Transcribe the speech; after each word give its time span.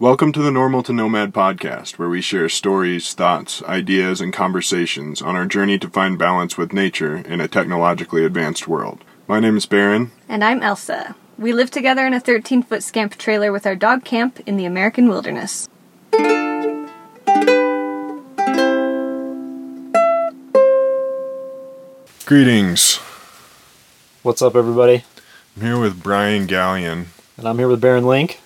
Welcome 0.00 0.32
to 0.32 0.42
the 0.42 0.50
Normal 0.50 0.82
to 0.82 0.92
Nomad 0.92 1.32
podcast, 1.32 2.00
where 2.00 2.08
we 2.08 2.20
share 2.20 2.48
stories, 2.48 3.14
thoughts, 3.14 3.62
ideas, 3.62 4.20
and 4.20 4.32
conversations 4.32 5.22
on 5.22 5.36
our 5.36 5.46
journey 5.46 5.78
to 5.78 5.88
find 5.88 6.18
balance 6.18 6.58
with 6.58 6.72
nature 6.72 7.18
in 7.18 7.40
a 7.40 7.46
technologically 7.46 8.24
advanced 8.24 8.66
world. 8.66 9.04
My 9.28 9.38
name 9.38 9.56
is 9.56 9.66
Baron. 9.66 10.10
And 10.28 10.42
I'm 10.42 10.64
Elsa. 10.64 11.14
We 11.38 11.52
live 11.52 11.70
together 11.70 12.04
in 12.08 12.12
a 12.12 12.18
13 12.18 12.64
foot 12.64 12.82
scamp 12.82 13.16
trailer 13.18 13.52
with 13.52 13.68
our 13.68 13.76
dog 13.76 14.04
camp 14.04 14.40
in 14.46 14.56
the 14.56 14.64
American 14.64 15.08
wilderness. 15.08 15.68
Greetings. 22.26 22.96
What's 24.24 24.42
up, 24.42 24.56
everybody? 24.56 25.04
I'm 25.56 25.62
here 25.62 25.78
with 25.78 26.02
Brian 26.02 26.48
Gallion, 26.48 27.06
And 27.36 27.46
I'm 27.46 27.58
here 27.58 27.68
with 27.68 27.80
Baron 27.80 28.06
Link 28.06 28.40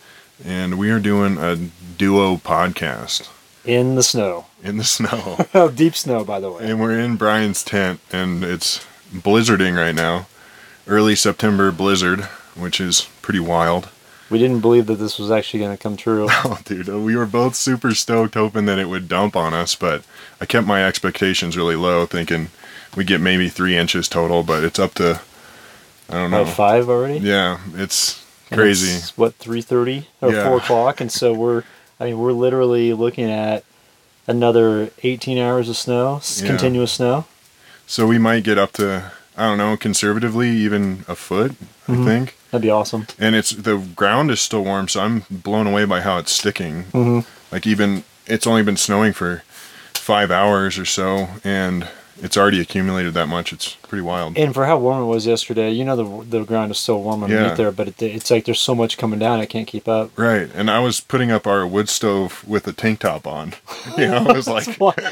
and 0.44 0.78
we 0.78 0.90
are 0.90 1.00
doing 1.00 1.36
a 1.38 1.56
duo 1.56 2.36
podcast 2.36 3.28
in 3.64 3.94
the 3.96 4.02
snow. 4.02 4.46
in 4.62 4.76
the 4.76 4.84
snow. 4.84 5.38
Oh, 5.54 5.70
deep 5.70 5.94
snow, 5.94 6.24
by 6.24 6.40
the 6.40 6.50
way. 6.50 6.68
and 6.70 6.80
we're 6.80 6.98
in 6.98 7.16
Brian's 7.16 7.62
tent, 7.62 8.00
and 8.12 8.42
it's 8.44 8.84
blizzarding 9.12 9.76
right 9.76 9.94
now. 9.94 10.26
Early 10.86 11.14
September 11.14 11.70
blizzard, 11.70 12.22
which 12.54 12.80
is 12.80 13.08
pretty 13.20 13.40
wild. 13.40 13.88
We 14.30 14.38
didn't 14.38 14.60
believe 14.60 14.86
that 14.86 14.96
this 14.96 15.18
was 15.18 15.30
actually 15.30 15.60
going 15.60 15.76
to 15.76 15.82
come 15.82 15.96
true. 15.96 16.28
Oh, 16.44 16.58
dude, 16.64 16.88
we 16.88 17.16
were 17.16 17.26
both 17.26 17.54
super 17.54 17.94
stoked, 17.94 18.34
hoping 18.34 18.66
that 18.66 18.78
it 18.78 18.88
would 18.88 19.08
dump 19.08 19.36
on 19.36 19.54
us, 19.54 19.74
but 19.74 20.02
I 20.40 20.46
kept 20.46 20.66
my 20.66 20.84
expectations 20.84 21.56
really 21.56 21.76
low, 21.76 22.06
thinking 22.06 22.48
we 22.96 23.04
get 23.04 23.20
maybe 23.20 23.48
three 23.48 23.76
inches 23.76 24.08
total, 24.08 24.42
but 24.42 24.64
it's 24.64 24.78
up 24.78 24.94
to, 24.94 25.20
I 26.08 26.14
don't 26.14 26.24
oh, 26.24 26.28
know. 26.28 26.42
About 26.42 26.54
five 26.54 26.88
already. 26.88 27.18
Yeah, 27.18 27.58
it's 27.74 28.24
crazy. 28.56 28.96
it's, 28.96 29.16
what 29.16 29.34
three 29.36 29.60
thirty 29.62 30.08
or 30.20 30.32
Yeah. 30.32 30.46
four 30.48 30.58
o'clock, 30.58 31.00
and 31.00 31.10
so 31.12 31.32
we're. 31.32 31.64
I 32.00 32.04
mean, 32.04 32.18
we're 32.18 32.32
literally 32.32 32.92
looking 32.92 33.28
at 33.30 33.64
another 34.26 34.90
eighteen 35.02 35.38
hours 35.38 35.68
of 35.68 35.76
snow, 35.76 36.20
Yeah. 36.36 36.46
continuous 36.46 36.92
snow. 36.92 37.26
So 37.86 38.06
we 38.06 38.18
might 38.18 38.44
get 38.44 38.58
up 38.58 38.72
to, 38.74 39.10
I 39.36 39.46
don't 39.46 39.58
know, 39.58 39.76
conservatively 39.76 40.50
even 40.50 41.04
a 41.08 41.14
foot, 41.16 41.52
I 41.88 41.92
Mhm. 41.92 42.04
think. 42.04 42.36
That'd 42.50 42.62
be 42.62 42.70
awesome. 42.70 43.06
And 43.18 43.34
it's 43.34 43.50
the 43.50 43.78
ground 43.78 44.30
is 44.30 44.40
still 44.40 44.62
warm, 44.64 44.88
so 44.88 45.00
I'm 45.00 45.24
blown 45.30 45.66
away 45.66 45.84
by 45.86 46.02
how 46.02 46.18
it's 46.18 46.32
sticking. 46.32 46.84
Mm-hmm. 46.92 47.20
Like 47.50 47.66
even 47.66 48.04
it's 48.26 48.46
only 48.46 48.62
been 48.62 48.76
snowing 48.76 49.12
for 49.12 49.42
five 49.94 50.30
hours 50.30 50.78
or 50.78 50.84
so, 50.84 51.28
and 51.44 51.88
it's 52.22 52.36
already 52.36 52.60
accumulated 52.60 53.14
that 53.14 53.26
much. 53.28 53.52
It's 53.52 53.76
pretty 53.88 54.02
wild. 54.02 54.36
And 54.38 54.54
for 54.54 54.66
how 54.66 54.78
warm 54.78 55.02
it 55.02 55.06
was 55.06 55.26
yesterday, 55.26 55.70
you 55.70 55.84
know 55.84 55.96
the 55.96 56.38
the 56.38 56.44
ground 56.44 56.70
is 56.70 56.78
still 56.78 57.02
warm 57.02 57.24
underneath 57.24 57.50
Yeah. 57.50 57.54
there, 57.54 57.72
but 57.72 57.88
it, 57.88 58.02
it's 58.02 58.30
like 58.30 58.44
there's 58.44 58.60
so 58.60 58.74
much 58.74 58.98
coming 58.98 59.18
down, 59.18 59.40
I 59.40 59.46
can't 59.46 59.66
keep 59.66 59.88
up. 59.88 60.10
Right, 60.16 60.48
and 60.54 60.70
I 60.70 60.78
was 60.80 61.00
putting 61.00 61.30
up 61.30 61.46
our 61.46 61.66
wood 61.66 61.88
stove 61.88 62.44
with 62.46 62.66
a 62.68 62.72
tank 62.72 63.00
top 63.00 63.26
on. 63.26 63.54
You 63.96 64.08
know, 64.08 64.18
I 64.28 64.32
was 64.36 64.46
like, 64.48 64.66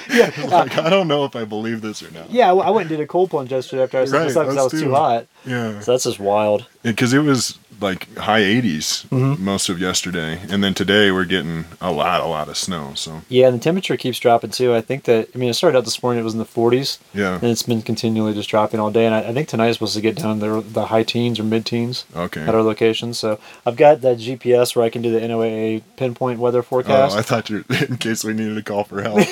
yeah, 0.08 0.30
like 0.48 0.76
I 0.78 0.90
don't 0.90 1.08
know 1.08 1.24
if 1.24 1.34
I 1.34 1.44
believe 1.44 1.80
this 1.80 2.02
or 2.02 2.10
not. 2.12 2.30
yeah. 2.30 2.52
I 2.52 2.70
went 2.70 2.88
and 2.88 2.96
did 2.98 3.00
a 3.00 3.06
cold 3.06 3.30
plunge 3.30 3.50
yesterday 3.50 3.82
after 3.82 3.98
I 3.98 4.04
set 4.04 4.12
Right, 4.12 4.36
up 4.36 4.44
because 4.46 4.56
I 4.58 4.62
was 4.62 4.72
too. 4.72 4.90
hot. 4.92 5.26
Yeah, 5.44 5.80
So 5.80 5.92
that's 5.92 6.04
just 6.04 6.20
wild. 6.20 6.66
because 6.82 7.12
it 7.12 7.20
was 7.20 7.58
like 7.78 8.08
high 8.16 8.40
80s 8.40 9.06
Mhm. 9.10 9.38
most 9.38 9.68
of 9.68 9.78
yesterday, 9.78 10.40
and 10.48 10.64
then 10.64 10.72
today 10.72 11.10
we're 11.10 11.26
getting 11.26 11.66
a 11.80 11.92
lot, 11.92 12.20
a 12.22 12.26
lot 12.26 12.48
of 12.48 12.56
snow. 12.56 12.92
So 12.94 13.20
Yeah, 13.28 13.48
and 13.48 13.58
the 13.60 13.62
temperature 13.62 13.96
keeps 13.98 14.18
dropping 14.18 14.50
too. 14.50 14.74
I 14.74 14.80
think 14.80 15.04
that 15.04 15.28
I 15.34 15.38
mean 15.38 15.50
it 15.50 15.54
started 15.54 15.76
out 15.78 15.84
this 15.84 16.02
morning; 16.02 16.20
it 16.20 16.24
was 16.24 16.32
in 16.32 16.38
the 16.38 16.46
40s, 16.46 16.98
yeah, 17.14 17.34
and 17.34 17.44
it's 17.44 17.62
been 17.64 17.82
continually 17.82 18.32
just 18.34 18.48
dropping 18.48 18.65
all 18.74 18.90
day. 18.90 19.06
And 19.06 19.14
I, 19.14 19.20
I 19.28 19.32
think 19.32 19.48
tonight 19.48 19.68
is 19.68 19.76
supposed 19.76 19.94
to 19.94 20.00
get 20.00 20.16
down 20.16 20.40
the 20.40 20.60
the 20.60 20.86
high 20.86 21.02
teens 21.02 21.38
or 21.38 21.44
mid 21.44 21.64
teens 21.64 22.04
okay. 22.14 22.42
at 22.42 22.54
our 22.54 22.62
location. 22.62 23.14
So 23.14 23.38
I've 23.64 23.76
got 23.76 24.00
that 24.02 24.18
GPS 24.18 24.74
where 24.74 24.84
I 24.84 24.90
can 24.90 25.02
do 25.02 25.10
the 25.12 25.20
NOAA 25.20 25.82
pinpoint 25.96 26.38
weather 26.40 26.58
Oh, 26.58 26.62
forecast. 26.62 27.16
I 27.16 27.22
thought 27.22 27.48
you 27.50 27.64
in 27.88 27.96
case 27.98 28.24
we 28.24 28.32
needed 28.32 28.54
to 28.56 28.62
call 28.62 28.84
for 28.84 29.02
help. 29.02 29.20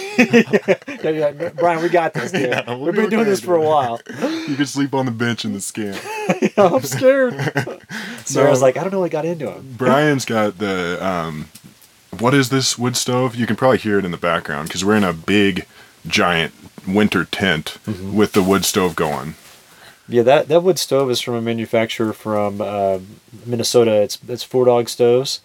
Yeah, 1.04 1.10
yeah, 1.10 1.48
Brian, 1.50 1.82
we 1.82 1.90
got 1.90 2.14
this, 2.14 2.32
dude. 2.32 2.42
Yeah, 2.48 2.64
we'll 2.66 2.80
We've 2.86 2.94
be 2.94 3.00
been 3.02 3.10
doing 3.10 3.24
this 3.26 3.40
for 3.40 3.56
a 3.56 3.60
while. 3.60 4.00
you 4.48 4.56
could 4.56 4.68
sleep 4.68 4.94
on 4.94 5.04
the 5.04 5.12
bench 5.12 5.44
in 5.44 5.52
the 5.52 5.60
scamp. 5.60 5.98
I'm 6.56 6.80
scared. 6.82 7.34
Sarah's 8.24 8.34
No. 8.34 8.46
I 8.46 8.50
was 8.50 8.62
like, 8.62 8.76
I 8.78 8.82
don't 8.82 8.90
know 8.92 9.00
what 9.00 9.10
got 9.10 9.24
into 9.26 9.50
him. 9.50 9.74
Brian's 9.76 10.24
got 10.24 10.56
the 10.58 10.98
um, 11.04 11.48
what 12.20 12.32
is 12.34 12.48
this 12.48 12.78
wood 12.78 12.96
stove? 12.96 13.34
You 13.34 13.46
can 13.46 13.56
probably 13.56 13.78
hear 13.78 13.98
it 13.98 14.04
in 14.04 14.10
the 14.12 14.16
background 14.16 14.68
because 14.68 14.84
we're 14.84 14.96
in 14.96 15.04
a 15.04 15.12
big, 15.12 15.66
giant 16.06 16.52
winter 16.86 17.24
tent 17.24 17.78
Mm-hmm. 17.86 18.14
with 18.16 18.32
the 18.32 18.42
wood 18.42 18.64
stove 18.64 18.94
going. 18.96 19.34
Yeah, 20.08 20.22
that, 20.22 20.48
that 20.48 20.62
wood 20.62 20.78
stove 20.78 21.10
is 21.10 21.20
from 21.20 21.34
a 21.34 21.40
manufacturer 21.40 22.12
from 22.12 22.60
uh, 22.60 22.98
Minnesota. 23.46 23.92
It's 24.02 24.18
it's 24.28 24.42
Four 24.42 24.66
Dog 24.66 24.88
Stoves, 24.90 25.40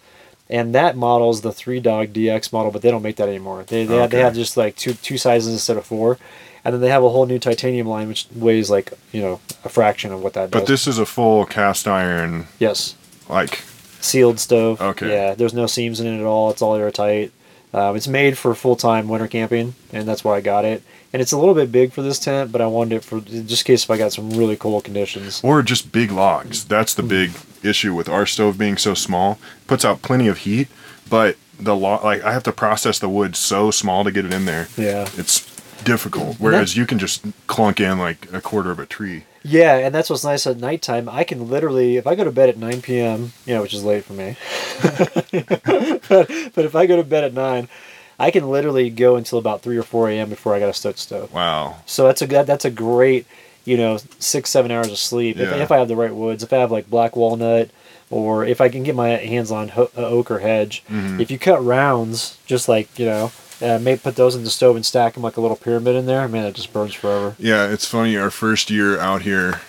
and 0.50 0.74
that 0.74 0.96
model 0.96 1.30
is 1.30 1.40
the 1.40 1.52
Three 1.52 1.80
Dog 1.80 2.12
DX 2.12 2.52
model, 2.52 2.70
but 2.70 2.82
they 2.82 2.90
don't 2.90 3.02
make 3.02 3.16
that 3.16 3.28
anymore. 3.28 3.64
They 3.66 3.84
they, 3.86 3.96
have, 3.96 4.10
they 4.10 4.20
have 4.20 4.34
just 4.34 4.56
like 4.58 4.76
two 4.76 4.92
two 4.94 5.16
sizes 5.16 5.52
instead 5.54 5.78
of 5.78 5.86
four, 5.86 6.18
and 6.62 6.74
then 6.74 6.82
they 6.82 6.90
have 6.90 7.02
a 7.02 7.08
whole 7.08 7.24
new 7.24 7.38
titanium 7.38 7.86
line 7.86 8.06
which 8.08 8.26
weighs 8.34 8.68
like 8.70 8.92
you 9.12 9.22
know 9.22 9.40
a 9.64 9.70
fraction 9.70 10.12
of 10.12 10.22
what 10.22 10.34
that 10.34 10.50
But 10.50 10.60
does. 10.60 10.68
this 10.68 10.86
is 10.86 10.98
a 10.98 11.06
full 11.06 11.46
cast 11.46 11.88
iron, 11.88 12.46
yes, 12.58 12.94
like 13.30 13.62
sealed 14.00 14.38
stove. 14.40 14.78
Okay. 14.82 15.10
Yeah, 15.10 15.34
there's 15.34 15.54
no 15.54 15.66
seams 15.66 16.00
in 16.00 16.06
it 16.06 16.18
at 16.20 16.26
all. 16.26 16.50
It's 16.50 16.60
all 16.60 16.74
airtight. 16.74 17.32
Um, 17.72 17.96
it's 17.96 18.08
made 18.08 18.36
for 18.36 18.54
full 18.54 18.76
time 18.76 19.08
winter 19.08 19.26
camping, 19.28 19.74
and 19.90 20.06
that's 20.06 20.22
why 20.22 20.36
I 20.36 20.40
got 20.42 20.66
it. 20.66 20.82
And 21.12 21.20
it's 21.20 21.32
a 21.32 21.38
little 21.38 21.54
bit 21.54 21.72
big 21.72 21.92
for 21.92 22.02
this 22.02 22.18
tent, 22.18 22.52
but 22.52 22.60
I 22.60 22.66
wanted 22.66 22.96
it 22.96 23.04
for 23.04 23.20
just 23.20 23.62
in 23.62 23.72
case 23.72 23.84
if 23.84 23.90
I 23.90 23.98
got 23.98 24.12
some 24.12 24.30
really 24.30 24.56
cold 24.56 24.84
conditions. 24.84 25.40
or 25.42 25.62
just 25.62 25.90
big 25.90 26.12
logs. 26.12 26.64
That's 26.64 26.94
the 26.94 27.02
hmm. 27.02 27.08
big 27.08 27.30
issue 27.62 27.94
with 27.94 28.08
our 28.08 28.26
stove 28.26 28.58
being 28.58 28.76
so 28.76 28.94
small. 28.94 29.38
Puts 29.66 29.84
out 29.84 30.02
plenty 30.02 30.28
of 30.28 30.38
heat, 30.38 30.68
but 31.08 31.36
the 31.58 31.76
log 31.76 32.04
like 32.04 32.22
I 32.22 32.32
have 32.32 32.42
to 32.44 32.52
process 32.52 32.98
the 32.98 33.08
wood 33.08 33.36
so 33.36 33.70
small 33.70 34.04
to 34.04 34.10
get 34.10 34.24
it 34.24 34.32
in 34.32 34.46
there. 34.46 34.68
Yeah. 34.76 35.08
It's 35.16 35.46
difficult. 35.84 36.36
Whereas 36.38 36.76
you 36.76 36.86
can 36.86 36.98
just 36.98 37.24
clunk 37.46 37.80
in 37.80 37.98
like 37.98 38.32
a 38.32 38.40
quarter 38.40 38.70
of 38.70 38.78
a 38.78 38.86
tree. 38.86 39.24
Yeah, 39.42 39.76
and 39.76 39.94
that's 39.94 40.10
what's 40.10 40.24
nice 40.24 40.46
at 40.46 40.58
nighttime. 40.58 41.08
I 41.08 41.24
can 41.24 41.48
literally, 41.48 41.96
if 41.96 42.06
I 42.06 42.14
go 42.14 42.24
to 42.24 42.32
bed 42.32 42.50
at 42.50 42.58
9 42.58 42.82
p.m., 42.82 43.32
you 43.46 43.54
know, 43.54 43.62
which 43.62 43.72
is 43.72 43.82
late 43.82 44.04
for 44.04 44.12
me, 44.12 44.36
but, 44.82 46.28
but 46.54 46.64
if 46.64 46.76
I 46.76 46.84
go 46.84 46.96
to 46.96 47.02
bed 47.02 47.24
at 47.24 47.32
9, 47.32 47.68
I 48.20 48.30
can 48.30 48.48
literally 48.50 48.90
go 48.90 49.16
until 49.16 49.38
about 49.38 49.62
3 49.62 49.76
or 49.76 49.82
4 49.82 50.10
a.m. 50.10 50.28
before 50.28 50.54
I 50.54 50.60
got 50.60 50.66
to 50.66 50.74
start 50.74 50.98
stove. 50.98 51.32
Wow. 51.32 51.76
So 51.86 52.04
that's 52.06 52.20
a 52.22 52.26
that, 52.28 52.46
that's 52.46 52.64
a 52.66 52.70
great, 52.70 53.26
you 53.64 53.76
know, 53.76 53.98
six 54.18 54.50
seven 54.50 54.70
hours 54.70 54.88
of 54.90 54.98
sleep 54.98 55.38
if, 55.38 55.48
Yeah. 55.48 55.56
if 55.62 55.72
I 55.72 55.78
have 55.78 55.88
the 55.88 55.96
right 55.96 56.14
woods. 56.14 56.42
If 56.42 56.52
I 56.52 56.58
have 56.58 56.70
like 56.70 56.88
black 56.90 57.16
walnut, 57.16 57.70
or 58.10 58.44
if 58.44 58.60
I 58.60 58.68
can 58.68 58.82
get 58.82 58.94
my 58.94 59.08
hands 59.10 59.50
on 59.50 59.68
ho- 59.68 59.90
uh, 59.96 60.02
oak 60.04 60.30
or 60.30 60.40
hedge. 60.40 60.82
Mhm. 60.90 61.20
If 61.20 61.30
you 61.30 61.38
cut 61.38 61.64
rounds, 61.64 62.36
just 62.46 62.68
like 62.68 62.88
you 62.98 63.06
know, 63.06 63.32
uh, 63.62 63.78
maybe 63.80 63.98
put 64.00 64.16
those 64.16 64.34
in 64.36 64.44
the 64.44 64.50
stove 64.50 64.76
and 64.76 64.84
stack 64.84 65.14
them 65.14 65.22
like 65.22 65.36
a 65.36 65.40
little 65.40 65.56
pyramid 65.56 65.94
in 65.96 66.06
there. 66.06 66.26
Man, 66.28 66.44
it 66.46 66.54
just 66.54 66.72
burns 66.72 66.94
forever. 66.94 67.36
Yeah, 67.38 67.68
it's 67.72 67.86
funny. 67.86 68.16
Our 68.16 68.30
first 68.30 68.70
year 68.70 68.98
out 68.98 69.22
here, 69.22 69.60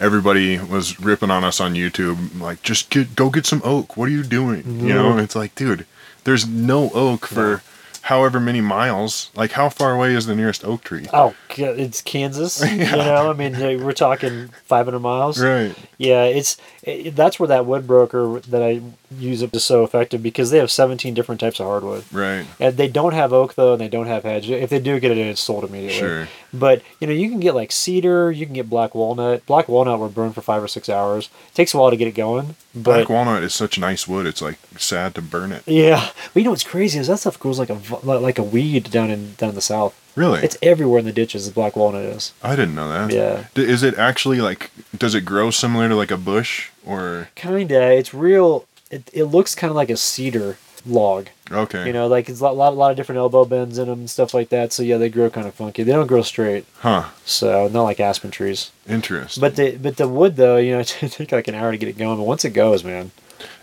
everybody 0.00 0.58
was 0.58 0.98
ripping 0.98 1.30
on 1.30 1.44
us 1.44 1.60
on 1.60 1.74
YouTube, 1.74 2.40
like, 2.40 2.62
just 2.62 2.90
get 2.90 3.14
go 3.14 3.28
get 3.30 3.46
some 3.46 3.60
oak. 3.64 3.96
What 3.96 4.08
are 4.08 4.12
you 4.12 4.22
doing? 4.22 4.80
You 4.86 4.94
know, 4.94 5.18
it's 5.18 5.36
like, 5.36 5.54
dude, 5.54 5.84
there's 6.24 6.46
no 6.46 6.90
oak 6.94 7.26
for 7.26 7.62
however 8.10 8.40
many 8.40 8.60
miles. 8.60 9.30
Like, 9.36 9.52
how 9.52 9.68
far 9.68 9.94
away 9.94 10.16
is 10.16 10.26
the 10.26 10.34
nearest 10.34 10.64
oak 10.64 10.82
tree? 10.82 11.06
Oh, 11.12 11.32
it's 11.56 12.02
Kansas. 12.02 12.60
You 12.70 12.96
know, 12.96 13.30
I 13.30 13.34
mean, 13.34 13.84
we're 13.84 13.92
talking 13.92 14.48
500 14.64 14.98
miles. 14.98 15.40
Right. 15.40 15.76
Yeah, 15.96 16.24
it's 16.24 16.56
it, 16.82 17.14
that's 17.14 17.38
where 17.38 17.46
that 17.46 17.66
wood 17.66 17.86
broker 17.86 18.40
that 18.40 18.62
I 18.62 18.80
use 19.18 19.42
is 19.42 19.64
so 19.64 19.82
effective 19.84 20.22
because 20.22 20.50
they 20.50 20.58
have 20.58 20.70
17 20.70 21.14
different 21.14 21.40
types 21.40 21.58
of 21.60 21.66
hardwood. 21.66 22.04
Right. 22.12 22.46
And 22.60 22.76
they 22.76 22.88
don't 22.88 23.12
have 23.14 23.32
oak 23.32 23.54
though, 23.54 23.72
and 23.72 23.80
they 23.80 23.88
don't 23.88 24.06
have 24.06 24.22
hedge. 24.22 24.48
If 24.50 24.70
they 24.70 24.78
do 24.78 25.00
get 25.00 25.10
it 25.10 25.18
in, 25.18 25.26
it's 25.26 25.40
sold 25.40 25.64
immediately. 25.64 25.98
Sure. 25.98 26.28
But 26.52 26.82
you 27.00 27.06
know, 27.06 27.12
you 27.12 27.28
can 27.28 27.40
get 27.40 27.54
like 27.54 27.72
cedar, 27.72 28.30
you 28.30 28.46
can 28.46 28.54
get 28.54 28.70
black 28.70 28.94
walnut. 28.94 29.44
Black 29.46 29.68
walnut 29.68 29.98
will 29.98 30.08
burn 30.08 30.32
for 30.32 30.40
five 30.42 30.62
or 30.62 30.68
six 30.68 30.88
hours. 30.88 31.28
It 31.48 31.54
takes 31.54 31.74
a 31.74 31.78
while 31.78 31.90
to 31.90 31.96
get 31.96 32.08
it 32.08 32.14
going, 32.14 32.56
but 32.74 32.82
Black 33.06 33.08
walnut 33.08 33.42
is 33.42 33.54
such 33.54 33.78
nice 33.78 34.06
wood. 34.08 34.26
It's 34.26 34.42
like 34.42 34.58
sad 34.76 35.14
to 35.16 35.22
burn 35.22 35.52
it. 35.52 35.62
yeah. 35.66 36.10
But 36.32 36.40
you 36.40 36.44
know 36.44 36.50
what's 36.50 36.64
crazy 36.64 36.98
is 36.98 37.06
that 37.08 37.18
stuff 37.18 37.38
grows 37.38 37.58
like 37.58 37.70
a 37.70 37.78
like 38.04 38.38
a 38.38 38.42
weed 38.42 38.90
down 38.90 39.10
in 39.10 39.34
down 39.34 39.50
in 39.50 39.54
the 39.54 39.60
south. 39.60 39.96
Really? 40.16 40.40
It's 40.42 40.56
everywhere 40.60 40.98
in 40.98 41.04
the 41.04 41.12
ditches. 41.12 41.46
The 41.46 41.52
black 41.52 41.76
walnut 41.76 42.04
is. 42.04 42.32
I 42.42 42.56
didn't 42.56 42.74
know 42.74 42.88
that. 42.88 43.14
Yeah. 43.14 43.44
D- 43.54 43.62
Is 43.62 43.84
it 43.84 43.96
actually 43.96 44.40
like? 44.40 44.72
Does 44.96 45.14
it 45.14 45.20
grow 45.24 45.50
similar 45.52 45.88
to 45.88 45.94
like 45.94 46.10
a 46.10 46.16
bush 46.16 46.70
or? 46.84 47.28
Kinda. 47.36 47.92
It's 47.92 48.12
real. 48.12 48.66
It, 48.90 49.08
it 49.12 49.24
looks 49.24 49.54
kind 49.54 49.70
of 49.70 49.76
like 49.76 49.90
a 49.90 49.96
cedar 49.96 50.58
log. 50.86 51.28
Okay. 51.50 51.86
You 51.86 51.92
know, 51.92 52.06
like 52.06 52.28
it's 52.28 52.40
a 52.40 52.44
lot, 52.44 52.56
lot, 52.56 52.76
lot 52.76 52.90
of 52.90 52.96
different 52.96 53.18
elbow 53.18 53.44
bends 53.44 53.78
in 53.78 53.88
them 53.88 54.00
and 54.00 54.10
stuff 54.10 54.34
like 54.34 54.48
that. 54.50 54.72
So 54.72 54.82
yeah, 54.82 54.98
they 54.98 55.08
grow 55.08 55.30
kind 55.30 55.46
of 55.46 55.54
funky. 55.54 55.82
They 55.82 55.92
don't 55.92 56.06
grow 56.06 56.22
straight. 56.22 56.64
Huh. 56.78 57.08
So 57.24 57.68
not 57.68 57.82
like 57.82 58.00
aspen 58.00 58.30
trees. 58.30 58.70
Interesting. 58.88 59.40
But 59.40 59.56
the 59.56 59.76
but 59.76 59.96
the 59.96 60.08
wood 60.08 60.36
though, 60.36 60.56
you 60.56 60.72
know, 60.72 60.80
it 60.80 60.86
take 60.86 61.32
like 61.32 61.48
an 61.48 61.54
hour 61.54 61.70
to 61.70 61.78
get 61.78 61.88
it 61.88 61.98
going. 61.98 62.18
But 62.18 62.24
once 62.24 62.44
it 62.44 62.50
goes, 62.50 62.84
man, 62.84 63.10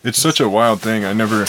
it's 0.04 0.22
such 0.22 0.40
a 0.40 0.50
wild 0.50 0.82
thing. 0.82 1.06
I 1.06 1.14
never, 1.14 1.46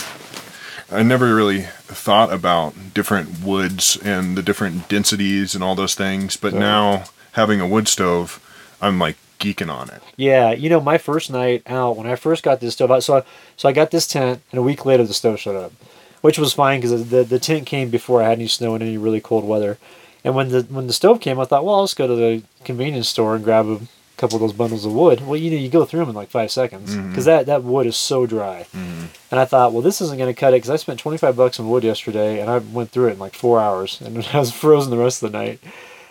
I 0.90 1.02
never 1.02 1.34
really 1.34 1.62
thought 1.62 2.32
about 2.32 2.74
different 2.94 3.42
woods 3.42 3.96
and 4.02 4.36
the 4.36 4.42
different 4.42 4.88
densities 4.88 5.54
and 5.54 5.64
all 5.64 5.74
those 5.74 5.94
things. 5.94 6.36
But 6.36 6.54
now 6.54 7.04
having 7.32 7.60
a 7.60 7.66
wood 7.66 7.88
stove, 7.88 8.40
I'm 8.80 8.98
like 8.98 9.16
geeking 9.38 9.72
on 9.72 9.90
it. 9.90 10.02
Yeah, 10.16 10.52
you 10.52 10.68
know, 10.68 10.80
my 10.80 10.98
first 10.98 11.30
night 11.30 11.62
out 11.66 11.96
when 11.96 12.06
I 12.06 12.16
first 12.16 12.42
got 12.42 12.60
this 12.60 12.74
stove 12.74 12.90
out, 12.90 13.02
so 13.02 13.18
I, 13.18 13.22
so 13.56 13.68
I 13.68 13.72
got 13.72 13.90
this 13.90 14.06
tent, 14.06 14.42
and 14.50 14.58
a 14.58 14.62
week 14.62 14.84
later 14.84 15.04
the 15.04 15.14
stove 15.14 15.40
showed 15.40 15.56
up. 15.56 15.72
which 16.20 16.38
was 16.38 16.52
fine 16.52 16.80
because 16.80 17.08
the 17.10 17.24
the 17.24 17.38
tent 17.38 17.66
came 17.66 17.90
before 17.90 18.22
I 18.22 18.28
had 18.28 18.38
any 18.38 18.48
snow 18.48 18.74
and 18.74 18.82
any 18.82 18.98
really 18.98 19.20
cold 19.20 19.44
weather. 19.44 19.78
And 20.24 20.34
when 20.34 20.48
the 20.48 20.62
when 20.62 20.86
the 20.86 20.92
stove 20.92 21.20
came, 21.20 21.38
I 21.38 21.44
thought, 21.44 21.64
well, 21.64 21.76
I'll 21.76 21.84
just 21.84 21.96
go 21.96 22.06
to 22.06 22.16
the 22.16 22.42
convenience 22.64 23.08
store 23.08 23.36
and 23.36 23.44
grab 23.44 23.66
a 23.66 23.80
couple 24.16 24.36
of 24.36 24.40
those 24.40 24.52
bundles 24.52 24.84
of 24.84 24.92
wood. 24.92 25.24
Well, 25.26 25.36
you 25.36 25.50
know, 25.50 25.56
you 25.56 25.68
go 25.68 25.84
through 25.84 26.00
them 26.00 26.10
in 26.10 26.14
like 26.14 26.28
five 26.28 26.50
seconds 26.50 26.94
mm-hmm. 26.94 27.08
because 27.08 27.24
that 27.24 27.46
that 27.46 27.62
wood 27.62 27.86
is 27.86 27.96
so 27.96 28.26
dry. 28.26 28.66
Mm-hmm. 28.74 29.06
And 29.30 29.40
I 29.40 29.44
thought, 29.44 29.72
well, 29.72 29.82
this 29.82 30.00
isn't 30.00 30.18
going 30.18 30.32
to 30.32 30.38
cut 30.38 30.52
it 30.52 30.56
because 30.56 30.70
I 30.70 30.76
spent 30.76 30.98
twenty 30.98 31.18
five 31.18 31.36
bucks 31.36 31.58
on 31.60 31.70
wood 31.70 31.84
yesterday, 31.84 32.40
and 32.40 32.50
I 32.50 32.58
went 32.58 32.90
through 32.90 33.08
it 33.08 33.12
in 33.12 33.18
like 33.18 33.34
four 33.34 33.60
hours, 33.60 34.00
and 34.00 34.18
I 34.32 34.38
was 34.38 34.52
frozen 34.52 34.90
the 34.90 34.98
rest 34.98 35.22
of 35.22 35.32
the 35.32 35.38
night. 35.38 35.60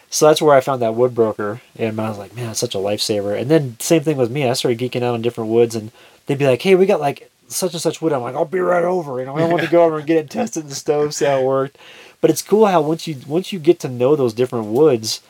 So 0.09 0.27
that's 0.27 0.41
where 0.41 0.55
I 0.55 0.61
found 0.61 0.81
that 0.81 0.95
wood 0.95 1.13
broker, 1.13 1.61
and 1.77 1.99
I 1.99 2.07
was 2.09 2.17
like, 2.17 2.33
man, 2.35 2.49
it's 2.51 2.59
such 2.59 2.75
a 2.75 2.79
lifesaver. 2.79 3.39
And 3.39 3.51
then 3.51 3.77
same 3.79 4.03
thing 4.03 4.15
with 4.17 4.31
me. 4.31 4.47
I 4.47 4.53
started 4.53 4.79
geeking 4.79 5.03
out 5.03 5.13
on 5.13 5.21
different 5.21 5.49
woods, 5.49 5.75
and 5.75 5.91
they'd 6.25 6.37
be 6.37 6.47
like, 6.47 6.61
hey, 6.61 6.75
we 6.75 6.85
got 6.85 7.01
like 7.01 7.29
such 7.49 7.73
and 7.73 7.81
such 7.81 8.01
wood. 8.01 8.13
I'm 8.13 8.21
like, 8.21 8.35
I'll 8.35 8.45
be 8.45 8.59
right 8.59 8.85
over. 8.85 9.19
You 9.19 9.25
know, 9.25 9.37
I 9.37 9.43
want 9.45 9.63
to 9.63 9.69
go 9.69 9.83
over 9.83 9.97
and 9.97 10.07
get 10.07 10.17
it 10.17 10.29
tested 10.29 10.63
in 10.63 10.69
the 10.69 10.75
stove, 10.75 11.13
see 11.13 11.25
how 11.25 11.39
it 11.39 11.45
worked. 11.45 11.77
But 12.21 12.29
it's 12.29 12.41
cool 12.41 12.65
how 12.67 12.81
once 12.81 13.05
you 13.07 13.17
once 13.27 13.51
you 13.51 13.59
get 13.59 13.79
to 13.81 13.89
know 13.89 14.15
those 14.15 14.33
different 14.33 14.67
woods, 14.67 15.21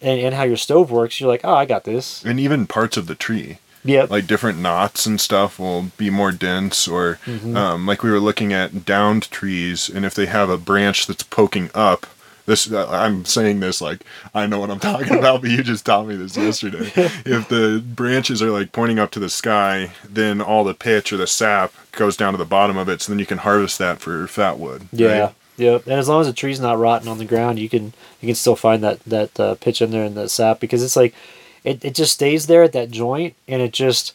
and, 0.00 0.18
and 0.20 0.34
how 0.34 0.44
your 0.44 0.56
stove 0.56 0.90
works, 0.90 1.20
you're 1.20 1.28
like, 1.30 1.42
oh, 1.44 1.54
I 1.54 1.66
got 1.66 1.84
this. 1.84 2.24
And 2.24 2.40
even 2.40 2.66
parts 2.66 2.96
of 2.96 3.06
the 3.06 3.14
tree. 3.14 3.58
Yep. 3.86 4.08
like 4.08 4.26
different 4.26 4.58
knots 4.58 5.04
and 5.04 5.20
stuff 5.20 5.58
will 5.58 5.90
be 5.98 6.08
more 6.08 6.32
dense 6.32 6.88
or 6.88 7.18
Mm-hmm. 7.26 7.54
um, 7.54 7.86
like 7.86 8.02
we 8.02 8.10
were 8.10 8.18
looking 8.18 8.50
at 8.50 8.86
downed 8.86 9.30
trees 9.30 9.90
and 9.90 10.06
if 10.06 10.14
they 10.14 10.24
have 10.24 10.48
a 10.48 10.56
branch 10.56 11.06
that's 11.06 11.22
poking 11.22 11.68
up 11.74 12.06
this 12.46 12.70
i'm 12.72 13.24
saying 13.24 13.60
this 13.60 13.80
like 13.80 14.00
i 14.34 14.46
know 14.46 14.58
what 14.60 14.70
i'm 14.70 14.78
talking 14.80 15.14
about 15.18 15.40
but 15.40 15.50
you 15.50 15.62
just 15.62 15.84
taught 15.86 16.06
me 16.06 16.14
this 16.16 16.36
yesterday 16.36 16.90
if 17.24 17.48
the 17.48 17.82
branches 17.94 18.42
are 18.42 18.50
like 18.50 18.72
pointing 18.72 18.98
up 18.98 19.10
to 19.10 19.18
the 19.18 19.28
sky 19.30 19.90
then 20.08 20.40
all 20.40 20.64
the 20.64 20.74
pitch 20.74 21.12
or 21.12 21.16
the 21.16 21.26
sap 21.26 21.72
goes 21.92 22.16
down 22.16 22.32
to 22.32 22.38
the 22.38 22.44
bottom 22.44 22.76
of 22.76 22.88
it 22.88 23.00
so 23.00 23.12
then 23.12 23.18
you 23.18 23.26
can 23.26 23.38
harvest 23.38 23.78
that 23.78 23.98
for 24.00 24.26
fat 24.26 24.58
wood 24.58 24.88
Yeah. 24.92 25.20
right? 25.20 25.34
Yep. 25.56 25.84
And 25.86 25.94
as 25.94 26.08
long 26.08 26.20
as 26.20 26.26
the 26.26 26.32
tree's 26.32 26.58
not 26.58 26.80
rotting 26.80 27.06
on 27.06 27.18
the 27.18 27.24
ground, 27.24 27.60
you 27.60 27.68
can 27.68 27.92
you 28.20 28.26
can 28.26 28.34
still 28.34 28.56
find 28.56 28.82
that 28.82 28.98
that 29.04 29.38
uh, 29.38 29.54
pitch 29.54 29.80
in 29.80 29.92
there 29.92 30.04
and 30.04 30.16
that 30.16 30.30
sap 30.30 30.58
because 30.58 30.82
it's 30.82 30.96
like 30.96 31.14
it, 31.62 31.84
it 31.84 31.94
just 31.94 32.12
stays 32.14 32.48
there 32.48 32.64
at 32.64 32.72
that 32.72 32.90
joint 32.90 33.36
and 33.46 33.62
it 33.62 33.72
just 33.72 34.14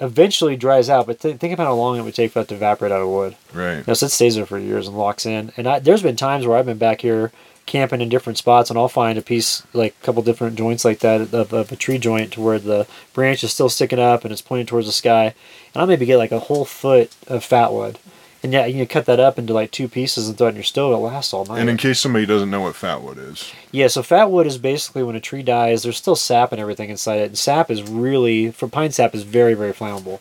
eventually 0.00 0.56
dries 0.56 0.88
out. 0.88 1.06
But 1.08 1.18
th- 1.18 1.38
think 1.38 1.52
about 1.52 1.66
how 1.66 1.74
long 1.74 1.98
it 1.98 2.02
would 2.02 2.14
take 2.14 2.30
for 2.30 2.38
that 2.38 2.48
to 2.50 2.54
evaporate 2.54 2.92
out 2.92 3.02
of 3.02 3.08
wood. 3.08 3.34
right 3.52 3.78
You 3.78 3.84
know, 3.88 3.94
so 3.94 4.06
it 4.06 4.10
stays 4.10 4.36
there 4.36 4.46
for 4.46 4.60
years 4.60 4.86
and 4.86 4.96
locks 4.96 5.26
in. 5.26 5.52
And 5.56 5.66
I, 5.66 5.78
there's 5.80 6.02
been 6.04 6.14
times 6.14 6.46
where 6.46 6.56
I've 6.56 6.66
been 6.66 6.78
back 6.78 7.00
here 7.00 7.32
camping 7.66 8.00
in 8.00 8.08
different 8.08 8.38
spots, 8.38 8.70
and 8.70 8.78
I'll 8.78 8.88
find 8.88 9.18
a 9.18 9.22
piece, 9.22 9.64
like 9.72 9.94
a 10.00 10.04
couple 10.04 10.22
different 10.22 10.56
joints 10.56 10.84
like 10.84 11.00
that 11.00 11.20
of, 11.20 11.52
of 11.52 11.72
a 11.72 11.76
tree 11.76 11.98
joint, 11.98 12.32
to 12.32 12.40
where 12.40 12.58
the 12.58 12.86
branch 13.12 13.44
is 13.44 13.52
still 13.52 13.68
sticking 13.68 13.98
up 13.98 14.24
and 14.24 14.32
it's 14.32 14.42
pointing 14.42 14.66
towards 14.66 14.86
the 14.86 14.92
sky. 14.92 15.34
And 15.74 15.80
I'll 15.80 15.86
maybe 15.86 16.06
get 16.06 16.16
like 16.16 16.32
a 16.32 16.38
whole 16.38 16.64
foot 16.64 17.14
of 17.26 17.44
fat 17.44 17.72
wood. 17.72 17.98
And 18.42 18.52
yeah, 18.52 18.66
you 18.66 18.74
can 18.74 18.86
cut 18.86 19.06
that 19.06 19.18
up 19.18 19.38
into 19.38 19.52
like 19.52 19.72
two 19.72 19.88
pieces 19.88 20.28
and 20.28 20.38
throw 20.38 20.46
it 20.46 20.50
in 20.50 20.56
your 20.56 20.62
stove. 20.62 20.92
It 20.92 20.98
lasts 20.98 21.34
all 21.34 21.44
night. 21.46 21.58
and 21.58 21.68
in 21.68 21.76
case 21.76 21.98
somebody 21.98 22.26
doesn't 22.26 22.50
know 22.50 22.60
what 22.60 22.76
fat 22.76 23.02
wood 23.02 23.18
is 23.18 23.52
Yeah, 23.72 23.88
so 23.88 24.02
fat 24.02 24.30
wood 24.30 24.46
is 24.46 24.56
basically 24.56 25.02
when 25.02 25.16
a 25.16 25.20
tree 25.20 25.42
dies, 25.42 25.82
there's 25.82 25.96
still 25.96 26.14
sap 26.14 26.52
and 26.52 26.60
everything 26.60 26.88
inside 26.88 27.18
it. 27.18 27.26
And 27.26 27.38
sap 27.38 27.70
is 27.70 27.82
really, 27.82 28.52
for 28.52 28.68
pine 28.68 28.92
sap, 28.92 29.14
is 29.14 29.24
very, 29.24 29.54
very 29.54 29.72
flammable. 29.72 30.20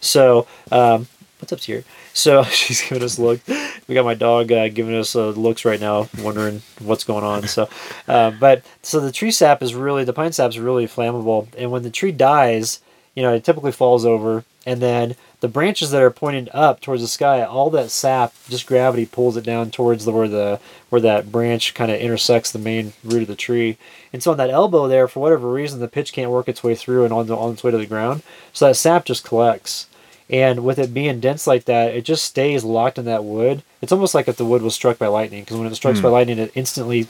So, 0.00 0.46
um, 0.70 1.08
what's 1.44 1.52
up, 1.52 1.60
Tier? 1.60 1.84
So 2.14 2.42
she's 2.44 2.80
giving 2.80 3.02
us 3.02 3.18
look. 3.18 3.40
We 3.86 3.94
got 3.94 4.06
my 4.06 4.14
dog 4.14 4.50
uh, 4.50 4.68
giving 4.68 4.94
us 4.94 5.14
uh, 5.14 5.28
looks 5.28 5.64
right 5.64 5.80
now, 5.80 6.08
wondering 6.18 6.62
what's 6.80 7.04
going 7.04 7.24
on. 7.24 7.46
So, 7.48 7.68
uh, 8.08 8.30
but 8.30 8.64
so 8.82 8.98
the 8.98 9.12
tree 9.12 9.30
sap 9.30 9.62
is 9.62 9.74
really 9.74 10.04
the 10.04 10.14
pine 10.14 10.32
sap 10.32 10.50
is 10.50 10.58
really 10.58 10.86
flammable, 10.86 11.46
and 11.58 11.70
when 11.70 11.82
the 11.82 11.90
tree 11.90 12.12
dies, 12.12 12.80
you 13.14 13.22
know, 13.22 13.34
it 13.34 13.44
typically 13.44 13.72
falls 13.72 14.06
over, 14.06 14.44
and 14.64 14.80
then 14.80 15.16
the 15.40 15.48
branches 15.48 15.90
that 15.90 16.00
are 16.00 16.10
pointed 16.10 16.48
up 16.54 16.80
towards 16.80 17.02
the 17.02 17.08
sky, 17.08 17.44
all 17.44 17.68
that 17.70 17.90
sap, 17.90 18.32
just 18.48 18.66
gravity 18.66 19.04
pulls 19.04 19.36
it 19.36 19.44
down 19.44 19.70
towards 19.70 20.06
the 20.06 20.12
where 20.12 20.28
the 20.28 20.58
where 20.88 21.02
that 21.02 21.30
branch 21.30 21.74
kind 21.74 21.90
of 21.90 22.00
intersects 22.00 22.50
the 22.52 22.58
main 22.58 22.94
root 23.04 23.22
of 23.22 23.28
the 23.28 23.36
tree. 23.36 23.76
And 24.14 24.22
so 24.22 24.30
on 24.30 24.38
that 24.38 24.48
elbow 24.48 24.88
there, 24.88 25.08
for 25.08 25.20
whatever 25.20 25.52
reason, 25.52 25.80
the 25.80 25.88
pitch 25.88 26.14
can't 26.14 26.30
work 26.30 26.48
its 26.48 26.64
way 26.64 26.74
through 26.74 27.04
and 27.04 27.12
on, 27.12 27.26
the, 27.26 27.36
on 27.36 27.52
its 27.52 27.62
way 27.62 27.70
to 27.70 27.76
the 27.76 27.84
ground. 27.84 28.22
So 28.54 28.68
that 28.68 28.76
sap 28.76 29.04
just 29.04 29.24
collects. 29.24 29.88
And 30.30 30.64
with 30.64 30.78
it 30.78 30.94
being 30.94 31.20
dense 31.20 31.46
like 31.46 31.66
that, 31.66 31.94
it 31.94 32.04
just 32.04 32.24
stays 32.24 32.64
locked 32.64 32.98
in 32.98 33.04
that 33.04 33.24
wood. 33.24 33.62
It's 33.82 33.92
almost 33.92 34.14
like 34.14 34.26
if 34.26 34.36
the 34.36 34.44
wood 34.44 34.62
was 34.62 34.74
struck 34.74 34.98
by 34.98 35.06
lightning, 35.06 35.42
because 35.42 35.58
when 35.58 35.66
it 35.66 35.74
strikes 35.74 36.00
by 36.00 36.08
hmm. 36.08 36.14
lightning, 36.14 36.38
it 36.38 36.52
instantly 36.54 37.06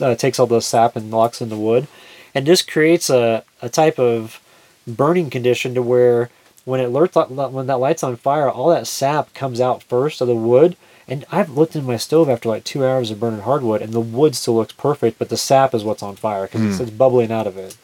uh, 0.00 0.14
takes 0.14 0.38
all 0.38 0.46
the 0.46 0.60
sap 0.60 0.96
and 0.96 1.10
locks 1.10 1.42
in 1.42 1.50
the 1.50 1.56
wood. 1.56 1.88
And 2.34 2.46
this 2.46 2.62
creates 2.62 3.10
a, 3.10 3.44
a 3.60 3.68
type 3.68 3.98
of 3.98 4.40
burning 4.86 5.28
condition 5.28 5.74
to 5.74 5.82
where 5.82 6.30
when 6.64 6.80
it 6.80 6.88
lit- 6.88 7.16
uh, 7.16 7.26
when 7.26 7.66
that 7.66 7.80
light's 7.80 8.02
on 8.02 8.16
fire, 8.16 8.50
all 8.50 8.70
that 8.70 8.86
sap 8.86 9.34
comes 9.34 9.60
out 9.60 9.82
first 9.82 10.20
of 10.20 10.28
the 10.28 10.34
wood. 10.34 10.76
And 11.06 11.26
I've 11.30 11.50
looked 11.50 11.76
in 11.76 11.84
my 11.84 11.96
stove 11.96 12.30
after 12.30 12.48
like 12.48 12.64
two 12.64 12.86
hours 12.86 13.10
of 13.10 13.20
burning 13.20 13.40
hardwood, 13.40 13.82
and 13.82 13.92
the 13.92 14.00
wood 14.00 14.34
still 14.34 14.54
looks 14.54 14.72
perfect, 14.72 15.18
but 15.18 15.28
the 15.28 15.36
sap 15.36 15.74
is 15.74 15.84
what's 15.84 16.02
on 16.02 16.16
fire 16.16 16.44
because 16.44 16.62
it's, 16.62 16.76
hmm. 16.78 16.84
it's 16.84 16.92
bubbling 16.92 17.30
out 17.30 17.46
of 17.46 17.58
it. 17.58 17.76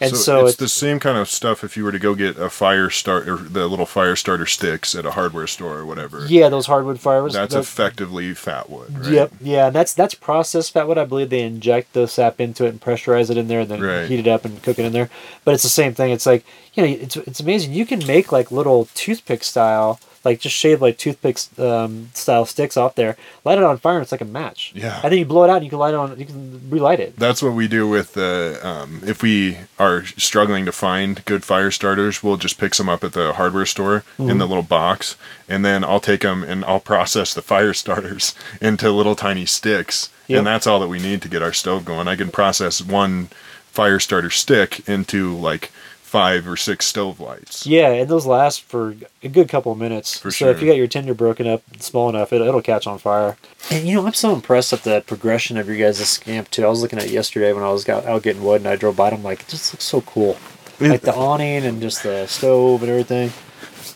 And 0.00 0.16
so, 0.16 0.46
it's, 0.46 0.56
the 0.56 0.68
same 0.68 0.98
kind 0.98 1.16
of 1.16 1.28
stuff 1.30 1.62
if 1.64 1.76
you 1.76 1.84
were 1.84 1.92
to 1.92 1.98
go 1.98 2.14
get 2.14 2.36
a 2.36 2.50
fire 2.50 2.90
start 2.90 3.28
or 3.28 3.36
the 3.36 3.66
little 3.68 3.86
fire 3.86 4.16
starter 4.16 4.44
sticks 4.46 4.94
at 4.94 5.06
a 5.06 5.12
hardware 5.12 5.46
store 5.46 5.78
or 5.78 5.86
whatever. 5.86 6.26
yeah, 6.26 6.48
those 6.48 6.66
hardwood 6.66 6.98
fires. 7.00 7.32
That's 7.32 7.54
effectively 7.54 8.34
fat 8.34 8.68
wood, 8.68 8.98
right? 8.98 9.12
Yep, 9.12 9.32
yeah, 9.40 9.70
that's 9.70 9.94
that's 9.94 10.14
processed 10.14 10.72
fat 10.72 10.88
wood. 10.88 10.98
I 10.98 11.04
believe 11.04 11.30
they 11.30 11.42
inject 11.42 11.92
the 11.92 12.06
sap 12.06 12.40
into 12.40 12.66
it 12.66 12.70
and 12.70 12.80
pressurize 12.80 13.30
it 13.30 13.36
in 13.36 13.48
there, 13.48 13.60
and 13.60 13.70
then 13.70 13.80
Right. 13.82 14.08
heat 14.08 14.18
it 14.20 14.26
up 14.28 14.44
and 14.44 14.62
cook 14.62 14.78
it 14.78 14.84
in 14.84 14.92
there. 14.92 15.10
But 15.44 15.54
it's 15.54 15.62
the 15.62 15.68
same 15.68 15.94
thing. 15.94 16.10
It's 16.10 16.26
like 16.26 16.44
you 16.74 16.82
know, 16.82 16.88
it's 16.88 17.16
it's 17.16 17.40
amazing. 17.40 17.72
You 17.72 17.86
can 17.86 18.04
make 18.06 18.32
like 18.32 18.50
little 18.50 18.88
toothpick 18.94 19.44
style, 19.44 20.00
like 20.24 20.40
just 20.40 20.56
shave 20.56 20.80
like 20.82 20.98
toothpicks 20.98 21.56
um, 21.58 22.10
style 22.14 22.46
sticks 22.46 22.76
off 22.76 22.94
there, 22.94 23.16
light 23.44 23.58
it 23.58 23.64
on 23.64 23.76
fire, 23.78 23.94
and 23.96 24.02
it's 24.02 24.12
like 24.12 24.20
a 24.20 24.24
match. 24.24 24.72
Yeah. 24.74 25.00
and 25.02 25.12
then 25.12 25.18
you 25.18 25.24
blow 25.24 25.44
it 25.44 25.50
out, 25.50 25.56
and 25.56 25.64
you 25.64 25.70
can 25.70 25.78
light 25.78 25.94
it 25.94 25.96
on. 25.96 26.18
You 26.18 26.26
can 26.26 26.60
relight 26.70 27.00
it. 27.00 27.16
That's 27.16 27.42
what 27.42 27.52
we 27.54 27.68
do 27.68 27.88
with 27.88 28.14
the. 28.14 28.58
Um, 28.62 29.00
if 29.06 29.22
we 29.22 29.58
are 29.78 30.04
struggling 30.04 30.64
to 30.66 30.72
find 30.72 31.24
good 31.24 31.44
fire 31.44 31.70
starters, 31.70 32.22
we'll 32.22 32.36
just 32.36 32.58
pick 32.58 32.74
some 32.74 32.88
up 32.88 33.04
at 33.04 33.12
the 33.12 33.34
hardware 33.34 33.66
store 33.66 34.04
Mm-hmm. 34.18 34.30
in 34.30 34.38
the 34.38 34.46
little 34.46 34.62
box, 34.62 35.16
and 35.48 35.64
then 35.64 35.84
I'll 35.84 36.00
take 36.00 36.20
them 36.22 36.42
and 36.42 36.64
I'll 36.64 36.80
process 36.80 37.34
the 37.34 37.42
fire 37.42 37.74
starters 37.84 38.34
into 38.60 38.90
little 38.90 39.14
tiny 39.16 39.44
sticks, 39.46 40.10
Yep. 40.28 40.38
and 40.38 40.46
that's 40.46 40.66
all 40.66 40.80
that 40.80 40.88
we 40.88 40.98
need 40.98 41.20
to 41.22 41.28
get 41.28 41.42
our 41.42 41.52
stove 41.52 41.84
going. 41.84 42.08
I 42.08 42.16
can 42.16 42.30
process 42.30 42.80
one 42.80 43.28
fire 43.66 43.98
starter 43.98 44.30
stick 44.30 44.88
into 44.88 45.34
like 45.36 45.70
five 46.14 46.46
or 46.46 46.56
six 46.56 46.86
stove 46.86 47.18
lights. 47.18 47.66
Yeah, 47.66 47.88
and 47.88 48.08
those 48.08 48.24
last 48.24 48.62
for 48.62 48.94
a 49.24 49.28
good 49.28 49.48
couple 49.48 49.72
of 49.72 49.78
minutes. 49.78 50.20
For 50.20 50.30
so 50.30 50.48
if 50.48 50.62
you 50.62 50.68
got 50.68 50.76
your 50.76 50.86
tinder 50.86 51.12
broken 51.12 51.44
up 51.44 51.62
small 51.80 52.08
enough, 52.08 52.32
it, 52.32 52.40
it'll 52.40 52.62
catch 52.62 52.86
on 52.86 52.98
fire. 52.98 53.36
And 53.68 53.84
you 53.84 53.96
know, 53.96 54.06
I'm 54.06 54.14
so 54.14 54.32
impressed 54.32 54.72
at 54.72 54.84
the 54.84 55.02
progression 55.04 55.56
of 55.56 55.66
your 55.66 55.76
guys' 55.76 56.08
scamp 56.08 56.52
too. 56.52 56.64
I 56.64 56.68
was 56.68 56.82
looking 56.82 57.00
at 57.00 57.06
it 57.06 57.10
yesterday 57.10 57.52
when 57.52 57.64
I 57.64 57.70
was 57.72 57.88
out, 57.88 58.06
out 58.06 58.22
getting 58.22 58.44
wood 58.44 58.60
and 58.60 58.68
I 58.68 58.76
drove 58.76 58.96
by. 58.96 59.08
it, 59.08 59.14
I'm 59.14 59.24
like, 59.24 59.40
it 59.40 59.48
just 59.48 59.74
looks 59.74 59.82
so 59.82 60.02
cool. 60.02 60.36
Like 60.78 61.00
the 61.00 61.14
awning 61.16 61.64
and 61.64 61.82
just 61.82 62.04
the 62.04 62.26
stove 62.28 62.82
and 62.82 62.90
everything. 62.92 63.32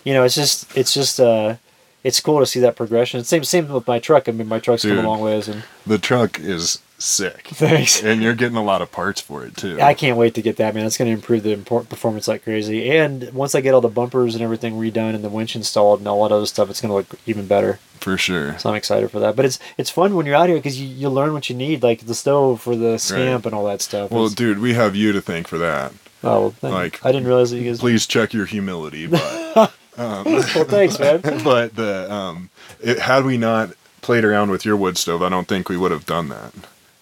You 0.02 0.12
know, 0.12 0.24
it's 0.24 0.34
just 0.34 0.76
it's 0.76 0.92
just 0.92 1.20
uh 1.20 1.54
it's 2.02 2.18
cool 2.18 2.40
to 2.40 2.46
see 2.46 2.58
that 2.58 2.74
progression. 2.74 3.22
Same 3.22 3.44
same 3.44 3.68
with 3.68 3.86
my 3.86 4.00
truck. 4.00 4.28
I 4.28 4.32
mean, 4.32 4.48
my 4.48 4.58
truck's 4.58 4.82
come 4.82 4.98
a 4.98 5.02
long 5.02 5.20
ways, 5.20 5.46
and 5.46 5.62
The 5.86 5.98
truck 5.98 6.40
is 6.40 6.82
sick, 6.98 7.46
thanks. 7.52 8.02
and 8.02 8.22
you're 8.22 8.34
getting 8.34 8.56
a 8.56 8.62
lot 8.64 8.82
of 8.82 8.90
parts 8.92 9.20
for 9.20 9.44
it 9.44 9.56
too. 9.56 9.80
I 9.80 9.94
can't 9.94 10.16
wait 10.18 10.34
to 10.34 10.42
get 10.42 10.56
that 10.56 10.74
man. 10.74 10.84
It's 10.86 10.96
going 10.98 11.08
to 11.10 11.14
improve 11.14 11.42
the 11.44 11.52
import 11.52 11.88
performance 11.88 12.26
like 12.28 12.42
crazy. 12.44 12.90
And 12.90 13.32
once 13.32 13.54
I 13.54 13.60
get 13.60 13.72
all 13.74 13.80
the 13.80 13.88
bumpers 13.88 14.34
and 14.34 14.42
everything 14.42 14.74
redone 14.74 15.14
and 15.14 15.22
the 15.24 15.28
winch 15.28 15.54
installed 15.56 16.00
and 16.00 16.08
all 16.08 16.26
that 16.28 16.34
other 16.34 16.46
stuff, 16.46 16.68
it's 16.70 16.80
going 16.80 16.90
to 16.90 16.94
look 16.96 17.20
even 17.26 17.46
better. 17.46 17.78
for 18.00 18.16
sure. 18.18 18.58
So 18.58 18.70
I'm 18.70 18.76
excited 18.76 19.10
for 19.10 19.20
that. 19.20 19.36
But 19.36 19.44
it's 19.44 19.58
it's 19.76 19.90
fun 19.90 20.14
when 20.14 20.26
you're 20.26 20.34
out 20.34 20.48
here 20.48 20.58
because 20.58 20.80
you, 20.80 20.88
you 20.88 21.08
learn 21.08 21.32
what 21.32 21.48
you 21.48 21.56
need, 21.56 21.82
like 21.82 22.06
the 22.06 22.14
stove 22.14 22.60
for 22.60 22.74
the 22.76 22.98
scamp 22.98 23.46
and 23.46 23.54
all 23.54 23.64
that 23.66 23.80
stuff. 23.82 24.10
Well, 24.10 24.22
It's- 24.24 24.34
dude, 24.34 24.58
we 24.58 24.74
have 24.74 24.96
you 24.96 25.12
to 25.12 25.20
thank 25.20 25.46
for 25.48 25.58
that. 25.58 25.92
oh, 26.24 26.40
well, 26.40 26.50
thank- 26.50 26.74
like, 26.74 27.06
I 27.06 27.12
didn't 27.12 27.26
realize 27.28 27.50
that 27.52 27.58
you 27.58 27.64
guys. 27.70 27.78
Please 27.78 28.06
check 28.06 28.32
your 28.32 28.46
humility, 28.46 29.06
but 29.06 29.54
Well, 29.96 30.64
thanks, 30.64 30.98
man. 30.98 31.20
but 31.44 31.74
the 31.74 32.12
um, 32.12 32.50
it, 32.80 32.98
had 33.00 33.24
we 33.24 33.36
not 33.36 33.70
played 34.00 34.24
around 34.24 34.50
with 34.50 34.64
your 34.64 34.76
wood 34.76 34.96
stove, 34.96 35.22
I 35.22 35.28
don't 35.28 35.48
think 35.48 35.68
we 35.68 35.76
would 35.76 35.90
have 35.90 36.06
done 36.06 36.28
that. 36.28 36.52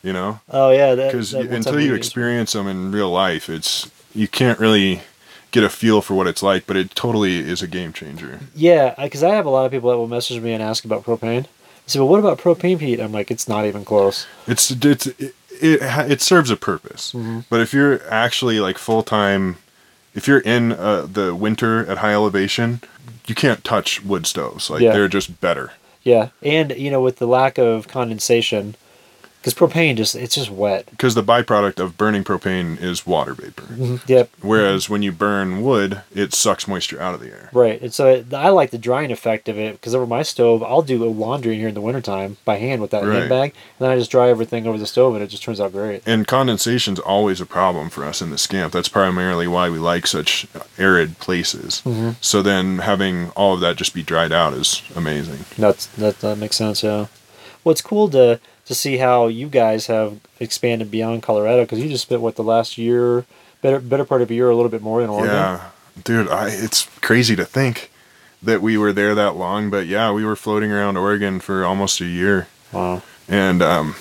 You 0.07 0.13
know, 0.13 0.39
Oh 0.53 0.71
yeah, 0.71 0.95
because 0.95 1.35
until 1.35 1.81
you 1.81 1.93
experience 1.95 2.53
them 2.53 2.69
in 2.69 2.93
real 2.93 3.11
life, 3.11 3.49
it's 3.49 3.91
you 4.15 4.29
can't 4.29 4.61
really 4.61 5.01
get 5.51 5.65
a 5.65 5.69
feel 5.69 6.01
for 6.01 6.15
what 6.15 6.29
it's 6.29 6.45
like. 6.45 6.65
But 6.65 6.77
it 6.77 6.95
totally 6.95 7.39
is 7.39 7.61
a 7.61 7.67
game 7.67 7.93
changer. 7.93 8.39
Yeah, 8.55 8.95
because 9.03 9.25
I 9.25 9.31
have 9.35 9.47
a 9.47 9.51
lot 9.51 9.67
of 9.67 9.73
people 9.73 9.91
that 9.91 9.97
will 9.97 10.07
message 10.07 10.41
me 10.41 10.53
and 10.53 10.63
ask 10.63 10.85
about 10.85 11.03
propane. 11.03 11.47
I 11.47 11.89
say, 11.89 11.99
well, 11.99 12.07
what 12.09 12.21
about 12.21 12.39
propane 12.39 12.79
heat? 12.79 13.01
I'm 13.01 13.11
like, 13.11 13.33
it's 13.33 13.49
not 13.49 13.67
even 13.67 13.85
close. 13.85 14.29
It's 14.47 14.71
it's 14.71 15.09
it 15.09 15.35
it, 15.61 16.11
it 16.13 16.21
serves 16.21 16.51
a 16.51 16.57
purpose. 16.57 17.13
Mm-hmm. 17.13 17.41
But 17.51 17.61
if 17.61 17.75
you're 17.75 18.01
actually 18.09 18.61
like 18.61 18.79
full 18.79 19.03
time, 19.03 19.57
if 20.15 20.29
you're 20.29 20.39
in 20.39 20.71
uh, 20.71 21.07
the 21.13 21.35
winter 21.35 21.85
at 21.91 21.99
high 21.99 22.13
elevation, 22.13 22.81
you 23.27 23.35
can't 23.35 23.65
touch 23.65 24.05
wood 24.05 24.25
stoves. 24.25 24.71
Like 24.71 24.83
Yeah. 24.83 24.93
they're 24.93 25.09
just 25.09 25.41
better. 25.41 25.73
Yeah, 26.05 26.29
and 26.45 26.71
you 26.77 26.93
know, 26.93 27.01
with 27.01 27.17
the 27.17 27.27
lack 27.27 27.59
of 27.59 27.89
condensation, 27.89 28.77
Because 29.47 29.55
propane 29.71 29.97
just 29.97 30.17
it's 30.17 30.35
just 30.35 30.51
wet. 30.51 30.87
because 30.91 31.15
the 31.15 31.23
byproduct 31.23 31.79
of 31.79 31.97
burning 31.97 32.25
propane 32.25 32.83
is 32.83 33.07
water 33.07 33.33
vapor. 33.33 33.63
Mm-hmm. 33.63 33.97
Yep. 34.11 34.31
Whereas 34.43 34.91
when 34.91 35.03
you 35.03 35.13
burn 35.13 35.63
wood, 35.63 36.03
it 36.13 36.35
sucks 36.35 36.67
moisture 36.67 37.01
out 37.01 37.15
of 37.15 37.21
the 37.21 37.29
air. 37.29 37.51
Right. 37.53 37.81
And 37.81 37.95
so 37.95 38.09
it, 38.09 38.35
I 38.35 38.49
like 38.49 38.73
the 38.73 38.79
drying 38.79 39.13
effect 39.13 39.49
of 39.49 39.57
it 39.57 39.75
because 39.75 39.95
over 39.95 40.05
my 40.05 40.23
stove, 40.25 40.65
I'll 40.65 40.83
do 40.83 41.05
a 41.05 41.07
laundry 41.07 41.55
in 41.55 41.61
here 41.61 41.69
in 41.69 41.75
the 41.75 41.81
wintertime 41.81 42.39
by 42.45 42.57
hand 42.57 42.83
with 42.83 42.91
that 42.91 43.05
Right. 43.05 43.19
handbag. 43.21 43.51
And 43.79 43.85
then 43.87 43.91
I 43.91 43.97
just 43.97 44.11
dry 44.11 44.31
everything 44.31 44.67
over 44.67 44.79
the 44.79 44.87
stove 44.87 45.15
and 45.15 45.23
it 45.23 45.29
just 45.29 45.45
turns 45.45 45.61
out 45.61 45.71
great. 45.71 46.03
And 46.07 46.27
condensation's 46.27 46.99
always 46.99 47.41
a 47.41 47.47
problem 47.47 47.89
for 47.89 48.05
us 48.05 48.21
in 48.21 48.31
the 48.31 48.39
scamp. 48.39 48.73
That's 48.73 48.89
primarily 48.89 49.47
why 49.47 49.71
we 49.71 49.79
like 49.79 50.09
such 50.09 50.49
arid 50.77 51.21
places. 51.21 51.83
Mm-hmm. 51.85 52.11
So 52.21 52.43
then 52.43 52.79
having 52.81 53.31
all 53.37 53.55
of 53.55 53.61
that 53.61 53.77
just 53.77 53.95
be 53.95 54.03
dried 54.03 54.33
out 54.33 54.55
is 54.55 54.83
amazing. 54.97 55.45
That's, 55.57 55.87
that, 55.87 56.19
that 56.19 56.37
makes 56.37 56.57
sense, 56.57 56.83
yeah. 56.83 57.07
Well, 57.63 57.71
it's 57.71 57.81
cool 57.83 58.09
to, 58.11 58.41
to 58.67 58.75
see 58.75 58.99
how 58.99 59.29
you 59.29 59.49
guys 59.49 59.87
have 59.87 60.21
expanded 60.39 60.91
beyond 60.91 61.23
Colorado 61.23 61.63
because 61.63 61.79
you 61.79 61.89
just 61.89 62.03
spent, 62.03 62.21
what, 62.21 62.37
the 62.37 62.43
last 62.43 62.77
year, 62.77 63.25
better, 63.63 63.81
better 63.81 64.05
part 64.05 64.23
of 64.23 64.31
a 64.31 64.35
year, 64.35 64.51
a 64.51 64.57
little 64.57 64.71
bit 64.71 64.83
more 64.83 65.03
in 65.03 65.09
Oregon? 65.09 65.35
Yeah, 65.35 65.71
dude, 66.05 66.29
I, 66.29 66.49
it's 66.51 66.85
crazy 67.01 67.37
to 67.37 67.45
think 67.45 67.91
that 68.43 68.63
we 68.63 68.77
were 68.77 68.93
there 68.93 69.15
that 69.15 69.37
long. 69.37 69.71
But 69.71 69.87
yeah, 69.87 70.13
we 70.13 70.25
were 70.25 70.37
floating 70.37 70.73
around 70.73 70.97
Oregon 70.97 71.41
for 71.41 71.65
almost 71.65 72.01
a 72.01 72.07
year. 72.07 72.49
Wow. 72.73 73.03
And 73.29 73.63
um, 73.63 73.95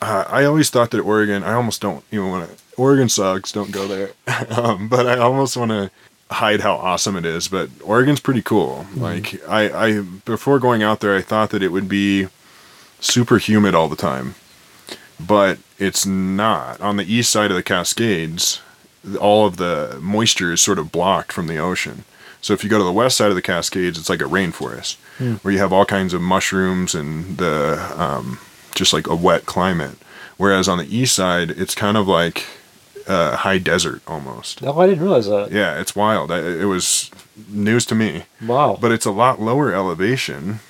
I 0.00 0.22
I 0.22 0.44
always 0.44 0.70
thought 0.70 0.90
that 0.90 1.00
Oregon, 1.00 1.42
I 1.42 1.54
almost 1.54 1.80
don't 1.80 2.04
even 2.10 2.28
want 2.28 2.50
to, 2.50 2.56
Oregon 2.76 3.08
sucks, 3.08 3.52
don't 3.52 3.70
go 3.70 3.86
there. 3.86 4.10
um, 4.50 4.88
but 4.88 5.06
I 5.06 5.18
almost 5.18 5.56
want 5.56 5.70
to 5.70 5.90
hide 6.30 6.60
how 6.60 6.74
awesome 6.74 7.16
it 7.16 7.24
is. 7.24 7.48
But 7.48 7.70
Oregon's 7.82 8.20
pretty 8.20 8.42
cool. 8.42 8.86
Like, 8.96 9.40
I, 9.48 9.86
I, 9.86 10.00
before 10.00 10.58
going 10.58 10.82
out 10.82 11.00
there, 11.00 11.16
I 11.16 11.22
thought 11.22 11.50
that 11.50 11.62
it 11.62 11.68
would 11.68 11.88
be 11.88 12.28
super 13.04 13.38
humid 13.38 13.74
all 13.74 13.88
the 13.88 13.96
time. 13.96 14.34
But 15.24 15.58
it's 15.78 16.04
not. 16.04 16.80
On 16.80 16.96
the 16.96 17.12
east 17.12 17.30
side 17.30 17.50
of 17.50 17.56
the 17.56 17.62
Cascades, 17.62 18.60
all 19.20 19.46
of 19.46 19.56
the 19.58 19.98
moisture 20.00 20.52
is 20.52 20.60
sort 20.60 20.78
of 20.78 20.90
blocked 20.90 21.32
from 21.32 21.46
the 21.46 21.58
ocean. 21.58 22.04
So 22.40 22.52
if 22.52 22.62
you 22.64 22.68
go 22.70 22.78
to 22.78 22.84
the 22.84 22.92
west 22.92 23.16
side 23.16 23.28
of 23.30 23.36
the 23.36 23.42
Cascades, 23.42 23.98
it's 23.98 24.08
like 24.10 24.20
a 24.20 24.24
rainforest 24.24 24.96
where 25.42 25.52
you 25.52 25.60
have 25.60 25.72
all 25.72 25.86
kinds 25.86 26.12
of 26.12 26.20
mushrooms 26.20 26.94
and 26.94 27.38
the 27.38 27.80
um, 27.96 28.38
just 28.74 28.92
like 28.92 29.06
a 29.06 29.14
wet 29.14 29.46
climate. 29.46 29.96
Whereas 30.36 30.68
on 30.68 30.78
the 30.78 30.94
east 30.96 31.14
side, 31.14 31.50
it's 31.52 31.74
kind 31.74 31.96
of 31.96 32.08
like 32.08 32.44
uh, 33.06 33.36
high 33.36 33.58
desert 33.58 34.02
almost. 34.06 34.62
Oh, 34.62 34.78
I 34.80 34.86
didn't 34.86 35.02
realize 35.04 35.26
that. 35.26 35.52
Yeah, 35.52 35.78
it's 35.80 35.94
wild. 35.94 36.30
I- 36.32 36.40
It 36.40 36.64
was 36.64 37.10
news 37.48 37.86
to 37.86 37.94
me, 37.94 38.24
Wow. 38.44 38.76
but 38.80 38.90
it's 38.92 39.06
a 39.06 39.10
lot 39.12 39.40
lower 39.40 39.72
elevation 39.72 40.60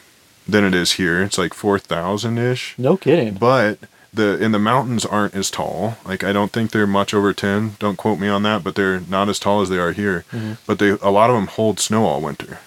than 0.46 0.64
it 0.64 0.74
is 0.74 0.92
here. 0.92 1.22
It's 1.22 1.38
like 1.38 1.54
four 1.54 1.78
thousand 1.78 2.38
ish 2.38 2.74
no 2.78 2.96
kidding. 2.96 3.34
but 3.34 3.78
the 4.12 4.42
in 4.42 4.52
the 4.52 4.58
mountains 4.58 5.04
aren't 5.04 5.34
as 5.34 5.50
tall. 5.50 5.96
Like 6.04 6.22
I 6.22 6.32
don't 6.32 6.52
think 6.52 6.70
they're 6.70 6.86
much 6.86 7.12
over 7.12 7.32
ten. 7.32 7.76
Don't 7.78 7.96
quote 7.96 8.18
me 8.18 8.28
on 8.28 8.42
that, 8.44 8.62
but 8.62 8.74
they're 8.76 9.00
not 9.00 9.28
as 9.28 9.38
tall 9.38 9.60
as 9.60 9.68
they 9.68 9.78
are 9.78 9.92
here. 9.92 10.24
Mm-hmm. 10.30 10.52
But 10.66 10.78
they 10.78 10.90
a 10.90 11.10
lot 11.10 11.30
of 11.30 11.36
them 11.36 11.48
hold 11.48 11.80
snow 11.80 12.04
all 12.06 12.20
winter. 12.20 12.58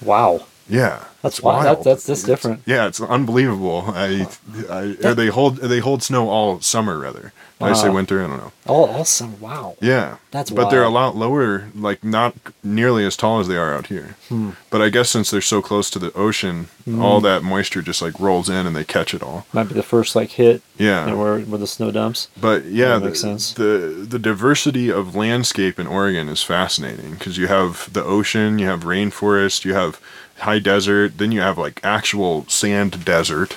Wow. 0.00 0.46
Yeah, 0.68 1.04
That's 1.22 1.40
wild. 1.42 1.64
That- 1.64 1.84
that's- 1.84 2.08
It's- 2.08 2.22
different. 2.24 2.62
Yeah, 2.66 2.86
it's 2.86 3.00
unbelievable. 3.00 3.84
I, 3.94 4.26
I 4.70 4.96
or 5.04 5.14
they 5.14 5.28
hold 5.28 5.56
they 5.56 5.78
hold 5.80 6.02
snow 6.02 6.28
all 6.28 6.60
summer 6.60 6.98
rather. 6.98 7.32
Did 7.60 7.68
I 7.68 7.72
say 7.74 7.90
winter? 7.90 8.24
I 8.24 8.26
don't 8.26 8.38
know. 8.38 8.52
All, 8.66 8.86
all 8.86 9.04
summer. 9.04 9.36
Wow. 9.38 9.76
Yeah, 9.80 10.16
That's 10.32 10.50
but 10.50 10.68
they're 10.70 10.82
a 10.82 10.88
lot 10.88 11.14
lower, 11.14 11.68
like 11.76 12.02
not 12.02 12.34
nearly 12.64 13.04
as 13.06 13.16
tall 13.16 13.38
as 13.38 13.46
they 13.46 13.56
are 13.56 13.72
out 13.72 13.86
here. 13.86 14.16
Hmm. 14.28 14.50
But 14.68 14.82
I 14.82 14.88
guess 14.88 15.10
since 15.10 15.30
they're 15.30 15.40
so 15.40 15.62
close 15.62 15.88
to 15.90 16.00
the 16.00 16.12
ocean, 16.14 16.66
all 16.98 17.20
that 17.20 17.44
moisture 17.44 17.80
just 17.80 18.02
like 18.02 18.18
rolls 18.18 18.48
in 18.48 18.66
and 18.66 18.74
they 18.74 18.82
catch 18.82 19.14
it 19.14 19.22
all. 19.22 19.46
Might 19.52 19.68
be 19.68 19.74
the 19.74 19.84
first 19.84 20.16
like 20.16 20.30
hit 20.30 20.60
Yeah, 20.76 21.04
you 21.04 21.12
know, 21.12 21.18
where 21.18 21.38
where 21.38 21.58
the 21.58 21.68
snow 21.68 21.92
dumps. 21.92 22.26
But 22.40 22.64
yeah, 22.64 22.94
That 22.94 22.98
the, 23.00 23.06
makes 23.06 23.20
sense. 23.20 23.52
the 23.52 24.06
the 24.08 24.18
diversity 24.18 24.90
of 24.90 25.14
landscape 25.14 25.78
in 25.78 25.86
Oregon 25.86 26.28
is 26.28 26.42
fascinating 26.42 27.12
because 27.12 27.38
you 27.38 27.46
have 27.46 27.92
the 27.92 28.02
ocean, 28.02 28.58
you 28.58 28.66
have 28.66 28.80
rainforest, 28.82 29.64
you 29.64 29.74
have 29.74 30.00
high 30.42 30.58
desert, 30.58 31.18
then 31.18 31.32
you 31.32 31.40
have 31.40 31.58
like 31.58 31.80
actual 31.84 32.46
sand 32.48 33.04
desert, 33.04 33.56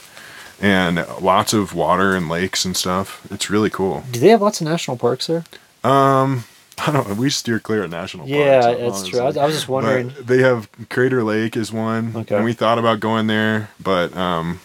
and 0.62 1.06
lots 1.22 1.54
of 1.54 1.74
water 1.74 2.16
and 2.16 2.30
lakes 2.30 2.66
and 2.66 2.76
stuff. 2.76 3.26
It's 3.32 3.50
really 3.50 3.70
cool. 3.70 4.04
Do 4.12 4.20
they 4.20 4.30
have 4.30 4.42
lots 4.42 4.62
of 4.62 4.68
national 4.68 4.98
parks 4.98 5.28
there? 5.28 5.44
Um, 5.84 6.46
I 6.78 6.92
don't. 6.92 7.08
know. 7.08 7.14
We 7.16 7.30
steer 7.30 7.60
clear 7.60 7.84
of 7.84 7.92
national 7.92 8.28
Yeah, 8.28 8.62
parks. 8.62 8.80
Yeah, 8.80 8.86
that's 8.90 9.08
true. 9.08 9.20
I 9.20 9.24
was. 9.26 9.38
I 9.38 9.46
was 9.46 9.56
just 9.56 9.68
wondering. 9.70 10.10
But 10.10 10.28
they 10.28 10.40
have 10.40 10.70
Crater 10.90 11.24
Lake 11.24 11.56
is 11.56 11.72
one, 11.72 12.14
Okay. 12.16 12.36
and 12.36 12.44
we 12.46 12.54
thought 12.54 12.80
about 12.80 13.00
going 13.00 13.28
there, 13.28 13.70
but 13.82 14.16
um, 14.18 14.60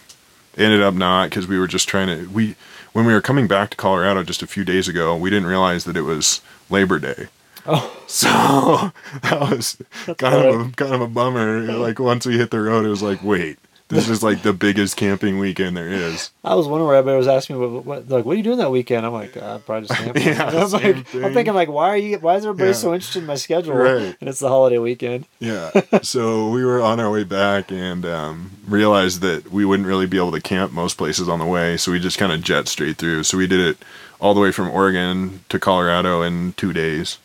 ended 0.56 0.82
up 0.82 0.94
not 0.94 1.30
because 1.30 1.46
we 1.46 1.58
were 1.58 1.68
just 1.68 1.88
trying 1.88 2.08
to. 2.08 2.28
We 2.30 2.56
when 2.92 3.06
we 3.06 3.12
were 3.12 3.20
coming 3.20 3.46
back 3.46 3.70
to 3.70 3.76
Colorado 3.76 4.24
just 4.24 4.42
a 4.42 4.46
few 4.48 4.64
days 4.64 4.88
ago, 4.88 5.16
we 5.16 5.30
didn't 5.30 5.46
realize 5.46 5.84
that 5.84 5.96
it 5.96 6.02
was 6.02 6.40
Labor 6.68 6.98
Day. 6.98 7.28
Oh, 7.66 7.96
So 8.06 8.28
that 9.22 9.40
was 9.40 9.76
kind 10.18 10.34
of 10.46 10.68
a, 10.68 10.72
kind 10.72 10.94
of 10.94 11.00
a 11.00 11.06
bummer. 11.06 11.60
Like 11.72 11.98
once 11.98 12.26
we 12.26 12.36
hit 12.38 12.50
the 12.50 12.60
road, 12.60 12.84
it 12.84 12.88
was 12.88 13.02
like, 13.02 13.22
wait, 13.22 13.58
this 13.86 14.08
is 14.08 14.22
like 14.22 14.42
the 14.42 14.52
biggest 14.52 14.96
camping 14.96 15.38
weekend 15.38 15.76
there 15.76 15.88
is. 15.88 16.30
I 16.44 16.54
was 16.56 16.66
wondering 16.66 16.88
where 16.88 16.96
everybody 16.96 17.18
was 17.18 17.28
asking 17.28 17.60
me, 17.60 17.66
what, 17.66 17.84
what, 17.84 18.08
like, 18.08 18.24
what 18.24 18.32
are 18.32 18.36
you 18.36 18.42
doing 18.42 18.58
that 18.58 18.70
weekend? 18.70 19.04
I'm 19.06 19.12
like, 19.12 19.36
uh, 19.36 19.58
probably 19.58 19.86
just 19.88 20.00
camping. 20.04 20.22
Yeah, 20.24 20.44
I'm, 20.48 20.70
like. 20.70 21.14
I'm 21.14 21.34
thinking, 21.34 21.54
like, 21.54 21.68
why 21.68 21.88
are 21.90 21.96
you? 21.96 22.18
Why 22.18 22.36
is 22.36 22.44
everybody 22.44 22.70
Yeah. 22.70 22.76
so 22.76 22.94
interested 22.94 23.20
in 23.20 23.26
my 23.26 23.34
schedule? 23.36 23.74
Right. 23.74 24.16
And 24.20 24.28
it's 24.28 24.38
the 24.40 24.48
holiday 24.48 24.78
weekend. 24.78 25.26
Yeah. 25.38 25.70
So 26.02 26.50
we 26.50 26.64
were 26.64 26.80
on 26.82 26.98
our 27.00 27.10
way 27.10 27.24
back 27.24 27.70
and 27.72 28.04
um, 28.06 28.50
realized 28.66 29.20
that 29.22 29.50
we 29.52 29.64
wouldn't 29.64 29.88
really 29.88 30.06
be 30.06 30.16
able 30.18 30.32
to 30.32 30.40
camp 30.40 30.72
most 30.72 30.98
places 30.98 31.28
on 31.28 31.38
the 31.38 31.46
way. 31.46 31.76
So 31.76 31.92
we 31.92 32.00
just 32.00 32.18
kind 32.18 32.32
of 32.32 32.42
jet 32.42 32.66
straight 32.68 32.96
through. 32.96 33.22
So 33.24 33.36
we 33.38 33.46
did 33.46 33.60
it 33.60 33.78
all 34.20 34.34
the 34.34 34.40
way 34.40 34.50
from 34.52 34.68
Oregon 34.70 35.44
to 35.48 35.58
Colorado 35.58 36.22
in 36.22 36.52
two 36.54 36.72
days. 36.72 37.18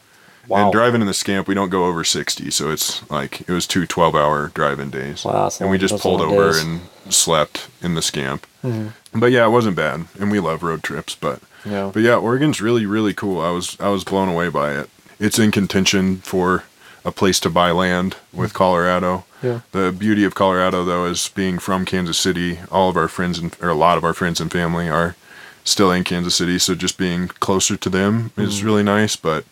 Wow. 0.48 0.66
And 0.66 0.72
driving 0.74 1.02
in 1.02 1.08
the 1.08 1.14
scamp, 1.14 1.48
we 1.48 1.56
don't 1.56 1.70
go 1.70 1.86
over 1.86 2.04
60. 2.04 2.52
So 2.52 2.70
it's 2.72 3.10
like, 3.10 3.42
it 3.42 3.50
was 3.50 3.66
two 3.66 3.86
12 3.86 4.16
hour 4.16 4.52
driving 4.54 4.90
days. 4.90 5.26
Wow, 5.26 5.50
and 5.60 5.70
we 5.70 5.78
just 5.78 6.00
pulled 6.02 6.22
over 6.22 6.52
days. 6.52 6.64
and 6.64 6.82
slept 7.10 7.68
in 7.82 7.96
the 7.96 8.02
scamp. 8.02 8.46
Mhm. 8.64 8.92
But 9.14 9.32
yeah, 9.32 9.46
it 9.46 9.50
wasn't 9.52 9.76
bad. 9.76 10.06
And 10.20 10.32
we 10.32 10.40
love 10.40 10.64
road 10.64 10.84
trips. 10.84 11.16
But 11.16 11.40
Yeah. 11.64 11.90
but 11.94 12.02
yeah, 12.04 12.16
Oregon's 12.16 12.62
really 12.62 12.86
really 12.86 13.14
cool. 13.14 13.42
I 13.42 13.50
was 13.50 13.76
I 13.80 13.90
was 13.90 14.04
blown 14.04 14.30
away 14.30 14.50
by 14.50 14.72
it. 14.74 14.90
It's 15.20 15.40
in 15.40 15.52
contention 15.52 16.18
for 16.24 16.64
a 17.04 17.12
place 17.12 17.40
to 17.42 17.50
buy 17.50 17.72
land 17.72 18.16
with 18.34 18.54
Colorado. 18.54 19.26
Yeah. 19.44 19.60
The 19.72 19.92
beauty 19.92 20.24
of 20.26 20.34
Colorado 20.36 20.84
though 20.84 21.06
is 21.06 21.30
being 21.36 21.60
from 21.60 21.86
Kansas 21.86 22.18
City. 22.18 22.60
All 22.72 22.90
of 22.90 22.98
our 22.98 23.08
friends 23.08 23.38
and 23.40 23.56
or 23.62 23.70
a 23.70 23.76
lot 23.76 23.98
of 23.98 24.04
our 24.04 24.14
friends 24.14 24.42
and 24.42 24.52
family 24.52 24.90
are 24.90 25.16
still 25.64 25.92
in 25.92 26.04
Kansas 26.04 26.36
City, 26.36 26.60
so 26.60 26.76
just 26.76 26.98
being 26.98 27.28
closer 27.40 27.76
to 27.76 27.90
them 27.90 28.32
is 28.38 28.64
really 28.64 28.84
nice, 28.84 29.16
but 29.16 29.46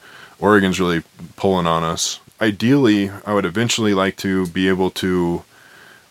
Oregon's 0.43 0.77
really 0.79 1.03
pulling 1.37 1.65
on 1.67 1.83
us. 1.83 2.19
Ideally, 2.41 3.09
I 3.25 3.33
would 3.33 3.45
eventually 3.45 3.93
like 3.93 4.17
to 4.17 4.45
be 4.47 4.67
able 4.67 4.89
to 4.91 5.43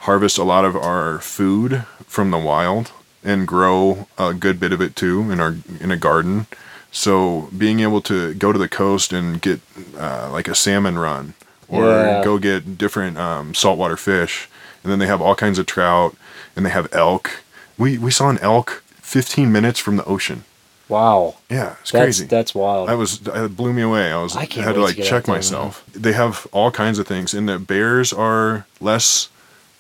harvest 0.01 0.39
a 0.39 0.43
lot 0.45 0.65
of 0.65 0.75
our 0.75 1.19
food 1.19 1.85
from 2.07 2.31
the 2.31 2.39
wild 2.39 2.91
and 3.23 3.47
grow 3.47 4.09
a 4.17 4.33
good 4.33 4.59
bit 4.59 4.73
of 4.73 4.81
it 4.81 4.97
too 4.97 5.31
in 5.31 5.39
our 5.39 5.55
in 5.81 5.91
a 5.91 5.99
garden. 5.99 6.47
So 6.91 7.51
being 7.57 7.81
able 7.81 8.01
to 8.03 8.33
go 8.35 8.53
to 8.53 8.59
the 8.59 8.69
coast 8.69 9.13
and 9.13 9.41
get 9.41 9.61
uh, 9.99 10.31
like 10.33 10.49
a 10.49 10.55
salmon 10.55 10.99
run, 10.99 11.35
or 11.69 11.85
Yeah. 11.85 12.25
go 12.25 12.39
get 12.39 12.79
different 12.79 13.19
um, 13.19 13.55
saltwater 13.55 13.97
fish, 13.99 14.49
and 14.83 14.91
then 14.91 14.99
they 14.99 15.07
have 15.07 15.21
all 15.23 15.35
kinds 15.35 15.59
of 15.59 15.67
trout, 15.67 16.17
and 16.57 16.65
they 16.65 16.71
have 16.71 16.89
elk. 16.93 17.43
We 17.77 17.99
we 17.99 18.11
saw 18.11 18.31
an 18.31 18.39
elk 18.39 18.83
15 19.03 19.53
minutes 19.53 19.79
from 19.79 19.97
the 19.97 20.05
ocean. 20.07 20.45
Wow. 20.93 21.37
Yeah, 21.51 21.77
it's 21.81 21.91
That's 21.91 22.05
crazy. 22.05 22.27
that's 22.27 22.55
wild. 22.55 22.89
I 22.91 22.95
was 22.95 23.21
it 23.27 23.57
blew 23.57 23.73
me 23.73 23.83
away. 23.83 24.13
I 24.13 24.23
was 24.23 24.37
I 24.37 24.41
had 24.43 24.51
to 24.51 24.73
to 24.75 24.81
like 24.81 24.97
get 24.97 25.07
check 25.07 25.25
there, 25.25 25.35
myself. 25.35 25.85
They 25.93 26.13
have 26.13 26.47
all 26.53 26.71
kinds 26.71 26.99
of 26.99 27.07
things, 27.07 27.35
and 27.35 27.49
the 27.49 27.59
bears 27.59 28.13
are 28.13 28.67
less 28.81 29.29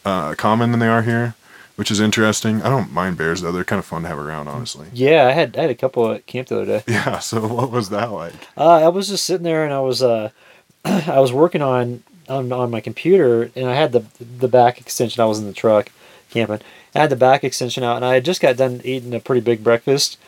uh, 0.05 0.35
common 0.35 0.71
than 0.71 0.81
they 0.81 0.89
are 0.89 1.03
here, 1.03 1.35
which 1.77 1.91
is 1.91 2.01
interesting. 2.01 2.63
I 2.63 2.69
don't 2.69 2.93
mind 2.93 3.19
bears 3.19 3.41
though; 3.43 3.53
they're 3.53 3.65
kind 3.73 3.79
of 3.79 3.85
fun 3.87 4.03
to 4.03 4.09
have 4.09 4.19
around, 4.19 4.49
honestly. 4.49 4.87
yeah, 4.93 5.27
I 5.27 5.33
had 5.33 5.57
I 5.57 5.63
had 5.63 5.71
a 5.71 5.75
couple 5.75 6.11
at 6.13 6.27
camp 6.27 6.49
the 6.49 6.57
other 6.63 6.67
day. 6.79 6.83
Yeah. 6.93 7.19
So 7.19 7.47
what 7.47 7.71
was 7.71 7.91
that 7.91 8.11
like? 8.11 8.35
Uh, 8.57 8.81
I 8.85 8.89
was 8.89 9.09
just 9.09 9.25
sitting 9.25 9.45
there 9.45 9.65
and 9.65 9.73
I 9.75 9.81
was 9.81 10.03
uh, 10.03 10.31
I 10.85 11.21
was 11.21 11.33
working 11.33 11.63
on, 11.63 12.03
on 12.29 12.51
on 12.53 12.71
my 12.71 12.81
computer 12.81 13.51
and 13.55 13.67
I 13.69 13.75
had 13.75 13.93
the 13.93 14.05
the 14.19 14.49
back 14.49 14.81
extension. 14.81 15.21
I 15.23 15.27
was 15.27 15.39
in 15.39 15.47
the 15.47 15.53
truck 15.53 15.91
camping. 16.31 16.61
I 16.95 16.99
had 17.01 17.11
the 17.11 17.17
back 17.17 17.43
extension 17.45 17.83
out 17.85 17.97
and 17.97 18.05
I 18.05 18.15
had 18.15 18.25
just 18.25 18.41
got 18.41 18.57
done 18.57 18.81
eating 18.85 19.15
a 19.15 19.21
pretty 19.21 19.41
big 19.41 19.63
breakfast, 19.65 20.19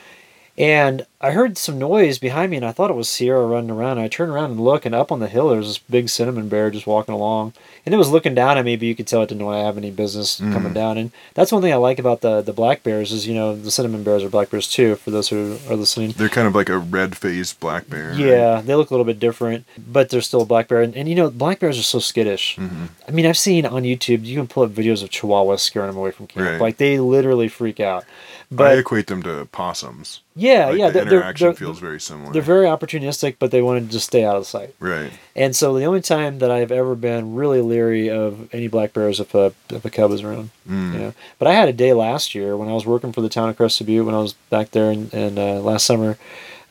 And 0.56 1.06
I 1.25 1.31
heard 1.31 1.57
some 1.57 1.78
noise 1.78 2.19
behind 2.19 2.50
me, 2.50 2.59
and 2.59 2.66
I 2.66 2.73
thought 2.73 2.90
it 2.90 2.97
was 2.97 3.09
Sierra 3.09 3.47
running 3.47 3.71
around. 3.71 3.99
I 3.99 4.09
turned 4.09 4.31
around 4.31 4.50
and 4.50 4.61
look, 4.61 4.85
and 4.85 4.95
up 4.95 5.11
on 5.11 5.21
the 5.21 5.26
hill 5.28 5.49
there 5.49 5.59
was 5.59 5.69
this 5.69 5.78
big 5.78 6.11
cinnamon 6.11 6.50
bear 6.50 6.71
just 6.71 6.87
walking 6.87 7.14
along, 7.14 7.54
and 7.87 7.95
it 7.95 7.99
was 7.99 8.11
looking 8.11 8.35
down 8.35 8.59
at 8.59 8.64
me, 8.66 8.76
but 8.76 8.85
you 8.87 8.95
could 8.95 9.07
tell 9.07 9.23
it 9.23 9.28
didn't 9.31 9.45
want 9.47 9.59
to 9.59 9.64
have 9.64 9.78
any 9.78 9.90
business 9.90 10.37
coming 10.37 10.75
down. 10.75 10.99
And 10.99 11.12
that's 11.33 11.50
one 11.50 11.62
thing 11.62 11.73
I 11.73 11.76
like 11.76 11.99
about 11.99 12.21
the 12.21 12.43
the 12.43 12.52
black 12.52 12.83
bears 12.83 13.11
is 13.11 13.26
you 13.26 13.35
know 13.35 13.57
the 13.57 13.71
cinnamon 13.71 14.02
bears 14.04 14.23
are 14.23 14.28
black 14.28 14.50
bears 14.50 14.69
too. 14.69 14.97
For 14.97 15.11
those 15.11 15.28
who 15.31 15.59
are 15.71 15.76
listening, 15.76 16.11
They're 16.11 16.28
kind 16.28 16.47
of 16.47 16.54
like 16.54 16.69
a 16.69 16.76
red 16.78 17.16
faced 17.16 17.59
black 17.59 17.88
bear. 17.88 18.12
yeah, 18.12 18.61
they 18.61 18.75
look 18.75 18.90
a 18.90 18.93
little 18.93 19.07
bit 19.07 19.19
different, 19.19 19.64
but 19.78 20.11
they're 20.11 20.21
still 20.21 20.43
a 20.43 20.47
black 20.47 20.69
bear. 20.69 20.83
And, 20.83 20.95
and 20.95 21.09
you 21.09 21.14
know, 21.14 21.31
black 21.31 21.59
bears 21.59 21.78
are 21.78 21.83
so 21.83 22.00
skittish. 22.00 22.57
Mm-hmm. 22.57 22.85
I 23.09 23.11
mean, 23.12 23.25
I've 23.25 23.38
seen 23.38 23.64
on 23.64 23.85
YouTube, 23.85 24.26
you 24.26 24.37
can 24.37 24.47
pull 24.47 24.64
up 24.64 24.71
videos 24.73 25.02
of 25.02 25.09
chihuahuas 25.09 25.61
scaring 25.61 25.88
them 25.88 25.97
away 25.97 26.11
from 26.11 26.26
camp. 26.26 26.47
Right. 26.50 26.61
Like 26.61 26.76
they 26.76 26.99
literally 26.99 27.49
freak 27.49 27.81
out. 27.81 28.04
But 28.50 28.73
I 28.73 28.75
equate 28.75 29.07
them 29.07 29.23
to 29.23 29.47
possums. 29.47 30.21
yeah, 30.37 30.66
Like 30.66 30.78
yeah, 30.78 30.90
the 30.90 30.93
they're, 30.93 31.04
interaction 31.18 31.47
they're, 31.47 31.54
feels 31.54 31.78
very 31.78 32.00
similar. 32.00 32.33
they're 32.33 32.42
very 32.42 32.66
opportunistic, 32.66 33.37
but 33.38 33.50
they 33.50 33.62
want 33.62 33.85
to 33.85 33.92
just 33.92 34.06
stay 34.06 34.25
out 34.25 34.37
of 34.37 34.47
sight. 34.47 34.75
right. 34.78 35.12
And 35.37 35.54
so 35.54 35.76
the 35.76 35.85
only 35.85 36.00
time 36.00 36.38
that 36.38 36.50
I've 36.50 36.71
ever 36.71 36.94
been 36.94 37.35
really 37.35 37.61
leery 37.61 38.09
of 38.09 38.52
any 38.54 38.68
black 38.68 38.92
bears 38.92 39.18
if 39.21 39.35
a 39.35 39.52
if 39.71 39.85
a 39.85 39.90
cub 39.90 40.12
is 40.12 40.23
around. 40.23 40.50
Mm. 40.68 40.92
You 40.92 40.99
know? 40.99 41.14
But 41.38 41.49
I 41.49 41.54
had 41.54 41.68
a 41.68 41.73
day 41.73 41.92
last 41.92 42.35
year 42.35 42.56
when 42.56 42.68
I 42.68 42.73
was 42.73 42.87
working 42.87 43.12
for 43.12 43.21
the 43.21 43.28
town 43.28 43.49
of 43.49 43.56
Crested 43.56 43.87
Butte 43.87 44.06
when 44.06 44.14
I 44.14 44.18
was 44.18 44.35
back 44.50 44.71
there 44.71 44.92
in, 44.92 45.11
in 45.11 45.38
uh, 45.38 45.61
last 45.61 45.85
summer. 45.87 46.18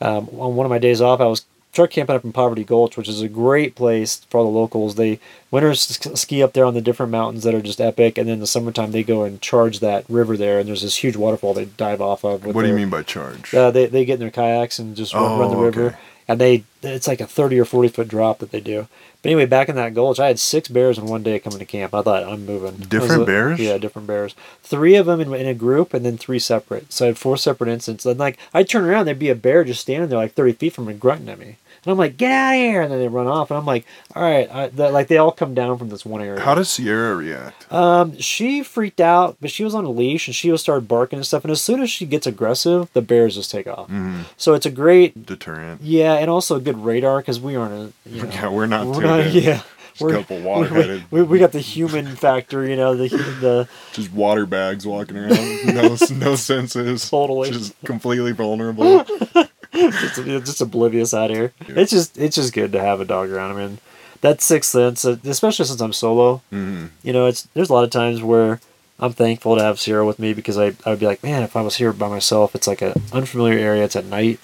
Um, 0.00 0.28
on 0.38 0.56
one 0.56 0.66
of 0.66 0.70
my 0.70 0.78
days 0.78 1.00
off, 1.00 1.20
I 1.20 1.26
was 1.26 1.44
truck 1.74 1.90
camping 1.90 2.16
up 2.16 2.24
in 2.24 2.32
Poverty 2.32 2.64
Gulch, 2.64 2.96
which 2.96 3.08
is 3.08 3.20
a 3.20 3.28
great 3.28 3.74
place 3.74 4.24
for 4.30 4.38
all 4.38 4.44
the 4.50 4.58
locals. 4.58 4.94
They 4.94 5.18
winters 5.50 5.80
ski 6.14 6.42
up 6.42 6.52
there 6.54 6.64
on 6.64 6.74
the 6.74 6.80
different 6.80 7.12
mountains 7.12 7.42
that 7.44 7.54
are 7.54 7.60
just 7.60 7.80
epic, 7.80 8.16
and 8.16 8.26
then 8.28 8.34
in 8.34 8.40
the 8.40 8.46
summertime 8.46 8.92
they 8.92 9.02
go 9.02 9.24
and 9.24 9.40
charge 9.42 9.80
that 9.80 10.04
river 10.08 10.36
there, 10.36 10.58
and 10.58 10.68
there's 10.68 10.82
this 10.82 10.96
huge 10.96 11.16
waterfall 11.16 11.52
they 11.54 11.66
dive 11.66 12.00
off 12.00 12.24
of. 12.24 12.46
What 12.46 12.62
do 12.62 12.68
you 12.68 12.74
mean 12.74 12.90
by 12.90 13.02
charge? 13.02 13.52
uh, 13.54 13.70
they 13.70 13.86
they 13.86 14.04
get 14.04 14.14
in 14.14 14.20
their 14.20 14.30
kayaks 14.30 14.78
and 14.78 14.96
just 14.96 15.12
run, 15.12 15.38
run 15.38 15.50
the 15.50 15.56
Oh, 15.56 15.62
river, 15.62 15.86
okay. 15.88 15.96
and 16.28 16.40
they 16.40 16.64
it's 16.82 17.06
like 17.08 17.20
a 17.20 17.26
thirty 17.26 17.58
or 17.58 17.64
forty 17.64 17.88
foot 17.88 18.08
drop 18.08 18.38
that 18.38 18.50
they 18.50 18.60
do. 18.60 18.86
But 19.22 19.30
anyway, 19.30 19.46
back 19.46 19.70
in 19.70 19.76
that 19.76 19.94
gulch, 19.94 20.20
I 20.20 20.26
had 20.26 20.38
six 20.38 20.68
bears 20.68 20.98
in 20.98 21.06
one 21.06 21.22
day 21.22 21.38
coming 21.38 21.58
to 21.58 21.64
camp. 21.64 21.94
I 21.94 22.02
thought 22.02 22.24
I'm 22.24 22.44
moving. 22.44 22.76
Different 22.76 23.20
li- 23.20 23.24
bears? 23.26 23.58
Yeah, 23.58 23.78
different 23.78 24.06
bears. 24.06 24.34
Three 24.62 24.96
of 24.96 25.06
them 25.06 25.18
in, 25.18 25.32
in 25.32 25.46
a 25.46 25.54
group, 25.54 25.94
and 25.94 26.04
then 26.04 26.18
three 26.18 26.38
separate. 26.38 26.92
So 26.92 27.06
I 27.06 27.08
had 27.08 27.16
four 27.16 27.38
separate 27.38 27.70
incidents. 27.70 28.04
And 28.04 28.20
like 28.20 28.36
I'd 28.52 28.68
turn 28.68 28.84
around, 28.84 29.06
there'd 29.06 29.18
be 29.18 29.30
a 29.30 29.34
bear 29.34 29.64
just 29.64 29.80
standing 29.80 30.10
there 30.10 30.18
like 30.18 30.34
thirty 30.34 30.52
feet 30.52 30.74
from 30.74 30.84
me, 30.84 30.92
grunting 30.92 31.30
at 31.30 31.38
me. 31.38 31.56
And 31.84 31.92
I'm 31.92 31.98
like, 31.98 32.16
get 32.16 32.30
out 32.30 32.52
of 32.54 32.58
here! 32.58 32.82
And 32.82 32.90
then 32.90 32.98
they 32.98 33.08
run 33.08 33.26
off, 33.26 33.50
and 33.50 33.58
I'm 33.58 33.66
like, 33.66 33.84
all 34.14 34.22
right, 34.22 34.50
I, 34.50 34.68
the, 34.68 34.90
like 34.90 35.08
they 35.08 35.18
all 35.18 35.32
come 35.32 35.54
down 35.54 35.76
from 35.78 35.90
this 35.90 36.04
one 36.04 36.22
area. 36.22 36.40
How 36.40 36.54
does 36.54 36.70
Sierra 36.70 37.14
react? 37.14 37.70
Um, 37.72 38.18
she 38.18 38.62
freaked 38.62 39.00
out, 39.00 39.36
but 39.40 39.50
she 39.50 39.64
was 39.64 39.74
on 39.74 39.84
a 39.84 39.90
leash 39.90 40.26
and 40.28 40.34
she 40.34 40.50
was 40.50 40.60
start 40.62 40.88
barking 40.88 41.18
and 41.18 41.26
stuff. 41.26 41.44
And 41.44 41.50
as 41.50 41.60
soon 41.60 41.82
as 41.82 41.90
she 41.90 42.06
gets 42.06 42.26
aggressive, 42.26 42.90
the 42.94 43.02
bears 43.02 43.34
just 43.34 43.50
take 43.50 43.66
off. 43.66 43.88
Mm-hmm. 43.88 44.22
So 44.36 44.54
it's 44.54 44.66
a 44.66 44.70
great, 44.70 45.26
Deterrent. 45.26 45.82
yeah, 45.82 46.14
and 46.14 46.30
also 46.30 46.56
a 46.56 46.60
good 46.60 46.78
radar 46.78 47.18
because 47.20 47.38
we 47.40 47.54
aren't 47.56 47.92
a, 48.06 48.08
you 48.08 48.22
know, 48.24 48.30
Yeah, 48.30 48.48
we're 48.48 48.66
not 48.66 48.86
we're 48.86 49.02
not, 49.02 49.30
yeah, 49.32 49.62
Just 49.94 50.10
a 50.10 50.14
couple 50.14 50.40
water-headed, 50.40 51.04
we, 51.10 51.20
we, 51.22 51.28
we 51.28 51.38
got 51.38 51.52
the 51.52 51.60
human 51.60 52.16
factor, 52.16 52.66
you 52.66 52.76
know, 52.76 52.96
the 52.96 53.08
the 53.08 53.68
just 53.92 54.12
water 54.12 54.46
bags 54.46 54.86
walking 54.86 55.16
around, 55.16 55.66
no, 55.66 55.96
no 56.12 56.34
senses, 56.36 57.10
Totally. 57.10 57.50
just 57.50 57.74
completely 57.84 58.32
vulnerable. 58.32 59.04
just, 59.90 60.16
just 60.46 60.60
oblivious 60.60 61.12
out 61.14 61.30
here. 61.30 61.52
It's 61.68 61.90
just 61.90 62.16
it's 62.18 62.36
just 62.36 62.52
good 62.52 62.72
to 62.72 62.80
have 62.80 63.00
a 63.00 63.04
dog 63.04 63.30
around. 63.30 63.56
I 63.56 63.66
mean, 63.66 63.78
that 64.20 64.40
sixth 64.40 64.70
sense, 64.70 65.04
uh, 65.04 65.16
especially 65.24 65.64
since 65.66 65.80
I'm 65.80 65.92
solo. 65.92 66.40
hmm 66.50 66.86
You 67.02 67.12
know, 67.12 67.26
it's 67.26 67.42
there's 67.54 67.70
a 67.70 67.72
lot 67.72 67.84
of 67.84 67.90
times 67.90 68.22
where 68.22 68.60
I'm 69.00 69.12
thankful 69.12 69.56
to 69.56 69.62
have 69.62 69.80
Sierra 69.80 70.06
with 70.06 70.18
me 70.18 70.32
because 70.34 70.56
I 70.56 70.74
I 70.86 70.90
would 70.90 71.00
be 71.00 71.06
like, 71.06 71.22
man, 71.22 71.42
if 71.42 71.56
I 71.56 71.62
was 71.62 71.76
here 71.76 71.92
by 71.92 72.08
myself, 72.08 72.54
it's 72.54 72.66
like 72.66 72.80
an 72.82 72.94
unfamiliar 73.12 73.58
area. 73.58 73.84
It's 73.84 73.96
at 73.96 74.04
night. 74.06 74.38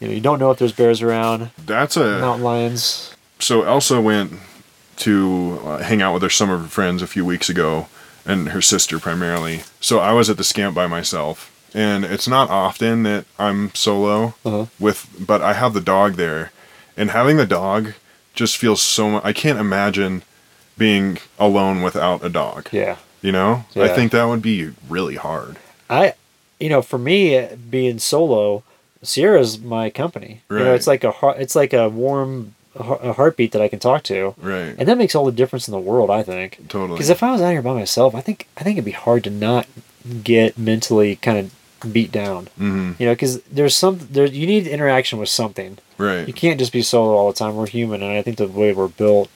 You 0.00 0.08
know, 0.08 0.14
you 0.14 0.20
don't 0.20 0.38
know 0.38 0.50
if 0.52 0.58
there's 0.58 0.72
bears 0.72 1.02
around, 1.02 1.50
That's 1.66 1.96
a 1.96 2.20
mountain 2.20 2.44
lions. 2.44 3.16
so 3.40 3.62
Elsa 3.62 4.00
went 4.00 4.32
to 4.98 5.60
uh, 5.64 5.78
hang 5.78 6.02
out 6.02 6.12
with 6.14 6.22
her 6.22 6.30
some 6.30 6.50
of 6.50 6.60
her 6.60 6.66
friends 6.68 7.02
a 7.02 7.06
few 7.08 7.24
weeks 7.24 7.48
ago, 7.48 7.88
and 8.24 8.50
her 8.50 8.60
sister 8.62 8.98
primarily. 9.00 9.62
So 9.80 9.98
I 9.98 10.12
was 10.12 10.30
at 10.30 10.36
the 10.36 10.44
scamp 10.44 10.74
by 10.74 10.86
myself, 10.86 11.50
and 11.74 12.04
it's 12.04 12.28
not 12.28 12.50
often 12.50 13.02
that 13.04 13.24
I'm 13.38 13.74
solo 13.74 14.34
Uh-huh. 14.44 14.66
with, 14.78 15.06
but 15.18 15.42
I 15.42 15.52
have 15.54 15.74
the 15.74 15.80
dog 15.80 16.14
there, 16.14 16.52
and 16.96 17.10
having 17.10 17.36
the 17.36 17.46
dog 17.46 17.94
just 18.34 18.56
feels 18.56 18.80
so 18.82 19.10
much. 19.10 19.24
I 19.24 19.32
can't 19.32 19.58
imagine 19.58 20.22
being 20.76 21.18
alone 21.38 21.82
without 21.82 22.24
a 22.24 22.28
dog. 22.28 22.68
Yeah. 22.72 22.96
You 23.20 23.32
know, 23.32 23.64
I 23.74 23.88
think 23.88 24.12
that 24.12 24.24
would 24.24 24.42
be 24.42 24.70
really 24.88 25.16
hard. 25.16 25.56
I, 25.90 26.14
you 26.60 26.68
know, 26.68 26.82
for 26.82 26.98
me 26.98 27.36
uh, 27.36 27.56
being 27.68 27.98
solo, 27.98 28.62
Sierra's 29.02 29.58
my 29.58 29.90
company. 29.90 30.42
You 30.50 30.58
know, 30.58 30.64
Right. 30.66 30.74
it's 30.74 30.86
like 30.86 31.02
a 31.02 31.10
heart, 31.10 31.38
it's 31.40 31.56
like 31.56 31.72
a 31.72 31.88
warm 31.88 32.54
a 32.76 33.12
heartbeat 33.12 33.50
that 33.52 33.62
I 33.62 33.66
can 33.66 33.80
talk 33.80 34.04
to, 34.04 34.34
Right. 34.40 34.76
and 34.78 34.86
that 34.86 34.96
makes 34.98 35.16
all 35.16 35.24
the 35.24 35.32
difference 35.32 35.66
in 35.66 35.72
the 35.72 35.80
world. 35.80 36.10
I 36.10 36.22
think. 36.22 36.68
totally. 36.68 36.96
Because 36.96 37.10
if 37.10 37.24
I 37.24 37.32
was 37.32 37.40
out 37.40 37.50
here 37.50 37.62
by 37.62 37.72
myself, 37.74 38.14
I 38.14 38.20
think 38.20 38.46
I 38.56 38.62
think 38.62 38.76
it'd 38.76 38.84
be 38.84 38.92
hard 38.92 39.24
to 39.24 39.30
not 39.30 39.66
get 40.22 40.56
mentally 40.56 41.16
kind 41.16 41.38
of 41.38 41.50
beat 41.92 42.10
down. 42.12 42.46
hmm 42.56 42.92
You 42.98 43.06
know, 43.06 43.12
because 43.12 43.40
there's 43.42 43.74
some 43.76 43.98
there 44.10 44.26
you 44.26 44.46
need 44.46 44.66
interaction 44.66 45.18
with 45.18 45.28
something. 45.28 45.78
Right. 45.98 46.26
You 46.26 46.34
can't 46.34 46.58
just 46.58 46.72
be 46.72 46.82
solo 46.82 47.14
all 47.16 47.28
the 47.32 47.38
time. 47.38 47.56
We're 47.56 47.66
human, 47.66 48.02
and 48.02 48.12
I 48.12 48.22
think 48.22 48.36
the 48.38 48.46
way 48.48 48.72
we're 48.72 48.88
built, 48.88 49.28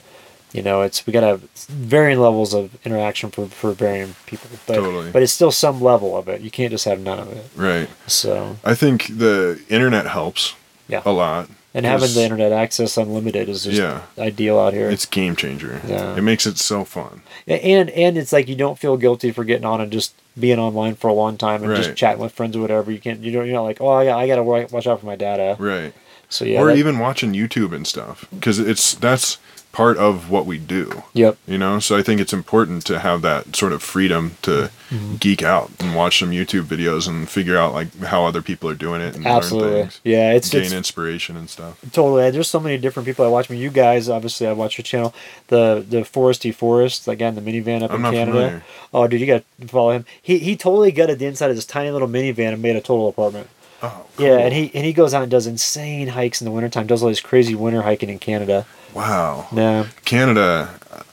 you 0.53 0.61
know, 0.61 0.81
it's 0.81 1.05
we 1.05 1.11
gotta 1.13 1.27
have 1.27 1.41
varying 1.67 2.19
levels 2.19 2.53
of 2.53 2.77
interaction 2.85 3.31
for 3.31 3.47
for 3.47 3.71
varying 3.73 4.15
people. 4.25 4.49
But 4.67 4.75
Totally. 4.75 5.11
but 5.11 5.21
it's 5.23 5.33
still 5.33 5.51
some 5.51 5.81
level 5.81 6.15
of 6.17 6.27
it. 6.29 6.41
You 6.41 6.51
can't 6.51 6.71
just 6.71 6.85
have 6.85 6.99
none 6.99 7.19
of 7.19 7.31
it. 7.31 7.45
Right. 7.55 7.89
So 8.07 8.57
I 8.63 8.75
think 8.75 9.07
the 9.17 9.59
internet 9.69 10.07
helps 10.07 10.55
yeah, 10.87 11.01
a 11.05 11.11
lot. 11.11 11.49
and 11.73 11.85
having 11.85 12.13
the 12.13 12.21
internet 12.23 12.51
access 12.51 12.97
unlimited 12.97 13.49
is 13.49 13.63
just 13.63 13.77
Yeah. 13.77 14.01
ideal 14.17 14.59
out 14.59 14.73
here. 14.73 14.89
It's 14.89 15.05
game 15.05 15.35
changer. 15.35 15.81
Yeah. 15.87 16.15
It 16.15 16.21
makes 16.21 16.45
it 16.45 16.57
so 16.59 16.83
fun. 16.85 17.21
and 17.47 17.89
and 17.89 18.17
it's 18.17 18.31
like 18.31 18.47
you 18.47 18.55
don't 18.55 18.77
feel 18.79 18.95
guilty 18.97 19.31
for 19.31 19.43
getting 19.43 19.65
on 19.65 19.81
and 19.81 19.91
just 19.91 20.13
being 20.39 20.59
online 20.59 20.95
for 20.95 21.07
a 21.09 21.13
long 21.13 21.37
time 21.37 21.63
and 21.63 21.75
just 21.75 21.95
chatting 21.95 22.21
with 22.21 22.31
friends 22.33 22.55
or 22.55 22.61
whatever. 22.61 22.91
You 22.91 22.99
can't. 22.99 23.19
You 23.21 23.31
don't. 23.31 23.45
You're 23.45 23.55
not 23.55 23.61
like, 23.63 23.81
oh, 23.81 23.89
I, 23.89 24.05
got- 24.05 24.19
I 24.19 24.27
gotta 24.27 24.43
watch 24.43 24.87
out 24.87 24.99
for 24.99 25.05
my 25.05 25.15
data. 25.15 25.55
Right. 25.59 25.93
So 26.29 26.45
yeah. 26.45 26.59
or 26.59 26.67
that- 26.67 26.77
even 26.77 26.99
watching 26.99 27.33
YouTube 27.33 27.73
and 27.73 27.85
stuff 27.85 28.25
because 28.31 28.57
it's 28.59 28.95
that's 28.95 29.37
part 29.73 29.97
of 29.97 30.29
what 30.29 30.45
we 30.45 30.57
do. 30.59 31.03
Yep. 31.13 31.37
You 31.47 31.57
know, 31.57 31.79
so 31.79 31.97
I 31.97 32.01
think 32.03 32.21
it's 32.21 32.31
important 32.31 32.85
to 32.85 32.99
have 32.99 33.21
that 33.23 33.55
sort 33.55 33.73
of 33.73 33.83
freedom 33.83 34.37
to 34.43 34.69
Mm-hmm. 34.93 35.15
geek 35.15 35.41
out 35.41 35.71
and 35.79 35.95
watch 35.95 36.19
some 36.19 36.29
YouTube 36.29 36.65
videos 36.65 37.07
and 37.07 37.27
figure 37.27 37.57
out 37.57 37.73
like 37.73 37.97
how 38.03 38.25
other 38.25 38.43
people 38.43 38.69
are 38.69 38.75
doing 38.75 39.01
it 39.01 39.15
and 39.15 39.25
Absolutely. 39.25 39.71
learn 39.71 39.81
things, 39.85 40.01
Yeah. 40.03 40.33
It's, 40.33 40.49
gain 40.51 40.61
it's 40.65 40.71
inspiration 40.71 41.35
and 41.35 41.49
stuff. 41.49 41.79
totally. 41.93 42.29
There's 42.29 42.47
so 42.47 42.59
many 42.59 42.77
different 42.77 43.07
people 43.07 43.25
I 43.25 43.29
watch. 43.29 43.49
I 43.49 43.53
mean, 43.55 43.61
you 43.63 43.71
guys 43.71 44.07
obviously 44.07 44.45
I 44.45 44.53
watch 44.53 44.77
your 44.77 44.83
channel. 44.83 45.11
The 45.47 45.83
the 45.89 46.01
Foresty 46.01 46.53
Forest, 46.53 47.07
like 47.07 47.21
in 47.21 47.33
the 47.33 47.41
minivan 47.41 47.81
up 47.81 47.89
I'm 47.91 48.05
in 48.05 48.11
Canada. 48.13 48.31
familiar. 48.37 48.63
Oh, 48.93 49.07
dude, 49.07 49.19
you 49.21 49.25
gotta 49.25 49.43
follow 49.67 49.89
him. 49.93 50.05
He 50.21 50.37
he 50.37 50.55
totally 50.55 50.91
gutted 50.91 51.17
the 51.17 51.25
inside 51.25 51.49
of 51.49 51.55
this 51.55 51.65
tiny 51.65 51.89
little 51.89 52.07
minivan 52.07 52.53
and 52.53 52.61
made 52.61 52.75
a 52.75 52.81
total 52.81 53.07
apartment. 53.07 53.47
Oh, 53.83 54.05
Yeah, 54.17 54.37
and 54.39 54.53
he 54.53 54.71
and 54.73 54.85
he 54.85 54.93
goes 54.93 55.13
out 55.13 55.21
and 55.23 55.29
does 55.31 55.45
insane 55.45 56.07
hikes 56.07 56.41
in 56.41 56.45
the 56.45 56.51
wintertime. 56.51 56.87
Does 56.87 57.03
all 57.03 57.09
these 57.09 57.19
crazy 57.19 57.53
winter 57.53 57.81
hiking 57.81 58.09
in 58.09 58.17
Canada. 58.17 58.65
wow, 58.93 59.47
No, 59.51 59.85
Canada. 60.05 60.69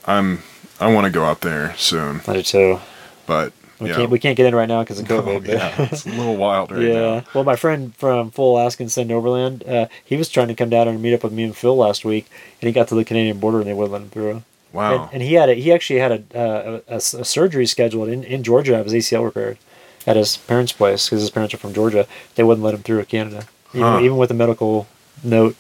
I'm. 0.07 0.43
I 0.81 0.91
want 0.91 1.05
to 1.05 1.11
go 1.11 1.25
out 1.25 1.43
there 1.43 1.75
soon, 1.77 2.23
I 2.27 2.33
do 2.35 2.43
too. 2.43 2.79
but 3.27 3.53
We 3.81 3.89
yeah, 3.91 3.97
can't 3.97 4.11
we 4.11 4.19
can't 4.19 4.37
get 4.37 4.47
in 4.47 4.55
right 4.55 4.69
now 4.69 4.83
because 4.83 4.99
of 5.01 5.11
Oh, 5.11 5.21
COVID. 5.23 5.49
yeah, 5.49 5.75
it's 5.93 6.07
a 6.07 6.11
little 6.11 6.37
wild 6.37 6.71
right 6.71 6.81
yeah. 6.81 6.93
now. 6.95 7.25
Well, 7.35 7.45
my 7.45 7.57
friend 7.57 7.95
from 7.97 8.31
Full 8.31 8.55
Alaska 8.57 8.83
and 8.85 8.91
Send 8.93 9.13
Overland, 9.13 9.63
uh, 9.69 9.89
he 10.05 10.17
was 10.17 10.31
trying 10.31 10.49
to 10.49 10.55
come 10.55 10.71
down 10.71 10.89
and 10.89 11.03
meet 11.03 11.13
up 11.13 11.23
with 11.25 11.33
me 11.35 11.43
and 11.45 11.55
Phil 11.57 11.77
last 11.77 12.05
week, 12.07 12.31
and 12.63 12.67
he 12.69 12.73
got 12.73 12.89
to 12.89 12.95
the 12.95 13.05
Canadian 13.05 13.39
border 13.41 13.59
and 13.59 13.67
they 13.67 13.75
wouldn't 13.75 13.93
let 13.93 14.01
him 14.03 14.09
through. 14.11 14.43
Wow. 14.73 15.05
And, 15.05 15.15
and 15.15 15.23
he 15.23 15.35
had 15.35 15.49
a, 15.51 15.55
he 15.55 15.71
actually 15.73 15.99
had 15.99 16.13
a, 16.13 16.39
uh, 16.39 16.81
a, 16.89 16.95
a 16.97 17.01
surgery 17.01 17.67
scheduled 17.67 18.09
in, 18.09 18.23
in 18.25 18.43
Georgia 18.45 18.71
to 18.73 18.77
have 18.79 18.87
his 18.87 18.95
ACL 18.95 19.25
repaired 19.25 19.59
at 20.07 20.17
his 20.17 20.37
parents' 20.37 20.73
place 20.73 21.07
because 21.09 21.21
his 21.21 21.31
parents 21.31 21.55
are 21.55 21.59
from 21.59 21.75
Georgia. 21.75 22.07
They 22.35 22.43
wouldn't 22.43 22.65
let 22.65 22.75
him 22.75 22.83
through 22.83 23.05
Canada, 23.05 23.47
even, 23.75 23.83
Huh. 23.87 24.01
even 24.01 24.17
with 24.17 24.31
a 24.31 24.35
medical 24.35 24.87
note. 25.23 25.57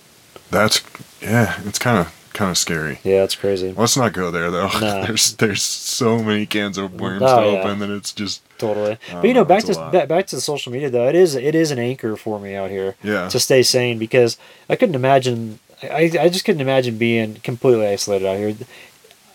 That's 0.50 0.82
yeah. 1.20 1.60
It's 1.64 1.78
kind 1.78 1.98
of 1.98 2.14
kind 2.32 2.50
of 2.50 2.58
scary. 2.58 2.98
Yeah, 3.04 3.22
it's 3.24 3.34
crazy. 3.34 3.72
Let's 3.76 3.96
not 3.96 4.12
go 4.12 4.30
there 4.30 4.50
though. 4.50 4.68
No. 4.80 5.04
there's 5.06 5.34
there's 5.34 5.62
so 5.62 6.22
many 6.22 6.46
cans 6.46 6.78
of 6.78 6.98
worms 7.00 7.22
Oh, 7.24 7.40
to 7.44 7.50
yeah. 7.50 7.58
open 7.60 7.78
that 7.80 7.90
it's 7.90 8.12
just 8.12 8.42
Totally. 8.58 8.98
But 9.10 9.24
you 9.24 9.32
know, 9.34 9.40
no, 9.40 9.44
back 9.46 9.64
to 9.64 9.74
back, 9.92 10.08
back 10.08 10.26
to 10.28 10.36
the 10.36 10.42
social 10.42 10.70
media 10.72 10.90
though, 10.90 11.08
it 11.08 11.14
is 11.14 11.34
it 11.34 11.54
is 11.54 11.70
an 11.70 11.78
anchor 11.78 12.16
for 12.16 12.38
me 12.38 12.54
out 12.54 12.70
here. 12.70 12.94
Yeah. 13.02 13.28
To 13.28 13.40
stay 13.40 13.62
sane 13.62 13.98
because 13.98 14.36
I 14.68 14.76
couldn't 14.76 14.94
imagine 14.94 15.58
I, 15.82 16.10
I 16.20 16.28
just 16.28 16.44
couldn't 16.44 16.60
imagine 16.60 16.98
being 16.98 17.36
completely 17.36 17.86
isolated 17.86 18.26
out 18.26 18.36
here. 18.36 18.54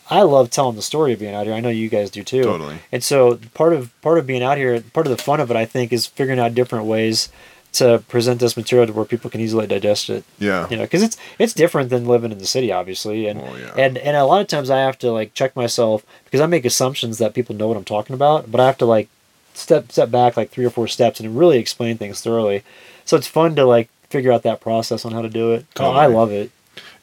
I 0.09 0.21
love 0.21 0.49
telling 0.51 0.75
the 0.75 0.81
story 0.81 1.13
of 1.13 1.19
being 1.19 1.33
out 1.33 1.45
here. 1.47 1.55
I 1.55 1.59
know 1.59 1.69
you 1.69 1.89
guys 1.89 2.11
do 2.11 2.23
too. 2.23 2.43
Totally. 2.43 2.77
And 2.91 3.03
so 3.03 3.39
part 3.53 3.73
of 3.73 3.89
part 4.01 4.17
of 4.19 4.27
being 4.27 4.43
out 4.43 4.57
here, 4.57 4.79
part 4.93 5.07
of 5.07 5.15
the 5.15 5.21
fun 5.21 5.39
of 5.39 5.49
it, 5.49 5.57
I 5.57 5.65
think, 5.65 5.91
is 5.91 6.05
figuring 6.05 6.39
out 6.39 6.53
different 6.53 6.85
ways 6.85 7.29
to 7.73 8.01
present 8.07 8.39
this 8.39 8.55
material 8.55 8.87
to 8.87 8.93
where 8.93 9.03
people 9.03 9.29
can 9.29 9.41
easily 9.41 9.67
digest 9.67 10.09
it. 10.09 10.23
yeah. 10.39 10.69
You 10.69 10.77
know, 10.77 10.83
because 10.83 11.03
it's 11.03 11.17
it's 11.39 11.53
different 11.53 11.89
than 11.89 12.05
living 12.05 12.31
in 12.31 12.37
the 12.37 12.45
city, 12.45 12.71
obviously, 12.71 13.27
and 13.27 13.41
Well, 13.41 13.59
yeah. 13.59 13.73
and 13.77 13.97
and 13.97 14.15
a 14.15 14.23
lot 14.25 14.41
of 14.41 14.47
times 14.47 14.69
I 14.69 14.79
have 14.79 14.97
to 14.99 15.11
like 15.11 15.33
check 15.33 15.55
myself 15.55 16.05
because 16.25 16.39
I 16.39 16.45
make 16.45 16.65
assumptions 16.65 17.17
that 17.17 17.33
people 17.33 17.55
know 17.55 17.67
what 17.67 17.75
I'm 17.77 17.83
talking 17.83 18.13
about, 18.13 18.51
but 18.51 18.61
I 18.61 18.65
have 18.67 18.77
to 18.77 18.85
like 18.85 19.09
step 19.53 19.91
step 19.91 20.11
back 20.11 20.37
like 20.37 20.51
three 20.51 20.65
or 20.65 20.69
four 20.69 20.87
steps 20.87 21.19
and 21.19 21.37
really 21.37 21.57
explain 21.57 21.97
things 21.97 22.21
thoroughly. 22.21 22.63
So 23.05 23.17
it's 23.17 23.27
fun 23.27 23.55
to 23.55 23.65
like 23.65 23.89
figure 24.09 24.31
out 24.31 24.43
that 24.43 24.61
process 24.61 25.03
on 25.03 25.11
how 25.13 25.21
to 25.23 25.29
do 25.29 25.51
it. 25.53 25.65
Oh, 25.79 25.91
I 25.91 26.05
love 26.05 26.31
it. 26.31 26.51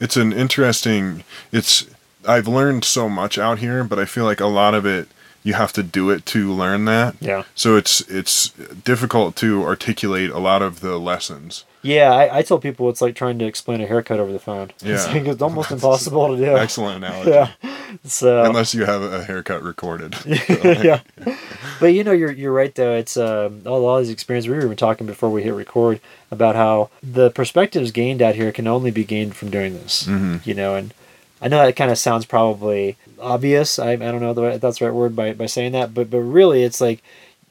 it's 0.01 0.17
an 0.17 0.33
interesting 0.33 1.25
it's 1.51 1.87
i've 2.27 2.49
learned 2.49 2.85
so 2.85 3.09
much 3.09 3.39
out 3.39 3.59
here 3.59 3.85
but 3.85 3.99
i 3.99 4.05
feel 4.05 4.25
like 4.25 4.41
a 4.41 4.47
lot 4.47 4.75
of 4.75 4.85
it 4.87 5.09
you 5.45 5.55
have 5.55 5.73
to 5.73 5.83
do 5.83 6.09
it 6.11 6.25
to 6.25 6.53
learn 6.53 6.85
that 6.85 7.17
Yeah. 7.21 7.43
so 7.55 7.77
it's 7.77 8.01
it's 8.03 8.51
difficult 8.85 9.35
to 9.37 9.65
articulate 9.65 10.31
a 10.31 10.39
lot 10.39 10.63
of 10.63 10.81
the 10.81 10.99
lessons 10.99 11.65
Yeah, 11.83 12.13
I, 12.15 12.39
I 12.39 12.43
tell 12.43 12.61
people 12.61 12.89
it's 12.91 13.03
like 13.03 13.17
trying 13.17 13.41
to 13.41 13.45
explain 13.45 13.81
a 13.81 13.87
haircut 13.89 14.21
over 14.21 14.31
the 14.33 14.39
phone. 14.39 14.71
It's, 14.85 15.05
Yeah. 15.09 15.17
it's 15.33 15.43
almost 15.43 15.73
impossible 15.73 16.29
to 16.29 16.37
do. 16.37 16.57
excellent 16.57 17.03
analogy 17.05 17.31
Yeah. 17.31 17.49
So 18.05 18.45
unless 18.45 18.73
you 18.73 18.85
have 18.85 19.03
a 19.03 19.25
haircut 19.25 19.65
recorded 19.65 20.15
yeah. 20.27 21.01
But 21.81 21.87
you 21.89 22.05
know, 22.05 22.13
you're 22.13 22.31
you're 22.31 22.53
right 22.53 22.73
though. 22.73 22.95
It's 22.95 23.17
um, 23.17 23.63
all, 23.67 23.85
all 23.85 23.99
these 23.99 24.11
experiences. 24.11 24.49
We 24.49 24.55
were 24.57 24.65
even 24.65 24.77
talking 24.77 25.07
before 25.09 25.31
we 25.31 25.43
hit 25.43 25.55
record 25.55 26.01
about 26.31 26.55
how 26.55 26.91
the 27.03 27.31
perspectives 27.31 27.91
gained 27.91 28.23
out 28.23 28.37
here 28.37 28.53
can 28.53 28.69
only 28.69 28.93
be 28.93 29.03
gained 29.05 29.35
from 29.35 29.51
doing 29.51 29.75
this. 29.75 30.05
Mhm. 30.07 30.47
You 30.47 30.55
know, 30.55 30.77
and 30.77 30.95
I 31.43 31.49
know 31.49 31.59
that 31.65 31.75
kind 31.77 31.91
of 31.91 31.99
sounds 31.99 32.25
probably 32.25 32.97
obvious. 33.21 33.79
I, 33.79 33.93
I 33.93 33.97
don't 33.97 34.21
know 34.21 34.33
the 34.33 34.43
if 34.45 34.61
that's 34.61 34.79
the 34.79 34.87
right 34.87 34.95
word 34.95 35.17
by, 35.17 35.33
by 35.33 35.47
saying 35.47 35.73
that, 35.73 35.93
but 35.93 36.09
but 36.11 36.21
really, 36.21 36.63
it's 36.63 36.81
like 36.81 37.03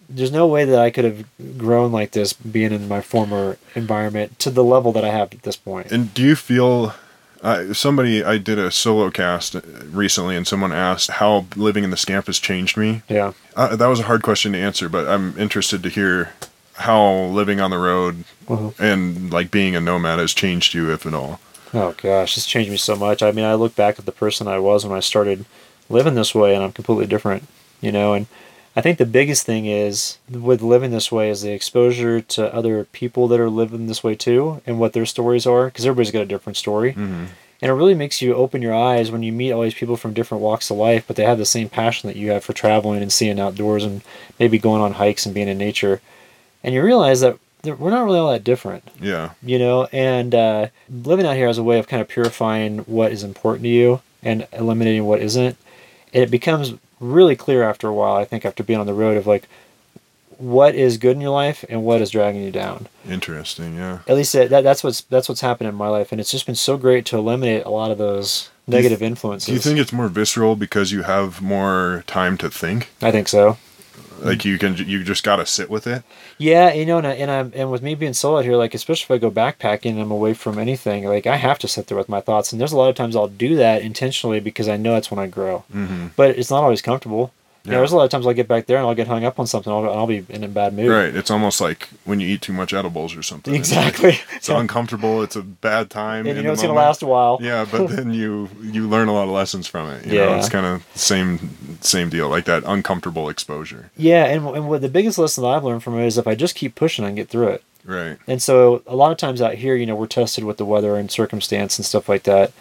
there's 0.09 0.31
no 0.31 0.47
way 0.47 0.65
that 0.65 0.79
I 0.79 0.89
could 0.89 1.05
have 1.05 1.25
grown 1.57 1.91
like 1.91 2.11
this 2.11 2.33
being 2.33 2.71
in 2.71 2.87
my 2.87 3.01
former 3.01 3.57
environment 3.75 4.39
to 4.39 4.49
the 4.49 4.63
level 4.63 4.91
that 4.93 5.05
I 5.05 5.09
have 5.09 5.33
at 5.33 5.43
this 5.43 5.55
point. 5.55 5.91
And 5.91 6.13
do 6.13 6.21
you 6.21 6.35
feel 6.35 6.93
uh, 7.41 7.73
somebody 7.73 8.23
I 8.23 8.37
did 8.37 8.59
a 8.59 8.69
solo 8.71 9.09
cast 9.09 9.55
recently, 9.89 10.35
and 10.37 10.45
someone 10.47 10.71
asked 10.71 11.09
how 11.11 11.45
living 11.55 11.83
in 11.83 11.89
the 11.89 11.97
scamp 11.97 12.27
has 12.27 12.39
changed 12.39 12.77
me. 12.77 13.01
Yeah. 13.09 13.33
Uh, 13.55 13.75
that 13.75 13.87
was 13.87 13.99
a 13.99 14.03
hard 14.03 14.21
question 14.21 14.51
to 14.53 14.59
answer, 14.59 14.87
but 14.89 15.07
I'm 15.07 15.37
interested 15.39 15.81
to 15.83 15.89
hear 15.89 16.33
how 16.75 17.23
living 17.25 17.59
on 17.59 17.69
the 17.71 17.77
road 17.77 18.23
Mhm. 18.47 18.79
and 18.79 19.31
like 19.33 19.49
being 19.51 19.75
a 19.75 19.81
nomad 19.81 20.19
has 20.19 20.33
changed 20.33 20.73
you, 20.73 20.91
if 20.91 21.05
at 21.05 21.13
all. 21.13 21.39
Oh 21.73 21.95
gosh, 22.01 22.37
it's 22.37 22.45
changed 22.45 22.71
me 22.71 22.77
so 22.77 22.95
much. 22.95 23.23
I 23.23 23.31
mean, 23.31 23.45
I 23.45 23.53
look 23.53 23.75
back 23.75 23.97
at 23.97 24.05
the 24.05 24.11
person 24.11 24.47
I 24.47 24.59
was 24.59 24.85
when 24.85 24.97
I 24.97 25.01
started 25.01 25.45
living 25.89 26.15
this 26.15 26.35
way, 26.35 26.53
and 26.53 26.63
I'm 26.63 26.71
completely 26.71 27.07
different. 27.07 27.47
You 27.81 27.91
know, 27.91 28.13
and 28.13 28.27
I 28.75 28.81
think 28.81 28.97
the 28.97 29.05
biggest 29.05 29.45
thing 29.45 29.65
is 29.65 30.17
with 30.29 30.61
living 30.61 30.91
this 30.91 31.11
way 31.11 31.29
is 31.29 31.41
the 31.41 31.51
exposure 31.51 32.21
to 32.21 32.53
other 32.53 32.85
people 32.85 33.27
that 33.29 33.39
are 33.39 33.49
living 33.49 33.87
this 33.87 34.03
way 34.03 34.15
too, 34.15 34.61
and 34.65 34.79
what 34.79 34.93
their 34.93 35.05
stories 35.05 35.45
are, 35.45 35.65
because 35.65 35.85
everybody's 35.85 36.11
got 36.11 36.21
a 36.21 36.25
different 36.25 36.57
story. 36.57 36.91
Mm-hmm. 36.91 37.25
And 37.63 37.69
it 37.69 37.73
really 37.73 37.93
makes 37.93 38.23
you 38.23 38.33
open 38.33 38.63
your 38.63 38.73
eyes 38.73 39.11
when 39.11 39.21
you 39.21 39.31
meet 39.31 39.51
all 39.51 39.61
these 39.61 39.75
people 39.75 39.95
from 39.95 40.13
different 40.13 40.41
walks 40.41 40.71
of 40.71 40.77
life, 40.77 41.03
but 41.05 41.15
they 41.15 41.25
have 41.25 41.37
the 41.37 41.45
same 41.45 41.69
passion 41.69 42.07
that 42.07 42.15
you 42.15 42.31
have 42.31 42.43
for 42.43 42.53
traveling 42.53 43.03
and 43.03 43.13
seeing 43.13 43.39
outdoors 43.39 43.83
and 43.83 44.01
maybe 44.39 44.57
going 44.57 44.81
on 44.81 44.93
hikes 44.93 45.27
and 45.27 45.35
being 45.35 45.47
in 45.47 45.59
nature. 45.59 46.01
And 46.63 46.73
you 46.73 46.83
realize 46.83 47.21
that 47.21 47.37
we're 47.63 47.89
not 47.89 48.03
really 48.05 48.19
all 48.19 48.31
that 48.31 48.43
different 48.43 48.83
Yeah, 48.99 49.31
you 49.43 49.57
know 49.59 49.85
and 49.91 50.33
uh, 50.35 50.67
living 50.89 51.25
out 51.25 51.35
here 51.35 51.47
has 51.47 51.57
a 51.57 51.63
way 51.63 51.79
of 51.79 51.87
kind 51.87 52.01
of 52.01 52.07
purifying 52.07 52.79
what 52.79 53.11
is 53.11 53.23
important 53.23 53.63
to 53.63 53.69
you 53.69 54.01
and 54.23 54.47
eliminating 54.53 55.05
what 55.05 55.21
isn't 55.21 55.57
and 56.13 56.23
it 56.23 56.31
becomes 56.31 56.73
really 56.99 57.35
clear 57.35 57.63
after 57.63 57.87
a 57.87 57.93
while 57.93 58.15
i 58.15 58.25
think 58.25 58.45
after 58.45 58.63
being 58.63 58.79
on 58.79 58.85
the 58.85 58.93
road 58.93 59.17
of 59.17 59.25
like 59.27 59.47
what 60.37 60.73
is 60.73 60.97
good 60.97 61.15
in 61.15 61.21
your 61.21 61.29
life 61.31 61.63
and 61.69 61.83
what 61.83 62.01
is 62.01 62.09
dragging 62.09 62.41
you 62.41 62.49
down 62.51 62.87
interesting. 63.07 63.75
Yeah. 63.75 63.99
at 64.07 64.15
least 64.15 64.33
that, 64.33 64.49
that- 64.49 64.63
that's 64.63 64.83
what's 64.83 65.01
that's 65.01 65.29
what's 65.29 65.41
happened 65.41 65.67
in 65.69 65.75
my 65.75 65.87
life 65.87 66.11
and 66.11 66.19
it's 66.19 66.31
just 66.31 66.45
been 66.47 66.55
so 66.55 66.77
great 66.77 67.05
to 67.05 67.17
eliminate 67.17 67.63
a 67.65 67.69
lot 67.69 67.91
of 67.91 67.97
those 67.99 68.49
Do 68.67 68.75
negative 68.75 69.01
influences 69.03 69.45
Do 69.47 69.53
you 69.53 69.59
think 69.59 69.77
it's 69.79 69.93
more 69.93 70.07
visceral 70.07 70.55
because 70.55 70.91
you 70.91 71.03
have 71.03 71.41
more 71.41 72.03
time 72.07 72.37
to 72.39 72.49
think? 72.49 72.89
i 73.01 73.11
think 73.11 73.27
so 73.27 73.57
Like 74.21 74.45
you 74.45 74.57
can, 74.57 74.75
you 74.77 75.03
just 75.03 75.23
gotta 75.23 75.45
sit 75.45 75.69
with 75.69 75.87
it. 75.87 76.03
Yeah, 76.37 76.73
you 76.73 76.85
know, 76.85 76.97
and, 76.97 77.07
I, 77.07 77.13
and 77.13 77.31
I'm 77.31 77.51
and 77.55 77.71
with 77.71 77.81
me 77.81 77.95
being 77.95 78.13
solo 78.13 78.39
out 78.39 78.45
here, 78.45 78.55
like 78.55 78.73
especially 78.73 79.15
if 79.15 79.19
I 79.19 79.21
go 79.21 79.31
backpacking 79.31 79.91
and 79.91 80.01
I'm 80.01 80.11
away 80.11 80.33
from 80.33 80.57
anything, 80.57 81.05
like 81.05 81.27
I 81.27 81.37
have 81.37 81.59
to 81.59 81.67
sit 81.67 81.87
there 81.87 81.97
with 81.97 82.09
my 82.09 82.21
thoughts. 82.21 82.51
And 82.51 82.59
there's 82.59 82.71
a 82.71 82.77
lot 82.77 82.89
of 82.89 82.95
times 82.95 83.15
I'll 83.15 83.27
do 83.27 83.55
that 83.55 83.81
intentionally 83.81 84.39
because 84.39 84.67
I 84.69 84.77
know 84.77 84.93
that's 84.93 85.11
when 85.11 85.19
I 85.19 85.27
grow. 85.27 85.63
Mm-hmm. 85.73 86.07
But 86.15 86.37
it's 86.37 86.51
not 86.51 86.63
always 86.63 86.81
comfortable. 86.81 87.33
Yeah. 87.63 87.71
there's 87.77 87.91
a 87.91 87.95
lot 87.97 88.05
of 88.05 88.09
times 88.09 88.25
I'll 88.25 88.33
get 88.33 88.47
back 88.47 88.65
there 88.65 88.77
and 88.77 88.87
I'll 88.87 88.95
get 88.95 89.05
hung 89.07 89.23
up 89.23 89.39
on 89.39 89.45
something. 89.45 89.71
I'll, 89.71 89.87
I'll 89.89 90.07
be 90.07 90.25
in 90.29 90.43
a 90.43 90.47
bad 90.47 90.73
mood. 90.73 90.89
Right. 90.89 91.15
It's 91.15 91.29
almost 91.29 91.61
like 91.61 91.89
when 92.05 92.19
you 92.19 92.27
eat 92.27 92.41
too 92.41 92.53
much 92.53 92.73
edibles 92.73 93.15
or 93.15 93.21
something. 93.21 93.53
It's 93.53 93.71
like- 93.75 93.87
Exactly. 93.89 94.19
It's, 94.35 94.49
uncomfortable. 94.49 95.21
It's 95.21 95.35
a 95.35 95.43
bad 95.43 95.89
time. 95.91 96.25
and 96.25 96.35
you 96.37 96.43
know 96.43 96.51
it's 96.53 96.61
gonna 96.63 96.73
last 96.73 97.03
a 97.03 97.07
while. 97.07 97.37
Yeah, 97.41 97.65
but 97.69 97.87
then 97.87 98.11
you 98.13 98.49
you 98.63 98.87
learn 98.89 99.07
a 99.07 99.13
lot 99.13 99.23
of 99.25 99.29
lessons 99.29 99.67
from 99.67 99.89
it. 99.91 100.05
You 100.05 100.17
know, 100.17 100.29
Yeah. 100.29 100.37
it's 100.37 100.49
kind 100.49 100.65
of 100.65 100.83
same 100.95 101.77
same 101.81 102.09
deal, 102.09 102.27
like 102.29 102.45
that 102.45 102.63
uncomfortable 102.65 103.29
exposure. 103.29 103.91
Yeah, 103.95 104.25
and 104.25 104.47
and 104.47 104.67
what 104.67 104.81
the 104.81 104.89
biggest 104.89 105.17
lesson 105.19 105.43
that 105.43 105.49
I've 105.49 105.63
learned 105.63 105.83
from 105.83 105.99
it 105.99 106.05
is 106.07 106.17
if 106.17 106.25
I 106.27 106.33
just 106.33 106.55
keep 106.55 106.73
pushing, 106.73 107.05
I 107.05 107.09
can 107.09 107.15
get 107.15 107.29
through 107.29 107.49
it. 107.49 107.63
Right. 107.85 108.17
And 108.27 108.41
so 108.41 108.81
a 108.87 108.95
lot 108.95 109.11
of 109.11 109.17
times 109.17 109.41
out 109.41 109.53
here, 109.55 109.75
you 109.75 109.85
know, 109.85 109.95
we're 109.95 110.07
tested 110.07 110.43
with 110.43 110.57
the 110.57 110.65
weather 110.65 110.95
and 110.97 111.09
circumstance 111.11 111.77
and 111.77 111.85
stuff 111.85 112.09
like 112.09 112.23
that. 112.23 112.51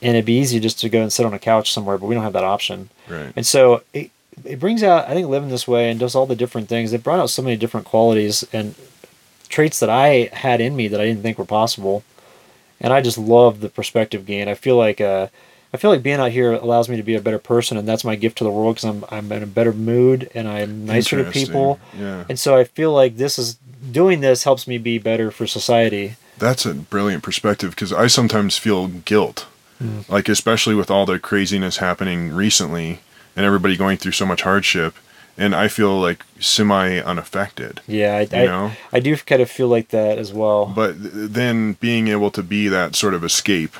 And 0.00 0.10
it'd 0.16 0.24
be 0.26 0.38
easy 0.38 0.60
just 0.60 0.78
to 0.80 0.88
go 0.88 1.02
and 1.02 1.12
sit 1.12 1.26
on 1.26 1.34
a 1.34 1.38
couch 1.38 1.72
somewhere, 1.72 1.98
but 1.98 2.06
we 2.06 2.14
don't 2.14 2.22
have 2.24 2.32
that 2.34 2.44
option. 2.44 2.88
Right. 3.08 3.32
And 3.34 3.46
so 3.46 3.82
it, 3.92 4.10
it 4.44 4.58
brings 4.60 4.82
out, 4.82 5.06
I 5.08 5.14
think, 5.14 5.28
living 5.28 5.48
this 5.48 5.66
way 5.68 5.90
and 5.90 5.98
does 6.00 6.14
all 6.14 6.26
the 6.26 6.36
different 6.36 6.68
things. 6.68 6.92
It 6.92 7.02
brought 7.02 7.20
out 7.20 7.30
so 7.30 7.42
many 7.42 7.56
different 7.56 7.86
qualities 7.86 8.44
and 8.52 8.74
traits 9.48 9.80
that 9.80 9.90
I 9.90 10.30
had 10.32 10.60
in 10.60 10.76
me 10.76 10.88
that 10.88 11.00
I 11.00 11.04
didn't 11.06 11.22
think 11.22 11.38
were 11.38 11.44
possible. 11.44 12.02
And 12.80 12.92
I 12.92 13.00
just 13.00 13.18
love 13.18 13.60
the 13.60 13.68
perspective 13.68 14.24
gain. 14.26 14.48
I 14.48 14.54
feel 14.54 14.76
like, 14.76 15.00
uh, 15.00 15.28
I 15.72 15.76
feel 15.76 15.90
like 15.90 16.02
being 16.02 16.20
out 16.20 16.30
here 16.30 16.52
allows 16.52 16.88
me 16.88 16.96
to 16.96 17.02
be 17.02 17.14
a 17.14 17.20
better 17.20 17.38
person, 17.38 17.76
and 17.76 17.86
that's 17.86 18.04
my 18.04 18.14
gift 18.16 18.38
to 18.38 18.44
the 18.44 18.50
world 18.50 18.76
because 18.76 18.88
I'm 18.88 19.04
I'm 19.10 19.30
in 19.32 19.42
a 19.42 19.46
better 19.46 19.72
mood 19.72 20.30
and 20.34 20.48
I'm 20.48 20.86
nicer 20.86 21.22
to 21.22 21.30
people. 21.30 21.78
Yeah. 21.98 22.24
And 22.28 22.38
so 22.38 22.56
I 22.56 22.64
feel 22.64 22.92
like 22.92 23.16
this 23.16 23.38
is 23.38 23.58
doing 23.92 24.20
this 24.20 24.44
helps 24.44 24.66
me 24.66 24.78
be 24.78 24.98
better 24.98 25.30
for 25.30 25.46
society. 25.46 26.14
That's 26.38 26.64
a 26.64 26.72
brilliant 26.72 27.22
perspective 27.22 27.70
because 27.70 27.92
I 27.92 28.06
sometimes 28.06 28.56
feel 28.56 28.86
guilt, 28.88 29.46
Mm. 29.82 30.08
like 30.08 30.28
especially 30.28 30.74
with 30.74 30.90
all 30.90 31.06
the 31.06 31.18
craziness 31.20 31.76
happening 31.76 32.32
recently 32.32 32.98
and 33.38 33.46
everybody 33.46 33.76
going 33.76 33.96
through 33.98 34.10
so 34.12 34.26
much 34.26 34.42
hardship, 34.42 34.96
and 35.38 35.54
I 35.54 35.68
feel 35.68 35.96
like 36.00 36.24
semi 36.40 36.98
unaffected. 36.98 37.80
Yeah, 37.86 38.16
I, 38.16 38.20
You 38.22 38.28
I, 38.42 38.46
know, 38.46 38.72
I 38.92 38.98
do 38.98 39.16
kind 39.16 39.40
of 39.40 39.48
feel 39.48 39.68
like 39.68 39.88
that 39.90 40.18
as 40.18 40.32
well. 40.32 40.66
but 40.66 41.00
th- 41.00 41.12
then 41.30 41.74
being 41.74 42.08
able 42.08 42.32
to 42.32 42.42
be 42.42 42.66
that 42.66 42.96
sort 42.96 43.14
of 43.14 43.22
escape 43.22 43.74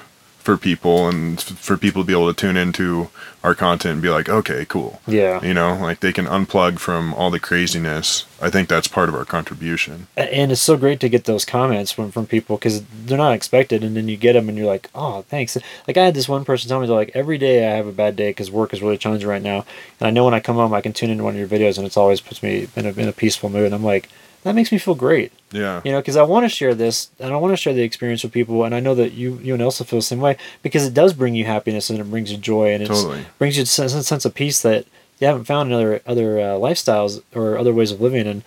for 0.48 0.56
people 0.56 1.06
and 1.10 1.42
for 1.42 1.76
people 1.76 2.00
to 2.00 2.06
be 2.06 2.14
able 2.14 2.32
to 2.32 2.32
tune 2.32 2.56
into 2.56 3.10
our 3.44 3.54
content 3.54 3.92
and 3.92 4.02
be 4.02 4.08
like, 4.08 4.30
okay, 4.30 4.64
cool. 4.64 4.98
yeah. 5.06 5.44
You 5.44 5.52
know, 5.52 5.74
like 5.74 6.00
they 6.00 6.10
can 6.10 6.24
unplug 6.24 6.78
from 6.78 7.12
all 7.12 7.30
the 7.30 7.38
craziness. 7.38 8.24
I 8.40 8.48
think 8.48 8.66
that's 8.66 8.88
part 8.88 9.10
of 9.10 9.14
our 9.14 9.26
contribution. 9.26 10.06
and 10.16 10.50
it's 10.50 10.62
so 10.62 10.78
great 10.78 11.00
to 11.00 11.10
get 11.10 11.24
those 11.24 11.44
comments 11.44 11.92
from, 11.92 12.10
from 12.10 12.24
people 12.24 12.56
because 12.56 12.82
they're 13.04 13.18
not 13.18 13.34
expected 13.34 13.84
and 13.84 13.94
then 13.94 14.08
you 14.08 14.16
get 14.16 14.32
them 14.32 14.48
and 14.48 14.56
you're 14.56 14.66
like 14.66 14.88
oh 14.94 15.22
thanks 15.22 15.58
like 15.86 15.96
i 15.96 16.04
had 16.04 16.14
this 16.14 16.28
one 16.28 16.44
person 16.44 16.68
tell 16.68 16.80
me 16.80 16.86
they're 16.86 16.96
like 16.96 17.10
every 17.14 17.36
day 17.36 17.70
i 17.70 17.74
have 17.76 17.86
a 17.86 17.92
bad 17.92 18.14
day 18.16 18.30
because 18.30 18.50
work 18.50 18.72
is 18.72 18.80
really 18.80 18.96
challenging 18.96 19.28
right 19.28 19.42
now 19.42 19.66
and 19.98 20.06
i 20.06 20.10
know 20.10 20.24
when 20.24 20.34
i 20.34 20.40
come 20.40 20.54
home 20.56 20.72
i 20.72 20.80
can 20.80 20.92
tune 20.92 21.10
into 21.10 21.24
one 21.24 21.34
of 21.34 21.38
your 21.38 21.48
videos 21.48 21.76
and 21.76 21.86
it's 21.86 21.96
always 21.96 22.20
puts 22.20 22.42
me 22.42 22.68
in 22.76 22.86
a, 22.86 22.90
in 22.90 23.08
a 23.08 23.12
peaceful 23.12 23.50
mood 23.50 23.66
and 23.66 23.74
i'm 23.74 23.84
like 23.84 24.08
that 24.44 24.54
makes 24.54 24.70
me 24.72 24.78
feel 24.78 24.94
great 24.94 25.32
Yeah. 25.52 25.80
you 25.84 25.92
know 25.92 26.00
because 26.00 26.16
i 26.16 26.22
want 26.22 26.44
to 26.44 26.48
share 26.48 26.74
this 26.74 27.10
and 27.20 27.32
i 27.32 27.36
want 27.36 27.52
to 27.52 27.56
share 27.56 27.72
the 27.74 27.82
experience 27.82 28.22
with 28.22 28.32
people 28.32 28.64
and 28.64 28.74
i 28.74 28.80
know 28.80 28.94
that 28.94 29.12
you 29.12 29.38
you 29.42 29.52
and 29.54 29.62
elsa 29.62 29.84
feel 29.84 29.98
the 29.98 30.02
same 30.02 30.20
way 30.20 30.36
because 30.62 30.86
it 30.86 30.94
does 30.94 31.12
bring 31.12 31.34
you 31.34 31.44
happiness 31.44 31.90
and 31.90 31.98
it 31.98 32.04
brings 32.10 32.30
you 32.32 32.38
joy 32.38 32.72
and 32.72 32.82
it 32.82 32.86
Totally. 32.86 33.24
brings 33.38 33.56
you 33.56 33.64
a 33.64 33.66
sense, 33.66 33.94
a 33.94 34.02
sense 34.02 34.24
of 34.24 34.34
peace 34.34 34.62
that 34.62 34.86
you 35.20 35.26
haven't 35.26 35.44
found 35.44 35.68
in 35.68 35.74
other 35.74 36.00
other 36.06 36.38
uh, 36.38 36.42
lifestyles 36.54 37.22
or 37.34 37.58
other 37.58 37.72
ways 37.74 37.90
of 37.92 38.00
living 38.00 38.26
and 38.26 38.42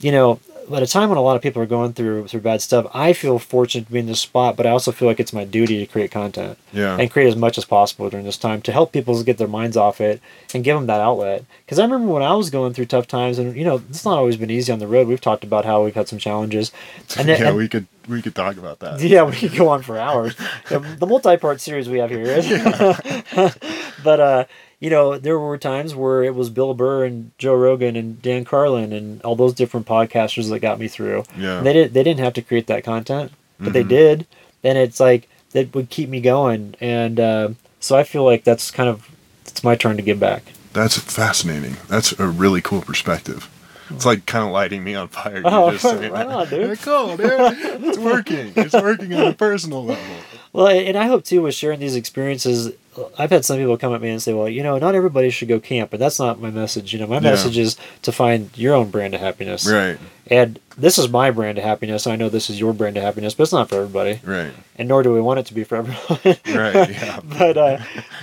you 0.00 0.10
know 0.12 0.40
at 0.74 0.82
a 0.82 0.86
time 0.86 1.08
when 1.08 1.18
a 1.18 1.22
lot 1.22 1.36
of 1.36 1.42
people 1.42 1.60
are 1.62 1.66
going 1.66 1.92
through 1.92 2.26
through 2.28 2.40
bad 2.40 2.60
stuff 2.60 2.86
i 2.94 3.12
feel 3.12 3.38
fortunate 3.38 3.86
to 3.86 3.92
be 3.92 3.98
in 3.98 4.06
this 4.06 4.20
spot 4.20 4.56
but 4.56 4.66
i 4.66 4.70
also 4.70 4.92
feel 4.92 5.08
like 5.08 5.18
it's 5.20 5.32
my 5.32 5.44
duty 5.44 5.78
to 5.78 5.86
create 5.86 6.10
content 6.10 6.58
Yeah. 6.72 6.96
and 6.98 7.10
create 7.10 7.28
as 7.28 7.36
much 7.36 7.56
as 7.58 7.64
possible 7.64 8.10
during 8.10 8.26
this 8.26 8.36
time 8.36 8.60
to 8.62 8.72
help 8.72 8.92
people 8.92 9.22
get 9.22 9.38
their 9.38 9.48
minds 9.48 9.76
off 9.76 10.00
it 10.00 10.20
and 10.54 10.64
give 10.64 10.76
them 10.76 10.86
that 10.86 11.00
outlet. 11.00 11.44
Because 11.64 11.78
I 11.78 11.84
remember 11.84 12.12
when 12.12 12.22
I 12.22 12.34
was 12.34 12.48
going 12.50 12.72
through 12.74 12.86
tough 12.86 13.06
times, 13.06 13.38
and 13.38 13.54
you 13.56 13.64
know, 13.64 13.82
it's 13.90 14.04
not 14.04 14.16
always 14.18 14.36
been 14.38 14.50
easy 14.50 14.72
on 14.72 14.78
the 14.78 14.86
road. 14.86 15.06
We've 15.08 15.20
talked 15.20 15.44
about 15.44 15.64
how 15.66 15.84
we've 15.84 15.94
had 15.94 16.08
some 16.08 16.18
challenges, 16.18 16.72
and, 17.18 17.28
then, 17.28 17.40
yeah, 17.40 17.48
and- 17.48 17.56
we 17.56 17.68
could 17.68 17.86
we 18.08 18.22
could 18.22 18.34
talk 18.34 18.56
about 18.56 18.78
that. 18.80 19.00
yeah, 19.00 19.22
we 19.24 19.32
could 19.36 19.54
go 19.54 19.68
on 19.68 19.82
for 19.82 19.98
hours. 19.98 20.34
the 20.70 20.78
the 20.80 21.06
multi-part 21.06 21.60
series 21.60 21.88
we 21.88 21.98
have 21.98 22.08
here 22.10 22.22
is, 22.24 22.46
but 24.04 24.20
uh, 24.20 24.44
you 24.80 24.90
know, 24.90 25.18
there 25.18 25.38
were 25.38 25.58
times 25.58 25.94
where 25.94 26.22
it 26.22 26.34
was 26.34 26.50
Bill 26.50 26.74
Burr 26.74 27.04
and 27.04 27.30
Joe 27.38 27.54
Rogan 27.54 27.96
and 27.96 28.20
Dan 28.22 28.44
Carlin 28.44 28.92
and 28.92 29.20
all 29.22 29.34
those 29.36 29.54
different 29.54 29.86
podcasters 29.86 30.48
that 30.50 30.60
got 30.60 30.78
me 30.78 30.88
through. 30.88 31.24
Yeah. 31.36 31.60
They 31.62 31.72
didn't 31.72 31.94
they 31.94 32.02
didn't 32.02 32.20
have 32.20 32.34
to 32.34 32.42
create 32.42 32.66
that 32.68 32.84
content, 32.84 33.32
but 33.58 33.72
they 33.72 33.84
Mhm. 33.84 33.88
did, 33.88 34.26
and 34.62 34.78
it's 34.78 35.00
like 35.00 35.28
that 35.52 35.74
would 35.74 35.90
keep 35.90 36.08
me 36.08 36.20
going, 36.20 36.74
and 36.80 37.18
uh, 37.18 37.48
so 37.80 37.96
I 37.96 38.04
feel 38.04 38.24
like 38.24 38.44
that's 38.44 38.70
kind 38.70 38.88
of 38.88 39.08
it's 39.46 39.64
my 39.64 39.74
turn 39.74 39.96
to 39.96 40.02
give 40.02 40.20
back. 40.20 40.42
That's 40.74 40.98
fascinating. 40.98 41.76
That's 41.88 42.12
a 42.18 42.26
really 42.28 42.60
cool 42.60 42.82
perspective. 42.82 43.48
It's 43.90 44.04
like 44.04 44.26
kind 44.26 44.44
of 44.44 44.50
lighting 44.52 44.84
me 44.84 44.94
on 44.94 45.08
fire. 45.08 45.40
Oh, 45.44 45.70
just 45.70 45.82
saying 45.82 46.12
right 46.12 46.26
on, 46.26 46.48
dude. 46.50 46.78
Cool, 46.82 47.16
dude. 47.16 47.30
It's 47.30 47.96
working. 47.98 48.52
It's 48.54 48.74
working 48.74 49.14
on 49.14 49.28
a 49.28 49.32
personal 49.32 49.82
level. 49.86 50.04
Well, 50.52 50.66
and 50.68 50.96
I 50.96 51.06
hope 51.06 51.24
too 51.24 51.40
with 51.42 51.54
sharing 51.54 51.80
these 51.80 51.96
experiences, 51.96 52.72
I've 53.18 53.30
had 53.30 53.44
some 53.44 53.58
people 53.58 53.76
come 53.76 53.94
at 53.94 54.00
me 54.00 54.10
and 54.10 54.22
say, 54.22 54.32
well, 54.32 54.48
you 54.48 54.62
know, 54.62 54.78
not 54.78 54.94
everybody 54.94 55.30
should 55.30 55.48
go 55.48 55.60
camp, 55.60 55.90
but 55.90 56.00
that's 56.00 56.18
not 56.18 56.40
my 56.40 56.50
message. 56.50 56.92
You 56.92 56.98
know, 57.00 57.06
my 57.06 57.16
Yeah. 57.16 57.30
message 57.30 57.58
is 57.58 57.76
to 58.02 58.12
find 58.12 58.50
your 58.56 58.74
own 58.74 58.90
brand 58.90 59.14
of 59.14 59.20
happiness. 59.20 59.66
Right. 59.66 59.98
And 60.30 60.58
this 60.76 60.98
is 60.98 61.08
my 61.08 61.30
brand 61.30 61.56
of 61.58 61.64
happiness. 61.64 62.06
I 62.06 62.14
know 62.16 62.28
this 62.28 62.50
is 62.50 62.60
your 62.60 62.74
brand 62.74 62.96
of 62.98 63.02
happiness, 63.02 63.32
but 63.34 63.44
it's 63.44 63.52
not 63.52 63.68
for 63.70 63.76
everybody, 63.76 64.20
Right. 64.22 64.52
and 64.76 64.86
nor 64.88 65.02
do 65.02 65.12
we 65.14 65.20
want 65.22 65.40
it 65.40 65.46
to 65.46 65.54
be 65.54 65.64
for 65.64 65.76
everyone. 65.76 66.36
Right. 66.46 66.88
Yeah. 66.90 67.20
but 67.38 67.56
uh, 67.56 67.78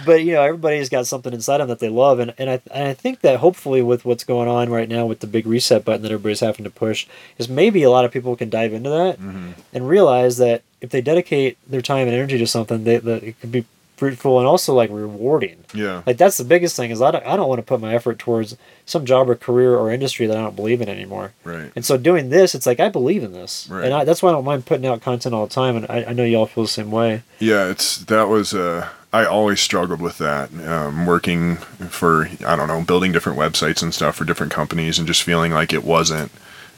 but 0.05 0.23
you 0.23 0.33
know, 0.33 0.43
everybody's 0.43 0.89
got 0.89 1.07
something 1.07 1.33
inside 1.33 1.57
them 1.57 1.67
that 1.69 1.79
they 1.79 1.89
love, 1.89 2.19
and 2.19 2.33
and 2.37 2.49
I 2.49 2.61
and 2.71 2.87
I 2.87 2.93
think 2.93 3.21
that 3.21 3.39
hopefully 3.39 3.81
with 3.81 4.05
what's 4.05 4.23
going 4.23 4.47
on 4.47 4.69
right 4.69 4.87
now 4.87 5.05
with 5.07 5.19
the 5.21 5.27
big 5.27 5.47
reset 5.47 5.83
button 5.83 6.03
that 6.03 6.11
everybody's 6.11 6.41
having 6.41 6.63
to 6.63 6.69
push, 6.69 7.07
is 7.39 7.49
maybe 7.49 7.81
a 7.81 7.89
lot 7.89 8.05
of 8.05 8.11
people 8.11 8.35
can 8.35 8.49
dive 8.51 8.73
into 8.73 8.89
that 8.91 9.17
hmm 9.17 9.51
and 9.73 9.89
realize 9.89 10.37
that 10.37 10.61
if 10.81 10.89
they 10.91 11.01
dedicate 11.01 11.57
their 11.67 11.81
time 11.81 12.07
and 12.07 12.15
energy 12.15 12.37
to 12.37 12.45
something, 12.47 12.83
they, 12.83 12.97
that 12.97 13.23
it 13.23 13.39
could 13.41 13.51
be 13.51 13.65
fruitful 13.97 14.39
and 14.39 14.47
also 14.47 14.73
like 14.73 14.89
rewarding. 14.89 15.63
Yeah. 15.73 16.01
Like 16.05 16.17
that's 16.17 16.37
the 16.37 16.43
biggest 16.43 16.75
thing 16.75 16.91
is 16.91 17.01
I 17.01 17.11
don't, 17.11 17.25
I 17.25 17.35
don't 17.35 17.47
want 17.47 17.59
to 17.59 17.63
put 17.63 17.79
my 17.81 17.93
effort 17.95 18.19
towards 18.19 18.57
some 18.85 19.05
job 19.05 19.29
or 19.29 19.35
career 19.35 19.75
or 19.75 19.91
industry 19.91 20.27
that 20.27 20.37
I 20.37 20.41
don't 20.41 20.55
believe 20.55 20.81
in 20.81 20.89
anymore. 20.89 21.33
Right. 21.43 21.71
And 21.75 21.85
so 21.85 21.97
doing 21.97 22.29
this, 22.29 22.53
it's 22.55 22.65
like 22.65 22.79
I 22.79 22.89
believe 22.89 23.23
in 23.23 23.31
this, 23.33 23.67
Right. 23.71 23.85
and 23.85 23.93
I, 23.93 24.03
that's 24.03 24.21
why 24.21 24.29
I 24.29 24.31
don't 24.33 24.45
mind 24.45 24.65
putting 24.65 24.85
out 24.85 25.01
content 25.01 25.33
all 25.33 25.47
the 25.47 25.53
time. 25.53 25.75
And 25.77 25.85
I, 25.89 26.05
I 26.09 26.13
know 26.13 26.23
y'all 26.25 26.45
feel 26.45 26.63
the 26.65 26.69
same 26.69 26.91
way. 26.91 27.23
Yeah, 27.39 27.69
it's 27.69 27.97
that 28.05 28.27
was 28.27 28.53
uh 28.53 28.89
I 29.13 29.23
always 29.25 29.61
struggled 29.61 30.01
with 30.01 30.17
that. 30.17 30.49
Um, 30.67 31.05
working 31.05 31.55
for 31.55 32.29
I 32.45 32.57
don't 32.57 32.67
know, 32.67 32.81
building 32.83 33.13
different 33.13 33.39
websites 33.39 33.81
and 33.81 33.93
stuff 33.93 34.17
for 34.17 34.25
different 34.25 34.51
companies, 34.51 34.99
and 34.99 35.07
just 35.07 35.23
feeling 35.23 35.53
like 35.53 35.71
it 35.71 35.85
wasn't, 35.85 36.31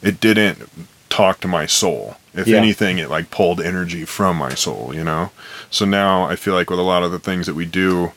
it 0.04 0.20
didn't 0.20 0.70
talk 1.10 1.40
to 1.40 1.48
my 1.48 1.66
soul. 1.66 2.18
If 2.38 2.48
Yeah. 2.48 2.58
anything, 2.58 2.98
it 3.00 3.10
like 3.10 3.32
pulled 3.32 3.60
energy 3.60 4.06
from 4.06 4.38
my 4.38 4.54
soul, 4.54 4.92
you 4.94 5.04
know. 5.04 5.32
So 5.70 5.84
now 5.86 6.24
I 6.26 6.36
feel 6.38 6.54
like 6.54 6.70
with 6.70 6.80
a 6.80 6.84
lot 6.84 7.04
of 7.04 7.12
the 7.12 7.20
things 7.20 7.46
that 7.48 7.56
we 7.56 7.66
do, 7.66 8.12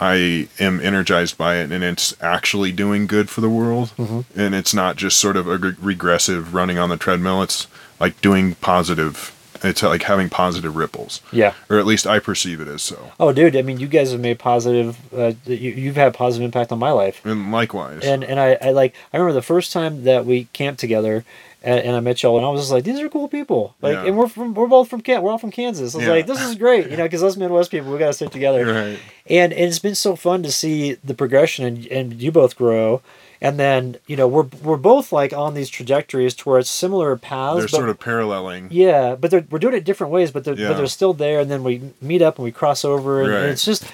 I 0.00 0.48
am 0.60 0.80
energized 0.80 1.36
by 1.36 1.56
it, 1.56 1.72
and 1.72 1.82
it's 1.84 2.14
actually 2.20 2.70
doing 2.72 3.06
good 3.06 3.28
for 3.28 3.40
the 3.40 3.48
world, 3.50 3.90
and 4.36 4.54
it's 4.54 4.72
not 4.72 4.96
just 4.96 5.18
sort 5.18 5.36
of 5.36 5.48
a 5.48 5.56
re- 5.58 5.74
regressive 5.80 6.54
running 6.54 6.78
on 6.78 6.88
the 6.88 6.96
treadmill. 6.96 7.42
It's 7.42 7.66
like 8.00 8.20
doing 8.20 8.54
positive. 8.56 9.32
It's 9.64 9.82
like 9.82 10.04
having 10.04 10.28
positive 10.28 10.76
ripples 10.76 11.20
Yeah. 11.32 11.54
or 11.68 11.80
at 11.80 11.84
least 11.86 12.06
I 12.06 12.20
perceive 12.20 12.60
it 12.60 12.68
as 12.68 12.80
so. 12.80 13.10
Oh, 13.18 13.32
dude. 13.32 13.56
I 13.56 13.62
mean, 13.62 13.80
you 13.80 13.88
guys 13.88 14.12
have 14.12 14.20
made 14.20 14.38
positive. 14.38 14.96
Uh, 15.12 15.32
you, 15.46 15.72
you've 15.72 15.96
had 15.96 16.14
positive 16.14 16.44
impact 16.44 16.70
on 16.70 16.78
my 16.78 16.92
life. 16.92 17.20
And 17.24 17.50
likewise, 17.50 18.04
And 18.04 18.22
and 18.22 18.38
I, 18.38 18.56
I 18.62 18.70
like 18.70 18.94
I 19.12 19.16
remember 19.16 19.32
the 19.34 19.42
first 19.42 19.72
time 19.72 20.04
that 20.04 20.24
we 20.24 20.44
camped 20.52 20.78
together, 20.78 21.24
and, 21.62 21.80
and 21.80 21.96
I 21.96 22.00
met 22.00 22.22
y'all, 22.22 22.36
and 22.36 22.46
I 22.46 22.50
was 22.50 22.60
just 22.62 22.72
like, 22.72 22.84
these 22.84 23.00
are 23.00 23.08
cool 23.08 23.28
people. 23.28 23.74
Like, 23.82 23.94
Yeah. 23.94 24.04
and 24.06 24.16
we're 24.16 24.28
from 24.28 24.54
we're 24.54 24.66
both 24.68 24.88
from 24.88 25.00
Can 25.00 25.22
we're 25.22 25.30
all 25.32 25.38
from 25.38 25.50
Kansas. 25.50 25.94
I 25.94 25.98
was 25.98 26.06
Yeah. 26.06 26.12
like, 26.12 26.26
this 26.26 26.40
is 26.40 26.54
great, 26.54 26.90
you 26.90 26.96
know, 26.96 27.02
because 27.04 27.22
us 27.22 27.36
Midwest 27.36 27.70
people, 27.70 27.92
we 27.92 27.98
gotta 27.98 28.12
stick 28.12 28.30
together. 28.30 28.64
right? 28.66 28.98
And, 29.28 29.52
and 29.52 29.62
it's 29.64 29.78
been 29.78 29.94
so 29.94 30.16
fun 30.16 30.42
to 30.44 30.52
see 30.52 30.94
the 31.04 31.14
progression, 31.14 31.64
and 31.64 31.86
and 31.88 32.22
you 32.22 32.30
both 32.32 32.56
grow. 32.56 33.02
And 33.40 33.56
then 33.56 33.96
you 34.08 34.16
know 34.16 34.26
we're 34.26 34.46
we're 34.64 34.76
both 34.76 35.12
like 35.12 35.32
on 35.32 35.54
these 35.54 35.68
trajectories 35.70 36.34
towards 36.34 36.68
similar 36.68 37.16
paths. 37.16 37.56
They're 37.58 37.64
but- 37.66 37.70
sort 37.70 37.88
of 37.88 38.00
paralleling. 38.00 38.68
yeah, 38.72 39.14
but 39.14 39.30
they're, 39.30 39.44
we're 39.50 39.60
doing 39.60 39.74
it 39.74 39.84
different 39.84 40.12
ways, 40.12 40.30
but 40.32 40.42
they're, 40.44 40.54
Yeah. 40.58 40.68
but 40.68 40.76
they're 40.76 40.86
still 40.88 41.12
there. 41.12 41.38
And 41.40 41.48
then 41.50 41.62
we 41.62 41.92
meet 42.00 42.20
up 42.20 42.38
and 42.38 42.44
we 42.44 42.50
cross 42.50 42.84
over, 42.84 43.22
and, 43.22 43.32
and 43.32 43.46
it's 43.50 43.64
just, 43.64 43.84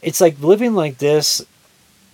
it's 0.00 0.22
like 0.22 0.40
living 0.40 0.74
like 0.74 0.96
this 0.98 1.44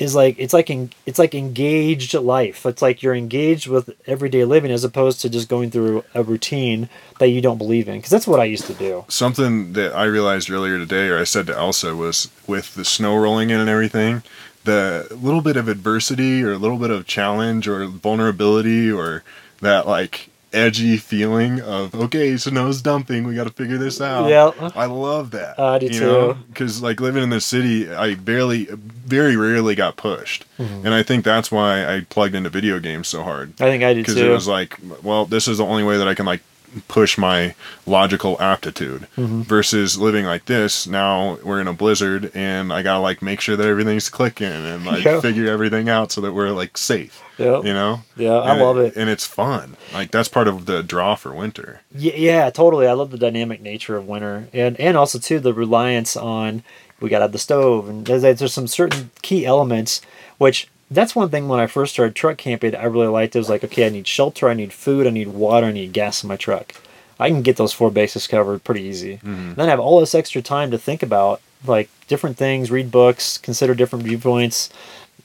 is 0.00 0.14
like 0.14 0.34
it's 0.38 0.54
like 0.54 0.70
en, 0.70 0.90
it's 1.04 1.18
like 1.18 1.34
engaged 1.34 2.14
life. 2.14 2.64
It's 2.64 2.82
like 2.82 3.02
you're 3.02 3.14
engaged 3.14 3.68
with 3.68 3.90
everyday 4.06 4.44
living 4.44 4.72
as 4.72 4.82
opposed 4.82 5.20
to 5.20 5.28
just 5.28 5.48
going 5.48 5.70
through 5.70 6.02
a 6.14 6.24
routine 6.24 6.88
that 7.18 7.28
you 7.28 7.42
don't 7.42 7.58
believe 7.58 7.86
in. 7.86 7.98
Because 7.98 8.10
that's 8.10 8.26
what 8.26 8.40
I 8.40 8.44
used 8.44 8.66
to 8.66 8.74
do. 8.74 9.04
Something 9.08 9.74
that 9.74 9.94
I 9.94 10.04
realized 10.04 10.50
earlier 10.50 10.78
today, 10.78 11.08
or 11.08 11.18
I 11.18 11.24
said 11.24 11.46
to 11.48 11.56
Elsa, 11.56 11.94
was 11.94 12.30
with 12.46 12.74
the 12.74 12.84
snow 12.84 13.14
rolling 13.16 13.50
in 13.50 13.60
and 13.60 13.68
everything, 13.68 14.22
the 14.64 15.06
little 15.10 15.42
bit 15.42 15.58
of 15.58 15.68
adversity 15.68 16.42
or 16.42 16.52
a 16.52 16.58
little 16.58 16.78
bit 16.78 16.90
of 16.90 17.06
challenge 17.06 17.68
or 17.68 17.86
vulnerability 17.86 18.90
or 18.90 19.22
that 19.60 19.86
like 19.86 20.29
edgy 20.52 20.96
feeling 20.96 21.60
of 21.60 21.94
okay, 21.94 22.36
so 22.36 22.50
snow's 22.50 22.82
dumping, 22.82 23.24
we 23.24 23.34
got 23.34 23.44
to 23.44 23.52
figure 23.52 23.78
this 23.78 24.00
out. 24.00 24.28
Yeah. 24.28 24.50
I 24.74 24.86
love 24.86 25.30
that. 25.32 25.58
I 25.58 25.78
do 25.78 25.88
too. 25.88 26.36
Because 26.48 26.82
like 26.82 27.00
living 27.00 27.22
in 27.22 27.30
the 27.30 27.40
city, 27.40 27.90
I 27.92 28.14
barely, 28.16 28.64
very 28.66 29.36
rarely 29.36 29.74
got 29.74 29.96
pushed, 29.96 30.44
Mm-hmm. 30.58 30.84
and 30.86 30.94
I 30.94 31.02
think 31.02 31.24
that's 31.24 31.50
why 31.50 31.86
I 31.86 32.00
plugged 32.10 32.34
into 32.34 32.50
video 32.50 32.78
games 32.80 33.08
so 33.08 33.22
hard. 33.22 33.54
I 33.60 33.64
think 33.64 33.82
I 33.82 33.94
did 33.94 34.04
too. 34.04 34.12
because 34.14 34.16
it 34.22 34.28
was 34.28 34.46
like, 34.46 34.78
well, 35.02 35.24
this 35.24 35.48
is 35.48 35.56
the 35.58 35.64
only 35.64 35.84
way 35.84 35.96
that 35.96 36.06
I 36.06 36.14
can 36.14 36.26
like 36.26 36.42
push 36.88 37.18
my 37.18 37.54
logical 37.86 38.40
aptitude 38.40 39.06
Mm-hmm. 39.16 39.42
versus 39.42 39.98
living 39.98 40.24
like 40.24 40.46
this. 40.46 40.86
Now 40.86 41.38
we're 41.44 41.60
in 41.60 41.68
a 41.68 41.72
blizzard, 41.72 42.30
and 42.34 42.72
I 42.72 42.82
gotta 42.82 43.00
like 43.00 43.22
make 43.22 43.40
sure 43.40 43.56
that 43.56 43.66
everything's 43.66 44.08
clicking 44.08 44.46
and 44.46 44.84
like 44.86 45.04
Yeah. 45.04 45.20
figure 45.20 45.48
everything 45.48 45.88
out 45.88 46.12
so 46.12 46.20
that 46.20 46.32
we're 46.32 46.50
like 46.50 46.76
safe. 46.78 47.22
Yeah. 47.38 47.58
You 47.62 47.72
know. 47.72 48.02
Yeah, 48.16 48.34
I 48.34 48.52
And 48.52 48.60
love 48.60 48.78
it. 48.78 48.96
and 48.96 49.08
it's 49.08 49.26
fun. 49.26 49.76
Like 49.94 50.10
that's 50.10 50.28
part 50.28 50.46
of 50.48 50.66
the 50.66 50.82
draw 50.82 51.14
for 51.14 51.32
winter. 51.34 51.80
Yeah, 51.94 52.12
yeah, 52.16 52.50
totally. 52.50 52.86
I 52.86 52.92
love 52.92 53.10
the 53.10 53.18
dynamic 53.18 53.60
nature 53.62 53.96
of 53.96 54.06
winter, 54.06 54.48
and 54.52 54.78
and 54.78 54.96
also 54.96 55.18
too 55.18 55.40
the 55.40 55.54
reliance 55.54 56.16
on 56.16 56.62
we 57.00 57.08
got 57.08 57.20
to 57.20 57.24
have 57.24 57.32
the 57.32 57.38
stove, 57.38 57.88
and 57.88 58.04
there's, 58.06 58.20
there's 58.38 58.52
some 58.52 58.66
certain 58.66 59.10
key 59.22 59.46
elements 59.46 60.02
which 60.36 60.68
that's 60.90 61.14
one 61.14 61.28
thing 61.28 61.48
when 61.48 61.60
I 61.60 61.66
first 61.66 61.92
started 61.92 62.14
truck 62.14 62.36
camping 62.38 62.74
I 62.74 62.84
really 62.84 63.06
liked. 63.06 63.36
It 63.36 63.38
was 63.38 63.48
like 63.48 63.64
okay, 63.64 63.86
I 63.86 63.90
need 63.90 64.06
shelter, 64.06 64.48
I 64.48 64.54
need 64.54 64.72
food, 64.72 65.06
I 65.06 65.10
need 65.10 65.28
water, 65.28 65.66
I 65.66 65.72
need 65.72 65.92
gas 65.92 66.22
in 66.22 66.28
my 66.28 66.36
truck. 66.36 66.74
I 67.18 67.28
can 67.28 67.42
get 67.42 67.56
those 67.56 67.72
four 67.72 67.90
bases 67.90 68.26
covered 68.26 68.64
pretty 68.64 68.82
easy. 68.82 69.16
Mm-hmm. 69.18 69.54
Then 69.54 69.66
I 69.66 69.70
have 69.70 69.80
all 69.80 70.00
this 70.00 70.14
extra 70.14 70.40
time 70.40 70.70
to 70.70 70.78
think 70.78 71.02
about 71.02 71.42
like 71.66 71.90
different 72.08 72.36
things, 72.38 72.70
read 72.70 72.90
books, 72.90 73.36
consider 73.36 73.74
different 73.74 74.04
viewpoints, 74.04 74.70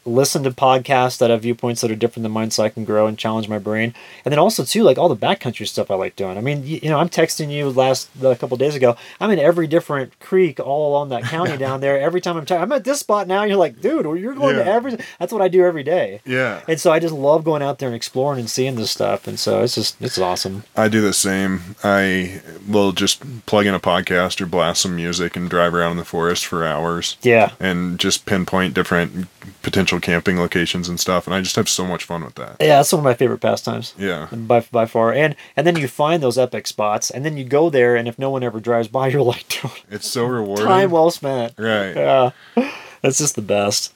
listen 0.05 0.43
to 0.43 0.51
podcasts 0.51 1.17
that 1.17 1.29
have 1.29 1.41
viewpoints 1.41 1.81
that 1.81 1.89
are 1.91 1.95
different 1.95 2.23
than 2.23 2.31
mine 2.31 2.51
so 2.51 2.63
I 2.63 2.69
can 2.69 2.85
grow 2.85 3.07
and 3.07 3.17
challenge 3.17 3.49
my 3.49 3.57
brain. 3.59 3.93
And 4.23 4.31
then 4.31 4.39
also 4.39 4.63
too, 4.63 4.83
like 4.83 4.97
all 4.97 5.09
the 5.09 5.15
backcountry 5.17 5.67
stuff 5.67 5.89
I 5.89 5.95
like 5.95 6.15
doing. 6.15 6.37
I 6.37 6.41
mean, 6.41 6.65
you, 6.65 6.79
you 6.83 6.89
know, 6.89 6.99
I'm 6.99 7.09
texting 7.09 7.51
you 7.51 7.69
last 7.69 8.09
a 8.21 8.35
couple 8.35 8.55
days 8.57 8.75
ago. 8.75 8.95
I'm 9.19 9.31
in 9.31 9.39
every 9.39 9.67
different 9.67 10.19
creek 10.19 10.59
all 10.59 10.89
along 10.91 11.09
that 11.09 11.23
county 11.23 11.57
down 11.65 11.81
there. 11.81 11.99
Every 11.99 12.21
time 12.21 12.37
I'm, 12.37 12.45
t- 12.45 12.53
I'm 12.55 12.71
at 12.71 12.83
this 12.83 12.99
spot 12.99 13.27
now. 13.27 13.43
You're 13.43 13.57
like, 13.57 13.81
dude, 13.81 14.05
you're 14.19 14.35
going 14.35 14.55
to 14.55 14.61
Yeah. 14.63 14.73
every. 14.75 14.97
That's 15.19 15.33
what 15.33 15.41
I 15.41 15.47
do 15.47 15.65
every 15.65 15.83
day. 15.83 16.21
Yeah. 16.25 16.61
And 16.67 16.79
so 16.79 16.91
I 16.91 16.99
just 16.99 17.13
love 17.13 17.43
going 17.43 17.61
out 17.63 17.79
there 17.79 17.89
and 17.89 17.95
exploring 17.95 18.39
and 18.39 18.49
seeing 18.49 18.75
this 18.75 18.91
stuff. 18.91 19.27
And 19.27 19.39
so 19.39 19.63
it's 19.63 19.75
just 19.75 19.99
it's 20.01 20.17
awesome. 20.19 20.63
I 20.75 20.87
do 20.87 21.01
the 21.01 21.13
same. 21.13 21.75
I 21.83 22.41
will 22.67 22.91
just 22.91 23.45
plug 23.45 23.65
in 23.65 23.73
a 23.73 23.79
podcast 23.79 24.39
or 24.41 24.45
blast 24.45 24.83
some 24.83 24.95
music 24.95 25.35
and 25.35 25.49
drive 25.49 25.73
around 25.73 25.91
in 25.93 25.97
the 25.97 26.05
forest 26.05 26.45
for 26.45 26.63
hours 26.65 27.17
Yeah. 27.21 27.51
and 27.59 27.99
just 27.99 28.25
pinpoint 28.25 28.73
different 28.73 29.27
potential 29.61 29.99
camping 29.99 30.37
locations 30.37 30.89
and 30.89 30.99
stuff. 30.99 31.27
And 31.27 31.33
I 31.33 31.41
just 31.41 31.55
have 31.55 31.67
so 31.69 31.85
much 31.85 32.03
fun 32.03 32.23
with 32.23 32.35
that. 32.35 32.57
Yeah, 32.59 32.77
that's 32.77 32.91
one 32.93 32.99
of 32.99 33.03
my 33.03 33.13
favorite 33.13 33.39
pastimes. 33.41 33.93
Yeah. 33.97 34.27
by 34.31 34.61
by 34.71 34.85
far. 34.85 35.13
And 35.13 35.35
and 35.55 35.65
then 35.65 35.75
you 35.75 35.87
find 35.87 36.21
those 36.23 36.37
epic 36.37 36.67
spots, 36.67 37.09
and 37.09 37.23
then 37.25 37.37
you 37.37 37.43
go 37.43 37.69
there, 37.69 37.95
and 37.95 38.07
if 38.07 38.17
no 38.19 38.29
one 38.29 38.43
ever 38.43 38.59
drives 38.59 38.87
by, 38.87 39.07
you're 39.09 39.21
like, 39.21 39.47
dude, 39.47 39.71
It's 39.89 40.09
so 40.09 40.25
rewarding. 40.25 40.65
time 40.65 40.91
well 40.91 41.11
spent. 41.11 41.53
Right. 41.57 41.95
Yeah, 41.95 42.31
that's 43.01 43.17
just 43.17 43.35
the 43.35 43.41
best. 43.41 43.93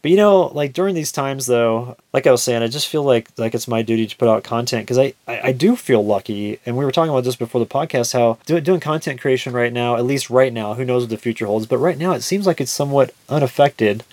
But 0.00 0.12
you 0.12 0.16
know, 0.16 0.42
like 0.54 0.74
during 0.74 0.94
these 0.94 1.10
times, 1.10 1.46
though, 1.46 1.96
like 2.12 2.24
I 2.24 2.30
was 2.30 2.40
saying, 2.40 2.62
I 2.62 2.68
just 2.68 2.86
feel 2.86 3.02
like 3.02 3.30
like 3.36 3.52
it's 3.52 3.66
my 3.66 3.82
duty 3.82 4.06
to 4.06 4.16
put 4.16 4.28
out 4.28 4.44
content 4.44 4.84
because 4.86 4.96
I, 4.96 5.12
I 5.26 5.48
I 5.48 5.52
do 5.52 5.74
feel 5.74 6.04
lucky, 6.06 6.60
and 6.64 6.76
we 6.76 6.84
were 6.84 6.92
talking 6.92 7.10
about 7.10 7.24
this 7.24 7.34
before 7.34 7.58
the 7.60 7.66
podcast. 7.66 8.12
How 8.12 8.38
doing 8.46 8.62
doing 8.62 8.78
content 8.78 9.20
creation 9.20 9.52
right 9.52 9.72
now, 9.72 9.96
at 9.96 10.04
least 10.04 10.30
right 10.30 10.52
now, 10.52 10.74
who 10.74 10.84
knows 10.84 11.02
what 11.02 11.10
the 11.10 11.16
future 11.16 11.46
holds, 11.46 11.66
but 11.66 11.78
right 11.78 11.98
now 11.98 12.12
it 12.12 12.20
seems 12.22 12.46
like 12.46 12.60
it's 12.60 12.70
somewhat 12.70 13.12
unaffected, 13.28 14.04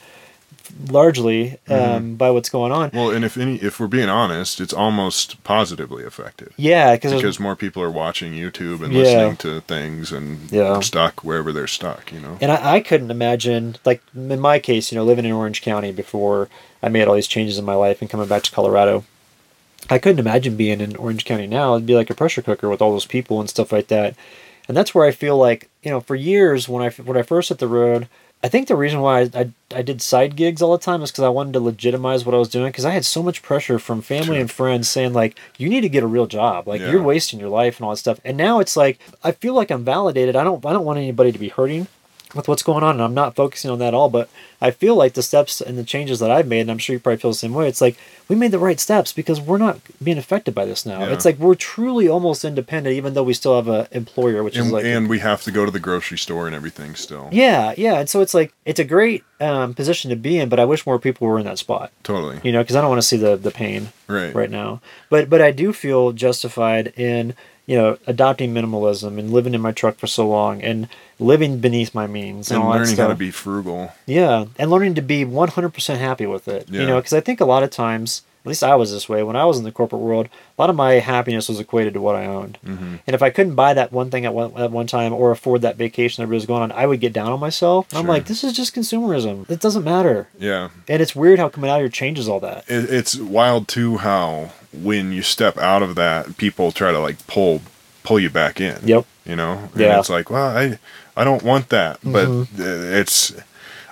largely 0.89 1.58
um, 1.67 2.15
by 2.15 2.32
what's 2.32 2.49
going 2.49 2.71
on. 2.71 2.91
Well, 2.93 3.12
and 3.12 3.23
if 3.25 3.38
any, 3.38 3.56
if 3.58 3.80
we're 3.80 3.88
being 3.88 4.10
honest, 4.10 4.60
it's 4.62 4.73
almost 4.73 5.43
positively 5.43 6.04
affected 6.04 6.49
Yeah, 6.58 6.95
because 6.95 7.13
because 7.13 7.39
more 7.39 7.56
people 7.56 7.82
are 7.84 7.91
watching 7.91 8.34
YouTube 8.34 8.82
and 8.84 8.93
Yeah. 8.93 8.99
listening 8.99 9.38
to 9.38 9.62
things 9.62 10.12
and 10.12 10.51
Yeah. 10.51 10.80
stuck 10.82 11.23
wherever 11.23 11.51
they're 11.51 11.67
stuck. 11.67 12.12
You 12.12 12.19
know. 12.19 12.38
And 12.41 12.51
I, 12.51 12.75
I 12.75 12.80
couldn't 12.80 13.12
imagine, 13.12 13.78
like 13.86 14.01
in 14.15 14.39
my 14.39 14.60
case, 14.60 14.91
you 14.91 14.97
know, 14.97 15.04
living 15.06 15.25
in 15.25 15.32
Orange 15.32 15.62
County 15.62 15.91
before 15.91 16.49
I 16.84 16.89
made 16.89 17.08
all 17.08 17.15
these 17.15 17.28
changes 17.28 17.58
in 17.58 17.65
my 17.65 17.75
life 17.75 18.01
and 18.01 18.10
coming 18.10 18.28
back 18.28 18.43
to 18.43 18.51
Colorado. 18.51 19.04
I 19.89 19.99
couldn't 19.99 20.19
imagine 20.19 20.56
being 20.56 20.82
in 20.82 20.95
Orange 20.95 21.25
County 21.25 21.45
now. 21.47 21.75
It'd 21.75 21.86
be 21.86 21.95
like 21.95 22.10
a 22.10 22.15
pressure 22.15 22.41
cooker 22.41 22.69
with 22.69 22.82
all 22.82 22.91
those 22.91 23.06
people 23.06 23.39
and 23.39 23.49
stuff 23.49 23.71
like 23.71 23.88
that. 23.88 24.15
And 24.67 24.75
that's 24.75 24.95
where 24.95 25.06
I 25.06 25.12
feel 25.12 25.38
like, 25.38 25.69
you 25.84 25.91
know, 25.91 25.99
for 25.99 26.15
years 26.15 26.67
when 26.67 26.82
I 26.84 26.89
when 26.89 27.17
I 27.17 27.21
first 27.21 27.49
hit 27.49 27.60
the 27.60 27.67
road, 27.67 28.08
I 28.45 28.47
think 28.47 28.67
the 28.67 28.75
reason 28.75 29.01
why 29.01 29.21
I, 29.21 29.29
I, 29.34 29.49
I 29.77 29.81
did 29.81 30.03
side 30.03 30.36
gigs 30.36 30.62
all 30.62 30.71
the 30.77 30.84
time 30.84 31.01
is 31.01 31.10
because 31.10 31.23
I 31.23 31.29
wanted 31.29 31.53
to 31.53 31.60
legitimize 31.60 32.25
what 32.27 32.36
I 32.36 32.38
was 32.38 32.47
doing 32.47 32.67
because 32.67 32.86
I 32.86 32.91
had 32.91 33.03
so 33.03 33.23
much 33.23 33.41
pressure 33.41 33.79
from 33.79 34.03
family 34.03 34.39
and 34.39 34.51
friends 34.51 34.88
saying 34.88 35.13
like 35.13 35.36
you 35.58 35.67
need 35.67 35.81
to 35.81 35.89
get 35.89 36.03
a 36.03 36.08
real 36.08 36.27
job. 36.27 36.67
Like 36.67 36.79
Yeah. 36.79 36.91
you're 36.91 37.01
wasting 37.01 37.39
your 37.39 37.49
life 37.49 37.79
and 37.79 37.86
all 37.86 37.89
that 37.93 37.97
stuff. 37.97 38.19
And 38.23 38.38
now 38.38 38.60
it's 38.60 38.77
like 38.77 38.99
I 39.23 39.31
feel 39.31 39.55
like 39.55 39.71
I'm 39.71 39.84
validated. 39.84 40.36
I 40.36 40.43
don't 40.43 40.63
I 40.63 40.73
don't 40.73 40.86
want 40.86 40.99
anybody 40.99 41.31
to 41.31 41.39
be 41.39 41.49
hurting 41.49 41.88
with 42.33 42.47
what's 42.47 42.63
going 42.63 42.83
on. 42.83 42.95
And 42.95 43.01
I'm 43.03 43.13
not 43.13 43.35
focusing 43.35 43.69
on 43.71 43.79
that 43.79 43.89
at 43.89 43.93
all, 43.93 44.09
but 44.09 44.29
I 44.61 44.71
feel 44.71 44.95
like 44.95 45.13
the 45.13 45.21
steps 45.21 45.61
and 45.61 45.77
the 45.77 45.83
changes 45.83 46.19
that 46.19 46.31
I've 46.31 46.47
made, 46.47 46.61
and 46.61 46.71
I'm 46.71 46.77
sure 46.77 46.93
you 46.93 46.99
probably 46.99 47.17
feel 47.17 47.31
the 47.31 47.35
same 47.35 47.53
way. 47.53 47.67
It's 47.67 47.81
like 47.81 47.97
we 48.27 48.35
made 48.35 48.51
the 48.51 48.59
right 48.59 48.79
steps 48.79 49.13
because 49.13 49.39
we're 49.39 49.57
not 49.59 49.79
being 50.03 50.17
affected 50.17 50.55
by 50.55 50.65
this 50.65 50.85
now. 50.85 51.01
Yeah. 51.01 51.13
It's 51.13 51.25
like 51.25 51.38
we're 51.38 51.55
truly 51.55 52.07
almost 52.07 52.43
independent, 52.43 52.95
even 52.95 53.13
though 53.13 53.23
we 53.23 53.33
still 53.33 53.55
have 53.55 53.67
an 53.67 53.88
employer, 53.91 54.43
which 54.43 54.55
is 54.57 54.63
And, 54.63 54.71
like 54.71 54.85
and 54.85 55.07
we 55.09 55.19
have 55.19 55.43
to 55.43 55.51
go 55.51 55.65
to 55.65 55.71
the 55.71 55.79
grocery 55.79 56.17
store 56.17 56.47
and 56.47 56.55
everything 56.55 56.95
still. 56.95 57.29
yeah, 57.31 57.73
yeah. 57.77 57.99
And 57.99 58.09
so 58.09 58.21
it's 58.21 58.33
like 58.33 58.53
it's 58.65 58.79
a 58.79 58.85
great 58.85 59.23
um, 59.39 59.73
position 59.73 60.09
to 60.09 60.15
be 60.15 60.39
in, 60.39 60.49
but 60.49 60.59
I 60.59 60.65
wish 60.65 60.85
more 60.85 60.97
people 60.97 61.27
were 61.27 61.38
in 61.38 61.45
that 61.45 61.59
spot. 61.59 61.91
Totally. 62.03 62.39
You 62.43 62.51
know, 62.51 62.63
because 62.63 62.75
I 62.75 62.81
don't 62.81 62.89
want 62.89 63.01
to 63.01 63.07
see 63.07 63.17
the 63.17 63.35
the 63.35 63.51
pain 63.51 63.89
Right. 64.07 64.33
right 64.33 64.49
now. 64.49 64.81
But 65.09 65.29
but 65.29 65.41
I 65.41 65.51
do 65.51 65.71
feel 65.73 66.11
justified 66.11 66.93
in 66.97 67.35
you 67.65 67.75
know 67.75 67.97
adopting 68.08 68.54
minimalism 68.54 69.17
and 69.19 69.32
living 69.32 69.54
in 69.54 69.62
my 69.62 69.71
truck 69.71 69.97
for 69.97 70.08
so 70.08 70.28
long 70.28 70.62
and 70.62 70.88
living 71.19 71.60
beneath 71.60 71.95
my 71.95 72.08
means 72.08 72.51
and, 72.51 72.62
And 72.62 72.69
learning 72.69 72.97
how 72.97 73.08
to 73.08 73.15
be 73.15 73.32
frugal. 73.32 73.91
Yeah, 74.06 74.45
and 74.60 74.69
learning 74.69 74.95
to 74.95 75.01
be 75.01 75.25
100% 75.25 75.97
happy 75.97 76.25
with 76.25 76.47
it. 76.47 76.69
You 76.69 76.86
know, 76.88 76.97
because 76.97 77.13
I 77.13 77.21
think 77.21 77.39
a 77.41 77.45
lot 77.45 77.63
of 77.63 77.69
times, 77.69 78.21
at 78.45 78.49
least 78.49 78.63
I 78.63 78.75
was 78.75 78.91
this 78.91 79.10
way 79.10 79.23
when 79.23 79.36
I 79.36 79.43
was 79.45 79.58
in 79.58 79.63
the 79.63 79.71
corporate 79.71 80.03
world, 80.03 80.27
a 80.58 80.62
lot 80.62 80.69
of 80.69 80.75
my 80.75 80.93
happiness 80.93 81.49
was 81.49 81.60
equated 81.60 81.95
to 81.95 82.01
what 82.01 82.15
I 82.15 82.25
owned. 82.27 82.58
hmm 82.63 82.97
And 83.08 83.15
if 83.15 83.23
I 83.23 83.31
couldn't 83.31 83.55
buy 83.55 83.73
that 83.73 83.91
one 83.91 84.12
thing 84.12 84.23
at 84.23 84.36
one, 84.36 84.53
at 84.55 84.69
one 84.69 84.86
time 84.86 85.13
or 85.13 85.31
afford 85.31 85.63
that 85.63 85.77
vacation 85.77 86.23
that 86.23 86.31
was 86.31 86.45
going 86.45 86.62
on, 86.62 86.71
I 86.71 86.86
would 86.86 86.99
get 86.99 87.12
down 87.12 87.31
on 87.31 87.39
myself. 87.39 87.88
I'm 87.93 88.05
like, 88.05 88.25
this 88.25 88.43
is 88.43 88.53
just 88.53 88.75
consumerism. 88.75 89.49
It 89.49 89.60
doesn't 89.60 89.84
matter. 89.84 90.27
Yeah. 90.38 90.69
And 90.88 91.01
it's 91.01 91.15
weird 91.15 91.39
how 91.39 91.49
coming 91.49 91.71
out 91.71 91.79
here 91.79 91.89
changes 91.89 92.29
all 92.29 92.39
that. 92.41 92.63
It, 92.69 92.88
it's 92.91 93.15
wild 93.17 93.67
too 93.67 93.97
how 93.97 94.51
when 94.71 95.12
you 95.12 95.23
step 95.23 95.58
out 95.58 95.81
of 95.81 95.95
that, 95.95 96.38
people 96.38 96.71
try 96.71 96.91
to 96.91 96.99
like 96.99 97.25
pull 97.25 97.62
pull 98.03 98.19
you 98.19 98.29
back 98.29 98.62
in. 98.62 98.77
Yep. 98.88 99.05
You 99.25 99.36
know. 99.36 99.69
And 99.73 99.81
Yeah. 99.81 99.97
It's 99.99 100.10
like, 100.12 100.29
well, 100.29 100.55
I 100.55 100.77
I 101.17 101.23
don't 101.23 101.41
want 101.41 101.69
that, 101.69 101.97
but 102.03 102.27
Mhm. 102.27 102.60
uh, 102.60 102.99
it's 102.99 103.34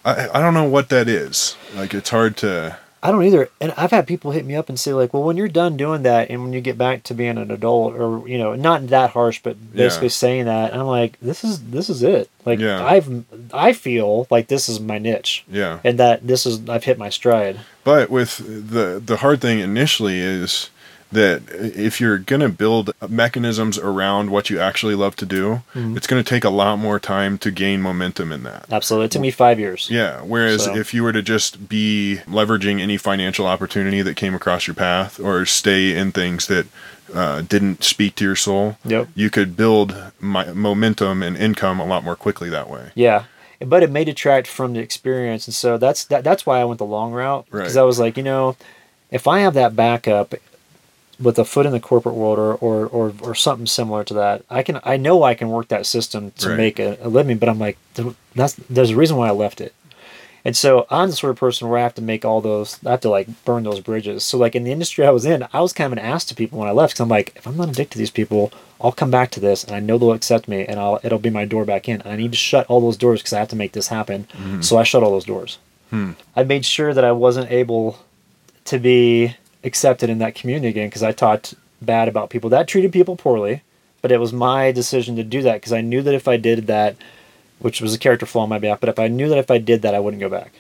I 0.06 0.28
I 0.32 0.42
don't 0.42 0.54
know 0.54 0.66
what 0.70 0.90
that 0.90 1.08
is. 1.08 1.56
Like 1.76 1.94
it's 1.96 2.12
hard 2.12 2.38
to. 2.38 2.78
I 3.06 3.12
don't 3.12 3.26
either. 3.26 3.50
And 3.60 3.74
I've 3.76 3.92
had 3.92 4.08
people 4.08 4.32
hit 4.32 4.46
me 4.46 4.56
up 4.56 4.70
and 4.70 4.80
say 4.80 4.94
like, 4.94 5.14
"Well, 5.14 5.24
when 5.24 5.36
you're 5.36 5.50
done 5.50 5.76
doing 5.76 6.04
that, 6.04 6.30
and 6.30 6.42
when 6.42 6.54
you 6.54 6.62
get 6.62 6.78
back 6.78 7.04
to 7.04 7.14
being 7.14 7.38
an 7.38 7.52
adult, 7.52 7.96
or 7.96 8.26
you 8.28 8.38
know, 8.38 8.56
not 8.56 8.88
that 8.88 9.10
harsh, 9.10 9.42
but 9.44 9.58
basically 9.76 10.08
Yeah. 10.08 10.12
saying 10.12 10.46
that," 10.46 10.72
and 10.72 10.80
I'm 10.80 10.88
like, 10.88 11.18
"This 11.22 11.44
is 11.44 11.60
this 11.60 11.90
is 11.90 12.02
it. 12.02 12.30
Like, 12.46 12.60
Yeah. 12.60 12.84
I've 12.84 13.26
I 13.54 13.74
feel 13.74 14.26
like 14.32 14.48
this 14.48 14.70
is 14.70 14.80
my 14.80 15.00
niche, 15.00 15.44
Yeah. 15.52 15.80
and 15.84 16.00
that 16.00 16.26
this 16.26 16.46
is 16.46 16.62
I've 16.70 16.86
hit 16.86 16.98
my 16.98 17.10
stride." 17.10 17.60
But 17.84 18.10
with 18.10 18.38
the 18.38 19.02
the 19.06 19.18
hard 19.18 19.42
thing 19.42 19.60
initially 19.60 20.20
is 20.20 20.70
that 21.14 21.42
if 21.50 22.00
you're 22.02 22.18
gonna 22.18 22.50
build 22.50 22.92
mechanisms 23.08 23.78
around 23.78 24.30
what 24.30 24.50
you 24.50 24.60
actually 24.60 24.96
love 24.96 25.16
to 25.18 25.26
do, 25.26 25.62
Mhm. 25.76 25.96
it's 25.98 26.08
gonna 26.08 26.24
take 26.24 26.44
a 26.44 26.50
lot 26.50 26.78
more 26.78 27.00
time 27.00 27.38
to 27.40 27.52
gain 27.52 27.82
momentum 27.82 28.32
in 28.32 28.44
that. 28.44 28.66
Absolutely, 28.72 29.06
it 29.06 29.12
took 29.12 29.22
me 29.22 29.32
five 29.32 29.60
years. 29.60 29.88
Yeah. 29.90 30.20
Whereas 30.22 30.66
So- 30.66 30.76
if 30.76 30.94
you 30.94 31.04
were 31.04 31.14
to 31.14 31.22
just 31.22 31.70
be 31.70 32.20
leveraging 32.30 32.82
any 32.82 32.98
financial 32.98 33.48
opportunity 33.48 34.02
that 34.02 34.16
came 34.16 34.36
across 34.36 34.68
your 34.68 34.74
path 34.76 35.20
or 35.20 35.46
stay 35.46 35.96
in 35.96 36.12
things 36.12 36.48
that 36.48 36.66
uh, 37.14 37.42
didn't 37.42 37.84
speak 37.84 38.16
to 38.16 38.24
your 38.24 38.36
soul, 38.36 38.78
Yep. 38.86 39.10
you 39.14 39.30
could 39.30 39.56
build 39.56 39.94
my, 40.20 40.46
momentum 40.54 41.22
and 41.22 41.38
income 41.38 41.80
a 41.80 41.86
lot 41.86 42.04
more 42.04 42.16
quickly 42.16 42.50
that 42.50 42.68
way. 42.70 42.86
Yeah, 42.96 43.24
but 43.64 43.84
it 43.84 43.92
may 43.92 44.04
detract 44.04 44.48
from 44.48 44.74
the 44.74 44.80
experience, 44.80 45.46
and 45.46 45.54
so 45.54 45.78
that's 45.78 46.06
that, 46.06 46.24
that's 46.24 46.46
why 46.48 46.60
I 46.60 46.64
went 46.64 46.80
the 46.80 46.86
long 46.86 47.12
route 47.12 47.46
because 47.52 47.76
Right. 47.76 47.82
I 47.82 47.86
was 47.86 48.00
like, 48.00 48.18
you 48.18 48.24
know, 48.24 48.56
if 49.12 49.28
I 49.28 49.42
have 49.42 49.54
that 49.54 49.76
backup 49.76 50.34
with 51.22 51.38
a 51.40 51.46
foot 51.46 51.66
in 51.66 51.72
the 51.72 51.80
corporate 51.80 52.16
world 52.16 52.40
or, 52.40 52.54
or 52.56 52.88
or 52.88 53.14
or 53.22 53.36
something 53.36 53.68
similar 53.68 54.04
to 54.06 54.14
that, 54.16 54.44
I 54.50 54.64
can 54.64 54.80
I 54.84 54.98
know 54.98 55.24
I 55.24 55.36
can 55.36 55.50
work 55.50 55.68
that 55.70 55.86
system 55.86 56.32
to 56.40 56.50
Right. 56.50 56.58
make 56.58 56.80
a, 56.80 56.98
a 57.02 57.08
living. 57.10 57.38
But 57.38 57.50
I'm 57.50 57.60
like, 57.60 57.78
that's 58.36 58.54
there's 58.70 58.90
a 58.92 58.96
reason 58.96 59.18
why 59.18 59.28
I 59.28 59.32
left 59.32 59.62
it. 59.62 59.74
And 60.46 60.58
so 60.58 60.86
I'm 60.90 61.10
the 61.10 61.16
sort 61.16 61.32
of 61.32 61.38
person 61.38 61.70
where 61.70 61.80
I 61.80 61.84
have 61.84 61.96
to 61.96 62.02
make 62.02 62.26
all 62.26 62.42
those, 62.42 62.78
I 62.86 62.92
have 62.92 63.00
to 63.02 63.10
like 63.10 63.30
burn 63.46 63.64
those 63.64 63.80
bridges. 63.80 64.26
So 64.26 64.38
like 64.38 64.56
in 64.56 64.66
the 64.66 64.74
industry 64.74 65.06
I 65.06 65.10
was 65.12 65.24
in, 65.24 65.48
I 65.54 65.62
was 65.62 65.72
kind 65.72 65.86
of 65.86 65.94
an 65.94 66.04
ass 66.04 66.26
to 66.26 66.36
people 66.36 66.60
when 66.60 66.68
I 66.68 66.74
left 66.74 66.92
because 66.96 67.00
I'm 67.00 67.08
like, 67.08 67.32
if 67.38 67.48
I'm 67.48 67.56
not 67.56 67.70
addicted 67.70 67.94
to 67.94 67.98
these 67.98 68.12
people, 68.12 68.52
I'll 68.82 68.92
come 68.92 69.10
back 69.10 69.32
to 69.32 69.40
this 69.40 69.64
and 69.64 69.74
I 69.74 69.80
know 69.80 69.98
they'll 69.98 70.12
accept 70.12 70.50
me 70.50 70.66
and 70.66 70.82
I'll 70.82 71.00
it'll 71.02 71.18
be 71.18 71.30
my 71.30 71.46
door 71.46 71.64
back 71.64 71.88
in. 71.88 72.02
And 72.02 72.12
I 72.12 72.18
need 72.18 72.32
to 72.34 72.38
shut 72.38 72.66
all 72.68 72.82
those 72.82 72.98
doors 72.98 73.22
because 73.22 73.32
I 73.32 73.40
have 73.40 73.48
to 73.50 73.56
make 73.56 73.72
this 73.72 73.88
happen. 73.88 74.28
So 74.62 74.78
I 74.78 74.84
shut 74.84 75.02
all 75.02 75.12
those 75.12 75.24
doors. 75.24 75.60
Hmm. 75.92 76.12
I 76.36 76.44
made 76.44 76.66
sure 76.66 76.94
that 76.94 77.06
I 77.06 77.14
wasn't 77.14 77.50
able 77.50 78.00
to 78.66 78.80
be 78.80 79.38
accepted 79.64 80.10
in 80.10 80.20
that 80.20 80.36
community 80.36 80.68
again 80.70 80.88
because 80.88 81.04
I 81.04 81.12
talked 81.12 81.56
bad 81.82 82.08
about 82.08 82.30
people 82.30 82.50
that 82.52 82.68
treated 82.68 82.92
people 82.92 83.16
poorly. 83.16 83.62
But 84.02 84.12
it 84.12 84.20
was 84.20 84.34
my 84.34 84.74
decision 84.74 85.16
to 85.16 85.24
do 85.24 85.42
that 85.44 85.56
because 85.56 85.72
I 85.72 85.80
knew 85.80 86.02
that 86.02 86.14
if 86.14 86.28
I 86.28 86.36
did 86.36 86.68
that, 86.68 86.98
which 87.60 87.80
was 87.80 87.94
a 87.94 87.98
character 87.98 88.26
flaw 88.26 88.44
on 88.44 88.50
my 88.50 88.60
behalf, 88.60 88.82
but 88.82 88.90
if 88.90 89.00
I 89.00 89.08
knew 89.08 89.30
that 89.30 89.38
if 89.38 89.50
I 89.50 89.58
did 89.60 89.82
that, 89.84 89.96
I 89.96 90.00
wouldn't 90.00 90.20
go 90.20 90.28
back 90.28 90.52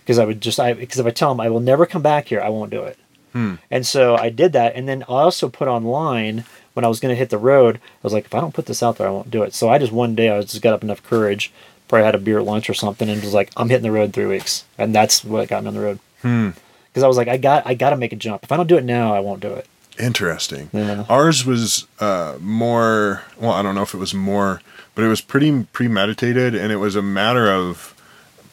because 0.00 0.18
I 0.18 0.24
would 0.24 0.40
just 0.40 0.58
I 0.58 0.72
because 0.72 0.98
if 0.98 1.06
I 1.06 1.10
tell 1.10 1.28
them 1.28 1.40
I 1.40 1.50
will 1.50 1.60
never 1.60 1.84
come 1.84 2.00
back 2.00 2.28
here, 2.28 2.40
I 2.40 2.48
won't 2.48 2.70
do 2.70 2.82
it. 2.82 2.98
Hmm. 3.34 3.56
And 3.70 3.86
so 3.86 4.16
I 4.16 4.30
did 4.30 4.54
that, 4.54 4.74
and 4.74 4.88
then 4.88 5.02
I 5.02 5.06
also 5.12 5.50
put 5.50 5.68
online 5.68 6.44
when 6.72 6.86
I 6.86 6.88
was 6.88 6.98
going 7.00 7.12
to 7.12 7.18
hit 7.18 7.28
the 7.28 7.36
road. 7.36 7.76
I 7.76 7.80
was 8.02 8.14
like, 8.14 8.24
if 8.24 8.34
I 8.34 8.40
don't 8.40 8.54
put 8.54 8.64
this 8.64 8.82
out 8.82 8.96
there, 8.96 9.06
I 9.06 9.10
won't 9.10 9.30
do 9.30 9.42
it. 9.42 9.52
So 9.52 9.68
I 9.68 9.76
just 9.76 9.92
one 9.92 10.14
day 10.14 10.30
I 10.30 10.40
just 10.40 10.62
got 10.62 10.72
up 10.72 10.82
enough 10.82 11.02
courage, 11.02 11.52
probably 11.88 12.06
had 12.06 12.14
a 12.14 12.18
beer 12.18 12.38
at 12.38 12.46
lunch 12.46 12.70
or 12.70 12.74
something, 12.74 13.10
and 13.10 13.22
was 13.22 13.34
like, 13.34 13.50
I'm 13.58 13.68
hitting 13.68 13.82
the 13.82 13.92
road 13.92 14.04
in 14.04 14.12
three 14.12 14.24
weeks, 14.24 14.64
and 14.78 14.94
that's 14.94 15.22
what 15.22 15.48
got 15.50 15.64
me 15.64 15.68
on 15.68 15.74
the 15.74 15.80
road. 15.80 15.98
Hmm. 16.22 16.50
Because 16.96 17.04
I 17.04 17.08
was 17.08 17.18
like, 17.18 17.28
I 17.28 17.36
got 17.36 17.66
I 17.66 17.74
got 17.74 17.90
to 17.90 17.96
make 17.96 18.14
a 18.14 18.16
jump. 18.16 18.42
If 18.42 18.50
I 18.50 18.56
don't 18.56 18.66
do 18.68 18.78
it 18.78 18.84
now, 18.84 19.12
I 19.14 19.20
won't 19.20 19.40
do 19.42 19.52
it. 19.52 19.66
Interesting. 19.98 20.70
Yeah. 20.72 21.04
Ours 21.10 21.44
was 21.44 21.86
uh, 22.00 22.38
more, 22.40 23.22
well, 23.38 23.50
I 23.52 23.60
don't 23.60 23.74
know 23.74 23.82
if 23.82 23.92
it 23.92 23.98
was 23.98 24.14
more, 24.14 24.62
but 24.94 25.04
it 25.04 25.08
was 25.08 25.20
pretty 25.20 25.64
premeditated 25.74 26.54
and 26.54 26.72
it 26.72 26.76
was 26.76 26.96
a 26.96 27.02
matter 27.02 27.50
of 27.52 27.94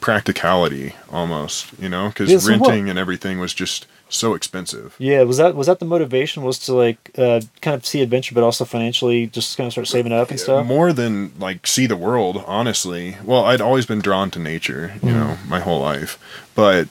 practicality 0.01 0.93
almost, 1.09 1.67
you 1.79 1.87
know, 1.87 2.09
because 2.09 2.29
Yeah, 2.29 2.37
so 2.39 2.51
what- 2.57 2.67
renting 2.67 2.89
and 2.89 2.99
everything 2.99 3.39
was 3.39 3.53
just 3.53 3.87
so 4.09 4.33
expensive. 4.33 4.93
Yeah, 4.99 5.23
was 5.23 5.37
that 5.37 5.55
was 5.55 5.67
that 5.67 5.79
the 5.79 5.85
motivation? 5.85 6.43
Was 6.43 6.59
to 6.65 6.73
like 6.73 7.11
uh, 7.17 7.39
kind 7.61 7.75
of 7.75 7.85
see 7.85 8.01
adventure, 8.01 8.35
but 8.35 8.43
also 8.43 8.65
financially 8.65 9.27
just 9.27 9.55
kind 9.55 9.67
of 9.67 9.71
start 9.71 9.87
saving 9.87 10.11
up 10.11 10.29
and 10.31 10.39
stuff. 10.39 10.65
More 10.67 10.91
than 10.91 11.31
like 11.39 11.65
see 11.65 11.85
the 11.87 11.95
world, 11.95 12.43
honestly. 12.45 13.15
Well, 13.23 13.45
I'd 13.45 13.61
always 13.61 13.85
been 13.85 13.99
drawn 14.01 14.29
to 14.31 14.39
nature, 14.39 14.91
you 15.01 15.11
Mm. 15.11 15.13
know, 15.13 15.37
my 15.47 15.61
whole 15.61 15.79
life. 15.81 16.19
But 16.55 16.89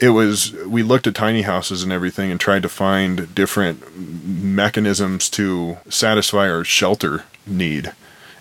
it 0.00 0.10
was, 0.10 0.52
we 0.66 0.82
looked 0.82 1.06
at 1.06 1.14
tiny 1.14 1.42
houses 1.42 1.82
and 1.82 1.92
everything 1.92 2.30
and 2.30 2.38
tried 2.38 2.62
to 2.62 2.68
find 2.68 3.34
different 3.34 3.96
mechanisms 3.96 5.28
to 5.30 5.78
satisfy 5.88 6.48
our 6.50 6.64
shelter 6.64 7.24
need. 7.46 7.92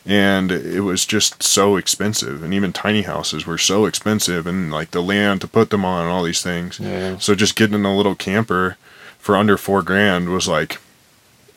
And 0.05 0.51
it 0.51 0.81
was 0.81 1.05
just 1.05 1.43
so 1.43 1.75
expensive. 1.75 2.41
And 2.43 2.53
even 2.53 2.71
tiny 2.71 3.01
houses 3.01 3.45
were 3.45 3.57
so 3.57 3.85
expensive 3.85 4.47
and 4.47 4.71
like 4.71 4.91
the 4.91 5.01
land 5.01 5.41
to 5.41 5.47
put 5.47 5.69
them 5.69 5.83
on 5.83 6.03
and 6.03 6.11
all 6.11 6.23
these 6.23 6.41
things. 6.41 6.79
Yeah. 6.79 7.17
So 7.17 7.35
just 7.35 7.55
getting 7.55 7.83
a 7.83 7.95
little 7.95 8.15
camper 8.15 8.77
for 9.17 9.35
under 9.35 9.57
four 9.57 9.81
grand 9.81 10.29
was 10.29 10.47
like 10.47 10.79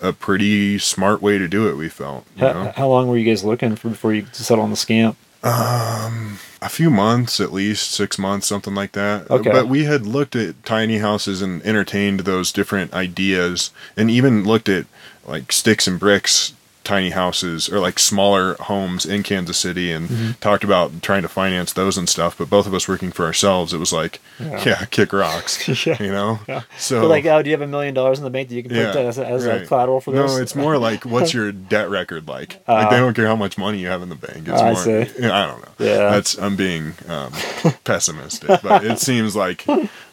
a 0.01 0.13
pretty 0.13 0.79
smart 0.79 1.23
way 1.23 1.39
to 1.39 1.47
do 1.47 1.69
it, 1.69 1.77
we 1.77 1.89
felt. 1.89 2.27
You 2.37 2.47
How, 2.47 2.53
know? 2.53 2.73
how 2.75 2.89
long 2.89 3.07
were 3.09 3.19
you 3.19 3.25
guys 3.25 3.45
looking 3.45 3.77
for 3.77 3.91
before 3.91 4.15
you 4.15 4.27
settled 4.33 4.65
on 4.65 4.71
the 4.71 4.77
scamp? 4.77 5.17
Um, 5.43 6.39
a 6.61 6.69
few 6.69 6.91
months 6.91 7.41
at 7.41 7.53
least 7.53 7.93
six 7.93 8.19
months 8.19 8.47
something 8.47 8.75
like 8.75 8.93
that 8.93 9.31
Okay. 9.31 9.51
but 9.51 9.69
we 9.69 9.85
had 9.85 10.07
looked 10.07 10.37
at 10.37 10.63
tiny 10.67 10.99
houses 10.99 11.41
and 11.41 11.63
entertained 11.63 12.21
those 12.21 12.53
different 12.53 12.93
ideas 12.93 13.71
and 13.97 14.11
even 14.11 14.45
looked 14.45 14.69
at 14.69 14.85
like 15.27 15.51
sticks 15.53 15.87
and 15.87 15.99
bricks 15.99 16.53
tiny 16.91 17.11
houses 17.11 17.69
or 17.73 17.79
like 17.87 17.99
smaller 17.99 18.55
homes 18.71 19.03
in 19.07 19.23
kansas 19.23 19.59
city 19.67 19.93
and 19.97 20.09
Mm-hmm. 20.11 20.31
talked 20.49 20.65
about 20.65 20.89
trying 21.03 21.23
to 21.23 21.29
finance 21.29 21.73
those 21.75 21.97
and 22.01 22.09
stuff 22.09 22.33
but 22.39 22.51
both 22.51 22.67
of 22.67 22.75
us 22.75 22.89
working 22.89 23.13
for 23.13 23.25
ourselves 23.31 23.73
it 23.73 23.79
was 23.79 23.93
like 23.93 24.15
Yeah. 24.41 24.63
yeah, 24.67 24.85
kick 24.97 25.13
rocks 25.13 25.53
Yeah. 25.87 26.03
you 26.03 26.11
know 26.19 26.41
Yeah. 26.49 26.63
so 26.79 27.03
But 27.03 27.09
like, 27.17 27.27
oh, 27.27 27.43
do 27.43 27.49
you 27.51 27.55
have 27.59 27.67
a 27.71 27.73
million 27.77 27.95
dollars 27.95 28.19
in 28.19 28.25
the 28.25 28.31
bank 28.37 28.49
that 28.49 28.55
you 28.57 28.63
can 28.65 28.75
yeah, 28.75 28.93
put 28.93 29.05
as, 29.11 29.19
as 29.19 29.45
a 29.47 29.65
collateral 29.67 30.01
for 30.01 30.11
this? 30.13 30.33
No, 30.35 30.43
it's 30.43 30.57
more 30.57 30.77
like 30.89 31.05
what's 31.05 31.33
your 31.33 31.53
debt 31.53 31.89
record 31.91 32.27
like? 32.27 32.51
like 32.67 32.91
they 32.91 32.97
Uh, 32.97 33.01
don't 33.05 33.15
care 33.15 33.27
how 33.33 33.37
much 33.45 33.57
money 33.57 33.79
you 33.79 33.89
have 33.95 34.03
in 34.03 34.09
the 34.09 34.21
bank. 34.27 34.49
It's 34.49 34.61
I 34.61 34.73
more, 34.73 34.83
see. 34.83 35.01
I 35.29 35.47
don't 35.47 35.61
know. 35.65 35.75
Yeah. 35.79 36.11
that's 36.15 36.37
I'm 36.45 36.57
being 36.57 36.85
um, 37.09 37.31
pessimistic, 37.85 38.63
but 38.63 38.85
it 38.85 38.99
seems 38.99 39.37
like 39.37 39.65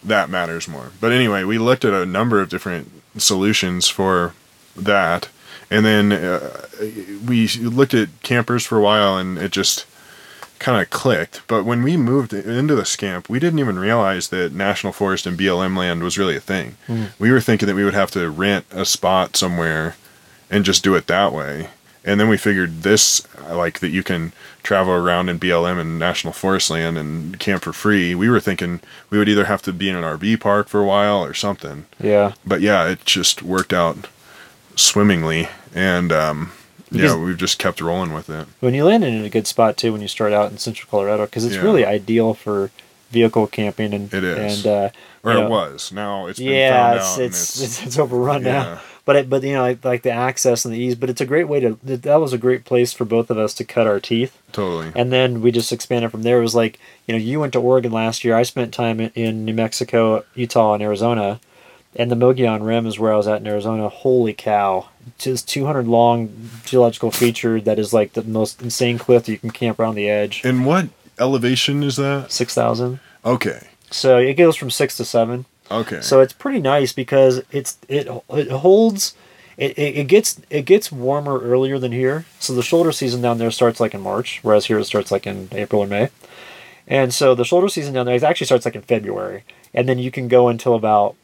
that 0.03 0.29
matters 0.29 0.67
more. 0.67 0.91
But 1.01 1.11
anyway, 1.11 1.43
we 1.43 1.57
looked 1.57 1.85
at 1.85 1.93
a 1.93 2.05
number 2.05 2.39
of 2.41 2.49
different 2.49 2.91
solutions 3.17 3.87
for 3.89 4.33
that, 4.75 5.29
and 5.69 5.85
then 5.85 6.11
uh, 6.11 6.61
we 7.27 7.47
looked 7.47 7.93
at 7.93 8.09
campers 8.23 8.65
for 8.65 8.77
a 8.77 8.81
while, 8.81 9.17
and 9.17 9.37
it 9.37 9.51
just 9.51 9.85
kind 10.59 10.81
of 10.81 10.89
clicked. 10.89 11.41
But 11.47 11.65
when 11.65 11.83
we 11.83 11.97
moved 11.97 12.33
into 12.33 12.75
the 12.75 12.85
scamp, 12.85 13.29
we 13.29 13.39
didn't 13.39 13.59
even 13.59 13.77
realize 13.77 14.29
that 14.29 14.53
National 14.53 14.93
Forest 14.93 15.27
and 15.27 15.37
BLM 15.37 15.77
land 15.77 16.01
was 16.03 16.17
really 16.17 16.35
a 16.35 16.41
thing. 16.41 16.77
We 17.19 17.31
were 17.31 17.41
thinking 17.41 17.67
that 17.67 17.75
we 17.75 17.83
would 17.83 17.93
have 17.93 18.11
to 18.11 18.29
rent 18.29 18.65
a 18.71 18.85
spot 18.85 19.35
somewhere 19.35 19.95
and 20.49 20.65
just 20.65 20.83
do 20.83 20.95
it 20.95 21.07
that 21.07 21.31
way. 21.33 21.69
And 22.03 22.19
then 22.21 22.29
we 22.29 22.37
figured 22.37 22.83
this, 22.83 23.27
like 23.49 23.79
that 23.81 23.89
you 23.89 24.01
can 24.01 24.31
travel 24.63 24.93
around 24.93 25.27
in 25.27 25.39
BLM 25.39 25.77
and 25.79 25.99
National 25.99 26.31
Forest 26.31 26.69
land 26.69 26.97
and 26.97 27.37
camp 27.37 27.63
for 27.63 27.73
free. 27.73 28.15
We 28.15 28.29
were 28.29 28.39
thinking 28.39 28.79
we 29.09 29.17
would 29.17 29.27
either 29.27 29.45
have 29.45 29.61
to 29.63 29.73
be 29.73 29.89
in 29.89 29.95
an 29.95 30.03
RV 30.03 30.39
park 30.39 30.69
for 30.69 30.79
a 30.79 30.85
while 30.85 31.23
or 31.23 31.33
something. 31.33 31.85
yeah. 31.99 32.33
But 32.45 32.61
yeah, 32.61 32.87
it 32.87 33.03
just 33.03 33.43
worked 33.43 33.73
out 33.73 34.07
swimmingly. 34.77 35.49
And 35.75 36.11
um, 36.11 36.51
Because 36.91 37.11
yeah, 37.13 37.17
we've 37.23 37.37
just 37.37 37.59
kept 37.59 37.81
rolling 37.81 38.13
with 38.13 38.29
it. 38.29 38.47
when 38.61 38.73
you 38.73 38.85
land 38.85 39.03
in 39.03 39.23
a 39.25 39.29
good 39.29 39.47
spot 39.47 39.75
too 39.77 39.91
when 39.91 40.01
you 40.01 40.07
start 40.07 40.31
out 40.33 40.51
in 40.51 40.57
central 40.57 40.89
Colorado 40.89 41.25
because 41.25 41.43
it's 41.45 41.55
Yeah. 41.55 41.61
really 41.61 41.85
ideal 41.85 42.33
for 42.33 42.71
vehicle 43.11 43.47
camping 43.47 43.93
and 43.93 44.13
It 44.13 44.23
is. 44.23 44.65
and 44.65 44.67
uh, 44.73 44.89
Or 45.23 45.31
it 45.31 45.35
know, 45.35 45.49
was. 45.49 45.91
Now 45.91 46.27
it's 46.27 46.39
been 46.39 46.49
yeah, 46.53 46.97
found 46.99 46.99
it's 46.99 47.17
it's, 47.17 47.61
it's 47.61 47.83
it's 47.85 47.99
overrun 47.99 48.43
now. 48.43 48.79
But 49.05 49.15
it, 49.15 49.29
but 49.29 49.41
you 49.43 49.53
know 49.53 49.61
like, 49.61 49.85
like 49.85 50.01
the 50.03 50.11
access 50.11 50.65
and 50.65 50.73
the 50.73 50.79
ease. 50.79 50.95
But 50.95 51.09
it's 51.09 51.21
a 51.21 51.25
great 51.25 51.47
way 51.47 51.59
to 51.61 51.77
that 51.83 52.19
was 52.19 52.33
a 52.33 52.37
great 52.37 52.65
place 52.65 52.91
for 52.91 53.05
both 53.05 53.29
of 53.29 53.37
us 53.37 53.53
to 53.55 53.63
cut 53.63 53.87
our 53.87 53.99
teeth. 54.01 54.37
totally. 54.51 54.91
And 54.95 55.13
then 55.13 55.41
we 55.41 55.51
just 55.51 55.71
expanded 55.71 56.11
from 56.11 56.23
there. 56.23 56.39
It 56.39 56.41
was 56.41 56.55
like 56.55 56.77
you 57.07 57.13
know 57.13 57.17
you 57.19 57.39
went 57.39 57.53
to 57.53 57.59
Oregon 57.61 57.91
last 57.93 58.25
year. 58.25 58.35
I 58.35 58.43
spent 58.43 58.73
time 58.73 58.99
in 58.99 59.45
New 59.45 59.53
Mexico, 59.53 60.25
Utah, 60.35 60.73
and 60.73 60.83
Arizona. 60.83 61.39
And 61.97 62.11
the 62.11 62.15
Mogollon 62.15 62.63
Rim 62.63 62.85
is 62.85 62.99
where 62.99 63.11
I 63.11 63.17
was 63.17 63.27
at 63.27 63.41
in 63.41 63.47
Arizona. 63.47 63.89
Holy 63.89 64.33
cow! 64.33 64.87
Just 65.17 65.49
200 65.49 65.87
long 65.87 66.49
geological 66.63 67.09
feature 67.11 67.59
that 67.61 67.79
is 67.79 67.91
like 67.91 68.13
the 68.13 68.23
most 68.23 68.61
insane 68.61 68.99
cliff 68.99 69.25
that 69.25 69.31
you 69.31 69.39
can 69.39 69.49
camp 69.49 69.79
around 69.79 69.95
the 69.95 70.07
edge. 70.09 70.41
and 70.45 70.65
what 70.65 70.89
elevation 71.19 71.81
is 71.83 71.95
that? 71.95 72.31
6,000. 72.31 72.99
Okay. 73.25 73.67
So 73.89 74.17
it 74.17 74.35
goes 74.35 74.55
from 74.55 74.69
six 74.69 74.95
to 74.97 75.05
seven. 75.05 75.45
Okay. 75.71 76.01
So 76.01 76.21
it's 76.21 76.33
pretty 76.33 76.59
nice 76.59 76.93
because 76.93 77.41
it's 77.51 77.77
it 77.89 78.07
it 78.29 78.51
holds. 78.51 79.15
It, 79.57 79.77
it, 79.77 79.97
it 79.97 80.07
gets 80.07 80.39
it 80.49 80.63
gets 80.65 80.91
warmer 80.91 81.39
earlier 81.39 81.79
than 81.79 81.91
here. 81.91 82.25
So 82.39 82.53
the 82.53 82.61
shoulder 82.61 82.91
season 82.91 83.21
down 83.21 83.37
there 83.39 83.49
starts 83.49 83.79
like 83.79 83.93
in 83.93 84.01
March, 84.01 84.39
whereas 84.43 84.67
here 84.67 84.77
it 84.77 84.85
starts 84.85 85.11
like 85.11 85.25
in 85.25 85.49
April 85.51 85.81
or 85.81 85.87
May. 85.87 86.09
And 86.87 87.13
so 87.13 87.33
the 87.33 87.43
shoulder 87.43 87.67
season 87.67 87.93
down 87.93 88.05
there 88.05 88.23
actually 88.23 88.45
starts 88.45 88.65
like 88.65 88.75
in 88.75 88.81
February, 88.83 89.43
and 89.73 89.89
then 89.89 89.99
you 89.99 90.11
can 90.11 90.27
go 90.27 90.47
until 90.47 90.75
about 90.75 91.15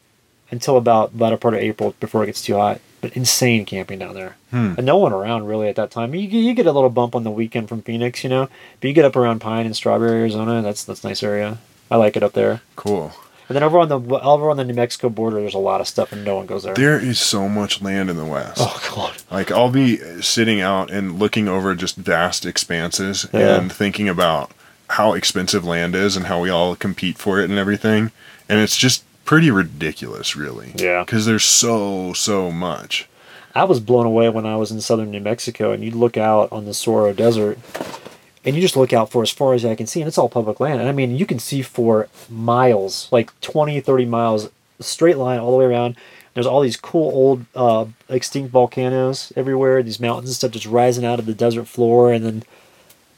until 0.54 0.78
about 0.78 1.18
latter 1.18 1.38
part 1.38 1.54
of 1.56 1.60
April 1.60 1.96
before 2.00 2.24
it 2.24 2.28
gets 2.28 2.42
too 2.42 2.56
hot. 2.56 2.80
But 3.02 3.18
insane 3.18 3.66
camping 3.66 4.00
down 4.00 4.14
there, 4.14 4.38
Hmm. 4.52 4.76
and 4.78 4.86
no 4.86 4.96
one 4.98 5.12
around 5.12 5.46
really 5.48 5.68
at 5.68 5.76
that 5.76 5.92
time. 5.92 6.16
You, 6.16 6.26
get- 6.28 6.38
you 6.38 6.54
get 6.54 6.68
a 6.68 6.72
little 6.72 6.90
bump 6.90 7.16
on 7.18 7.24
the 7.24 7.32
weekend 7.32 7.68
from 7.68 7.82
Phoenix, 7.82 8.24
you 8.24 8.30
know, 8.30 8.48
but 8.80 8.88
you 8.88 8.94
get 8.94 9.04
up 9.04 9.18
around 9.18 9.40
Pine 9.40 9.66
and 9.66 9.76
Strawberry, 9.76 10.22
Arizona. 10.22 10.62
That's 10.62 10.86
that's 10.86 11.04
a 11.04 11.08
nice 11.10 11.22
area. 11.22 11.58
I 11.92 11.98
like 11.98 12.16
it 12.16 12.24
up 12.24 12.32
there. 12.32 12.62
cool. 12.78 13.12
And 13.50 13.58
then 13.58 13.64
over 13.64 13.78
on 13.78 13.90
the 13.90 14.00
over 14.00 14.50
on 14.50 14.56
the 14.56 14.64
New 14.64 14.74
Mexico 14.74 15.10
border, 15.10 15.42
there's 15.42 15.54
a 15.54 15.58
lot 15.60 15.82
of 15.82 15.88
stuff, 15.90 16.14
and 16.14 16.24
no 16.24 16.38
one 16.38 16.46
goes 16.46 16.64
there. 16.64 16.74
There 16.76 16.98
is 16.98 17.20
so 17.20 17.50
much 17.50 17.82
land 17.82 18.10
in 18.10 18.16
the 18.16 18.24
West. 18.24 18.60
oh 18.62 18.82
god. 18.96 19.16
Like 19.30 19.52
I'll 19.52 19.70
be 19.70 19.98
sitting 20.22 20.62
out 20.62 20.90
and 20.90 21.20
looking 21.20 21.50
over 21.50 21.76
just 21.76 21.98
vast 21.98 22.46
expanses 22.46 23.28
Yeah. 23.34 23.58
and 23.60 23.70
thinking 23.70 24.08
about 24.08 24.52
how 24.92 25.12
expensive 25.12 25.66
land 25.66 25.94
is 25.94 26.16
and 26.16 26.28
how 26.28 26.40
we 26.40 26.50
all 26.50 26.78
compete 26.78 27.18
for 27.18 27.42
it 27.42 27.50
and 27.50 27.60
everything. 27.60 28.12
And 28.48 28.62
it's 28.62 28.78
just 28.78 29.04
pretty 29.26 29.52
ridiculous, 29.52 30.36
really. 30.36 30.74
Yeah. 30.76 31.04
Because 31.04 31.26
there's 31.26 31.46
so 31.46 32.14
so 32.14 32.52
much. 32.52 33.08
I 33.56 33.66
was 33.66 33.80
blown 33.80 34.06
away 34.06 34.30
when 34.30 34.46
I 34.46 34.56
was 34.56 34.72
in 34.72 34.82
southern 34.82 35.12
New 35.12 35.20
Mexico, 35.20 35.72
and 35.72 35.84
you 35.84 35.92
look 35.92 36.18
out 36.18 36.52
on 36.52 36.66
the 36.66 36.72
Soro 36.72 37.16
Desert, 37.16 37.60
and 38.44 38.56
you 38.56 38.62
just 38.62 38.76
look 38.76 38.92
out 38.94 39.12
for 39.12 39.22
as 39.22 39.30
far 39.30 39.54
as 39.54 39.64
I 39.64 39.76
can 39.76 39.86
see, 39.86 40.02
and 40.02 40.08
it's 40.08 40.18
all 40.18 40.30
public 40.30 40.60
land. 40.60 40.80
And 40.80 40.90
I 40.90 40.92
mean, 40.92 41.16
you 41.16 41.26
can 41.26 41.40
see 41.40 41.62
for 41.62 42.10
miles, 42.30 43.08
like 43.12 43.40
20, 43.42 43.80
30 43.80 44.06
miles, 44.06 44.50
straight 44.80 45.18
line 45.18 45.40
all 45.40 45.52
the 45.52 45.58
way 45.58 45.66
around. 45.66 45.96
There's 46.34 46.48
all 46.48 46.62
these 46.62 46.78
cool 46.78 47.12
old 47.12 47.46
uh, 47.54 47.86
extinct 48.10 48.52
volcanoes 48.52 49.32
everywhere. 49.36 49.84
These 49.84 50.00
mountains 50.00 50.30
and 50.30 50.36
stuff 50.36 50.52
just 50.52 50.66
rising 50.66 51.06
out 51.06 51.20
of 51.20 51.28
the 51.28 51.36
desert 51.36 51.68
floor, 51.68 52.12
and 52.12 52.26
then 52.26 52.44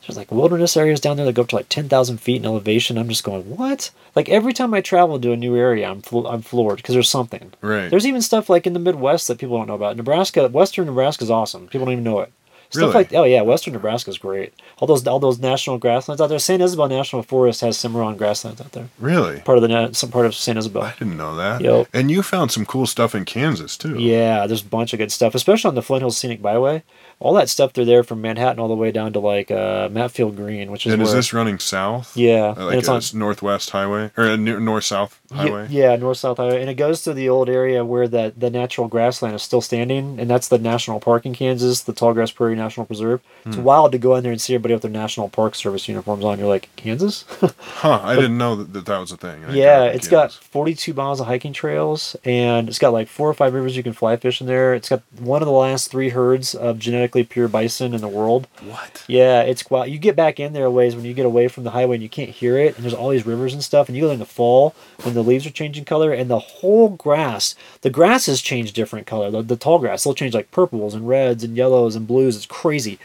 there's 0.08 0.18
like 0.18 0.32
wilderness 0.32 0.78
areas 0.78 1.00
down 1.00 1.18
there 1.18 1.26
that 1.26 1.34
go 1.34 1.42
up 1.44 1.48
to 1.50 1.56
like 1.56 1.70
ten 1.70 1.90
thousand 1.90 2.18
feet 2.20 2.38
in 2.38 2.46
elevation. 2.46 2.98
I'm 2.98 3.10
just 3.10 3.24
going, 3.24 3.44
what? 3.56 3.92
Like 4.16 4.30
every 4.30 4.54
time 4.54 4.74
I 4.74 4.82
travel 4.82 5.20
to 5.20 5.32
a 5.32 5.36
new 5.38 5.56
area, 5.56 5.88
I'm 5.90 6.02
flo- 6.02 6.28
I'm 6.28 6.42
floored 6.42 6.78
because 6.78 6.94
there's 6.94 7.10
something. 7.10 7.54
Right. 7.62 7.90
There's 7.90 8.06
even 8.08 8.22
stuff 8.22 8.50
like 8.50 8.68
in 8.68 8.74
the 8.74 8.80
Midwest 8.80 9.28
that 9.28 9.40
people 9.40 9.58
don't 9.58 9.68
know 9.68 9.76
about. 9.76 9.98
Nebraska, 9.98 10.48
Western 10.48 10.86
Nebraska 10.86 11.24
is 11.24 11.32
awesome. 11.32 11.68
People 11.68 11.86
don't 11.86 11.94
even 11.94 12.04
know 12.04 12.20
it. 12.20 12.32
Stuff 12.72 12.82
Really? 12.82 12.94
like 12.94 13.14
oh 13.14 13.24
yeah, 13.26 13.42
Western 13.42 13.74
Nebraska 13.74 14.10
is 14.10 14.18
great. 14.18 14.52
All 14.80 14.88
those 14.88 15.06
all 15.06 15.20
those 15.20 15.38
national 15.40 15.78
grasslands 15.78 16.20
out 16.20 16.28
there. 16.28 16.40
San 16.40 16.62
Isabel 16.62 16.88
National 16.88 17.22
Forest 17.22 17.62
has 17.62 17.78
Cimarron 17.78 18.18
grasslands 18.18 18.60
out 18.60 18.72
there. 18.72 18.90
really? 19.00 19.40
Part 19.42 19.60
of 19.60 19.70
the 19.70 19.94
some 19.94 20.10
part 20.10 20.26
of 20.26 20.34
Saint 20.34 20.58
Isabel. 20.58 20.82
I 20.82 20.94
didn't 20.98 21.16
know 21.16 21.36
that. 21.36 21.62
Yep. 21.62 21.90
And 21.94 22.10
you 22.10 22.24
found 22.24 22.52
some 22.52 22.66
cool 22.66 22.88
stuff 22.88 23.14
in 23.14 23.24
Kansas 23.24 23.78
too. 23.78 24.00
Yeah, 24.00 24.48
there's 24.48 24.64
a 24.64 24.66
bunch 24.66 24.94
of 24.94 24.98
good 25.00 25.12
stuff, 25.12 25.36
especially 25.36 25.70
on 25.70 25.76
the 25.76 25.84
Flint 25.84 26.02
Hills 26.02 26.18
Scenic 26.18 26.42
Byway. 26.42 26.82
All 27.20 27.34
that 27.36 27.50
stuff 27.50 27.74
they're 27.74 27.86
there 27.86 28.04
from 28.04 28.22
Manhattan 28.22 28.60
all 28.60 28.68
the 28.68 28.76
way 28.76 28.92
down 28.92 29.14
to 29.14 29.20
like 29.20 29.50
uh, 29.50 29.88
Matfield 29.90 30.36
Green, 30.36 30.70
which 30.72 30.86
is 30.86 30.94
And 30.94 31.02
is 31.02 31.14
this 31.14 31.34
running 31.34 31.60
south? 31.60 32.16
yeah, 32.16 32.54
Uh, 32.58 32.68
and 32.68 32.80
it's 32.80 32.90
on 32.90 33.02
northwest 33.18 33.70
highway 33.70 34.12
or 34.18 34.26
a 34.26 34.38
north 34.38 34.84
south 34.84 35.20
highway? 35.32 35.68
Yeah, 35.70 35.96
north 35.96 36.18
south 36.18 36.38
highway, 36.38 36.60
and 36.62 36.70
it 36.70 36.76
goes 36.76 37.02
to 37.04 37.14
the 37.14 37.30
old 37.30 37.50
area 37.50 37.84
where 37.86 38.08
the 38.08 38.34
the 38.38 38.50
natural 38.50 38.88
grassland 38.88 39.34
is 39.34 39.42
still 39.44 39.62
standing, 39.62 40.20
and 40.20 40.30
that's 40.30 40.50
the 40.50 40.58
national 40.58 41.00
park 41.00 41.26
in 41.26 41.34
Kansas, 41.34 41.82
the 41.82 41.94
Tallgrass 41.94 42.36
Prairie 42.36 42.56
National 42.56 42.86
Preserve. 42.86 43.22
Hmm. 43.44 43.50
It's 43.50 43.58
wild 43.58 43.92
to 43.94 43.98
go 43.98 44.16
in 44.16 44.24
there 44.24 44.32
and 44.32 44.42
see 44.42 44.54
everybody 44.54 44.74
with 44.74 44.82
their 44.84 44.92
National 44.92 45.30
Park 45.30 45.56
Service 45.56 45.88
uniforms 45.88 46.24
on. 46.26 46.38
You're 46.38 46.48
like, 46.50 46.70
Kansas? 46.76 47.24
Huh. 47.86 48.00
I 48.04 48.16
didn't 48.16 48.38
know 48.38 48.56
that 48.56 48.74
that, 48.74 48.86
that 48.86 48.98
was 49.00 49.12
a 49.12 49.18
thing. 49.18 49.44
I 49.46 49.54
yeah, 49.54 49.86
got 49.88 49.96
it's 49.96 50.08
got 50.08 50.22
Kansas. 50.30 50.38
42 50.48 50.94
miles 50.94 51.20
of 51.20 51.28
hiking 51.28 51.54
trails, 51.54 52.16
and 52.24 52.68
it's 52.68 52.80
got 52.80 52.94
like 52.94 53.08
four 53.08 53.30
or 53.30 53.34
five 53.34 53.54
rivers 53.54 53.76
you 53.78 53.84
can 53.84 53.94
fly 53.94 54.16
fish 54.18 54.42
in 54.42 54.48
there. 54.48 54.74
It's 54.74 54.90
got 54.90 55.02
one 55.20 55.42
of 55.42 55.46
the 55.46 55.52
last 55.54 55.92
three 55.92 56.10
herds 56.10 56.56
of 56.56 56.80
genetically 57.06 57.24
pure 57.24 57.48
bison 57.48 57.94
in 57.94 58.02
the 58.02 58.08
world. 58.08 58.48
What? 58.64 59.04
Yeah, 59.08 59.42
it's 59.42 59.70
wild. 59.70 59.90
You 59.90 60.00
get 60.00 60.16
back 60.16 60.40
in 60.40 60.54
there 60.54 60.66
a 60.66 60.72
ways 60.72 60.96
when 60.96 61.06
you 61.06 61.14
get 61.14 61.26
away 61.26 61.48
from 61.48 61.64
the 61.64 61.72
highway 61.72 61.98
and 61.98 62.04
you 62.04 62.10
can't 62.10 62.30
hear 62.32 62.58
it, 62.58 62.76
and 62.76 62.84
there's 62.84 62.94
all 62.94 63.10
these 63.10 63.26
rivers 63.26 63.54
and 63.54 63.64
stuff, 63.64 63.88
and 63.88 63.96
you 63.96 64.04
go 64.04 64.12
in 64.12 64.20
the 64.20 64.26
fall 64.26 64.74
when 65.04 65.14
the 65.14 65.24
leaves 65.24 65.46
are 65.46 65.52
changing 65.52 65.86
color, 65.86 66.12
and 66.12 66.30
the 66.30 66.40
whole 66.40 66.90
grass, 66.90 67.56
the 67.82 67.90
grasses 67.92 68.42
change 68.42 68.74
different 68.74 69.06
color. 69.06 69.30
The, 69.30 69.44
the 69.44 69.56
tall 69.56 69.80
grass, 69.80 70.04
they'll 70.04 70.16
change 70.16 70.34
like 70.34 70.52
purples 70.52 70.96
and 70.96 71.08
reds 71.08 71.44
and 71.44 71.56
yellows 71.56 71.96
and 71.96 72.08
blues. 72.08 72.36
It's 72.36 72.48
crazy. 72.48 72.98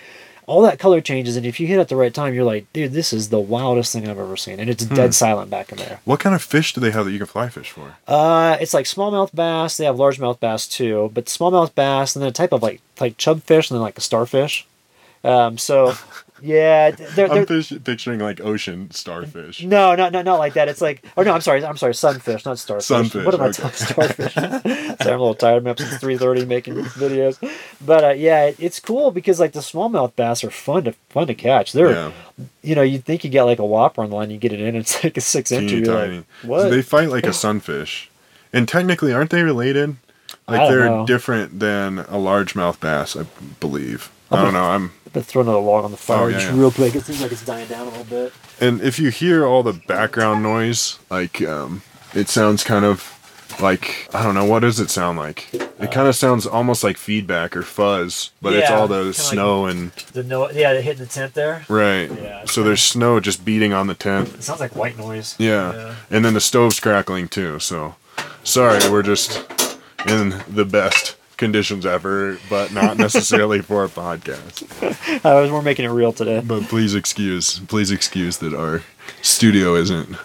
All 0.46 0.62
that 0.62 0.78
color 0.78 1.00
changes, 1.00 1.36
and 1.36 1.46
if 1.46 1.60
you 1.60 1.66
hit 1.66 1.78
at 1.78 1.88
the 1.88 1.96
right 1.96 2.12
time, 2.12 2.34
you're 2.34 2.44
like, 2.44 2.70
dude, 2.72 2.92
this 2.92 3.12
is 3.12 3.28
the 3.28 3.38
wildest 3.38 3.92
thing 3.92 4.08
I've 4.08 4.18
ever 4.18 4.36
seen, 4.36 4.58
and 4.58 4.68
it's 4.68 4.84
dead 4.84 5.14
silent 5.14 5.50
back 5.50 5.70
in 5.70 5.78
there. 5.78 6.00
What 6.04 6.20
kind 6.20 6.34
of 6.34 6.42
fish 6.42 6.72
do 6.74 6.80
they 6.80 6.90
have 6.90 7.04
that 7.04 7.12
you 7.12 7.18
can 7.18 7.26
fly 7.26 7.48
fish 7.48 7.70
for? 7.70 7.96
Uh, 8.08 8.56
it's 8.60 8.74
like 8.74 8.86
smallmouth 8.86 9.34
bass. 9.34 9.76
They 9.76 9.84
have 9.84 9.96
largemouth 9.96 10.40
bass 10.40 10.66
too, 10.66 11.10
but 11.14 11.26
smallmouth 11.26 11.74
bass 11.74 12.16
and 12.16 12.22
then 12.22 12.30
a 12.30 12.32
type 12.32 12.52
of 12.52 12.62
like 12.62 12.80
like 13.00 13.16
chub 13.16 13.42
fish 13.42 13.70
and 13.70 13.76
then 13.76 13.82
like 13.82 13.98
a 13.98 14.02
starfish. 14.02 14.66
Um, 15.22 15.58
so 15.58 15.94
yeah, 16.42 16.90
they're, 16.90 17.28
they're 17.28 17.32
I'm 17.32 17.46
fish, 17.46 17.72
picturing 17.84 18.20
like 18.20 18.40
ocean 18.40 18.90
starfish. 18.90 19.62
no, 19.62 19.94
not 19.94 20.12
not 20.12 20.24
not 20.24 20.38
like 20.38 20.54
that. 20.54 20.68
It's 20.68 20.80
like 20.80 21.04
oh 21.16 21.22
no, 21.22 21.32
I'm 21.32 21.40
sorry, 21.40 21.64
I'm 21.64 21.76
sorry, 21.76 21.94
sunfish, 21.94 22.44
not 22.44 22.58
starfish. 22.58 22.86
Sunfish, 22.86 23.24
What 23.24 23.34
am 23.34 23.42
I 23.42 23.50
talking 23.50 23.72
starfish? 23.72 24.34
sorry, 24.34 24.54
I'm 24.64 25.06
a 25.06 25.10
little 25.10 25.34
tired. 25.34 25.62
I'm 25.62 25.66
up 25.68 25.78
since 25.78 25.98
three 25.98 26.16
thirty 26.16 26.44
making 26.44 26.74
these 26.74 26.92
videos, 26.94 27.38
but 27.84 28.04
uh, 28.04 28.10
yeah, 28.10 28.44
it, 28.44 28.56
it's 28.58 28.80
cool 28.80 29.10
because 29.10 29.40
like 29.40 29.52
the 29.52 29.60
smallmouth 29.60 30.16
bass 30.16 30.42
are 30.44 30.50
fun 30.50 30.84
to 30.84 30.92
fun 31.10 31.26
to 31.26 31.34
catch. 31.34 31.72
They're 31.72 31.92
Yeah, 31.92 32.12
you 32.62 32.74
know 32.74 32.82
you 32.82 32.98
think 32.98 33.24
you 33.24 33.30
get 33.30 33.44
like 33.44 33.58
a 33.58 33.66
whopper 33.66 34.02
on 34.02 34.10
the 34.10 34.16
line, 34.16 34.30
you 34.30 34.38
get 34.38 34.52
it 34.52 34.60
in, 34.60 34.76
it's 34.76 35.02
like 35.04 35.16
a 35.16 35.20
six 35.20 35.52
inch. 35.52 35.70
teeny 35.70 35.86
tiny. 35.86 36.16
like, 36.18 36.26
what? 36.42 36.68
They 36.70 36.82
fight 36.82 37.10
like 37.10 37.26
a 37.26 37.32
sunfish, 37.32 38.10
and 38.52 38.68
technically, 38.68 39.12
aren't 39.12 39.30
they 39.30 39.42
related? 39.42 39.96
Like 40.48 40.68
they're 40.68 40.86
know. 40.86 41.06
different 41.06 41.60
than 41.60 42.00
a 42.00 42.16
largemouth 42.16 42.80
bass, 42.80 43.16
I 43.16 43.24
believe. 43.60 44.10
I 44.30 44.42
don't 44.42 44.52
know. 44.52 44.70
I'm 44.70 44.92
But 45.12 45.24
throw 45.26 45.42
another 45.42 45.58
log 45.58 45.84
on 45.84 45.90
the 45.90 45.96
fire 45.96 46.24
Oh, 46.24 46.26
yeah, 46.28 46.38
just 46.38 46.52
yeah. 46.52 46.58
real 46.60 46.70
quick. 46.70 46.94
It 46.94 47.04
seems 47.04 47.20
like 47.20 47.32
it's 47.32 47.44
dying 47.44 47.66
down 47.68 47.86
a 47.86 47.90
little 47.90 48.04
bit. 48.04 48.32
and 48.60 48.80
if 48.80 48.98
you 48.98 49.10
hear 49.10 49.44
all 49.44 49.62
the 49.62 49.72
background 49.72 50.42
noise, 50.42 50.98
like 51.10 51.42
um, 51.42 51.82
it 52.14 52.28
sounds 52.28 52.62
kind 52.62 52.84
of 52.84 53.16
like 53.60 54.08
I 54.14 54.22
don't 54.22 54.34
know 54.36 54.44
what 54.44 54.60
does 54.60 54.78
it 54.78 54.88
sound 54.90 55.18
like. 55.18 55.52
It 55.52 55.90
kind 55.90 56.06
of 56.06 56.14
sounds 56.14 56.46
almost 56.46 56.84
like 56.84 56.96
feedback 56.96 57.56
or 57.56 57.62
fuzz, 57.62 58.30
but 58.40 58.52
it's 58.52 58.70
all 58.70 58.86
kinda 58.86 58.98
the 59.02 59.04
like- 59.06 59.14
snow 59.16 59.66
and 59.66 59.90
The 60.12 60.22
no, 60.22 60.48
yeah, 60.50 60.72
they 60.74 60.82
hitting 60.82 61.02
the 61.04 61.10
tent 61.10 61.34
there. 61.34 61.64
right. 61.68 62.08
Yeah, 62.10 62.44
so 62.44 62.62
there's 62.62 62.82
snow 62.82 63.18
just 63.18 63.44
beating 63.44 63.72
on 63.72 63.88
the 63.88 63.94
tent. 63.94 64.28
It 64.34 64.44
sounds 64.44 64.60
like 64.60 64.76
white 64.76 64.96
noise. 64.96 65.34
Yeah. 65.38 65.72
Yeah. 65.72 65.94
And 66.10 66.24
then 66.24 66.34
the 66.34 66.40
stove's 66.40 66.78
crackling 66.78 67.26
too. 67.28 67.58
So 67.58 67.96
sorry, 68.44 68.78
we're 68.90 69.02
just 69.02 69.44
in 70.06 70.42
the 70.48 70.64
best 70.64 71.16
conditions 71.40 71.84
ever, 71.84 72.38
but 72.48 72.72
not 72.72 72.96
necessarily 72.96 73.60
for 73.68 73.82
a 73.84 73.88
podcast. 73.88 75.24
I 75.24 75.40
was 75.40 75.50
more 75.50 75.62
making 75.62 75.86
it 75.86 75.88
real 75.88 76.12
today. 76.12 76.40
But 76.44 76.62
please 76.68 76.94
excuse, 76.94 77.58
please 77.60 77.90
excuse 77.90 78.36
that 78.38 78.54
our 78.54 78.82
studio 79.22 79.74
isn't 79.74 80.16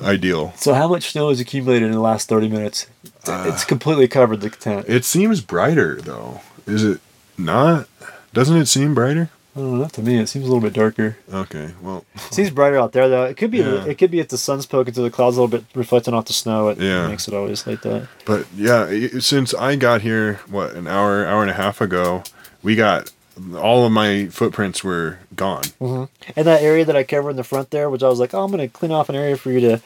ideal. 0.00 0.52
So, 0.56 0.74
how 0.74 0.86
much 0.86 1.10
snow 1.10 1.30
has 1.30 1.40
accumulated 1.40 1.86
in 1.88 1.92
the 1.92 2.00
last 2.00 2.28
thirty 2.28 2.48
minutes? 2.48 2.86
It's, 3.04 3.28
Uh, 3.28 3.44
it's 3.52 3.64
completely 3.64 4.06
covered 4.06 4.40
the 4.42 4.50
tent. 4.50 4.86
It 4.88 5.04
seems 5.04 5.40
brighter 5.40 5.96
though. 6.00 6.40
Is 6.66 6.84
it 6.84 7.00
not? 7.36 7.88
Doesn't 8.32 8.56
it 8.56 8.66
seem 8.66 8.94
brighter? 8.94 9.30
I 9.56 9.58
don't 9.60 9.78
know. 9.80 9.86
To 9.88 10.02
me, 10.02 10.18
it 10.18 10.28
seems 10.28 10.44
a 10.46 10.48
little 10.48 10.60
bit 10.62 10.72
darker. 10.74 11.16
Okay, 11.32 11.70
well, 11.82 12.04
It 12.14 12.34
seems 12.34 12.50
brighter 12.50 12.78
out 12.78 12.92
there, 12.92 13.08
though. 13.08 13.24
It 13.24 13.36
could 13.36 13.50
be. 13.50 13.58
Yeah. 13.58 13.84
It 13.84 13.98
could 13.98 14.10
be 14.10 14.20
if 14.20 14.28
the 14.28 14.38
sun's 14.38 14.64
poking 14.64 14.94
through 14.94 15.04
the 15.04 15.10
clouds 15.10 15.36
a 15.36 15.42
little 15.42 15.58
bit, 15.58 15.64
reflecting 15.74 16.14
off 16.14 16.26
the 16.26 16.32
snow. 16.32 16.68
It 16.68 16.78
Yeah. 16.78 17.08
makes 17.08 17.26
it 17.26 17.34
always 17.34 17.66
like 17.66 17.82
that. 17.82 18.06
but 18.24 18.46
yeah, 18.56 18.88
since 19.18 19.52
I 19.54 19.74
got 19.76 20.02
here, 20.02 20.40
what 20.48 20.74
an 20.74 20.86
hour, 20.86 21.26
hour 21.26 21.42
and 21.42 21.50
a 21.50 21.54
half 21.54 21.80
ago, 21.80 22.22
we 22.62 22.76
got 22.76 23.10
all 23.56 23.86
of 23.86 23.92
my 23.92 24.26
footprints 24.26 24.84
were 24.84 25.18
gone. 25.34 25.62
Mm-hmm. 25.80 26.04
And 26.36 26.46
that 26.46 26.62
area 26.62 26.84
that 26.84 26.94
I 26.96 27.02
covered 27.04 27.30
in 27.30 27.36
the 27.36 27.44
front 27.44 27.70
there, 27.70 27.88
which 27.90 28.02
I 28.02 28.08
was 28.08 28.20
like, 28.20 28.34
oh, 28.34 28.44
I'm 28.44 28.50
going 28.52 28.60
to 28.60 28.68
clean 28.68 28.92
off 28.92 29.08
an 29.08 29.16
area 29.16 29.36
for 29.36 29.50
you 29.50 29.60
to 29.60 29.80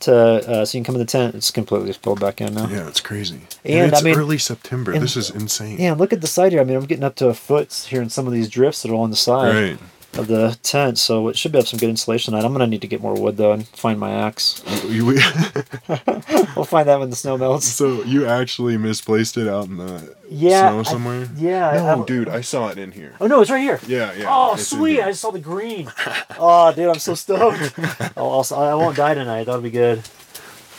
to 0.00 0.14
uh, 0.14 0.64
so 0.64 0.76
you 0.78 0.82
can 0.82 0.86
come 0.86 0.94
in 0.96 1.00
the 1.00 1.04
tent. 1.10 1.34
It's 1.34 1.50
completely 1.50 1.92
filled 1.92 2.20
back 2.20 2.40
in 2.40 2.54
now. 2.54 2.68
Yeah, 2.68 2.88
it's 2.88 3.00
crazy. 3.00 3.40
And, 3.64 3.92
it's 3.92 4.00
I 4.00 4.04
mean- 4.04 4.16
early 4.16 4.38
September. 4.38 4.92
and- 4.92 5.02
this 5.02 5.16
is 5.16 5.30
insane. 5.30 5.78
Yeah, 5.78 5.94
look 5.94 6.12
at 6.12 6.20
the 6.20 6.26
side 6.26 6.52
here. 6.52 6.60
I 6.60 6.64
mean, 6.64 6.76
I'm 6.76 6.84
getting 6.86 7.04
up 7.04 7.16
to 7.16 7.28
a 7.28 7.34
foot 7.34 7.72
here 7.88 8.00
in 8.02 8.10
some 8.10 8.26
of 8.26 8.32
these 8.32 8.48
drifts 8.48 8.82
that 8.82 8.90
are 8.90 8.94
on 8.96 9.10
the 9.10 9.16
side 9.16 9.54
Right. 9.54 9.78
Of 10.16 10.26
the 10.26 10.58
tent, 10.62 10.98
so 10.98 11.28
it 11.28 11.36
should 11.36 11.54
have 11.54 11.68
some 11.68 11.78
good 11.78 11.90
insulation. 11.90 12.34
on 12.34 12.40
it. 12.40 12.44
I'm 12.46 12.52
gonna 12.52 12.66
need 12.66 12.80
to 12.80 12.86
get 12.88 13.00
more 13.02 13.14
wood 13.14 13.36
though 13.36 13.52
and 13.52 13.66
find 13.68 14.00
my 14.00 14.10
axe. 14.10 14.62
Oh, 14.66 14.86
we- 14.88 15.20
We'll 16.56 16.64
find 16.64 16.88
that 16.88 16.98
when 16.98 17.10
the 17.10 17.16
snow 17.16 17.36
melts. 17.38 17.66
so 17.66 18.02
you 18.02 18.26
actually 18.26 18.76
misplaced 18.76 19.36
it 19.36 19.46
out 19.46 19.66
in 19.66 19.76
the 19.76 20.16
Yeah, 20.28 20.70
snow 20.70 20.80
I- 20.80 20.82
somewhere? 20.82 21.28
yeah, 21.36 21.68
I- 21.68 21.76
No, 21.76 21.86
I'm- 21.86 22.04
dude, 22.04 22.28
I 22.28 22.40
saw 22.40 22.68
it 22.68 22.78
in 22.78 22.90
here. 22.92 23.14
Oh 23.20 23.26
no, 23.26 23.40
it's 23.42 23.50
right 23.50 23.60
here. 23.62 23.80
Yeah, 23.86 24.12
yeah. 24.14 24.26
Oh 24.28 24.56
sweet! 24.56 25.00
I 25.02 25.10
just 25.10 25.20
saw 25.20 25.30
the 25.30 25.38
green. 25.40 25.92
oh 26.38 26.72
dude, 26.72 26.88
I'm 26.88 26.98
so 26.98 27.14
stoked. 27.14 27.72
I'll, 28.16 28.44
I'll, 28.50 28.54
I 28.58 28.74
won't 28.74 28.96
die 28.96 29.14
tonight. 29.14 29.44
That'll 29.44 29.60
be 29.60 29.70
good. 29.70 30.02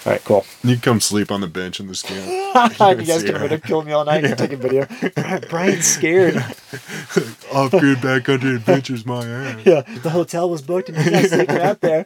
All 0.05 0.13
right, 0.13 0.23
cool. 0.23 0.45
You 0.63 0.75
can 0.75 0.81
come 0.81 1.01
sleep 1.01 1.29
on 1.29 1.41
the 1.41 1.47
bench 1.47 1.81
in 1.81 1.87
the 1.87 1.95
scamp. 1.95 2.25
you 2.99 3.05
guys 3.05 3.21
her. 3.23 3.47
have 3.49 3.85
me 3.85 3.91
all 3.91 4.05
night 4.05 4.23
and 4.23 4.37
taking 4.37 4.57
video. 4.59 4.87
Brian's 5.49 5.85
scared. 5.85 6.37
Off-grid 7.51 7.97
backcountry 7.97 8.55
adventures, 8.55 9.05
my 9.05 9.25
ass. 9.27 9.65
Yeah, 9.65 9.81
the 9.81 10.09
hotel 10.09 10.49
was 10.49 10.61
booked 10.61 10.87
and 10.87 10.97
he 10.97 11.11
got 11.11 11.25
sick 11.25 11.49
out 11.49 11.81
there. 11.81 12.05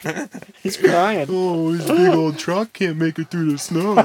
He's 0.64 0.76
crying. 0.76 1.28
Oh, 1.30 1.76
this 1.76 1.88
big 1.88 2.14
old 2.16 2.39
truck 2.39 2.74
can't 2.74 2.98
make 2.98 3.20
it 3.20 3.30
through 3.30 3.52
the 3.52 3.58
snow. 3.60 3.96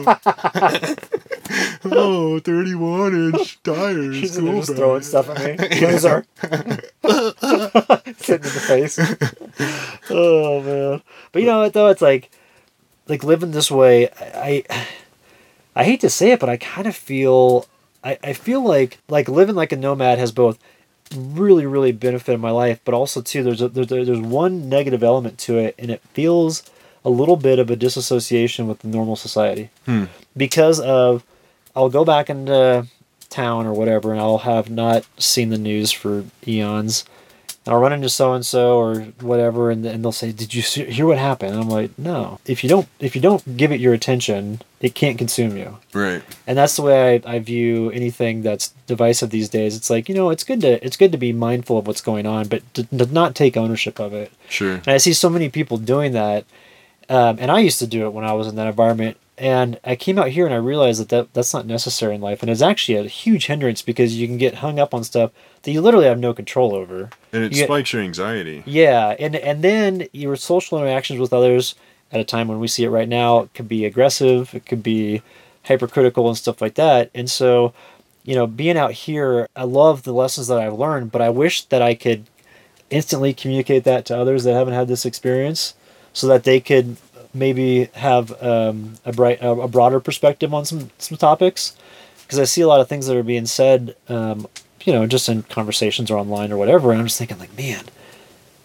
oh, 1.91 2.39
31 2.41 3.33
inch 3.33 3.63
tires. 3.63 4.17
She's 4.17 4.37
Cool, 4.37 4.61
just 4.61 4.77
throwing 4.77 5.03
stuff 5.03 5.31
at 5.31 5.59
me. 5.59 5.81
Loser. 5.81 6.27
Sitting 8.19 8.45
in 8.45 8.53
the 8.53 8.65
face. 8.67 8.99
Oh 10.11 10.61
man. 10.63 11.03
But 11.33 11.41
you 11.41 11.47
know 11.47 11.61
what 11.61 11.73
though? 11.73 11.89
It's 11.89 12.03
like 12.03 12.31
like 13.09 13.25
living 13.25 13.51
this 13.53 13.71
way, 13.71 14.09
I 14.11 14.65
I, 14.71 14.87
I 15.77 15.85
hate 15.85 16.01
to 16.01 16.11
say 16.11 16.33
it, 16.33 16.41
but 16.41 16.49
I 16.49 16.57
kind 16.57 16.87
of 16.87 16.97
feel 16.97 17.67
I, 18.05 18.19
I 18.23 18.33
feel 18.33 18.63
like 18.63 18.99
like 19.09 19.29
living 19.29 19.55
like 19.55 19.73
a 19.73 19.77
nomad 19.77 20.19
has 20.19 20.33
both 20.33 20.59
really 21.17 21.67
really 21.67 21.93
benefited 21.93 22.41
my 22.41 22.51
life, 22.51 22.81
but 22.85 22.95
also 22.95 23.21
too 23.23 23.43
there's 23.43 23.63
a, 23.63 23.69
there's 23.69 23.89
there's 23.89 24.21
one 24.21 24.69
negative 24.69 25.03
element 25.03 25.39
to 25.39 25.59
it, 25.59 25.75
and 25.79 25.91
it 25.91 26.03
feels 26.13 26.63
a 27.05 27.11
little 27.11 27.37
bit 27.37 27.59
of 27.59 27.71
a 27.71 27.77
disassociation 27.77 28.67
with 28.69 28.81
the 28.81 28.89
normal 28.89 29.17
society 29.17 29.71
Hmm. 29.87 30.05
because 30.37 30.81
of 30.81 31.25
I'll 31.75 31.89
go 31.89 32.05
back 32.05 32.29
into 32.29 32.87
town 33.31 33.67
or 33.67 33.73
whatever, 33.73 34.11
and 34.13 34.21
I'll 34.21 34.39
have 34.39 34.69
not 34.69 35.05
seen 35.19 35.51
the 35.51 35.59
news 35.59 35.93
for 35.93 36.25
eons. 36.47 37.05
And 37.69 37.75
I'll 37.75 37.83
run 37.83 37.93
into 37.93 38.09
so 38.09 38.33
and 38.33 38.47
so 38.47 38.79
or 38.79 39.01
whatever, 39.21 39.71
and, 39.71 39.85
and 39.85 40.03
they'll 40.03 40.11
say, 40.11 40.33
"Did 40.33 40.55
you 40.55 40.63
see, 40.63 40.87
hear 40.87 41.05
what 41.05 41.19
happened?" 41.19 41.53
And 41.53 41.61
I'm 41.61 41.69
like, 41.69 41.91
"No. 41.99 42.41
If 42.47 42.65
you 42.65 42.71
don't, 42.71 42.89
if 42.99 43.15
you 43.15 43.21
don't 43.21 43.59
give 43.59 43.71
it 43.71 43.79
your 43.79 43.93
attention, 43.93 44.63
it 44.81 44.95
can't 44.95 45.19
consume 45.19 45.55
you." 45.55 45.77
Right. 45.93 46.23
And 46.47 46.57
that's 46.57 46.77
the 46.77 46.83
way 46.83 47.21
I, 47.27 47.35
I 47.35 47.39
view 47.41 47.91
anything 47.91 48.41
that's 48.41 48.69
divisive 48.87 49.29
these 49.29 49.51
days. 49.51 49.77
It's 49.77 49.91
like 49.91 50.09
you 50.09 50.15
know, 50.15 50.31
it's 50.31 50.45
good 50.45 50.63
to 50.63 50.83
it's 50.83 50.97
good 50.97 51.13
to 51.13 51.19
be 51.19 51.35
mindful 51.35 51.77
of 51.77 51.87
what's 51.87 52.01
going 52.01 52.25
on, 52.25 52.49
but 52.49 52.63
to, 52.73 52.85
to 52.85 53.05
not 53.13 53.35
take 53.35 53.59
ownership 53.59 54.01
of 54.01 54.15
it. 54.15 54.33
Sure. 54.49 54.77
And 54.77 54.89
I 54.89 54.97
see 54.97 55.13
so 55.13 55.29
many 55.29 55.51
people 55.51 55.77
doing 55.77 56.13
that. 56.13 56.47
Um, 57.11 57.37
and 57.39 57.51
I 57.51 57.59
used 57.59 57.81
to 57.81 57.87
do 57.87 58.07
it 58.07 58.15
when 58.15 58.25
I 58.25 58.33
was 58.33 58.47
in 58.47 58.57
that 58.57 58.67
environment. 58.67 59.19
And 59.39 59.79
I 59.85 59.95
came 59.97 60.19
out 60.19 60.29
here 60.29 60.45
and 60.45 60.55
I 60.55 60.59
realized 60.59 61.01
that, 61.01 61.09
that 61.11 61.33
that's 61.35 61.55
not 61.55 61.65
necessary 61.67 62.15
in 62.15 62.21
life. 62.21 62.43
And 62.43 62.51
it's 62.51 62.63
actually 62.63 62.99
a 62.99 63.05
huge 63.09 63.47
hindrance 63.47 63.83
because 63.83 64.17
you 64.17 64.27
can 64.27 64.37
get 64.37 64.57
hung 64.57 64.79
up 64.79 64.93
on 64.93 65.05
stuff 65.05 65.31
that 65.63 65.71
you 65.71 65.81
literally 65.81 66.07
have 66.07 66.19
no 66.19 66.35
control 66.35 66.75
over. 66.75 67.11
And 67.33 67.45
it 67.45 67.53
You 67.53 67.59
get- 67.59 67.67
spikes 67.67 67.93
your 67.93 68.03
anxiety. 68.03 68.63
Yeah. 68.67 69.15
And, 69.19 69.37
and 69.37 69.63
then 69.63 70.09
your 70.13 70.35
social 70.37 70.79
interactions 70.79 71.21
with 71.21 71.33
others 71.33 71.75
at 72.11 72.21
a 72.21 72.25
time 72.25 72.49
when 72.49 72.59
we 72.59 72.67
see 72.69 72.85
it 72.85 72.89
right 72.91 73.09
now 73.09 73.41
it 73.41 73.55
could 73.55 73.69
be 73.69 73.85
aggressive, 73.85 74.55
it 74.55 74.65
could 74.67 74.83
be 74.83 75.23
hypercritical 75.65 76.27
and 76.29 76.37
stuff 76.37 76.61
like 76.63 76.75
that. 76.75 77.11
And 77.15 77.31
so, 77.31 77.75
you 78.25 78.35
know, 78.35 78.47
being 78.47 78.77
out 78.79 78.93
here, 78.93 79.47
I 79.55 79.65
love 79.65 80.03
the 80.03 80.13
lessons 80.13 80.49
that 80.49 80.59
I've 80.59 80.79
learned, 80.79 81.13
but 81.13 81.21
I 81.21 81.29
wish 81.31 81.65
that 81.65 81.83
I 81.83 81.95
could 81.95 82.25
instantly 82.91 83.35
communicate 83.35 83.85
that 83.85 84.05
to 84.07 84.17
others 84.17 84.45
that 84.45 84.55
haven't 84.55 84.75
had 84.75 84.89
this 84.89 85.05
experience 85.05 85.75
so 86.15 86.27
that 86.27 86.45
they 86.45 86.59
could 86.61 86.97
maybe 87.35 87.87
have 87.95 88.41
um, 88.43 88.95
a 89.05 89.13
bright 89.13 89.41
a, 89.43 89.51
a 89.51 89.69
broader 89.69 90.01
perspective 90.01 90.53
on 90.55 90.65
some 90.65 90.91
some 90.99 91.17
topics 91.19 91.77
because 92.23 92.39
I 92.39 92.45
see 92.45 92.61
a 92.63 92.69
lot 92.69 92.81
of 92.81 92.89
things 92.89 93.07
that 93.07 93.17
are 93.17 93.23
being 93.23 93.47
said 93.47 93.95
um, 94.09 94.47
you 94.85 94.93
know 94.93 95.07
just 95.07 95.29
in 95.29 95.43
conversations 95.45 96.11
or 96.11 96.19
online 96.19 96.53
or 96.53 96.57
whatever 96.57 96.91
and 96.93 97.01
I'm 97.01 97.07
just 97.07 97.19
thinking 97.19 97.39
like 97.39 97.57
man 97.57 97.85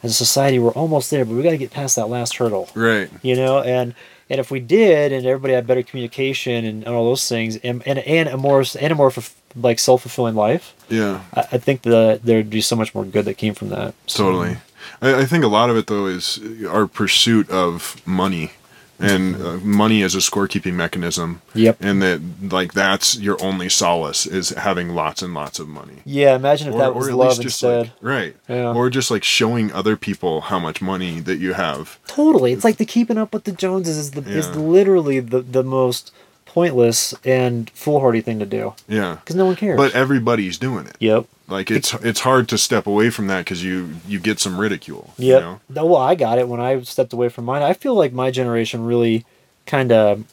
as 0.02 0.12
a 0.12 0.14
society 0.14 0.60
we're 0.60 0.72
almost 0.72 1.12
there 1.12 1.26
but 1.26 1.34
we 1.36 1.44
got 1.44 1.52
to 1.52 1.58
get 1.58 1.72
past 1.72 1.96
that 1.96 2.08
last 2.08 2.38
hurdle 2.38 2.70
Right. 2.76 3.10
you 3.22 3.36
know 3.36 3.62
and 3.62 3.94
and 4.30 4.40
if 4.40 4.50
we 4.52 4.60
did 4.60 5.12
and 5.12 5.26
everybody 5.26 5.54
had 5.54 5.68
better 5.68 5.84
communication 5.84 6.66
and, 6.66 6.84
and 6.86 6.96
all 6.96 7.06
those 7.06 7.28
things 7.28 7.58
and, 7.58 7.82
and 7.86 8.00
and 8.00 8.30
a 8.30 8.38
more 8.38 8.64
and 8.80 8.92
a 8.92 8.96
more 8.96 9.12
like 9.56 9.78
self-fulfilling 9.80 10.36
life 10.36 10.74
Yeah. 10.90 11.22
I, 11.34 11.42
I 11.42 11.58
think 11.58 11.84
that 11.84 12.22
there'd 12.24 12.50
be 12.50 12.62
so 12.62 12.76
much 12.76 12.96
more 12.96 13.06
good 13.06 13.26
that 13.26 13.36
came 13.36 13.54
from 13.54 13.70
that 13.70 13.94
So- 14.08 14.24
Totally. 14.26 14.58
I, 15.02 15.22
I 15.22 15.26
think 15.26 15.44
a 15.44 15.48
lot 15.48 15.70
of 15.70 15.78
it 15.78 15.88
though 15.88 16.06
is 16.08 16.40
our 16.68 16.88
pursuit 16.88 17.50
of 17.50 18.02
money 18.06 18.52
and 19.00 19.36
uh, 19.36 19.58
money 19.58 20.02
as 20.02 20.16
a 20.16 20.20
scorekeeping 20.20 20.74
mechanism. 20.74 21.42
Yep. 21.54 21.78
And 21.82 22.02
that 22.02 22.22
like 22.42 22.74
that's 22.74 23.18
your 23.20 23.42
only 23.44 23.70
solace 23.70 24.26
is 24.26 24.50
having 24.50 24.90
lots 24.90 25.22
and 25.22 25.34
lots 25.34 25.60
of 25.60 25.68
money. 25.68 26.02
yeah 26.06 26.36
imagine 26.36 26.70
if 26.70 26.78
that 26.78 26.96
was 26.96 27.10
love 27.12 27.40
instead 27.40 27.88
like 27.88 27.92
right. 28.02 28.36
Yeah. 28.48 28.74
Or 28.74 28.90
just 28.90 29.12
like 29.12 29.24
showing 29.24 29.72
other 29.72 29.98
people 29.98 30.42
how 30.42 30.60
much 30.60 30.82
money 30.82 31.20
that 31.22 31.38
you 31.38 31.54
have. 31.54 32.00
Totally. 32.08 32.54
It's 32.54 32.64
like 32.64 32.78
the 32.78 32.86
keeping 32.86 33.18
up 33.18 33.34
with 33.34 33.44
the 33.44 33.52
Joneses 33.52 33.98
is 33.98 34.12
the 34.12 34.22
is 34.22 34.56
literally 34.56 35.20
the, 35.20 35.42
the 35.42 35.64
most 35.64 36.14
pointless 36.54 37.16
and 37.26 37.70
foolhardy 37.72 38.22
thing 38.22 38.38
to 38.40 38.46
do 38.46 38.74
Yeah. 38.88 39.16
because 39.20 39.36
no 39.36 39.46
one 39.46 39.56
cares. 39.56 39.78
But 39.78 39.94
everybody's 39.96 40.58
doing 40.58 40.86
it. 40.86 40.96
yep. 41.00 41.26
Like 41.48 41.70
it's 41.72 41.94
it's 41.96 42.22
hard 42.22 42.48
to 42.50 42.58
step 42.58 42.88
away 42.88 43.10
from 43.10 43.28
that 43.28 43.40
because 43.40 43.64
you 43.64 43.96
you 44.08 44.20
get 44.20 44.40
some 44.40 44.58
ridicule. 44.60 45.14
Yep. 45.18 45.42
You 45.42 45.46
know? 45.46 45.60
No, 45.70 45.86
well, 45.88 46.02
I 46.02 46.16
got 46.16 46.38
it 46.40 46.48
when 46.48 46.62
I 46.62 46.82
stepped 46.84 47.12
away 47.12 47.30
from 47.30 47.46
mine. 47.46 47.62
I 47.62 47.74
feel 47.74 47.96
like 47.96 48.14
my 48.14 48.32
generation 48.32 48.86
really 48.86 49.26
kind 49.66 49.92
of 49.92 50.24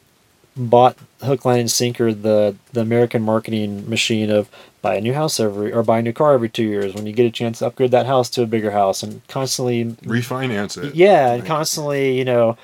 bought 0.57 0.97
hook, 1.23 1.45
line, 1.45 1.59
and 1.61 1.71
sinker 1.71 2.13
the 2.15 2.55
the 2.73 2.81
American 2.81 3.23
marketing 3.23 3.89
machine 3.91 4.31
of 4.31 4.49
buy 4.83 4.95
a 4.97 5.01
new 5.01 5.13
house 5.15 5.41
every 5.41 5.73
or 5.73 5.83
buy 5.83 5.99
a 5.99 6.03
new 6.03 6.13
car 6.13 6.33
every 6.35 6.49
two 6.49 6.63
years. 6.65 6.95
When 6.95 7.07
you 7.07 7.13
get 7.13 7.27
a 7.27 7.31
chance 7.31 7.59
to 7.59 7.67
upgrade 7.67 7.91
that 7.91 8.07
house 8.07 8.31
to 8.31 8.43
a 8.43 8.47
bigger 8.47 8.71
house 8.71 9.03
and 9.03 9.21
constantly 9.27 9.85
Refinance 10.05 10.83
it. 10.83 10.95
Yeah, 10.95 11.33
and 11.33 11.43
Right. 11.43 11.49
constantly, 11.49 12.17
you 12.19 12.25
know, 12.25 12.57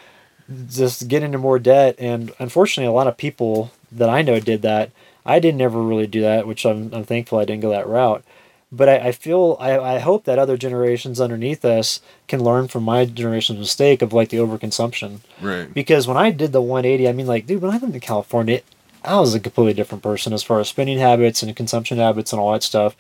just 0.69 1.09
get 1.09 1.23
into 1.23 1.39
more 1.39 1.59
debt. 1.59 1.97
And 1.99 2.33
unfortunately, 2.39 2.89
a 2.89 2.93
lot 2.93 3.07
of 3.07 3.17
people 3.17 3.73
that 3.93 4.09
I 4.09 4.23
know 4.23 4.41
did 4.41 4.63
that. 4.63 4.91
I 5.25 5.41
didn't 5.41 5.61
ever 5.61 5.83
really 5.83 6.07
do 6.07 6.21
that, 6.23 6.47
which 6.47 6.65
I'm, 6.65 6.93
I'm 6.95 7.05
thankful 7.05 7.39
I 7.39 7.45
didn't 7.45 7.63
go 7.63 7.71
that 7.71 7.89
route. 7.89 8.25
But 8.71 8.89
I, 8.89 8.97
I 8.97 9.13
feel, 9.13 9.57
I, 9.61 9.79
I 9.79 9.99
hope 9.99 10.25
that 10.25 10.39
other 10.39 10.57
generations 10.57 11.21
underneath 11.21 11.65
us 11.65 12.01
can 12.29 12.43
learn 12.43 12.69
from 12.69 12.83
my 12.83 13.05
generation's 13.05 13.59
mistake 13.59 14.03
of 14.03 14.13
like 14.13 14.29
the 14.29 14.39
overconsumption. 14.39 15.21
Right. 15.41 15.73
Because 15.73 16.07
when 16.07 16.17
I 16.17 16.31
did 16.31 16.53
the 16.53 16.63
180, 16.63 17.09
I 17.09 17.13
mean, 17.13 17.27
like, 17.27 17.47
dude, 17.47 17.63
when 17.63 17.73
I 17.73 17.79
lived 17.79 17.95
in 17.95 18.01
California, 18.01 18.61
I 19.05 19.21
was 19.21 19.35
a 19.35 19.41
completely 19.41 19.75
different 19.75 20.03
person 20.03 20.33
as 20.33 20.43
far 20.43 20.59
as 20.61 20.69
spending 20.69 20.99
habits 20.99 21.43
and 21.43 21.55
consumption 21.55 21.99
habits 21.99 22.33
and 22.33 22.41
all 22.41 22.53
that 22.53 22.65
stuff. 22.65 22.97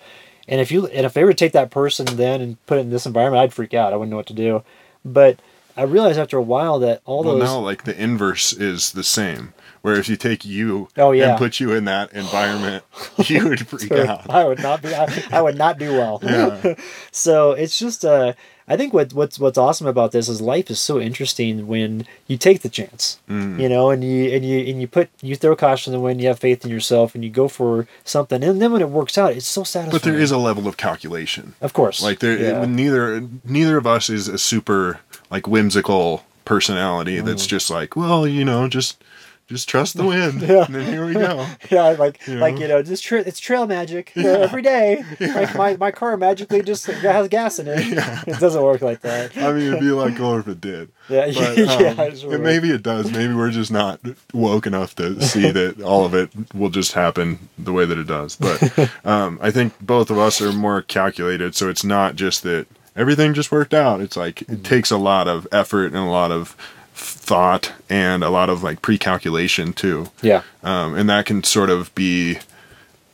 And 0.48 0.60
if 0.60 0.70
you 0.70 0.86
and 0.86 1.04
if 1.04 1.12
they 1.12 1.24
were 1.24 1.32
to 1.32 1.36
take 1.36 1.52
that 1.52 1.72
person 1.72 2.06
then 2.06 2.40
and 2.40 2.66
put 2.66 2.78
it 2.78 2.82
in 2.82 2.90
this 2.90 3.06
environment, 3.06 3.42
I'd 3.42 3.52
freak 3.52 3.74
out. 3.74 3.92
I 3.92 3.96
wouldn't 3.96 4.10
know 4.10 4.16
what 4.16 4.26
to 4.26 4.32
do. 4.32 4.62
But 5.04 5.40
I 5.76 5.82
realized 5.82 6.18
after 6.18 6.36
a 6.38 6.42
while 6.42 6.78
that 6.80 7.02
all 7.04 7.22
Well, 7.24 7.34
those 7.38 7.44
now 7.48 7.58
like 7.60 7.84
the 7.84 8.00
inverse 8.00 8.52
is 8.52 8.92
the 8.92 9.04
same. 9.04 9.52
Where 9.82 9.94
if 9.94 10.08
you 10.08 10.16
take 10.16 10.44
you 10.44 10.88
Oh, 10.96 11.12
yeah. 11.12 11.30
and 11.30 11.38
put 11.38 11.60
you 11.60 11.72
in 11.72 11.84
that 11.84 12.12
environment, 12.12 12.82
you 13.26 13.48
would 13.48 13.68
freak 13.68 13.92
out. 13.92 14.28
I 14.28 14.44
would 14.44 14.58
not 14.60 14.82
be. 14.82 14.92
I, 14.92 15.22
I 15.30 15.40
would 15.42 15.56
not 15.56 15.78
do 15.78 15.92
well. 15.92 16.18
Yeah. 16.24 16.74
so 17.12 17.52
it's 17.52 17.78
just. 17.78 18.04
Uh, 18.04 18.32
I 18.68 18.76
think 18.76 18.92
what 18.92 19.12
what's 19.12 19.38
what's 19.38 19.56
awesome 19.56 19.86
about 19.86 20.10
this 20.10 20.28
is 20.28 20.40
life 20.40 20.70
is 20.70 20.80
so 20.80 20.98
interesting 20.98 21.68
when 21.68 22.04
you 22.26 22.36
take 22.36 22.62
the 22.62 22.68
chance. 22.68 23.20
Mm. 23.30 23.60
You 23.60 23.68
know, 23.68 23.90
and 23.90 24.02
you 24.02 24.34
and 24.34 24.44
you 24.44 24.58
and 24.58 24.80
you 24.80 24.88
put 24.88 25.08
you 25.22 25.36
throw 25.36 25.54
caution 25.54 25.94
in 25.94 26.00
the 26.00 26.02
wind. 26.04 26.20
You 26.20 26.26
have 26.28 26.40
faith 26.40 26.64
in 26.64 26.70
yourself, 26.72 27.14
and 27.14 27.22
you 27.22 27.30
go 27.30 27.46
for 27.46 27.86
something. 28.02 28.42
And 28.42 28.60
then 28.60 28.72
when 28.72 28.82
it 28.82 28.90
works 28.90 29.16
out, 29.16 29.34
it's 29.34 29.46
so 29.46 29.62
satisfying. 29.62 29.92
But 29.92 30.02
there 30.02 30.18
is 30.18 30.32
a 30.32 30.38
level 30.38 30.66
of 30.66 30.76
calculation. 30.76 31.54
of 31.60 31.72
course, 31.74 32.02
Like 32.02 32.18
there, 32.18 32.36
Yeah. 32.36 32.64
neither 32.64 33.22
neither 33.44 33.76
of 33.76 33.86
us 33.86 34.10
is 34.10 34.26
a 34.26 34.36
super 34.38 34.98
like 35.30 35.46
whimsical 35.46 36.24
personality 36.44 37.18
Mm. 37.18 37.24
that's 37.26 37.46
just 37.46 37.70
like, 37.70 37.96
well, 37.96 38.26
you 38.26 38.44
know, 38.44 38.68
just 38.68 39.02
just 39.48 39.68
trust 39.68 39.96
the 39.96 40.04
wind. 40.04 40.42
Yeah. 40.46 40.64
And 40.66 40.74
then 40.74 40.86
here 40.92 41.06
we 41.06 41.12
go. 41.12 41.46
yeah, 41.70 41.90
like 41.90 42.26
You 42.26 42.34
like 42.38 42.54
know? 42.56 42.60
you 42.62 42.68
know, 42.68 42.82
just 42.82 43.04
tra- 43.04 43.20
it's 43.20 43.38
trail 43.38 43.64
magic 43.68 44.12
uh, 44.16 44.20
every 44.26 44.60
day. 44.62 45.04
Like 45.20 45.54
my, 45.54 45.76
my 45.76 45.90
car 45.92 46.16
magically 46.16 46.62
just 46.62 46.86
has 46.86 47.28
gas 47.28 47.60
in 47.60 47.68
it. 47.68 47.86
Yeah. 47.86 48.24
It 48.26 48.40
doesn't 48.40 48.60
work 48.60 48.82
like 48.82 49.02
that. 49.02 49.36
I 49.36 49.52
mean, 49.52 49.68
it'd 49.68 49.78
be 49.80 49.88
a 49.90 49.94
lot 49.94 50.16
cooler 50.16 50.40
if 50.40 50.48
it 50.48 50.60
did. 50.60 50.88
Yeah, 51.08 51.26
But, 51.26 51.58
yeah, 51.58 51.72
um, 51.90 51.98
and 52.00 52.22
weird. 52.24 52.40
maybe 52.42 52.70
it 52.72 52.82
does. 52.82 53.12
Maybe 53.12 53.34
we're 53.34 53.52
just 53.52 53.70
not 53.70 54.00
woke 54.34 54.66
enough 54.66 54.96
to 54.96 55.22
see 55.22 55.48
that 55.52 55.80
all 55.80 56.04
of 56.04 56.12
it 56.12 56.30
will 56.52 56.70
just 56.70 56.94
happen 56.94 57.48
the 57.56 57.72
way 57.72 57.84
that 57.84 57.98
it 57.98 58.08
does. 58.08 58.34
But 58.34 58.90
um, 59.04 59.38
I 59.40 59.52
think 59.52 59.74
both 59.80 60.10
of 60.10 60.18
us 60.18 60.40
are 60.42 60.52
more 60.52 60.82
calculated, 60.82 61.54
so 61.54 61.68
it's 61.68 61.84
not 61.84 62.16
just 62.16 62.42
that 62.42 62.66
everything 62.96 63.34
just 63.34 63.52
worked 63.52 63.74
out. 63.74 64.00
It's 64.00 64.16
like 64.16 64.36
Mm-hmm. 64.40 64.54
it 64.54 64.64
takes 64.64 64.90
a 64.90 64.96
lot 64.98 65.28
of 65.28 65.46
effort 65.52 65.86
and 65.86 65.96
a 65.96 66.02
lot 66.04 66.30
of 66.32 66.56
thought 66.94 67.72
and 67.90 68.24
a 68.24 68.30
lot 68.30 68.48
of 68.48 68.62
like 68.62 68.80
pre-calculation 68.82 69.72
too 69.74 70.08
Yeah. 70.22 70.42
um, 70.62 70.94
and 70.94 71.08
that 71.10 71.26
can 71.26 71.42
sort 71.44 71.68
of 71.70 71.94
be 71.94 72.38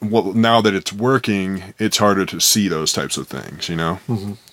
well 0.01 0.33
now 0.35 0.61
that 0.61 0.73
it's 0.75 0.93
working 0.93 1.75
it's 1.79 1.99
harder 1.99 2.25
to 2.27 2.41
see 2.41 2.69
those 2.69 2.93
types 2.93 3.17
of 3.17 3.27
things 3.29 3.69
you 3.69 3.75
know 3.77 3.99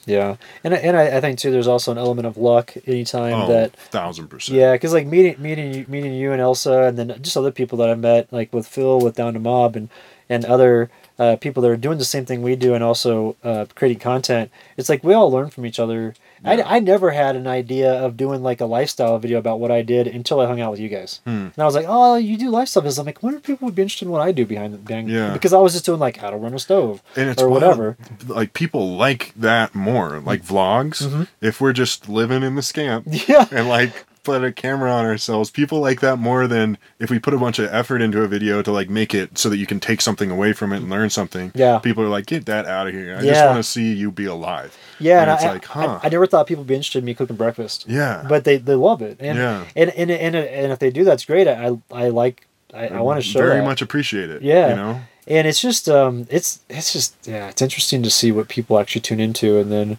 Yeah. 0.05 0.37
And 0.63 0.73
I- 0.73 0.77
and 0.77 0.97
I, 0.97 1.17
I 1.17 1.21
think 1.21 1.37
too, 1.37 1.51
there's 1.51 1.67
also 1.67 1.91
an 1.91 1.99
element 1.99 2.25
of 2.25 2.37
luck 2.37 2.73
anytime 2.87 3.33
oh 3.43 3.47
that. 3.47 3.75
thousand 3.75 4.27
percent 4.29 4.57
Yeah, 4.57 4.71
because 4.73 4.93
like 4.93 5.05
meeting 5.05 5.35
meeting 5.39 5.73
you, 5.75 5.85
meeting 5.87 6.13
you 6.13 6.31
and 6.31 6.41
Elsa, 6.41 6.85
and 6.85 6.97
then 6.97 7.15
just 7.21 7.37
other 7.37 7.51
people 7.51 7.77
that 7.79 7.89
I 7.89 7.93
met, 7.95 8.33
like 8.33 8.51
with 8.51 8.67
Phil, 8.67 8.99
with 8.99 9.15
Down 9.15 9.33
to 9.33 9.39
Mob, 9.39 9.75
and 9.75 9.89
and 10.27 10.43
other 10.45 10.89
uh, 11.19 11.35
people 11.35 11.61
that 11.61 11.69
are 11.69 11.77
doing 11.77 11.97
the 11.99 12.05
same 12.05 12.25
thing 12.25 12.41
we 12.41 12.55
do, 12.55 12.73
and 12.73 12.83
also 12.83 13.35
uh, 13.43 13.65
creating 13.75 13.99
content. 13.99 14.49
It's 14.77 14.89
like 14.89 15.03
we 15.03 15.13
all 15.13 15.29
learn 15.29 15.49
from 15.49 15.65
each 15.65 15.79
other. 15.79 16.15
Yeah. 16.43 16.51
I, 16.65 16.77
I 16.77 16.79
never 16.79 17.11
had 17.11 17.35
an 17.35 17.47
idea 17.47 17.91
of 17.91 18.15
doing 18.15 18.41
like 18.41 18.61
a 18.61 18.65
lifestyle 18.65 19.19
video 19.19 19.37
about 19.39 19.59
what 19.59 19.71
I 19.71 19.81
did 19.81 20.07
until 20.07 20.39
I 20.39 20.45
hung 20.47 20.61
out 20.61 20.71
with 20.71 20.79
you 20.79 20.87
guys. 20.87 21.19
Hmm. 21.25 21.31
And 21.53 21.59
I 21.59 21.65
was 21.65 21.75
like, 21.75 21.85
oh, 21.89 22.15
you 22.15 22.37
do 22.37 22.49
lifestyle 22.49 22.81
videos. 22.81 22.97
I'm 22.97 23.05
like, 23.05 23.21
wonder 23.21 23.39
if 23.39 23.43
people 23.43 23.65
would 23.65 23.75
be 23.75 23.81
interested 23.81 24.05
in 24.05 24.11
what 24.11 24.21
I 24.21 24.31
do 24.31 24.45
behind 24.45 24.73
the 24.73 24.77
behind 24.77 25.09
Yeah. 25.09 25.33
Because 25.33 25.51
I 25.51 25.59
was 25.59 25.73
just 25.73 25.83
doing 25.85 25.99
like 25.99 26.15
how 26.15 26.29
to 26.29 26.37
run 26.37 26.53
a 26.53 26.59
stove 26.59 27.03
and 27.17 27.29
it's 27.29 27.41
or 27.41 27.49
wild, 27.49 27.61
whatever. 27.63 27.97
like 28.27 28.53
people 28.53 28.95
like 28.95 29.33
that 29.35 29.75
more 29.75 30.21
like 30.21 30.41
vlogs 30.41 31.05
Mhm. 31.05 31.27
if 31.41 31.59
we're 31.59 31.73
just 31.73 32.07
living 32.07 32.41
in 32.41 32.55
the 32.55 32.61
scamp 32.61 33.05
Yeah. 33.27 33.45
and 33.51 33.67
like 33.67 34.05
put 34.29 34.43
a 34.43 34.51
camera 34.51 34.91
on 34.91 35.05
ourselves 35.05 35.49
people 35.51 35.79
like 35.79 35.99
that 36.01 36.17
more 36.17 36.47
than 36.47 36.77
if 36.99 37.09
we 37.09 37.17
put 37.19 37.33
a 37.33 37.37
bunch 37.37 37.59
of 37.59 37.71
effort 37.73 38.01
into 38.01 38.21
a 38.21 38.27
video 38.27 38.61
to 38.61 38.71
like 38.71 38.89
make 38.89 39.13
it 39.13 39.37
so 39.37 39.49
that 39.49 39.57
you 39.57 39.65
can 39.65 39.79
take 39.79 40.01
something 40.01 40.29
away 40.31 40.53
from 40.53 40.71
it 40.73 40.77
and 40.77 40.89
learn 40.89 41.09
something 41.09 41.51
Yeah. 41.55 41.79
people 41.79 42.03
are 42.03 42.09
like 42.09 42.25
get 42.25 42.45
that 42.45 42.65
out 42.65 42.87
of 42.87 42.93
here 42.93 43.15
i 43.17 43.21
just 43.21 43.43
want 43.45 43.57
to 43.57 43.63
see 43.63 43.93
you 43.93 44.11
be 44.11 44.25
alive 44.25 44.77
Yeah, 44.99 45.21
And 45.21 45.29
and, 45.31 45.35
it's 45.37 45.43
I, 45.45 45.51
like, 45.53 45.65
huh. 45.65 45.99
I, 46.03 46.07
I 46.07 46.09
never 46.09 46.27
thought 46.27 46.47
people 46.47 46.61
would 46.63 46.67
be 46.67 46.75
interested 46.75 46.99
in 46.99 47.05
me 47.05 47.13
cooking 47.13 47.35
breakfast. 47.35 47.85
yeah 47.87 48.25
but 48.27 48.43
they, 48.43 48.57
they 48.57 48.75
love 48.75 49.01
it 49.01 49.17
and 49.19 49.37
Yeah. 49.37 49.65
and, 49.75 49.89
and 49.91 50.11
and 50.11 50.35
and 50.35 50.71
if 50.71 50.79
they 50.79 50.91
do 50.91 51.03
that's 51.03 51.25
great 51.25 51.47
i 51.47 51.77
i 51.91 52.09
like 52.09 52.45
i, 52.73 52.87
I 52.87 52.99
want 53.01 53.21
to 53.21 53.27
show 53.27 53.39
very 53.39 53.59
that. 53.59 53.65
much 53.65 53.81
appreciate 53.81 54.29
it 54.29 54.41
Yeah. 54.41 54.69
you 54.69 54.75
know 54.75 55.01
and 55.27 55.47
it's 55.47 55.61
just 55.61 55.87
um 55.89 56.27
it's 56.29 56.59
it's 56.69 56.91
just 56.93 57.15
yeah 57.27 57.49
it's 57.49 57.61
interesting 57.61 58.03
to 58.03 58.09
see 58.09 58.31
what 58.31 58.47
people 58.47 58.79
actually 58.79 59.01
tune 59.01 59.19
into 59.19 59.57
and 59.59 59.71
then 59.71 59.97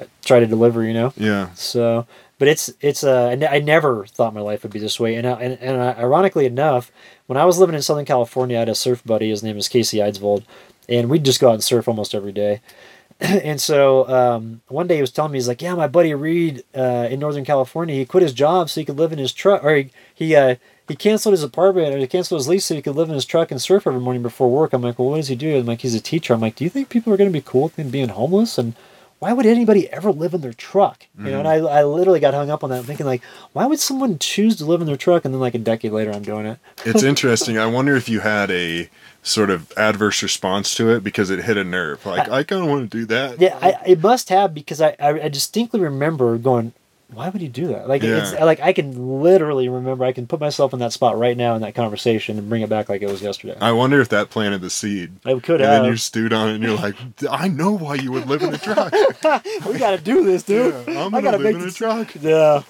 uh, 0.00 0.04
try 0.24 0.40
to 0.40 0.46
deliver 0.46 0.82
you 0.84 0.92
know 0.92 1.12
yeah 1.16 1.50
so 1.54 2.06
but 2.38 2.48
it's 2.48 2.72
it's 2.80 3.04
uh 3.04 3.36
I, 3.50 3.58
never 3.60 4.06
thought 4.06 4.34
my 4.34 4.40
life 4.40 4.62
would 4.62 4.72
be 4.72 4.78
this 4.80 4.98
way. 5.00 5.14
And, 5.14 5.26
I- 5.26 5.40
and 5.40 5.58
and 5.60 5.76
uh, 5.76 5.94
ironically 5.98 6.46
enough 6.46 6.90
when 7.26 7.36
i 7.38 7.44
was 7.44 7.58
living 7.58 7.74
in 7.74 7.82
southern 7.82 8.04
california 8.04 8.56
i 8.56 8.60
had 8.60 8.68
a 8.68 8.74
surf 8.74 9.02
buddy. 9.04 9.30
His 9.30 9.42
name 9.42 9.56
is 9.56 9.68
casey 9.68 9.98
eidsvold. 9.98 10.44
And 10.88 11.08
we'd 11.08 11.24
just 11.24 11.40
go 11.40 11.48
out 11.48 11.54
and 11.54 11.64
surf 11.64 11.88
almost 11.88 12.14
every 12.14 12.32
day. 12.32 12.60
And 13.20 13.60
so 13.60 14.06
um, 14.08 14.60
one 14.68 14.86
day 14.88 14.96
he 14.96 15.00
was 15.00 15.12
telling 15.12 15.32
me 15.32 15.38
he's 15.38 15.48
like 15.48 15.62
yeah 15.62 15.74
my 15.74 15.86
buddy 15.86 16.12
reed 16.14 16.64
uh, 16.76 17.06
in 17.10 17.20
northern 17.20 17.44
california 17.44 17.94
he 17.94 18.04
quit 18.04 18.22
his 18.24 18.32
job 18.32 18.68
so 18.68 18.80
he 18.80 18.84
could 18.84 18.98
live 18.98 19.12
in 19.12 19.18
his 19.20 19.32
truck 19.32 19.62
or 19.64 19.74
he 19.76 19.90
he, 20.14 20.34
uh, 20.36 20.56
he 20.88 20.96
canceled 20.96 21.32
his 21.32 21.42
apartment 21.44 21.94
or 21.94 21.98
he 21.98 22.06
canceled 22.08 22.40
his 22.40 22.48
lease 22.48 22.64
so 22.66 22.74
he 22.74 22.82
could 22.82 22.96
live 22.96 23.08
in 23.08 23.14
his 23.14 23.24
truck 23.24 23.50
and 23.52 23.62
surf 23.62 23.86
every 23.86 24.00
morning 24.00 24.22
before 24.22 24.50
work. 24.50 24.72
I'm 24.72 24.82
like 24.82 24.98
well 24.98 25.10
what 25.10 25.16
does 25.16 25.28
he 25.28 25.36
do? 25.36 25.56
I'm 25.58 25.64
like 25.66 25.80
he's 25.82 25.94
a 25.94 26.00
teacher. 26.00 26.34
I'm 26.34 26.40
like 26.40 26.56
do 26.56 26.64
you 26.64 26.70
think 26.70 26.88
people 26.88 27.12
are 27.12 27.16
going 27.16 27.30
to 27.30 27.38
be 27.38 27.40
cool 27.50 27.62
with 27.64 27.78
him 27.78 27.88
being 27.90 28.08
homeless 28.10 28.58
and 28.58 28.74
why 29.18 29.32
would 29.32 29.46
anybody 29.46 29.88
ever 29.90 30.12
live 30.12 30.34
in 30.34 30.40
their 30.40 30.52
truck? 30.52 31.06
You 31.16 31.30
know, 31.30 31.38
and 31.38 31.48
mm-hmm. 31.48 31.66
I, 31.66 31.80
I 31.80 31.84
literally 31.84 32.20
got 32.20 32.34
hung 32.34 32.50
up 32.50 32.62
on 32.62 32.70
that, 32.70 32.84
thinking 32.84 33.06
like, 33.06 33.22
why 33.52 33.66
would 33.66 33.80
someone 33.80 34.18
choose 34.18 34.56
to 34.56 34.66
live 34.66 34.80
in 34.80 34.86
their 34.86 34.96
truck? 34.96 35.24
And 35.24 35.32
then 35.32 35.40
like 35.40 35.54
a 35.54 35.58
decade 35.58 35.92
later, 35.92 36.12
I'm 36.12 36.22
doing 36.22 36.46
it. 36.46 36.58
it's 36.84 37.02
interesting 37.14 37.58
i 37.58 37.66
wonder 37.66 37.96
if 37.96 38.08
you 38.08 38.20
had 38.20 38.50
a 38.50 38.88
sort 39.22 39.50
of 39.50 39.72
adverse 39.76 40.22
response 40.22 40.74
to 40.74 40.90
it 40.90 41.02
because 41.02 41.30
it 41.30 41.44
hit 41.44 41.56
a 41.56 41.64
nerve 41.64 42.04
like 42.04 42.28
i, 42.28 42.42
kind 42.42 42.62
of 42.62 42.68
want 42.68 42.90
to 42.90 42.98
do 42.98 43.06
that 43.06 43.40
Yeah, 43.40 43.58
I, 43.60 43.76
it 43.86 44.02
must 44.02 44.28
have 44.28 44.52
because 44.54 44.80
I, 44.80 44.96
I, 45.00 45.22
I 45.22 45.28
distinctly 45.28 45.80
remember 45.80 46.36
going, 46.38 46.72
why 47.14 47.28
would 47.28 47.40
you 47.40 47.48
do 47.48 47.68
that? 47.68 47.88
Like 47.88 48.02
it's 48.02 48.32
like 48.32 48.60
I 48.60 48.72
can 48.72 49.22
literally 49.22 49.68
remember. 49.68 50.04
I 50.04 50.12
can 50.12 50.26
put 50.26 50.40
myself 50.40 50.72
in 50.72 50.78
that 50.80 50.92
spot 50.92 51.18
right 51.18 51.36
now 51.36 51.54
in 51.54 51.62
that 51.62 51.74
conversation 51.74 52.38
and 52.38 52.48
bring 52.48 52.62
it 52.62 52.68
back 52.68 52.88
like 52.88 53.02
it 53.02 53.10
was 53.10 53.22
yesterday. 53.22 53.56
I 53.60 53.72
wonder 53.72 54.00
if 54.00 54.08
that 54.10 54.30
planted 54.30 54.60
the 54.60 54.70
seed. 54.70 55.12
I 55.24 55.38
could 55.38 55.60
have. 55.60 55.68
and 55.68 55.76
then 55.76 55.84
you 55.84 55.90
have. 55.90 56.00
stewed 56.00 56.32
on 56.32 56.48
it 56.48 56.54
and 56.56 56.64
you're 56.64 56.76
like, 56.76 56.96
I 57.30 57.48
know 57.48 57.72
why 57.72 57.94
you 57.96 58.12
would 58.12 58.26
live 58.26 58.42
in 58.42 58.54
a 58.54 58.58
truck. 58.58 58.92
we 59.66 59.78
got 59.78 59.96
to 59.96 60.02
do 60.02 60.24
this, 60.24 60.42
dude. 60.42 60.74
Yeah, 60.88 61.04
I'm 61.04 61.10
gonna 61.10 61.22
gotta 61.22 61.38
live 61.38 61.54
make 61.54 61.62
in 61.62 61.68
a 61.68 61.72
truck. 61.72 62.14
Yeah. 62.20 62.62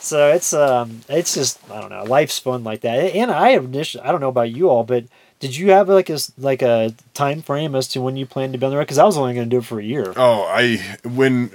So 0.00 0.32
it's 0.32 0.52
um 0.52 1.02
it's 1.08 1.34
just 1.34 1.60
I 1.70 1.80
don't 1.80 1.90
know 1.90 2.04
life's 2.04 2.38
fun 2.38 2.64
like 2.64 2.80
that 2.80 3.14
and 3.14 3.30
I 3.30 3.50
initially 3.50 4.02
I 4.02 4.10
don't 4.10 4.20
know 4.20 4.28
about 4.28 4.50
you 4.50 4.68
all 4.68 4.82
but 4.82 5.04
did 5.38 5.56
you 5.56 5.70
have 5.70 5.88
like 5.88 6.10
a 6.10 6.18
like 6.38 6.62
a 6.62 6.92
time 7.14 7.42
frame 7.42 7.74
as 7.74 7.88
to 7.88 8.00
when 8.00 8.16
you 8.16 8.26
planned 8.26 8.52
to 8.52 8.58
be 8.58 8.64
on 8.64 8.70
the 8.70 8.76
road 8.76 8.84
because 8.84 8.98
I 8.98 9.04
was 9.04 9.16
only 9.16 9.34
going 9.34 9.48
to 9.48 9.50
do 9.50 9.58
it 9.58 9.64
for 9.64 9.80
a 9.80 9.84
year. 9.84 10.12
Oh, 10.16 10.42
I 10.42 10.76
when 11.04 11.50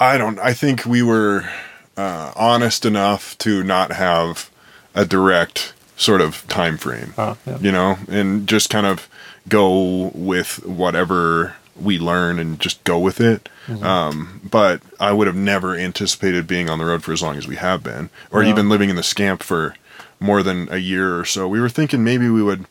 I 0.00 0.16
don't 0.18 0.38
I 0.40 0.54
think 0.54 0.84
we 0.86 1.02
were 1.02 1.48
uh, 1.96 2.32
honest 2.34 2.84
enough 2.86 3.36
to 3.38 3.62
not 3.62 3.92
have 3.92 4.50
a 4.94 5.04
direct 5.04 5.74
sort 5.96 6.22
of 6.22 6.46
time 6.48 6.78
frame. 6.78 7.12
Oh, 7.18 7.36
yeah. 7.46 7.58
You 7.60 7.70
know, 7.70 7.98
and 8.08 8.48
just 8.48 8.70
kind 8.70 8.86
of 8.86 9.06
go 9.48 10.10
with 10.14 10.64
whatever 10.66 11.54
we 11.78 11.98
learn 11.98 12.38
and 12.38 12.58
just 12.58 12.82
go 12.84 12.98
with 12.98 13.20
it. 13.20 13.48
Mm-hmm. 13.66 13.84
Um, 13.84 14.40
but 14.48 14.80
I 14.98 15.12
would 15.12 15.26
have 15.26 15.36
never 15.36 15.74
anticipated 15.76 16.46
being 16.46 16.68
on 16.70 16.78
the 16.78 16.84
road 16.86 17.02
for 17.02 17.12
as 17.12 17.22
long 17.22 17.36
as 17.36 17.46
we 17.46 17.56
have 17.56 17.82
been, 17.82 18.08
or 18.30 18.42
No. 18.42 18.48
even 18.48 18.68
living 18.68 18.88
in 18.90 18.96
the 18.96 19.02
scamp 19.02 19.42
for 19.42 19.74
more 20.18 20.42
than 20.42 20.68
a 20.70 20.76
year 20.78 21.18
or 21.18 21.24
so. 21.24 21.46
We 21.48 21.60
were 21.60 21.68
thinking 21.68 22.02
maybe 22.02 22.28
we 22.28 22.42
would 22.42 22.64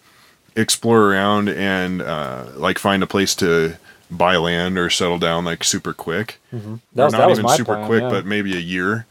explore 0.55 1.11
around 1.11 1.49
and 1.49 2.01
uh, 2.01 2.45
like 2.55 2.77
find 2.79 3.01
a 3.03 3.07
place 3.07 3.33
to 3.35 3.77
buy 4.11 4.37
land 4.37 4.77
or 4.77 4.89
settle 4.89 5.19
down 5.19 5.45
like 5.45 5.63
super 5.63 5.93
quick. 5.93 6.39
Or 6.53 6.79
was, 6.95 7.13
not 7.13 7.31
even 7.31 7.47
super 7.49 7.75
plan, 7.75 7.87
quick, 7.87 8.01
yeah. 8.03 8.09
but 8.09 8.25
maybe 8.25 8.55
a 8.55 8.59
year. 8.59 9.05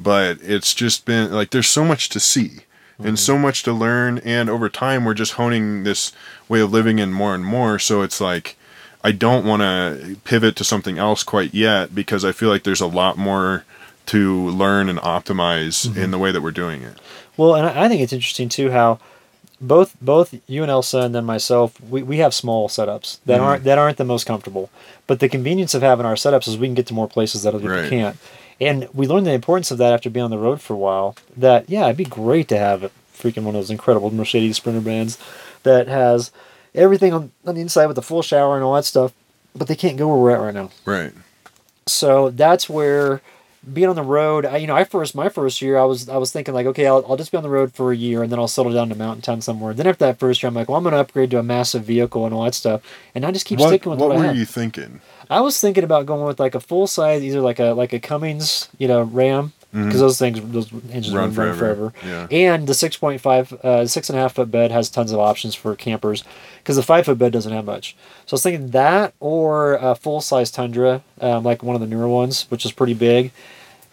But 0.00 0.38
it's 0.42 0.74
just 0.74 1.04
been 1.04 1.32
like 1.32 1.50
there's 1.50 1.68
so 1.68 1.84
much 1.84 2.08
to 2.10 2.20
see 2.20 2.60
Mm-hmm. 2.94 3.08
and 3.08 3.18
so 3.18 3.36
much 3.36 3.64
to 3.64 3.72
learn, 3.72 4.18
and 4.18 4.48
over 4.48 4.68
time 4.68 5.04
we're 5.04 5.14
just 5.14 5.32
honing 5.32 5.82
this 5.82 6.12
way 6.48 6.60
of 6.60 6.70
living 6.70 7.00
in 7.00 7.12
more 7.12 7.34
and 7.34 7.44
more. 7.44 7.76
So 7.80 8.02
it's 8.02 8.20
like 8.20 8.56
I 9.02 9.10
don't 9.10 9.44
want 9.44 9.62
to 9.62 10.16
pivot 10.22 10.54
to 10.56 10.64
something 10.64 10.96
else 10.96 11.24
quite 11.24 11.52
yet 11.52 11.92
because 11.92 12.24
I 12.24 12.30
feel 12.30 12.50
like 12.50 12.62
there's 12.62 12.80
a 12.80 12.86
lot 12.86 13.18
more 13.18 13.64
to 14.06 14.48
learn 14.50 14.88
and 14.88 15.00
optimize 15.00 15.88
Mm-hmm. 15.88 15.98
in 16.00 16.10
the 16.12 16.18
way 16.18 16.30
that 16.30 16.40
we're 16.40 16.52
doing 16.52 16.82
it. 16.82 16.96
Well, 17.36 17.56
and 17.56 17.66
I 17.66 17.88
think 17.88 18.00
it's 18.00 18.12
interesting 18.12 18.48
too 18.48 18.70
how 18.70 19.00
both 19.66 19.96
both 20.00 20.34
you 20.46 20.62
and 20.62 20.70
Elsa 20.70 20.98
and 21.00 21.14
then 21.14 21.24
myself 21.24 21.80
we, 21.80 22.02
we 22.02 22.18
have 22.18 22.34
small 22.34 22.68
setups 22.68 23.18
that 23.26 23.40
Mhm. 23.40 23.44
aren't 23.44 23.64
that 23.64 23.78
aren't 23.78 23.96
the 23.96 24.04
most 24.04 24.24
comfortable. 24.26 24.70
But 25.06 25.20
the 25.20 25.28
convenience 25.28 25.74
of 25.74 25.82
having 25.82 26.06
our 26.06 26.14
setups 26.14 26.46
is 26.48 26.56
we 26.58 26.66
can 26.66 26.74
get 26.74 26.86
to 26.88 26.94
more 26.94 27.08
places 27.08 27.42
that 27.42 27.54
other 27.54 27.68
people 27.68 27.88
can't. 27.88 28.16
And 28.60 28.88
we 28.94 29.06
learned 29.06 29.26
the 29.26 29.32
importance 29.32 29.70
of 29.70 29.78
that 29.78 29.92
after 29.92 30.08
being 30.10 30.24
on 30.24 30.30
the 30.30 30.38
road 30.38 30.60
for 30.60 30.74
a 30.74 30.76
while. 30.78 31.16
That 31.36 31.68
yeah, 31.68 31.84
it'd 31.86 31.96
be 31.96 32.04
great 32.04 32.48
to 32.48 32.58
have 32.58 32.82
a 32.84 32.90
freaking 33.16 33.42
one 33.44 33.54
of 33.54 33.60
those 33.60 33.70
incredible 33.70 34.10
Mercedes 34.12 34.56
Sprinter 34.56 34.80
bands 34.80 35.18
that 35.62 35.88
has 35.88 36.30
everything 36.74 37.12
on, 37.12 37.32
on 37.46 37.54
the 37.54 37.60
inside 37.60 37.86
with 37.86 37.96
the 37.96 38.02
full 38.02 38.22
shower 38.22 38.54
and 38.56 38.64
all 38.64 38.74
that 38.74 38.84
stuff. 38.84 39.12
But 39.56 39.68
they 39.68 39.76
can't 39.76 39.96
go 39.96 40.08
where 40.08 40.16
we're 40.18 40.30
at 40.32 40.40
right 40.40 40.54
now. 40.54 40.70
Right. 40.84 41.12
So 41.86 42.30
that's 42.30 42.68
where 42.68 43.20
being 43.72 43.88
on 43.88 43.96
the 43.96 44.02
road, 44.02 44.44
I, 44.44 44.58
you 44.58 44.66
know, 44.66 44.74
I 44.76 44.84
first 44.84 45.14
my 45.14 45.28
first 45.28 45.62
year, 45.62 45.78
I 45.78 45.84
was 45.84 46.08
I 46.08 46.16
was 46.16 46.30
thinking 46.32 46.52
like, 46.54 46.66
okay, 46.66 46.86
I'll, 46.86 47.04
I'll 47.08 47.16
just 47.16 47.30
be 47.30 47.36
on 47.36 47.42
the 47.42 47.48
road 47.48 47.72
for 47.72 47.92
a 47.92 47.96
year 47.96 48.22
and 48.22 48.30
then 48.30 48.38
I'll 48.38 48.48
settle 48.48 48.72
down 48.72 48.88
to 48.90 48.94
mountain 48.94 49.22
town 49.22 49.40
somewhere. 49.40 49.72
Then 49.74 49.86
after 49.86 50.04
that 50.06 50.18
first 50.18 50.42
year, 50.42 50.48
I'm 50.48 50.54
like, 50.54 50.68
well, 50.68 50.76
I'm 50.76 50.82
going 50.84 50.92
to 50.92 50.98
upgrade 50.98 51.30
to 51.30 51.38
a 51.38 51.42
massive 51.42 51.84
vehicle 51.84 52.24
and 52.26 52.34
all 52.34 52.44
that 52.44 52.54
stuff, 52.54 52.82
and 53.14 53.24
I 53.24 53.30
just 53.30 53.46
keep 53.46 53.58
What, 53.58 53.68
sticking 53.68 53.90
with 53.90 54.00
what 54.00 54.10
what, 54.10 54.18
I 54.24 54.28
were 54.28 54.34
you 54.34 54.44
thinking? 54.44 55.00
I 55.30 55.40
was 55.40 55.58
thinking 55.58 55.84
about 55.84 56.04
going 56.06 56.24
with 56.26 56.38
like 56.38 56.54
a 56.54 56.60
full 56.60 56.86
size, 56.86 57.22
either 57.22 57.40
like 57.40 57.58
a 57.58 57.72
like 57.72 57.92
a 57.94 57.98
Cummins, 58.00 58.68
you 58.78 58.86
know, 58.86 59.02
Ram, 59.02 59.52
because 59.72 59.96
Mhm. 59.96 59.98
those 60.00 60.18
things 60.18 60.40
those 60.52 60.70
engines 60.92 61.12
Run 61.14 61.24
run, 61.24 61.32
forever. 61.32 61.56
forever. 61.56 61.92
Yeah. 62.06 62.26
And 62.30 62.66
the 62.66 62.74
six 62.74 62.96
point 62.98 63.20
five, 63.22 63.50
uh, 63.64 63.86
six 63.86 64.10
and 64.10 64.18
a 64.18 64.22
half 64.22 64.34
foot 64.34 64.50
bed 64.50 64.70
has 64.70 64.90
tons 64.90 65.12
of 65.12 65.18
options 65.20 65.54
for 65.54 65.74
campers, 65.74 66.24
because 66.58 66.76
the 66.76 66.82
five 66.82 67.06
foot 67.06 67.18
bed 67.18 67.32
doesn't 67.32 67.52
have 67.52 67.64
much. 67.64 67.96
So 68.26 68.34
I 68.34 68.36
was 68.36 68.42
thinking 68.42 68.70
that 68.70 69.14
or 69.18 69.74
a 69.76 69.94
full 69.94 70.20
size 70.20 70.50
Tundra, 70.50 71.00
um, 71.22 71.42
like 71.42 71.62
one 71.62 71.74
of 71.74 71.80
the 71.80 71.88
newer 71.88 72.06
ones, 72.08 72.44
which 72.50 72.64
is 72.66 72.72
pretty 72.72 72.94
big. 72.94 73.32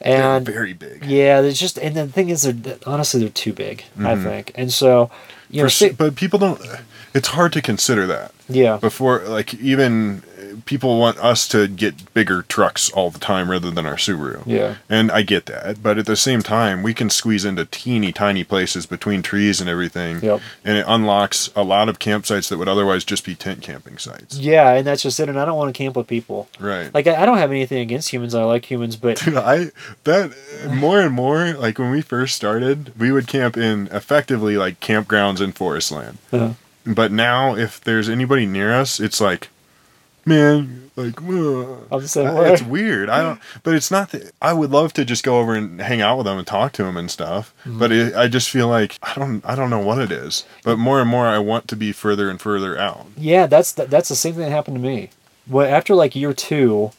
They're 0.03 0.35
And 0.37 0.45
very 0.45 0.73
big. 0.73 1.05
yeah, 1.05 1.41
it's 1.41 1.59
just 1.59 1.77
and 1.77 1.95
the 1.95 2.07
thing 2.07 2.29
is, 2.29 2.41
they're 2.43 2.75
honestly 2.85 3.19
they're 3.21 3.29
too 3.29 3.53
big. 3.53 3.83
I 3.99 4.15
Mhm. 4.15 4.23
think, 4.23 4.51
and 4.55 4.71
so 4.73 5.09
you 5.49 5.61
know, 5.61 5.65
For 5.67 5.69
si- 5.69 5.89
but 5.89 6.15
people 6.15 6.39
don't. 6.39 6.59
It's 7.13 7.29
hard 7.29 7.51
to 7.53 7.61
consider 7.61 8.07
that 8.07 8.31
yeah, 8.47 8.77
before. 8.77 9.19
Like 9.19 9.53
even 9.55 10.23
uh, 10.39 10.55
people 10.65 10.97
want 10.99 11.17
us 11.19 11.47
to 11.49 11.67
get 11.67 12.13
bigger 12.13 12.41
trucks 12.43 12.89
all 12.91 13.09
the 13.11 13.19
time 13.19 13.51
rather 13.51 13.69
than 13.71 13.85
our 13.85 13.95
Subaru. 13.95 14.43
yeah, 14.45 14.75
And 14.89 15.11
I 15.11 15.21
get 15.21 15.45
that, 15.47 15.83
but 15.83 15.97
at 15.97 16.05
the 16.05 16.15
same 16.15 16.41
time, 16.41 16.83
we 16.83 16.93
can 16.93 17.09
squeeze 17.09 17.43
into 17.45 17.65
teeny 17.65 18.11
tiny 18.13 18.43
places 18.45 18.85
between 18.85 19.21
trees 19.21 19.59
and 19.59 19.69
everything, 19.69 20.21
Yep. 20.21 20.39
and 20.63 20.77
it 20.77 20.85
unlocks 20.87 21.49
a 21.55 21.63
lot 21.63 21.89
of 21.89 21.99
campsites 21.99 22.47
that 22.49 22.57
would 22.57 22.69
otherwise 22.69 23.03
just 23.03 23.25
be 23.25 23.35
tent 23.35 23.61
camping 23.61 23.97
sites. 23.97 24.37
yeah, 24.37 24.71
and 24.73 24.87
that's 24.87 25.03
just 25.03 25.19
it. 25.19 25.27
And 25.29 25.39
I 25.39 25.43
don't 25.45 25.57
want 25.57 25.73
to 25.73 25.77
camp 25.77 25.95
with 25.97 26.07
people. 26.07 26.47
Right. 26.59 26.93
Like 26.93 27.07
I, 27.07 27.23
I 27.23 27.25
don't 27.25 27.37
have 27.39 27.51
anything 27.51 27.79
against 27.79 28.09
humans. 28.13 28.33
I 28.35 28.43
like 28.43 28.69
humans, 28.71 28.95
but 28.95 29.17
Dude, 29.17 29.35
I 29.35 29.71
that 30.05 30.31
more 30.69 31.01
and 31.01 31.13
more 31.13 31.53
like 31.53 31.77
when 31.79 31.91
we 31.91 32.01
first 32.01 32.35
started, 32.35 32.93
we 32.97 33.11
would 33.11 33.27
camp 33.27 33.57
in 33.57 33.87
effectively 33.91 34.55
like 34.57 34.79
campgrounds 34.79 35.41
in 35.41 35.51
forest 35.51 35.91
land. 35.91 36.17
uh, 36.31 36.53
But 36.85 37.11
now, 37.11 37.55
if 37.55 37.79
there's 37.81 38.09
anybody 38.09 38.45
near 38.45 38.73
us, 38.73 38.99
it's 38.99 39.21
like 39.21 39.49
man, 40.25 40.91
like, 40.95 41.19
ugh. 41.21 41.87
I'm 41.91 42.01
the 42.01 42.07
same 42.07 42.27
Uh, 42.27 42.33
way. 42.35 42.53
it's 42.53 42.61
weird. 42.61 43.09
I 43.09 43.21
don't, 43.23 43.39
but 43.63 43.73
it's 43.73 43.89
not 43.89 44.11
that 44.11 44.31
I 44.41 44.53
would 44.53 44.69
love 44.69 44.93
to 44.93 45.03
just 45.05 45.23
go 45.23 45.39
over 45.39 45.55
and 45.55 45.81
hang 45.81 46.01
out 46.01 46.17
with 46.17 46.25
them 46.27 46.37
and 46.37 46.45
talk 46.45 46.73
to 46.73 46.83
them 46.83 46.95
and 46.95 47.09
stuff. 47.09 47.53
Mm-hmm. 47.65 47.79
But 47.79 47.91
it, 47.91 48.15
I 48.15 48.27
just 48.27 48.49
feel 48.49 48.67
like 48.67 48.99
I 49.01 49.13
don't, 49.15 49.43
I 49.43 49.55
don't 49.55 49.69
know 49.71 49.79
what 49.79 49.97
it 49.99 50.11
is. 50.11 50.45
But 50.63 50.77
more 50.77 51.01
and 51.01 51.09
more, 51.09 51.25
I 51.25 51.39
want 51.39 51.67
to 51.69 51.75
be 51.75 51.91
further 51.91 52.29
and 52.29 52.39
further 52.39 52.77
out. 52.77 53.07
Yeah, 53.17 53.47
that's 53.47 53.71
the, 53.71 53.85
that's 53.85 54.09
the 54.09 54.15
same 54.15 54.33
thing 54.35 54.43
that 54.43 54.51
happened 54.51 54.77
to 54.77 54.81
me. 54.81 55.09
Well, 55.47 55.67
after 55.67 55.95
like 55.95 56.15
year 56.15 56.33
two, 56.33 56.91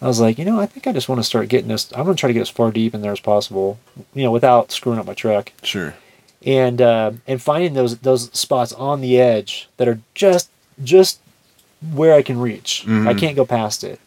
I 0.00 0.06
was 0.06 0.18
like, 0.18 0.38
you 0.38 0.44
know, 0.46 0.58
I 0.58 0.66
think 0.66 0.86
I 0.86 0.92
just 0.92 1.08
want 1.08 1.18
to 1.18 1.24
start 1.24 1.48
getting 1.48 1.68
this. 1.68 1.92
I'm 1.92 2.04
gonna 2.04 2.14
try 2.14 2.28
to 2.28 2.34
get 2.34 2.40
as 2.40 2.48
far 2.48 2.70
deep 2.72 2.94
in 2.94 3.02
there 3.02 3.12
as 3.12 3.20
possible, 3.20 3.78
you 4.14 4.22
know, 4.24 4.32
without 4.32 4.72
screwing 4.72 4.98
up 4.98 5.06
my 5.06 5.14
truck. 5.14 5.52
Sure. 5.62 5.94
And 6.44 6.80
uh, 6.80 7.12
and 7.26 7.40
finding 7.40 7.74
those 7.74 7.98
those 7.98 8.30
spots 8.32 8.72
on 8.72 9.00
the 9.00 9.20
edge 9.20 9.68
that 9.76 9.88
are 9.88 10.00
just 10.14 10.50
just 10.82 11.20
where 11.92 12.14
I 12.14 12.22
can 12.22 12.38
reach. 12.40 12.84
I 12.86 12.88
Mhm. 13.14 13.18
can't 13.18 13.36
go 13.36 13.44
past 13.44 13.82
it. 13.84 13.98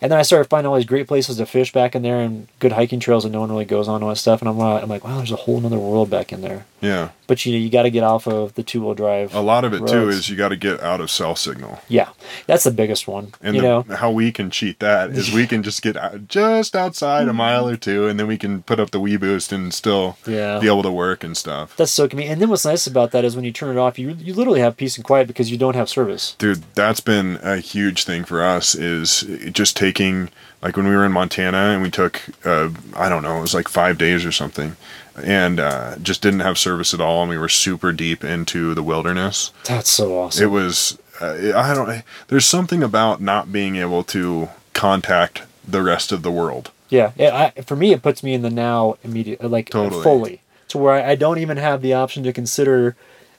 And 0.00 0.12
then 0.12 0.18
I 0.20 0.22
started 0.22 0.48
finding 0.48 0.70
all 0.70 0.76
these 0.76 0.84
great 0.86 1.08
places 1.08 1.38
to 1.38 1.46
fish 1.46 1.72
back 1.72 1.96
in 1.96 2.02
there 2.02 2.20
and 2.20 2.46
good 2.60 2.70
hiking 2.70 3.00
trails 3.00 3.24
that 3.24 3.30
no 3.30 3.40
one 3.40 3.50
really 3.50 3.64
goes 3.64 3.88
on 3.88 3.96
and 3.96 4.04
all 4.04 4.10
that 4.10 4.16
stuff. 4.16 4.40
And 4.40 4.48
I'm, 4.48 4.60
I'm 4.60 4.88
like, 4.88 5.02
wow, 5.02 5.16
there's 5.16 5.32
a 5.32 5.36
whole 5.36 5.64
other 5.66 5.76
world 5.78 6.08
back 6.08 6.32
in 6.32 6.40
there. 6.40 6.66
Yeah. 6.80 7.10
But 7.26 7.44
you 7.44 7.52
know, 7.52 7.58
you 7.58 7.68
got 7.68 7.82
to 7.82 7.90
get 7.90 8.02
off 8.04 8.26
of 8.26 8.54
the 8.54 8.62
two 8.62 8.80
wheel 8.82 8.94
drive. 8.94 9.34
A 9.34 9.40
lot 9.40 9.64
of 9.64 9.74
it 9.74 9.86
too 9.86 10.08
is 10.08 10.30
you 10.30 10.36
got 10.36 10.48
to 10.48 10.56
get 10.56 10.80
out 10.80 11.00
of 11.00 11.10
cell 11.10 11.36
signal. 11.36 11.80
Yeah, 11.88 12.08
that's 12.46 12.64
the 12.64 12.70
biggest 12.70 13.06
one. 13.06 13.34
And 13.42 13.54
you 13.54 13.60
the, 13.60 13.68
know, 13.68 13.82
how 13.96 14.10
we 14.10 14.32
can 14.32 14.50
cheat 14.50 14.78
that 14.80 15.10
is 15.10 15.32
we 15.32 15.46
can 15.46 15.62
just 15.62 15.82
get 15.82 15.96
out, 15.96 16.28
just 16.28 16.74
outside 16.74 17.28
a 17.28 17.32
mile 17.34 17.68
or 17.68 17.76
two, 17.76 18.06
and 18.08 18.18
then 18.18 18.26
we 18.26 18.38
can 18.38 18.62
put 18.62 18.80
up 18.80 18.92
the 18.92 19.00
weBoost 19.00 19.52
and 19.52 19.74
still 19.74 20.16
Yeah. 20.26 20.58
be 20.58 20.68
able 20.68 20.82
to 20.84 20.90
work 20.92 21.22
and 21.22 21.36
stuff. 21.36 21.76
that's 21.76 21.92
so 21.92 22.08
convenient. 22.08 22.34
And 22.34 22.42
then 22.42 22.48
what's 22.48 22.64
nice 22.64 22.86
about 22.86 23.10
that 23.10 23.24
is 23.24 23.36
when 23.36 23.44
you 23.44 23.52
turn 23.52 23.76
it 23.76 23.80
off, 23.80 23.98
you 23.98 24.16
you 24.18 24.32
literally 24.32 24.60
have 24.60 24.76
peace 24.76 24.96
and 24.96 25.04
quiet 25.04 25.26
because 25.26 25.50
you 25.50 25.58
don't 25.58 25.76
have 25.76 25.88
service. 25.90 26.34
Dude, 26.38 26.62
that's 26.74 27.00
been 27.00 27.38
a 27.42 27.58
huge 27.58 28.04
thing 28.04 28.24
for 28.24 28.42
us. 28.42 28.74
Is 28.74 29.20
just 29.52 29.76
taking 29.76 30.30
like 30.62 30.76
when 30.76 30.88
we 30.88 30.94
were 30.94 31.04
in 31.04 31.12
Montana 31.12 31.56
and 31.56 31.82
we 31.82 31.90
took 31.90 32.22
uh, 32.44 32.70
I 32.96 33.08
don't 33.08 33.22
know, 33.22 33.38
it 33.38 33.42
was 33.42 33.54
like 33.54 33.68
five 33.68 33.98
days 33.98 34.24
or 34.24 34.32
something, 34.32 34.76
and 35.22 35.60
uh, 35.60 35.96
just 35.98 36.22
didn't 36.22 36.40
have 36.40 36.58
service 36.58 36.94
at 36.94 37.00
all, 37.00 37.22
and 37.22 37.30
we 37.30 37.38
were 37.38 37.48
super 37.48 37.92
deep 37.92 38.24
into 38.24 38.74
the 38.74 38.82
wilderness. 38.82 39.52
That's 39.64 39.90
so 39.90 40.18
awesome. 40.18 40.44
It 40.44 40.48
was 40.48 40.98
uh, 41.20 41.52
I 41.56 41.74
don't. 41.74 42.02
There's 42.28 42.46
something 42.46 42.82
about 42.82 43.20
not 43.20 43.52
being 43.52 43.76
able 43.76 44.04
to 44.04 44.48
contact 44.72 45.42
the 45.66 45.82
rest 45.82 46.12
of 46.12 46.22
the 46.22 46.30
world. 46.30 46.70
Yeah, 46.88 47.12
yeah 47.16 47.52
I, 47.56 47.60
for 47.62 47.76
me, 47.76 47.92
it 47.92 48.02
puts 48.02 48.22
me 48.22 48.34
in 48.34 48.42
the 48.42 48.50
now 48.50 48.96
immediate, 49.02 49.42
like 49.44 49.74
uh, 49.74 49.84
Totally. 49.84 50.02
fully, 50.02 50.40
to 50.68 50.78
where 50.78 50.94
I, 50.94 51.10
I 51.10 51.14
don't 51.14 51.38
even 51.38 51.56
have 51.56 51.82
the 51.82 51.92
option 51.92 52.22
to 52.22 52.32
consider 52.32 52.96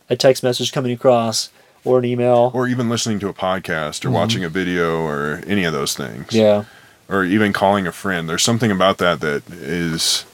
a 0.10 0.16
text 0.16 0.44
message 0.44 0.72
coming 0.72 0.92
across 0.92 1.50
or 1.84 2.00
an 2.00 2.06
email. 2.06 2.52
or 2.54 2.68
even 2.68 2.90
listening 2.90 3.20
to 3.20 3.30
a 3.30 3.34
podcast 3.34 4.06
or 4.06 4.12
watching 4.12 4.44
a 4.44 4.50
video 4.50 5.02
or 5.02 5.42
any 5.48 5.64
of 5.64 5.74
those 5.74 5.96
things. 5.96 6.28
Mm-hmm. 6.28 6.38
yeah, 6.38 6.66
Or 7.10 7.24
even 7.24 7.54
calling 7.54 7.88
a 7.88 7.92
friend. 7.92 8.30
There's 8.30 8.44
something 8.44 8.72
about 8.72 9.00
that 9.00 9.20
that 9.22 9.50
is 9.50 10.26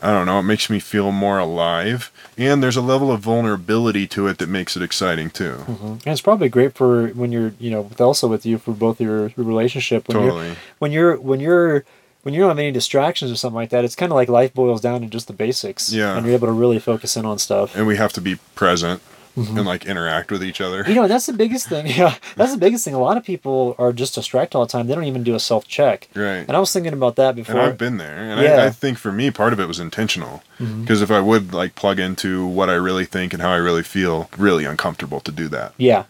I 0.00 0.12
don't 0.12 0.26
know, 0.26 0.38
it 0.38 0.44
makes 0.44 0.70
me 0.70 0.78
feel 0.78 1.10
more 1.10 1.38
alive 1.38 2.12
and 2.36 2.62
there's 2.62 2.76
a 2.76 2.80
level 2.80 3.10
of 3.10 3.20
vulnerability 3.20 4.06
to 4.08 4.28
it 4.28 4.38
that 4.38 4.48
makes 4.48 4.76
it 4.76 4.82
exciting 4.82 5.28
too. 5.28 5.56
Mm-hmm. 5.66 5.86
and 5.86 6.06
it's 6.06 6.20
probably 6.20 6.48
great 6.48 6.74
for 6.74 7.08
when 7.08 7.32
you're, 7.32 7.52
you 7.58 7.70
know, 7.70 7.82
with 7.82 8.00
also 8.00 8.28
with 8.28 8.46
you 8.46 8.58
for 8.58 8.72
both 8.72 9.00
your, 9.00 9.28
your 9.36 9.44
relationship. 9.44 10.06
When 10.08 10.16
Totally. 10.16 10.46
You're, 10.46 10.56
when 10.78 10.92
you're 10.92 11.16
when 11.18 11.40
you're 11.40 11.84
when 12.22 12.34
you 12.34 12.40
don't 12.40 12.50
have 12.50 12.58
any 12.58 12.72
distractions 12.72 13.30
or 13.30 13.36
something 13.36 13.56
like 13.56 13.70
that, 13.70 13.84
it's 13.84 13.94
kind 13.94 14.12
of 14.12 14.16
like 14.16 14.28
life 14.28 14.52
boils 14.54 14.80
down 14.80 15.00
to 15.00 15.06
just 15.06 15.26
the 15.26 15.32
basics. 15.32 15.92
Yeah. 15.92 16.16
and 16.16 16.26
you're 16.26 16.34
able 16.34 16.48
to 16.48 16.52
really 16.52 16.78
focus 16.78 17.16
in 17.16 17.24
on 17.24 17.38
stuff. 17.38 17.74
And 17.76 17.86
we 17.86 17.96
have 17.96 18.12
to 18.14 18.20
be 18.20 18.36
present 18.54 19.02
Mm-hmm. 19.38 19.56
and 19.58 19.66
like 19.66 19.86
interact 19.86 20.30
with 20.30 20.42
each 20.42 20.60
other. 20.60 20.84
You 20.86 20.94
know, 20.94 21.06
that's 21.06 21.26
the 21.26 21.32
biggest 21.32 21.68
thing. 21.68 21.86
Yeah, 21.98 22.14
that's 22.36 22.52
the 22.52 22.58
biggest 22.58 22.84
thing. 22.84 22.94
A 22.94 22.98
lot 22.98 23.16
of 23.16 23.24
people 23.24 23.74
are 23.78 23.92
just 23.92 24.14
distracted 24.14 24.56
all 24.58 24.66
the 24.66 24.70
time. 24.70 24.86
They 24.86 24.94
don't 24.94 25.04
even 25.04 25.22
do 25.24 25.34
a 25.34 25.40
self 25.40 25.66
check. 25.66 26.08
Right. 26.14 26.44
And 26.46 26.52
I 26.56 26.60
was 26.60 26.72
thinking 26.72 26.92
about 26.92 27.16
that 27.16 27.34
before. 27.34 27.56
And 27.56 27.64
I've 27.64 27.78
been 27.78 27.96
there, 27.96 28.16
and 28.16 28.40
Yeah. 28.40 28.50
Mm-hmm. 28.50 28.60
I, 28.60 28.66
I 28.66 28.70
think 28.70 28.98
for 28.98 29.12
me, 29.12 29.30
part 29.30 29.52
of 29.52 29.60
it 29.60 29.66
was 29.66 29.80
intentional. 29.80 30.42
Because 30.58 31.02
if 31.02 31.10
I 31.10 31.20
would 31.20 31.54
like 31.54 31.76
plug 31.76 32.00
into 32.00 32.44
what 32.46 32.68
I 32.68 32.74
really 32.74 33.04
think 33.04 33.32
and 33.32 33.40
how 33.40 33.50
I 33.50 33.56
really 33.56 33.84
feel, 33.84 34.28
really 34.36 34.64
uncomfortable 34.64 35.20
to 35.20 35.30
do 35.30 35.46
that. 35.48 35.72
Yeah, 35.76 36.04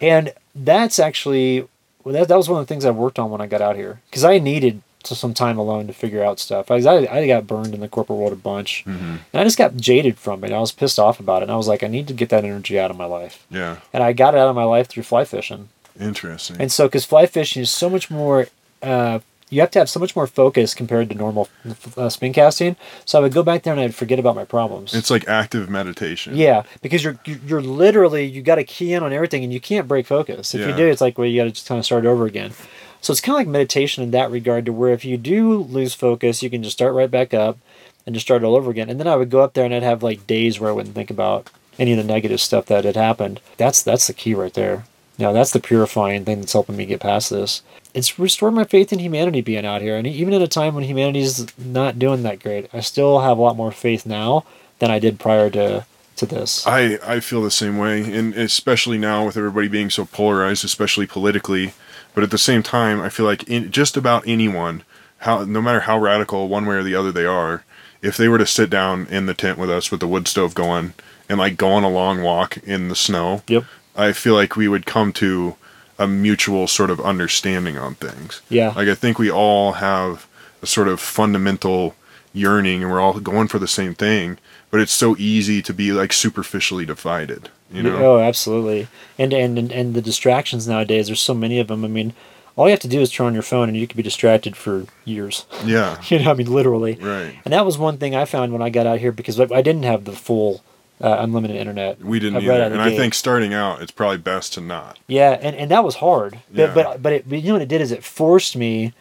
and 0.00 0.32
that's 0.54 0.98
actually 0.98 1.66
well, 2.04 2.14
that, 2.14 2.28
that 2.28 2.36
was 2.36 2.48
one 2.48 2.60
of 2.60 2.66
the 2.66 2.72
things 2.72 2.84
I 2.84 2.90
worked 2.90 3.18
on 3.18 3.30
when 3.30 3.40
I 3.40 3.46
got 3.46 3.60
out 3.60 3.76
here 3.76 4.00
because 4.08 4.24
I 4.24 4.38
needed 4.38 4.82
to 5.04 5.14
some 5.14 5.32
time 5.32 5.58
alone 5.58 5.86
to 5.86 5.92
figure 5.92 6.24
out 6.24 6.38
stuff. 6.40 6.70
I, 6.70 6.76
I 6.76 7.18
I 7.18 7.26
got 7.26 7.46
burned 7.46 7.72
in 7.74 7.80
the 7.80 7.88
corporate 7.88 8.18
world 8.18 8.32
a 8.32 8.36
bunch, 8.36 8.84
and 8.86 9.20
I 9.32 9.44
just 9.44 9.56
got 9.58 9.76
jaded 9.76 10.18
from 10.18 10.42
it. 10.44 10.52
I 10.52 10.58
was 10.60 10.72
pissed 10.72 10.98
off 10.98 11.20
about 11.20 11.42
it, 11.42 11.44
and 11.44 11.52
I 11.52 11.56
was 11.56 11.68
like, 11.68 11.82
I 11.82 11.86
need 11.88 12.08
to 12.08 12.14
get 12.14 12.28
that 12.30 12.44
energy 12.44 12.78
out 12.78 12.90
of 12.90 12.96
my 12.96 13.04
life, 13.06 13.46
Yeah, 13.50 13.76
and 13.92 14.02
I 14.02 14.12
got 14.12 14.34
it 14.34 14.38
out 14.38 14.48
of 14.48 14.56
my 14.56 14.64
life 14.64 14.88
through 14.88 15.04
fly 15.04 15.24
fishing. 15.24 15.68
interesting. 15.98 16.56
And 16.60 16.70
so, 16.72 16.86
because 16.88 17.04
fly 17.04 17.26
fishing 17.26 17.62
is 17.62 17.70
so 17.70 17.88
much 17.88 18.10
more. 18.10 18.48
Uh, 18.82 19.20
you 19.50 19.62
have 19.62 19.70
to 19.70 19.78
have 19.78 19.88
so 19.88 19.98
much 19.98 20.14
more 20.14 20.26
focus 20.26 20.74
compared 20.74 21.08
to 21.08 21.14
normal 21.14 21.48
uh, 21.96 22.10
spin 22.10 22.34
casting. 22.34 22.76
So 23.06 23.18
I 23.18 23.22
would 23.22 23.32
go 23.32 23.42
back 23.42 23.62
there 23.62 23.72
and 23.72 23.80
I'd 23.80 23.94
forget 23.94 24.18
about 24.18 24.34
my 24.36 24.44
problems. 24.44 24.92
it's 24.92 25.10
like 25.10 25.26
active 25.26 25.70
meditation. 25.70 26.36
Yeah, 26.36 26.64
because 26.82 27.02
you're 27.02 27.18
you're 27.24 27.38
you're 27.46 27.62
literally 27.62 28.26
you 28.26 28.42
got 28.42 28.56
to 28.56 28.64
key 28.64 28.92
in 28.92 29.02
on 29.02 29.10
everything, 29.12 29.42
and 29.44 29.50
you 29.52 29.58
can't 29.58 29.88
break 29.88 30.06
focus. 30.06 30.54
If 30.54 30.68
you 30.68 30.76
do, 30.76 30.86
it's 30.86 31.00
like 31.00 31.16
well, 31.16 31.26
you 31.26 31.40
got 31.40 31.44
to 31.44 31.50
just 31.52 31.66
kind 31.66 31.78
of 31.78 31.86
start 31.86 32.04
over 32.04 32.26
again. 32.26 32.52
So 33.00 33.12
it's 33.12 33.20
kind 33.20 33.34
of 33.34 33.40
like 33.40 33.48
meditation 33.48 34.02
in 34.02 34.10
that 34.10 34.30
regard, 34.30 34.66
to 34.66 34.72
where 34.72 34.92
if 34.92 35.04
you 35.04 35.16
do 35.16 35.54
lose 35.54 35.94
focus, 35.94 36.42
you 36.42 36.50
can 36.50 36.62
just 36.62 36.76
start 36.76 36.94
right 36.94 37.10
back 37.10 37.32
up 37.32 37.58
and 38.04 38.14
just 38.14 38.26
start 38.26 38.42
all 38.42 38.56
over 38.56 38.70
again. 38.70 38.90
And 38.90 38.98
then 38.98 39.06
I 39.06 39.16
would 39.16 39.30
go 39.30 39.40
up 39.40 39.54
there 39.54 39.64
and 39.64 39.74
I'd 39.74 39.82
have 39.82 40.02
like 40.02 40.26
days 40.26 40.58
where 40.58 40.70
I 40.70 40.72
wouldn't 40.72 40.94
think 40.94 41.10
about 41.10 41.50
any 41.78 41.92
of 41.92 41.98
the 41.98 42.04
negative 42.04 42.40
stuff 42.40 42.66
that 42.66 42.84
had 42.84 42.96
happened. 42.96 43.40
That's 43.56 43.82
that's 43.82 44.06
the 44.06 44.12
key 44.12 44.34
right 44.34 44.52
there. 44.52 44.84
Now 45.18 45.32
that's 45.32 45.52
the 45.52 45.60
purifying 45.60 46.24
thing 46.24 46.40
that's 46.40 46.52
helping 46.52 46.76
me 46.76 46.86
get 46.86 47.00
past 47.00 47.30
this. 47.30 47.62
It's 47.94 48.18
restored 48.18 48.54
my 48.54 48.64
faith 48.64 48.92
in 48.92 48.98
humanity 48.98 49.40
being 49.40 49.64
out 49.64 49.80
here, 49.80 49.96
and 49.96 50.06
even 50.06 50.34
at 50.34 50.42
a 50.42 50.48
time 50.48 50.74
when 50.74 50.84
humanity's 50.84 51.46
not 51.58 51.98
doing 51.98 52.22
that 52.22 52.40
great, 52.40 52.68
I 52.72 52.80
still 52.80 53.20
have 53.20 53.38
a 53.38 53.40
lot 53.40 53.56
more 53.56 53.72
faith 53.72 54.04
now 54.06 54.44
than 54.78 54.90
I 54.90 54.98
did 54.98 55.18
prior 55.18 55.50
to 55.50 55.86
to 56.16 56.26
this. 56.26 56.66
I, 56.66 56.98
I 57.04 57.20
feel 57.20 57.42
the 57.42 57.50
same 57.50 57.78
way, 57.78 58.02
and 58.12 58.34
especially 58.34 58.98
now 58.98 59.24
with 59.24 59.36
everybody 59.36 59.68
being 59.68 59.90
so 59.90 60.04
polarized, 60.04 60.64
especially 60.64 61.06
politically. 61.06 61.72
But 62.18 62.24
at 62.24 62.30
the 62.32 62.36
same 62.36 62.64
time, 62.64 63.00
I 63.00 63.10
feel 63.10 63.26
like 63.26 63.44
in, 63.44 63.70
just 63.70 63.96
about 63.96 64.26
anyone, 64.26 64.82
how 65.18 65.44
no 65.44 65.62
matter 65.62 65.78
how 65.78 65.96
radical 66.00 66.48
one 66.48 66.66
way 66.66 66.74
or 66.74 66.82
the 66.82 66.96
other 66.96 67.12
they 67.12 67.24
are, 67.24 67.62
if 68.02 68.16
they 68.16 68.26
were 68.26 68.38
to 68.38 68.44
sit 68.44 68.68
down 68.70 69.06
in 69.06 69.26
the 69.26 69.34
tent 69.34 69.56
with 69.56 69.70
us 69.70 69.92
with 69.92 70.00
the 70.00 70.08
wood 70.08 70.26
stove 70.26 70.52
going 70.52 70.94
and 71.28 71.38
like 71.38 71.56
go 71.56 71.68
on 71.70 71.84
a 71.84 71.88
long 71.88 72.20
walk 72.20 72.56
in 72.64 72.88
the 72.88 72.96
snow, 72.96 73.44
Yep. 73.46 73.66
I 73.94 74.10
feel 74.10 74.34
like 74.34 74.56
we 74.56 74.66
would 74.66 74.84
come 74.84 75.12
to 75.12 75.54
a 75.96 76.08
mutual 76.08 76.66
sort 76.66 76.90
of 76.90 77.00
understanding 77.00 77.78
on 77.78 77.94
things. 77.94 78.42
Yeah. 78.48 78.72
Like 78.74 78.88
I 78.88 78.96
think 78.96 79.20
we 79.20 79.30
all 79.30 79.74
have 79.74 80.26
a 80.60 80.66
sort 80.66 80.88
of 80.88 80.98
fundamental 80.98 81.94
yearning 82.34 82.82
and 82.82 82.90
we're 82.90 83.00
all 83.00 83.20
going 83.20 83.46
for 83.46 83.60
the 83.60 83.68
same 83.68 83.94
thing, 83.94 84.38
but 84.72 84.80
it's 84.80 84.90
so 84.90 85.14
easy 85.20 85.62
to 85.62 85.72
be 85.72 85.92
like 85.92 86.12
superficially 86.12 86.84
divided, 86.84 87.48
you 87.70 87.82
know? 87.82 87.96
Oh, 87.96 88.18
absolutely. 88.20 88.88
And, 89.18 89.32
and 89.32 89.58
and 89.58 89.72
and 89.72 89.94
the 89.94 90.02
distractions 90.02 90.66
nowadays. 90.68 91.06
There's 91.06 91.20
so 91.20 91.34
many 91.34 91.58
of 91.60 91.68
them. 91.68 91.84
I 91.84 91.88
mean, 91.88 92.14
all 92.56 92.66
you 92.66 92.70
have 92.72 92.80
to 92.80 92.88
do 92.88 93.00
is 93.00 93.10
turn 93.10 93.26
on 93.26 93.34
your 93.34 93.42
phone, 93.42 93.68
and 93.68 93.76
you 93.76 93.86
could 93.86 93.96
be 93.96 94.02
distracted 94.02 94.56
for 94.56 94.86
years. 95.04 95.46
Yeah. 95.64 96.00
you 96.08 96.18
know, 96.18 96.30
I 96.30 96.34
mean, 96.34 96.50
literally. 96.52 96.94
Right. 96.94 97.38
And 97.44 97.52
that 97.52 97.64
was 97.66 97.78
one 97.78 97.98
thing 97.98 98.14
I 98.14 98.24
found 98.24 98.52
when 98.52 98.62
I 98.62 98.70
got 98.70 98.86
out 98.86 98.98
here 99.00 99.12
because 99.12 99.38
I 99.38 99.44
I 99.44 99.62
didn't 99.62 99.84
have 99.84 100.04
the 100.04 100.12
full 100.12 100.62
uh, 101.00 101.16
unlimited 101.20 101.56
internet. 101.56 102.00
We 102.00 102.18
didn't 102.18 102.38
either. 102.42 102.48
right 102.50 102.60
out 102.60 102.66
of 102.68 102.72
and 102.72 102.82
I 102.82 102.96
think 102.96 103.14
starting 103.14 103.54
out 103.54 103.82
it's 103.82 103.92
probably 103.92 104.18
best 104.18 104.54
to 104.54 104.60
not. 104.60 104.98
Yeah, 105.06 105.38
and, 105.40 105.54
and 105.54 105.70
that 105.70 105.84
was 105.84 105.96
hard. 105.96 106.40
But 106.52 106.58
Yeah. 106.58 106.74
but 106.74 107.02
but, 107.02 107.12
it, 107.12 107.28
but 107.28 107.38
you 107.40 107.48
know 107.48 107.54
what 107.54 107.62
it 107.62 107.68
did 107.68 107.80
is 107.80 107.92
it 107.92 108.02
forced 108.02 108.56
me 108.56 108.92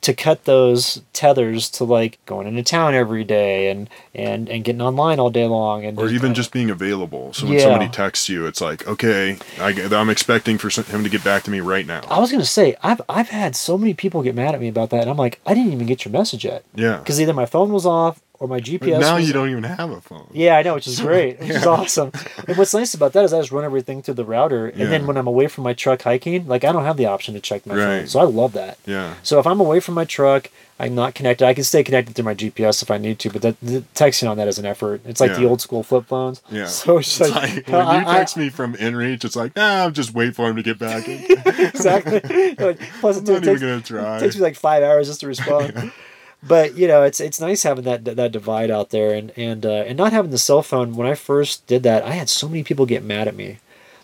to 0.00 0.14
cut 0.14 0.44
those 0.44 1.02
tethers 1.12 1.68
to 1.68 1.84
like 1.84 2.18
going 2.24 2.46
into 2.46 2.62
town 2.62 2.94
every 2.94 3.24
day 3.24 3.68
and 3.70 3.90
and 4.14 4.48
and 4.48 4.64
getting 4.64 4.80
online 4.80 5.18
all 5.18 5.30
day 5.30 5.46
long 5.46 5.84
and 5.84 5.98
Or 5.98 6.08
even 6.08 6.34
just 6.34 6.52
being 6.52 6.70
available. 6.70 7.32
So 7.32 7.46
when 7.46 7.54
Yeah. 7.54 7.64
somebody 7.64 7.88
texts 7.88 8.28
you, 8.28 8.46
it's 8.46 8.60
like, 8.60 8.86
okay, 8.86 9.38
I, 9.60 9.70
am 9.70 10.08
expecting 10.10 10.56
for 10.58 10.68
him 10.82 11.02
to 11.02 11.10
get 11.10 11.24
back 11.24 11.42
to 11.44 11.50
me 11.50 11.60
right 11.60 11.86
now. 11.86 12.02
I 12.10 12.20
was 12.20 12.30
gonna 12.30 12.44
say 12.44 12.76
I've 12.82 13.00
I've 13.08 13.30
had 13.30 13.56
so 13.56 13.76
many 13.76 13.94
people 13.94 14.22
get 14.22 14.34
mad 14.34 14.54
at 14.54 14.60
me 14.60 14.68
about 14.68 14.90
that, 14.90 15.02
and 15.02 15.10
I'm 15.10 15.16
like, 15.16 15.40
I 15.46 15.54
didn't 15.54 15.72
even 15.72 15.86
get 15.86 16.04
your 16.04 16.12
message 16.12 16.44
yet 16.44 16.64
Yeah. 16.74 16.98
because 16.98 17.20
either 17.20 17.32
my 17.34 17.46
phone 17.46 17.72
was 17.72 17.84
off 17.84 18.20
or 18.40 18.46
my 18.48 18.60
GPS. 18.60 19.00
now 19.00 19.16
was, 19.16 19.26
you 19.26 19.32
don't 19.32 19.50
even 19.50 19.64
have 19.64 19.90
a 19.90 20.00
phone. 20.00 20.28
Yeah, 20.32 20.56
I 20.56 20.62
know, 20.62 20.74
which 20.74 20.86
is 20.86 21.00
great, 21.08 21.40
which 21.40 21.50
is 21.50 21.66
awesome. 21.66 22.12
And 22.46 22.56
what's 22.56 22.72
nice 22.74 22.94
about 22.94 23.12
that 23.14 23.24
is 23.24 23.32
I 23.32 23.38
just 23.40 23.50
run 23.52 23.64
everything 23.64 24.00
through 24.02 24.14
the 24.14 24.24
router, 24.24 24.66
and 24.68 24.92
then 24.92 25.06
when 25.06 25.16
I'm 25.16 25.26
away 25.26 25.48
from 25.48 25.64
my 25.64 25.72
truck 25.74 26.02
hiking, 26.02 26.46
like 26.46 26.64
I 26.64 26.72
don't 26.72 26.84
have 26.84 26.96
the 26.96 27.06
option 27.06 27.34
to 27.34 27.40
check 27.40 27.66
my 27.66 27.74
phone, 27.74 27.98
Right. 28.00 28.08
so 28.08 28.20
I 28.20 28.24
love 28.24 28.52
that. 28.52 28.78
Yeah. 28.86 29.14
So 29.22 29.38
if 29.38 29.46
I'm 29.46 29.60
away 29.60 29.80
from 29.80 29.94
my 29.94 30.04
truck, 30.04 30.50
I'm 30.80 30.94
not 30.94 31.16
connected. 31.16 31.44
I 31.44 31.54
can 31.54 31.64
stay 31.64 31.82
connected 31.82 32.14
through 32.14 32.26
my 32.26 32.36
GPS 32.36 32.84
if 32.84 32.90
I 32.92 32.98
need 32.98 33.18
to, 33.18 33.30
but 33.30 33.42
that, 33.42 33.56
the 33.60 33.80
texting 33.96 34.30
on 34.30 34.36
that 34.36 34.46
is 34.46 34.60
an 34.60 34.64
effort. 34.66 35.00
It's 35.04 35.20
like 35.20 35.34
the 35.34 35.44
old 35.44 35.60
school 35.60 35.82
flip 35.82 36.06
phones. 36.06 36.40
Yeah. 36.52 36.66
So 36.68 36.98
it's 36.98 37.20
It's 37.20 37.30
like, 37.32 37.54
like, 37.56 37.66
when 37.68 37.80
I- 37.80 38.00
you 38.02 38.06
I- 38.06 38.18
text 38.18 38.36
me 38.36 38.48
from 38.48 38.74
InReach, 38.74 39.24
it's 39.24 39.34
like, 39.34 39.56
nah, 39.56 39.82
I'll 39.82 39.90
just 39.90 40.14
wait 40.14 40.36
for 40.36 40.46
him 40.48 40.54
to 40.54 40.62
get 40.62 40.78
back. 40.78 41.08
exactly. 41.08 42.54
Like, 42.54 42.78
plus, 43.00 43.18
I'm 43.18 43.24
it, 43.24 43.28
not 43.28 43.36
even 43.38 43.42
takes, 43.42 43.60
gonna 43.60 43.80
try. 43.80 44.16
it 44.18 44.20
takes 44.20 44.36
me 44.36 44.42
like 44.42 44.54
five 44.54 44.84
hours 44.84 45.08
just 45.08 45.18
to 45.20 45.26
respond. 45.26 45.90
But 46.42 46.76
you 46.76 46.86
know, 46.86 47.02
it's 47.02 47.20
it's 47.20 47.40
nice 47.40 47.64
having 47.64 47.84
that 47.84 48.04
that 48.04 48.32
divide 48.32 48.70
out 48.70 48.90
there, 48.90 49.14
and 49.14 49.32
and 49.36 49.66
uh, 49.66 49.84
and 49.86 49.98
not 49.98 50.12
having 50.12 50.30
the 50.30 50.38
cell 50.38 50.62
phone. 50.62 50.94
When 50.94 51.06
I 51.06 51.14
first 51.14 51.66
did 51.66 51.82
that, 51.82 52.04
I 52.04 52.12
had 52.12 52.28
so 52.28 52.48
many 52.48 52.62
people 52.62 52.86
get 52.86 53.02
mad 53.02 53.28
at 53.28 53.34
me 53.34 53.58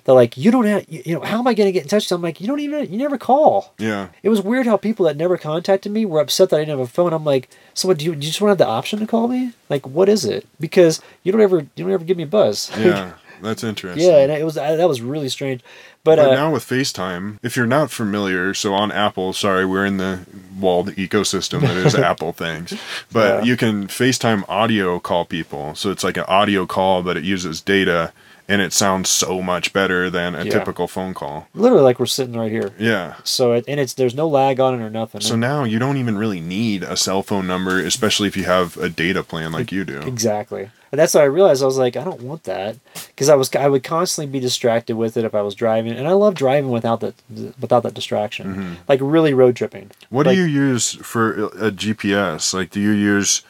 they're 0.05 0.15
like, 0.15 0.37
you 0.37 0.51
don't 0.51 0.67
have, 0.67 0.85
you, 0.89 1.15
know, 1.15 1.21
how 1.23 1.39
am 1.39 1.47
I 1.47 1.55
going 1.55 1.67
to 1.67 1.73
get 1.73 1.83
in 1.83 1.89
touch? 1.89 2.11
I'm 2.13 2.21
like, 2.21 2.41
you 2.41 2.47
don't 2.47 2.61
even, 2.61 2.93
you 2.93 2.99
never 2.99 3.17
call. 3.17 3.73
Yeah. 3.79 4.09
It 4.23 4.29
was 4.29 4.43
weird 4.43 4.67
how 4.67 4.77
people 4.77 5.07
that 5.07 5.17
never 5.17 5.39
contacted 5.39 5.93
me 5.93 6.05
were 6.05 6.21
upset 6.21 6.51
that 6.51 6.57
I 6.57 6.59
didn't 6.61 6.79
have 6.79 6.87
a 6.87 6.87
phone. 6.87 7.15
I'm 7.15 7.25
like, 7.25 7.49
so 7.73 7.89
what, 7.89 7.99
do 7.99 8.05
you, 8.05 8.15
do 8.15 8.19
you 8.19 8.31
just 8.31 8.41
want 8.41 8.49
to 8.49 8.53
have 8.53 8.69
the 8.69 8.73
option 8.73 8.99
to 8.99 9.07
call 9.07 9.29
me? 9.29 9.55
Like, 9.71 9.87
what 9.87 10.11
is 10.11 10.27
it? 10.27 10.47
Because 10.61 11.01
you 11.23 11.33
don't 11.33 11.41
ever, 11.41 11.61
you 11.61 11.85
don't 11.85 11.91
ever 11.91 12.05
give 12.05 12.19
me 12.19 12.25
a 12.25 12.29
buzz. 12.29 12.71
Yeah. 12.79 13.15
That's 13.45 13.63
interesting. 13.63 14.05
yeah, 14.09 14.19
and 14.19 14.33
it 14.33 14.45
was 14.45 14.55
that 14.55 14.89
was 14.89 15.01
really 15.01 15.29
strange. 15.29 15.61
But, 16.03 16.17
But 16.17 16.31
uh, 16.31 16.35
now 16.35 16.53
with 16.53 16.65
FaceTime, 16.65 17.39
if 17.43 17.57
you're 17.57 17.67
not 17.67 17.91
familiar, 17.91 18.53
so 18.53 18.75
on 18.75 18.91
Apple, 18.93 19.33
sorry, 19.33 19.65
we're 19.65 19.87
in 19.87 19.97
the 19.99 20.21
walled 20.59 20.89
ecosystem 20.97 21.61
that 21.63 21.77
is 21.77 21.95
Apple 22.11 22.33
things, 22.33 22.75
but 23.13 23.39
Yeah. 23.39 23.43
you 23.49 23.57
can 23.57 23.87
FaceTime 23.87 24.45
audio 24.49 24.99
call 25.01 25.25
people. 25.25 25.75
So 25.75 25.91
it's 25.91 26.05
like 26.05 26.17
an 26.19 26.25
audio 26.29 26.67
call, 26.67 27.03
but 27.03 27.17
it 27.17 27.25
uses 27.25 27.61
data 27.63 28.13
and 28.49 28.61
it 28.61 28.73
sounds 28.73 29.09
so 29.09 29.41
much 29.41 29.73
better 29.73 30.11
than 30.11 30.35
a 30.35 30.45
Yeah. 30.45 30.51
typical 30.53 30.87
phone 30.87 31.15
call. 31.15 31.49
literally 31.55 31.83
like 31.85 31.99
we're 31.99 32.07
sitting 32.07 32.37
right 32.37 32.51
here. 32.53 32.73
Yeah. 32.79 33.15
So 33.25 33.53
it, 33.53 33.65
and 33.67 33.81
it's 33.81 33.95
there's 33.95 34.15
no 34.15 34.29
lag 34.29 34.61
on 34.61 34.79
it 34.79 34.85
or 34.85 34.91
nothing. 34.91 35.21
So 35.23 35.37
now 35.37 35.65
you 35.65 35.79
don't 35.79 35.97
even 35.97 36.19
really 36.19 36.41
need 36.41 36.83
a 36.83 36.97
cell 36.97 37.23
phone 37.23 37.47
number, 37.47 37.79
especially 37.81 38.29
if 38.29 38.37
you 38.37 38.45
have 38.45 38.77
a 38.77 38.89
data 38.89 39.23
plan 39.23 39.53
like 39.53 39.73
you 39.73 39.85
do. 39.85 40.01
Exactly. 40.01 40.71
And 40.93 40.99
that's 41.01 41.13
what 41.15 41.23
I 41.23 41.27
realized. 41.27 41.61
I 41.63 41.67
was 41.67 41.77
like, 41.79 41.97
I 41.97 42.05
don't 42.05 42.21
want 42.23 42.45
that 42.45 42.77
because 43.09 43.29
I 43.29 43.35
was 43.35 43.53
I 43.57 43.67
would 43.67 43.83
constantly 43.83 44.31
be 44.31 44.39
distracted 44.39 44.95
with 44.97 45.17
it 45.17 45.25
if 45.25 45.35
I 45.35 45.43
was 45.43 45.55
driving, 45.57 45.93
and 45.93 46.07
I 46.07 46.13
love 46.13 46.35
driving 46.35 46.71
without 46.71 47.01
that 47.01 47.15
without 47.61 47.83
that 47.83 47.95
distraction, 47.95 48.77
like 48.89 49.01
really 49.03 49.35
road 49.35 49.57
tripping. 49.57 49.87
Mm-hmm. 49.89 50.15
What 50.15 50.27
Like- 50.27 50.37
do 50.37 50.47
you 50.47 50.67
use 50.69 50.93
for 51.03 51.47
a 51.47 51.73
GPS? 51.73 52.55
Like, 52.55 52.71
do 52.71 52.79
you 52.81 52.91
use 52.93 53.43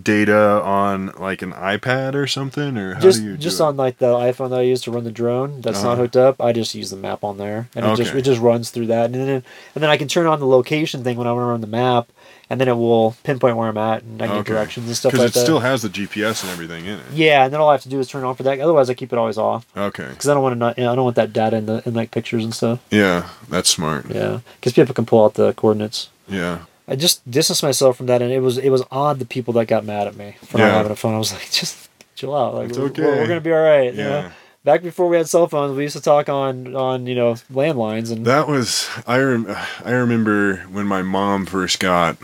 data 0.00 0.60
on 0.62 1.06
like 1.18 1.40
an 1.42 1.52
iPad 1.52 2.14
or 2.14 2.26
something, 2.26 2.76
or 2.76 2.94
how 2.94 3.00
Just 3.00 3.20
do 3.20 3.24
you 3.26 3.32
do 3.32 3.38
just 3.38 3.60
it? 3.60 3.62
on 3.64 3.76
like 3.76 3.98
the 3.98 4.12
iPhone 4.14 4.50
that 4.50 4.58
I 4.58 4.62
use 4.62 4.82
to 4.82 4.90
run 4.90 5.04
the 5.04 5.10
drone 5.10 5.62
that's 5.62 5.78
Uh-huh. 5.78 5.88
not 5.90 5.98
hooked 5.98 6.16
up, 6.16 6.40
I 6.40 6.52
just 6.52 6.74
use 6.74 6.90
the 6.90 6.96
map 6.96 7.24
on 7.24 7.38
there, 7.38 7.68
and 7.74 7.84
it 7.86 7.96
just 7.96 8.14
it 8.14 8.22
just 8.22 8.40
runs 8.40 8.70
through 8.70 8.86
that, 8.88 9.06
and 9.06 9.14
then 9.14 9.28
and 9.28 9.44
then 9.82 9.88
I 9.90 9.96
can 9.96 10.08
turn 10.08 10.26
on 10.26 10.38
the 10.40 10.46
location 10.46 11.02
thing 11.02 11.16
when 11.16 11.26
I 11.26 11.32
want 11.32 11.44
to 11.44 11.46
run 11.50 11.60
the 11.62 11.66
map, 11.66 12.08
and 12.50 12.60
then 12.60 12.68
it 12.68 12.74
will 12.76 13.16
pinpoint 13.24 13.56
where 13.56 13.68
I'm 13.68 13.78
at 13.78 14.02
and 14.02 14.20
I 14.22 14.26
get 14.26 14.36
Okay. 14.38 14.52
directions 14.52 14.86
and 14.86 14.96
stuff 14.96 15.12
like 15.14 15.18
that. 15.20 15.26
because 15.28 15.36
it 15.42 15.44
still 15.44 15.60
has 15.60 15.80
the 15.82 15.88
GPS 15.88 16.42
and 16.42 16.52
everything 16.52 16.84
in 16.84 16.98
it. 16.98 17.06
yeah, 17.14 17.44
and 17.44 17.52
then 17.52 17.60
all 17.60 17.70
I 17.70 17.72
have 17.72 17.82
to 17.82 17.88
do 17.88 17.98
is 17.98 18.06
turn 18.08 18.22
it 18.22 18.26
on 18.26 18.34
for 18.36 18.42
that. 18.42 18.60
Otherwise, 18.60 18.90
I 18.90 18.94
keep 18.94 19.12
it 19.14 19.18
always 19.18 19.38
off 19.38 19.64
Okay. 19.76 20.08
because 20.10 20.28
I 20.28 20.34
don't 20.34 20.42
want 20.42 20.52
to. 20.54 20.58
not 20.58 20.78
I 20.78 20.94
don't 20.94 21.04
want 21.04 21.16
that 21.16 21.32
data 21.32 21.56
in 21.56 21.64
the 21.66 21.82
in 21.86 21.94
like 21.94 22.10
pictures 22.10 22.44
and 22.44 22.54
stuff. 22.54 22.80
Yeah, 22.90 23.28
that's 23.48 23.70
smart. 23.70 24.06
Yeah, 24.10 24.40
because 24.60 24.74
people 24.74 24.94
can 24.94 25.06
pull 25.06 25.24
out 25.24 25.34
the 25.34 25.54
coordinates. 25.54 26.10
Yeah. 26.28 26.58
I 26.88 26.94
just 26.96 27.28
distanced 27.30 27.62
myself 27.62 27.96
from 27.96 28.06
that, 28.06 28.22
and 28.22 28.30
it 28.32 28.40
was 28.40 28.58
it 28.58 28.70
was 28.70 28.82
odd 28.90 29.18
the 29.18 29.24
people 29.26 29.52
that 29.54 29.66
got 29.66 29.84
mad 29.84 30.06
at 30.06 30.16
me 30.16 30.36
for 30.44 30.58
not 30.58 30.70
having 30.72 30.92
a 30.92 30.96
phone. 30.96 31.14
I 31.14 31.18
was 31.18 31.32
like, 31.34 31.50
just 31.50 31.88
chill 32.14 32.34
out. 32.34 32.54
Like 32.54 32.68
It's 32.70 32.78
we're- 32.78 32.90
okay. 32.90 33.02
we're, 33.02 33.16
we're 33.16 33.26
gonna 33.28 33.40
be 33.40 33.52
all 33.52 33.62
right. 33.62 33.92
you 33.92 33.98
know? 34.02 34.08
Yeah. 34.20 34.30
Back 34.64 34.82
before 34.82 35.08
we 35.08 35.16
had 35.16 35.28
cell 35.28 35.46
phones, 35.46 35.76
we 35.76 35.84
used 35.84 35.96
to 35.96 36.02
talk 36.02 36.28
on 36.28 36.74
on 36.74 37.06
you 37.06 37.14
know 37.14 37.34
landlines 37.52 38.10
and 38.10 38.24
That 38.26 38.48
was 38.48 38.88
I 39.06 39.18
rem- 39.20 39.54
I 39.84 39.90
remember 39.92 40.56
when 40.70 40.86
my 40.86 41.02
mom 41.02 41.46
first 41.46 41.78
got 41.78 42.16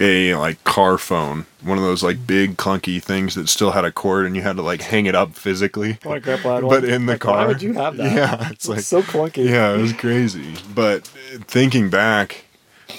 a 0.00 0.34
like 0.34 0.64
car 0.64 0.96
phone, 0.98 1.44
one 1.62 1.76
of 1.76 1.84
those 1.84 2.02
like 2.02 2.26
big 2.26 2.56
clunky 2.56 3.02
things 3.02 3.34
that 3.34 3.48
still 3.50 3.72
had 3.72 3.84
a 3.84 3.92
cord 3.92 4.24
and 4.26 4.34
you 4.34 4.40
had 4.42 4.56
to 4.56 4.62
like 4.62 4.80
hang 4.80 5.04
it 5.06 5.14
up 5.14 5.34
physically. 5.34 5.98
my 6.04 6.18
grandpa 6.18 6.54
had 6.56 6.64
But 6.68 6.84
in 6.84 7.04
the 7.06 7.12
Like, 7.12 7.20
car. 7.20 7.36
Why 7.36 7.46
would 7.46 7.60
you 7.62 7.74
have 7.74 7.96
that? 7.98 8.12
Yeah, 8.16 8.48
it's 8.50 8.66
like 8.68 8.80
so 8.80 9.02
clunky. 9.02 9.48
Yeah, 9.48 9.74
it 9.74 9.80
was 9.80 9.92
crazy. 9.92 10.54
But 10.74 11.06
thinking 11.06 11.90
back, 11.90 12.44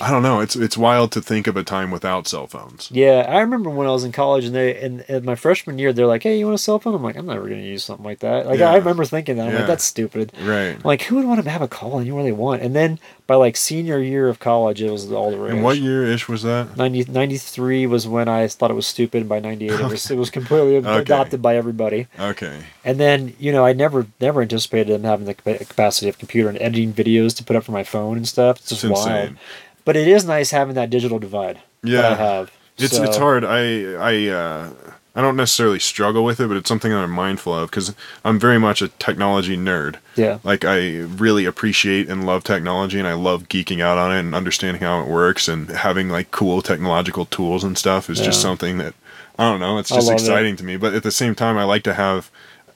I 0.02 0.10
don't 0.12 0.24
know, 0.24 0.39
it's 0.39 0.56
it's 0.56 0.78
wild 0.78 1.12
to 1.14 1.22
think 1.22 1.48
of 1.48 1.56
a 1.58 1.64
time 1.64 1.91
without 1.91 2.28
cell 2.28 2.48
phones. 2.48 2.89
Yeah, 2.91 3.26
I 3.28 3.39
remember 3.41 3.70
when 3.70 3.88
I 3.88 3.91
was 3.91 4.04
in 4.04 4.12
college 4.12 4.46
and 4.46 4.56
they 4.56 4.80
in, 4.80 5.02
in 5.08 5.26
my 5.26 5.36
freshman 5.36 5.80
year 5.80 5.94
they're 5.94 6.08
like, 6.08 6.24
"Hey, 6.24 6.38
you 6.38 6.46
want 6.46 6.56
a 6.56 6.58
cell 6.58 6.80
phone?" 6.80 6.96
I'm 6.96 7.04
like, 7.04 7.16
"I'm 7.18 7.26
never 7.26 7.48
gonna 7.48 7.62
use 7.62 7.84
something 7.84 8.06
like 8.06 8.20
that." 8.20 8.46
Like 8.46 8.60
Yeah. 8.60 8.72
I 8.72 8.76
remember 8.78 9.06
thinking 9.06 9.38
that. 9.38 9.48
I'm 9.48 9.54
Yeah. 9.54 9.60
like, 9.60 9.68
"That's 9.68 9.84
stupid." 9.84 10.32
Right. 10.41 10.76
I'm 10.76 10.82
like, 10.84 11.04
who 11.04 11.16
would 11.18 11.26
want 11.26 11.44
to 11.44 11.50
have 11.50 11.62
a 11.62 11.68
call 11.68 11.98
and 11.98 12.08
you 12.08 12.16
really 12.16 12.32
want? 12.32 12.62
And 12.62 12.76
then 12.76 13.00
by 13.34 13.38
like 13.38 13.57
senior 13.57 13.97
year 13.99 14.29
of 14.29 14.39
college, 14.39 14.79
it 14.81 14.91
was 14.91 15.11
all 15.11 15.31
the 15.31 15.38
rage. 15.39 15.53
And 15.53 15.63
what 15.63 15.77
year 15.79 16.05
ish 16.05 16.27
was 16.27 16.43
that? 16.43 16.77
90, 16.77 17.05
93 17.11 17.88
was 17.88 18.07
when 18.07 18.27
I 18.27 18.47
thought 18.47 18.69
it 18.69 18.75
was 18.75 18.86
stupid. 18.86 19.21
and 19.21 19.29
By 19.29 19.39
ninety 19.39 19.65
eight, 19.65 19.79
it 19.79 19.88
was 19.89 20.11
it 20.11 20.17
was 20.17 20.29
completely 20.29 20.77
Okay. 20.77 20.99
adopted 20.99 21.41
by 21.41 21.55
everybody. 21.55 22.07
Okay. 22.19 22.59
And 22.86 22.99
then 22.99 23.34
you 23.39 23.51
know, 23.51 23.65
I 23.65 23.73
never 23.73 24.05
never 24.21 24.41
anticipated 24.43 24.93
them 24.93 25.03
having 25.03 25.25
the 25.25 25.34
capacity 25.34 26.09
of 26.09 26.19
computer 26.19 26.47
and 26.47 26.61
editing 26.61 26.93
videos 26.93 27.36
to 27.38 27.43
put 27.43 27.55
up 27.55 27.63
for 27.63 27.71
my 27.71 27.84
phone 27.84 28.17
and 28.17 28.27
stuff. 28.27 28.57
It's 28.59 28.69
just 28.69 28.84
It's 28.84 28.91
wild. 28.93 29.07
insane. 29.07 29.38
But 29.86 29.95
it 29.95 30.07
is 30.07 30.25
nice 30.25 30.51
having 30.51 30.75
that 30.75 30.89
digital 30.91 31.17
divide 31.17 31.59
that 31.81 32.05
I 32.05 32.09
Yeah. 32.09 32.15
have. 32.15 32.51
It's 32.77 32.95
So- 32.95 33.03
it's 33.03 33.17
hard. 33.17 33.43
I 33.43 33.93
I 34.11 34.27
uh, 34.29 34.69
I 35.16 35.22
don't 35.22 35.36
necessarily 35.36 35.80
struggle 35.80 36.24
with 36.24 36.39
it, 36.39 36.47
but 36.47 36.57
it's 36.57 36.68
something 36.68 36.91
that 36.91 37.03
I'm 37.03 37.11
mindful 37.11 37.53
of 37.53 37.70
because 37.70 37.93
I'm 38.26 38.39
very 38.39 38.57
much 38.59 38.82
a 38.82 38.88
technology 38.88 39.55
nerd. 39.55 39.97
Yeah. 40.16 40.39
Like 40.43 40.66
I 40.66 41.01
really 41.01 41.45
appreciate 41.45 42.09
and 42.09 42.26
love 42.26 42.43
technology, 42.43 42.97
and 42.97 43.07
I 43.07 43.14
love 43.14 43.47
geeking 43.47 43.80
out 43.80 43.99
on 43.99 44.11
it 44.11 44.20
and 44.22 44.34
understanding 44.34 44.82
how 44.82 45.01
it 45.01 45.07
works 45.07 45.47
and 45.47 45.70
having 45.70 46.09
like 46.09 46.32
cool 46.32 46.64
technological 46.64 47.26
tools 47.26 47.64
and 47.64 47.78
stuff 47.78 48.09
is 48.09 48.20
just 48.20 48.41
something 48.41 48.80
that 48.80 48.95
I 49.38 49.49
don't 49.49 49.59
know. 49.59 49.78
It's 49.78 49.89
just 49.89 50.07
love 50.07 50.16
it. 50.16 50.22
exciting 50.22 50.55
to 50.57 50.64
me. 50.64 50.78
But 50.78 50.95
at 50.95 51.03
the 51.03 51.11
same 51.11 51.36
time, 51.36 51.57
I 51.57 51.64
like 51.64 51.84
to 51.84 51.93
have 51.93 52.32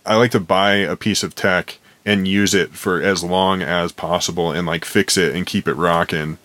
I 0.05 0.15
like 0.15 0.31
to 0.31 0.39
buy 0.39 0.75
a 0.75 0.95
piece 0.95 1.23
of 1.23 1.33
tech 1.33 1.79
and 2.05 2.27
use 2.27 2.53
it 2.53 2.71
for 2.71 3.01
as 3.01 3.23
long 3.23 3.61
as 3.61 3.91
possible 3.91 4.51
and 4.51 4.65
like 4.65 4.85
fix 4.85 5.17
it 5.17 5.35
and 5.35 5.45
keep 5.45 5.67
it 5.67 5.73
rocking. 5.73 6.37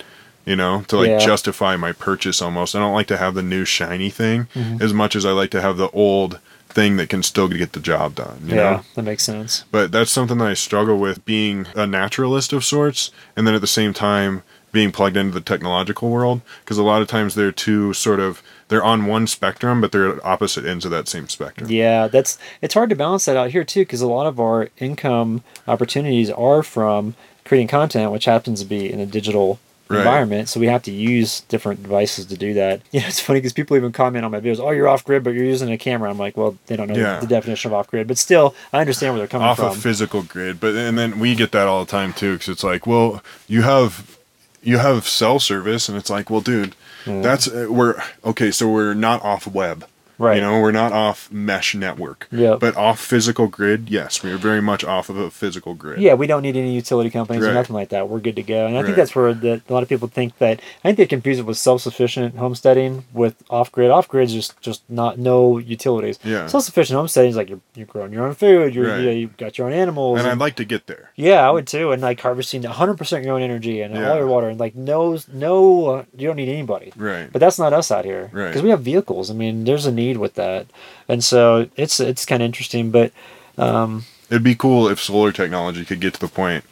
You 0.45 0.55
know, 0.57 0.83
to 0.89 0.97
like 0.97 1.07
Yeah. 1.09 1.19
justify 1.19 1.75
my 1.77 1.91
purchase 1.93 2.41
almost. 2.41 2.75
I 2.75 2.79
don't 2.79 2.93
like 2.93 3.07
to 3.07 3.17
have 3.17 3.33
the 3.33 3.43
new 3.43 3.63
shiny 3.65 4.09
thing 4.09 4.47
Mm-hmm. 4.55 4.81
as 4.81 4.93
much 4.93 5.15
as 5.15 5.25
I 5.25 5.31
like 5.31 5.51
to 5.51 5.61
have 5.61 5.77
the 5.77 5.89
old 5.91 6.39
thing 6.69 6.97
that 6.97 7.07
can 7.07 7.21
still 7.23 7.47
get 7.47 7.73
the 7.73 7.79
job 7.79 8.15
done. 8.15 8.39
You 8.45 8.55
yeah, 8.55 8.61
know? 8.71 8.81
that 8.95 9.03
makes 9.03 9.23
sense. 9.23 9.63
But 9.71 9.91
that's 9.91 10.11
something 10.11 10.39
that 10.39 10.47
I 10.47 10.53
struggle 10.55 10.97
with 10.97 11.23
being 11.23 11.67
a 11.75 11.85
naturalist 11.87 12.51
of 12.51 12.65
sorts, 12.65 13.11
and 13.37 13.45
then 13.47 13.53
at 13.53 13.61
the 13.61 13.67
same 13.67 13.93
time 13.93 14.41
being 14.71 14.91
plugged 14.91 15.15
into 15.15 15.31
the 15.35 15.39
technological 15.39 16.09
world. 16.09 16.41
Because 16.65 16.79
a 16.79 16.83
lot 16.83 17.01
of 17.03 17.07
times 17.07 17.35
they're 17.35 17.51
two 17.51 17.93
sort 17.93 18.19
of 18.19 18.41
they're 18.69 18.83
on 18.83 19.05
one 19.05 19.27
spectrum, 19.27 19.81
but 19.81 19.91
they're 19.91 20.09
at 20.15 20.25
opposite 20.25 20.65
ends 20.65 20.83
of 20.83 20.89
that 20.91 21.07
same 21.07 21.29
spectrum. 21.29 21.69
Yeah, 21.69 22.07
that's 22.07 22.39
it's 22.59 22.73
hard 22.73 22.89
to 22.89 22.95
balance 22.95 23.25
that 23.25 23.37
out 23.37 23.51
here 23.51 23.63
too 23.63 23.81
because 23.81 24.01
a 24.01 24.07
lot 24.07 24.25
of 24.25 24.39
our 24.39 24.69
income 24.79 25.43
opportunities 25.67 26.31
are 26.31 26.63
from 26.63 27.13
creating 27.45 27.67
content, 27.67 28.11
which 28.11 28.25
happens 28.25 28.61
to 28.61 28.65
be 28.65 28.91
in 28.91 28.99
a 28.99 29.05
digital 29.05 29.59
Right. 29.93 29.99
environment. 30.01 30.49
So 30.49 30.59
we 30.59 30.67
have 30.67 30.83
to 30.83 30.91
use 30.91 31.41
different 31.41 31.81
devices 31.83 32.25
to 32.27 32.37
do 32.37 32.53
that. 32.55 32.81
You 32.91 32.99
know, 33.01 33.07
it's 33.07 33.19
funny 33.19 33.39
because 33.39 33.53
people 33.53 33.75
even 33.77 33.91
comment 33.91 34.23
on 34.25 34.31
my 34.31 34.39
videos, 34.39 34.59
"Oh, 34.59 34.71
you're 34.71 34.87
off 34.87 35.03
grid, 35.03 35.23
but 35.23 35.33
you're 35.33 35.45
using 35.45 35.71
a 35.71 35.77
camera." 35.77 36.09
I'm 36.09 36.17
like, 36.17 36.35
well, 36.37 36.57
they 36.67 36.75
don't 36.75 36.87
know 36.87 36.95
Yeah. 36.95 37.19
the 37.19 37.27
definition 37.27 37.69
of 37.71 37.75
off 37.75 37.87
grid, 37.87 38.07
but 38.07 38.17
still, 38.17 38.55
I 38.71 38.79
understand 38.79 39.13
where 39.13 39.19
they're 39.19 39.27
coming 39.27 39.55
from. 39.55 39.65
Off 39.65 39.77
a 39.77 39.81
physical 39.81 40.21
grid, 40.23 40.59
but 40.59 40.75
and 40.75 40.97
then 40.97 41.19
we 41.19 41.35
get 41.35 41.51
that 41.53 41.67
all 41.67 41.83
the 41.85 41.89
time 41.91 42.13
too, 42.13 42.33
because 42.33 42.49
it's 42.49 42.63
like, 42.63 42.85
well, 42.87 43.23
you 43.47 43.61
have 43.63 44.17
you 44.61 44.77
have 44.77 45.07
cell 45.07 45.39
service, 45.39 45.89
and 45.89 45.97
it's 45.97 46.09
like, 46.09 46.29
well, 46.29 46.41
dude, 46.41 46.75
that's 47.05 47.47
uh, 47.47 47.67
we're 47.69 48.01
okay, 48.23 48.49
so 48.51 48.69
we're 48.69 48.93
not 48.93 49.21
off 49.23 49.45
web, 49.47 49.85
Right. 50.17 50.35
You 50.35 50.41
know, 50.41 50.59
we're 50.61 50.71
not 50.71 50.91
off 50.91 51.31
mesh 51.31 51.73
network, 51.75 52.27
Yep. 52.31 52.59
But 52.59 52.75
off 52.75 52.99
physical 52.99 53.47
grid, 53.47 53.89
yes, 53.89 54.21
we 54.23 54.31
are 54.31 54.37
very 54.37 54.61
much 54.61 54.83
off 54.83 55.09
of 55.09 55.17
a 55.17 55.29
physical 55.31 55.73
grid. 55.73 55.99
Yeah, 56.01 56.13
we 56.13 56.27
don't 56.27 56.41
need 56.43 56.55
any 56.55 56.73
utility 56.73 57.09
companies 57.09 57.43
or 57.43 57.53
nothing 57.53 57.75
like 57.75 57.89
that. 57.89 58.07
We're 58.09 58.19
good 58.19 58.35
to 58.35 58.43
go. 58.43 58.65
And 58.67 58.75
I 58.75 58.79
Right. 58.79 58.85
think 58.85 58.97
that's 58.97 59.15
where 59.15 59.33
the, 59.33 59.61
a 59.67 59.73
lot 59.73 59.83
of 59.83 59.89
people 59.89 60.07
think 60.07 60.37
that 60.37 60.59
I 60.83 60.87
think 60.89 60.97
they 60.97 61.05
confuse 61.07 61.39
it 61.39 61.45
with 61.45 61.57
self-sufficient 61.57 62.37
homesteading 62.37 63.05
with 63.13 63.35
off-grid. 63.49 63.89
Off-grid 63.91 64.25
is 64.27 64.33
just 64.33 64.59
just 64.61 64.83
not 64.89 65.17
no 65.17 65.57
utilities. 65.57 66.19
Yeah. 66.23 66.47
Self-sufficient 66.47 66.95
homesteading 66.95 67.31
is 67.31 67.35
like 67.37 67.49
you're, 67.49 67.61
you're 67.75 67.87
growing 67.87 68.13
your 68.13 68.25
own 68.27 68.33
food. 68.35 68.75
You're 68.75 68.87
Right. 68.89 68.99
you 68.99 69.05
know, 69.05 69.11
you've 69.11 69.37
got 69.37 69.57
your 69.57 69.67
own 69.67 69.73
animals. 69.73 70.19
and 70.19 70.27
and- 70.27 70.33
I'd 70.33 70.43
like 70.45 70.55
to 70.57 70.65
get 70.65 70.87
there. 70.87 71.11
yeah, 71.15 71.47
I 71.47 71.51
would 71.51 71.65
too. 71.67 71.91
And 71.91 72.01
like 72.01 72.19
harvesting 72.21 72.61
100% 72.63 73.25
your 73.25 73.35
own 73.35 73.41
energy 73.41 73.81
and 73.81 73.95
Yeah. 73.95 74.09
all 74.11 74.17
your 74.17 74.27
water 74.27 74.49
and 74.49 74.59
like 74.59 74.75
no 74.75 75.17
no 75.33 75.85
uh, 75.87 76.03
you 76.17 76.27
don't 76.27 76.35
need 76.37 76.49
anybody. 76.49 76.91
Right. 76.95 77.29
But 77.31 77.39
that's 77.39 77.57
not 77.59 77.73
us 77.73 77.89
out 77.91 78.05
here 78.05 78.29
Right. 78.31 78.47
because 78.47 78.61
we 78.61 78.69
have 78.69 78.81
vehicles. 78.81 79.31
I 79.31 79.33
mean, 79.33 79.63
there's 79.63 79.85
a 79.85 79.91
need 79.91 80.02
with 80.17 80.35
that, 80.35 80.67
and 81.07 81.23
so 81.23 81.69
it's 81.75 81.99
it's 81.99 82.25
kind 82.25 82.41
of 82.41 82.45
interesting. 82.45 82.91
But 82.91 83.11
um, 83.57 84.05
It'd 84.29 84.43
be 84.43 84.55
cool 84.55 84.87
if 84.87 84.99
solar 84.99 85.31
technology 85.31 85.85
could 85.85 85.99
get 85.99 86.15
to 86.15 86.19
the 86.19 86.27
point 86.27 86.63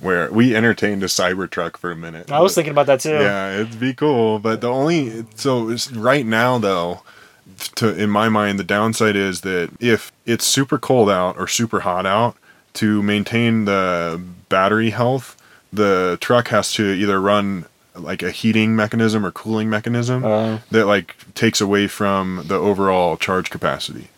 where 0.00 0.30
we 0.30 0.54
entertained 0.54 1.02
a 1.02 1.06
Cybertruck 1.06 1.76
for 1.76 1.90
a 1.90 1.96
minute. 1.96 2.30
I 2.30 2.40
was 2.40 2.52
but- 2.52 2.56
thinking 2.56 2.72
about 2.72 2.86
that 2.86 3.00
too. 3.00 3.10
Yeah, 3.14 3.54
it'd 3.54 3.80
be 3.80 3.94
cool. 3.94 4.38
But 4.38 4.60
the 4.60 4.68
only 4.70 5.24
so 5.34 5.70
it's, 5.70 5.90
right 5.90 6.26
now 6.26 6.58
though, 6.58 7.02
to 7.76 7.96
in 7.96 8.10
my 8.10 8.28
mind, 8.28 8.58
the 8.58 8.64
downside 8.64 9.16
is 9.16 9.40
that 9.42 9.70
if 9.80 10.12
it's 10.26 10.44
super 10.44 10.78
cold 10.78 11.08
out 11.08 11.36
or 11.38 11.48
super 11.48 11.80
hot 11.80 12.04
out, 12.06 12.36
to 12.74 13.02
maintain 13.02 13.64
the 13.64 14.20
battery 14.50 14.90
health, 14.90 15.34
the 15.72 16.18
truck 16.20 16.48
has 16.48 16.72
to 16.74 16.84
either 16.92 17.18
run 17.20 17.64
like 17.98 18.22
a 18.22 18.30
heating 18.30 18.76
mechanism 18.76 19.24
or 19.24 19.30
cooling 19.30 19.68
mechanism 19.70 20.24
Uh, 20.24 20.58
that 20.70 20.86
like 20.86 21.16
takes 21.34 21.60
away 21.60 21.86
from 21.88 22.42
the 22.46 22.54
overall 22.56 23.16
charge 23.16 23.50
capacity. 23.50 24.08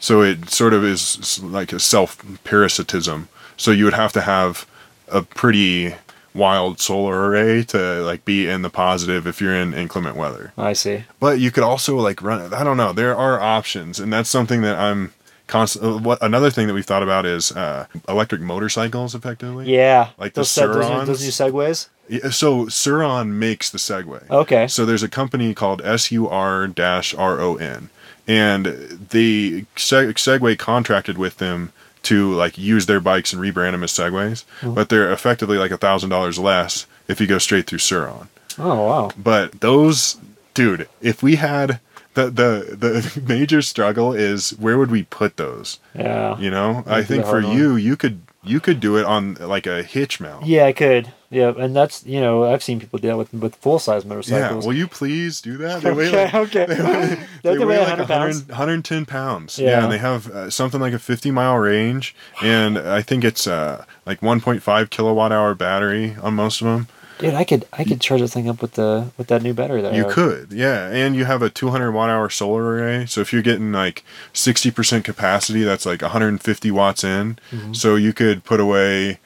So 0.00 0.22
it 0.22 0.50
sort 0.50 0.72
of 0.74 0.84
is 0.84 1.42
like 1.42 1.72
a 1.72 1.80
self 1.80 2.22
parasitism. 2.44 3.28
So 3.56 3.70
you 3.70 3.84
would 3.84 3.94
have 3.94 4.12
to 4.12 4.20
have 4.20 4.66
a 5.08 5.22
pretty 5.22 5.94
wild 6.34 6.78
solar 6.80 7.28
array 7.30 7.62
to 7.64 7.78
like 8.02 8.24
be 8.26 8.46
in 8.46 8.60
the 8.60 8.68
positive 8.68 9.26
if 9.26 9.40
you're 9.40 9.54
in 9.54 9.72
inclement 9.72 10.16
weather. 10.16 10.52
I 10.58 10.74
see. 10.74 11.04
But 11.18 11.38
you 11.40 11.50
could 11.50 11.64
also 11.64 11.96
like 11.96 12.20
run 12.20 12.52
I 12.52 12.62
don't 12.64 12.76
know, 12.76 12.92
there 12.92 13.16
are 13.16 13.40
options 13.40 13.98
and 13.98 14.12
that's 14.12 14.28
something 14.28 14.60
that 14.62 14.78
I'm 14.78 15.12
const- 15.46 15.82
uh, 15.82 15.98
what 15.98 16.22
another 16.22 16.50
thing 16.50 16.66
that 16.66 16.74
we've 16.74 16.86
thought 16.86 17.02
about 17.02 17.26
is 17.26 17.52
uh, 17.52 17.86
electric 18.08 18.40
motorcycles, 18.40 19.14
effectively. 19.14 19.72
Yeah, 19.72 20.10
Like 20.18 20.34
the 20.34 20.40
those, 20.40 20.50
se- 20.50 20.66
those, 20.66 20.76
new, 20.76 20.82
Sur-Rons? 20.82 21.08
those 21.08 21.22
new 21.22 21.30
segways. 21.30 21.88
Yeah, 22.08 22.30
So 22.30 22.68
Sur-Ron 22.68 23.38
makes 23.38 23.70
the 23.70 23.78
Segway. 23.78 24.28
Okay. 24.30 24.68
So 24.68 24.86
there's 24.86 25.02
a 25.02 25.08
company 25.08 25.54
called 25.54 25.82
SUR-RON, 25.82 27.90
and 28.28 28.64
the 29.10 29.64
Se- 29.76 30.12
Segway 30.14 30.58
contracted 30.58 31.18
with 31.18 31.38
them 31.38 31.72
to 32.04 32.32
like 32.34 32.56
use 32.56 32.86
their 32.86 33.00
bikes 33.00 33.32
and 33.32 33.42
rebrand 33.42 33.72
them 33.72 33.82
as 33.82 33.90
Segways, 33.92 34.44
Hmm. 34.60 34.74
but 34.74 34.88
they're 34.88 35.12
effectively 35.12 35.58
like 35.58 35.72
a 35.72 35.76
thousand 35.76 36.10
dollars 36.10 36.38
less 36.38 36.86
if 37.08 37.20
you 37.20 37.26
go 37.26 37.38
straight 37.38 37.66
through 37.66 37.78
Sur-Ron. 37.80 38.28
Oh 38.58 38.86
wow. 38.86 39.10
But 39.18 39.60
those, 39.60 40.16
dude, 40.54 40.88
if 41.02 41.22
we 41.22 41.36
had 41.36 41.80
the 42.16 42.30
the 42.30 42.76
the 42.76 43.22
major 43.28 43.62
struggle 43.62 44.12
is 44.12 44.50
where 44.58 44.78
would 44.78 44.90
we 44.90 45.04
put 45.04 45.36
those? 45.36 45.78
Yeah. 45.94 46.38
You 46.38 46.50
know, 46.50 46.82
I 46.86 47.02
That'd 47.02 47.08
think 47.08 47.24
for 47.26 47.42
one. 47.42 47.56
you, 47.56 47.76
you 47.76 47.96
could 47.96 48.22
you 48.42 48.60
could 48.60 48.80
do 48.80 48.96
it 48.96 49.04
on 49.04 49.34
like 49.34 49.66
a 49.66 49.82
hitch 49.82 50.20
mount. 50.20 50.46
Yeah, 50.46 50.64
I 50.64 50.72
could. 50.72 51.12
Yeah, 51.28 51.52
and 51.58 51.74
that's 51.74 52.06
you 52.06 52.20
know 52.20 52.44
I've 52.44 52.62
seen 52.62 52.78
people 52.78 52.98
do 52.98 53.08
that 53.08 53.16
with 53.16 53.32
with 53.34 53.56
full 53.56 53.78
size 53.78 54.04
motorcycles. 54.04 54.64
Yeah, 54.64 54.68
will 54.68 54.76
you 54.76 54.86
please 54.86 55.40
do 55.40 55.56
that? 55.58 55.82
They 55.82 55.92
weigh 55.92 56.08
okay, 56.08 56.24
like, 56.24 56.34
okay. 56.34 56.66
they 56.68 56.82
weigh, 56.82 57.26
they 57.42 57.58
weigh 57.58 57.64
weigh 57.66 57.78
like 57.78 57.98
100 57.98 58.06
pounds? 58.06 58.36
100, 58.44 58.48
110 58.48 59.06
pounds. 59.06 59.58
Yeah. 59.58 59.70
Yeah, 59.70 59.82
and 59.84 59.92
they 59.92 59.98
have 59.98 60.28
uh, 60.30 60.50
something 60.50 60.80
like 60.80 60.92
a 60.92 60.98
50 61.00 61.30
mile 61.32 61.56
range, 61.58 62.14
and 62.42 62.78
I 62.78 63.02
think 63.02 63.24
it's 63.24 63.46
uh, 63.46 63.84
like 64.06 64.20
1.5 64.20 64.90
kilowatt 64.90 65.32
hour 65.32 65.54
battery 65.54 66.16
on 66.22 66.34
most 66.34 66.60
of 66.60 66.68
them. 66.68 66.86
Dude, 67.18 67.34
I 67.34 67.44
could 67.44 67.66
I 67.72 67.84
could 67.84 68.00
charge 68.00 68.20
that 68.20 68.28
thing 68.28 68.48
up 68.48 68.60
with 68.60 68.72
the 68.72 69.10
with 69.16 69.28
that 69.28 69.42
new 69.42 69.54
battery 69.54 69.80
that 69.80 69.94
You 69.94 70.06
could, 70.06 70.52
yeah, 70.52 70.88
and 70.88 71.16
you 71.16 71.24
have 71.24 71.42
a 71.42 71.48
200 71.48 71.92
watt 71.92 72.10
hour 72.10 72.28
solar 72.28 72.64
array. 72.64 73.06
So 73.06 73.20
if 73.20 73.32
you're 73.32 73.42
getting 73.42 73.72
like 73.72 74.04
60% 74.34 75.04
capacity, 75.04 75.62
that's 75.62 75.86
like 75.86 76.02
150 76.02 76.70
watts 76.70 77.04
in. 77.04 77.38
Mm-hmm. 77.50 77.72
So 77.72 77.96
you 77.96 78.12
could 78.12 78.44
put 78.44 78.60
away, 78.60 79.18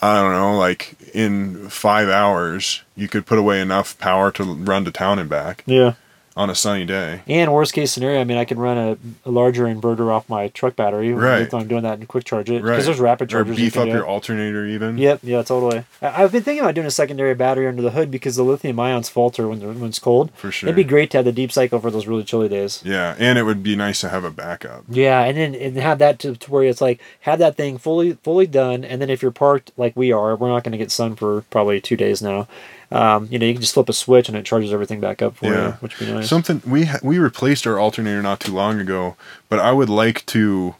I 0.00 0.22
don't 0.22 0.32
know, 0.32 0.56
like 0.56 0.96
in 1.12 1.68
five 1.68 2.08
hours, 2.08 2.82
you 2.94 3.08
could 3.08 3.26
put 3.26 3.38
away 3.38 3.60
enough 3.60 3.98
power 3.98 4.30
to 4.32 4.44
run 4.44 4.84
to 4.84 4.92
town 4.92 5.18
and 5.18 5.28
back 5.28 5.64
Yeah. 5.66 5.94
On 6.38 6.48
a 6.48 6.54
sunny 6.54 6.84
day. 6.86 7.20
And 7.26 7.52
worst 7.52 7.72
case 7.74 7.90
scenario, 7.92 8.20
I 8.20 8.24
mean, 8.24 8.38
I 8.38 8.44
can 8.44 8.58
run 8.60 8.78
a, 8.78 8.96
a 9.28 9.30
larger 9.30 9.64
inverter 9.64 10.10
off 10.10 10.28
my 10.28 10.46
truck 10.48 10.76
battery. 10.76 11.12
Right. 11.12 11.42
If 11.42 11.52
I'm 11.52 11.66
doing 11.66 11.82
that 11.82 11.98
and 11.98 12.06
quick 12.06 12.24
charge 12.24 12.48
it. 12.48 12.62
Right. 12.62 12.70
Because 12.74 12.86
there's 12.86 13.00
rapid 13.00 13.28
Or 13.28 13.38
chargers. 13.42 13.58
you 13.58 13.64
beef 13.66 13.72
can 13.72 13.82
up 13.82 13.88
do. 13.88 13.92
your 13.94 14.06
alternator 14.06 14.64
even. 14.64 14.96
Yep, 14.98 15.20
yeah, 15.24 15.42
totally. 15.42 15.84
I- 16.00 16.22
I've 16.22 16.30
been 16.32 16.44
thinking 16.44 16.62
about 16.62 16.76
doing 16.76 16.86
a 16.86 16.92
secondary 16.92 17.34
battery 17.34 17.66
under 17.66 17.82
the 17.82 17.90
hood 17.90 18.10
because 18.12 18.36
the 18.36 18.44
lithium 18.44 18.78
ions 18.78 19.08
falter 19.08 19.48
when, 19.48 19.60
when 19.80 19.88
it's 19.88 19.98
cold. 19.98 20.30
For 20.36 20.52
sure. 20.52 20.68
It'd 20.68 20.76
be 20.76 20.84
great 20.84 21.10
to 21.10 21.18
have 21.18 21.24
the 21.24 21.32
deep 21.32 21.50
cycle 21.50 21.80
for 21.80 21.90
those 21.90 22.06
really 22.06 22.22
chilly 22.24 22.48
days. 22.48 22.82
Yeah, 22.84 23.16
and 23.18 23.36
it 23.36 23.42
would 23.42 23.64
be 23.64 23.74
nice 23.74 24.00
to 24.02 24.08
have 24.08 24.22
a 24.22 24.30
backup. 24.30 24.84
Yeah, 24.88 25.22
and 25.24 25.36
then 25.36 25.54
and 25.56 25.76
have 25.76 25.98
that 25.98 26.20
to, 26.20 26.36
to 26.36 26.50
where 26.52 26.62
it's 26.62 26.80
like 26.80 27.00
have 27.22 27.40
that 27.40 27.56
thing 27.56 27.78
fully 27.78 28.12
fully 28.22 28.46
done, 28.46 28.84
and 28.84 29.02
then 29.02 29.10
if 29.10 29.22
you're 29.22 29.32
parked 29.32 29.72
like 29.76 29.96
we 29.96 30.12
are, 30.12 30.36
we're 30.36 30.48
not 30.48 30.62
going 30.62 30.72
to 30.72 30.78
get 30.78 30.92
sun 30.92 31.16
for 31.16 31.42
probably 31.50 31.80
two 31.80 31.96
days 31.96 32.22
now. 32.22 32.46
Um, 32.90 33.28
you 33.30 33.38
know, 33.38 33.44
you 33.46 33.52
can 33.52 33.60
just 33.60 33.74
flip 33.74 33.88
a 33.88 33.92
switch 33.92 34.28
and 34.28 34.36
it 34.36 34.46
charges 34.46 34.72
everything 34.72 35.00
back 35.00 35.20
up 35.20 35.36
for 35.36 35.46
you, 35.46 35.52
Yeah. 35.52 35.72
which 35.80 35.98
would 36.00 36.06
be 36.08 36.12
nice. 36.14 36.28
Something 36.28 36.62
we 36.66 36.86
ha- 36.86 37.00
we 37.02 37.18
replaced 37.18 37.66
our 37.66 37.78
alternator 37.78 38.22
not 38.22 38.40
too 38.40 38.52
long 38.54 38.80
ago, 38.80 39.16
but 39.48 39.58
I 39.58 39.72
would 39.72 39.90
like 39.90 40.24
to 40.26 40.74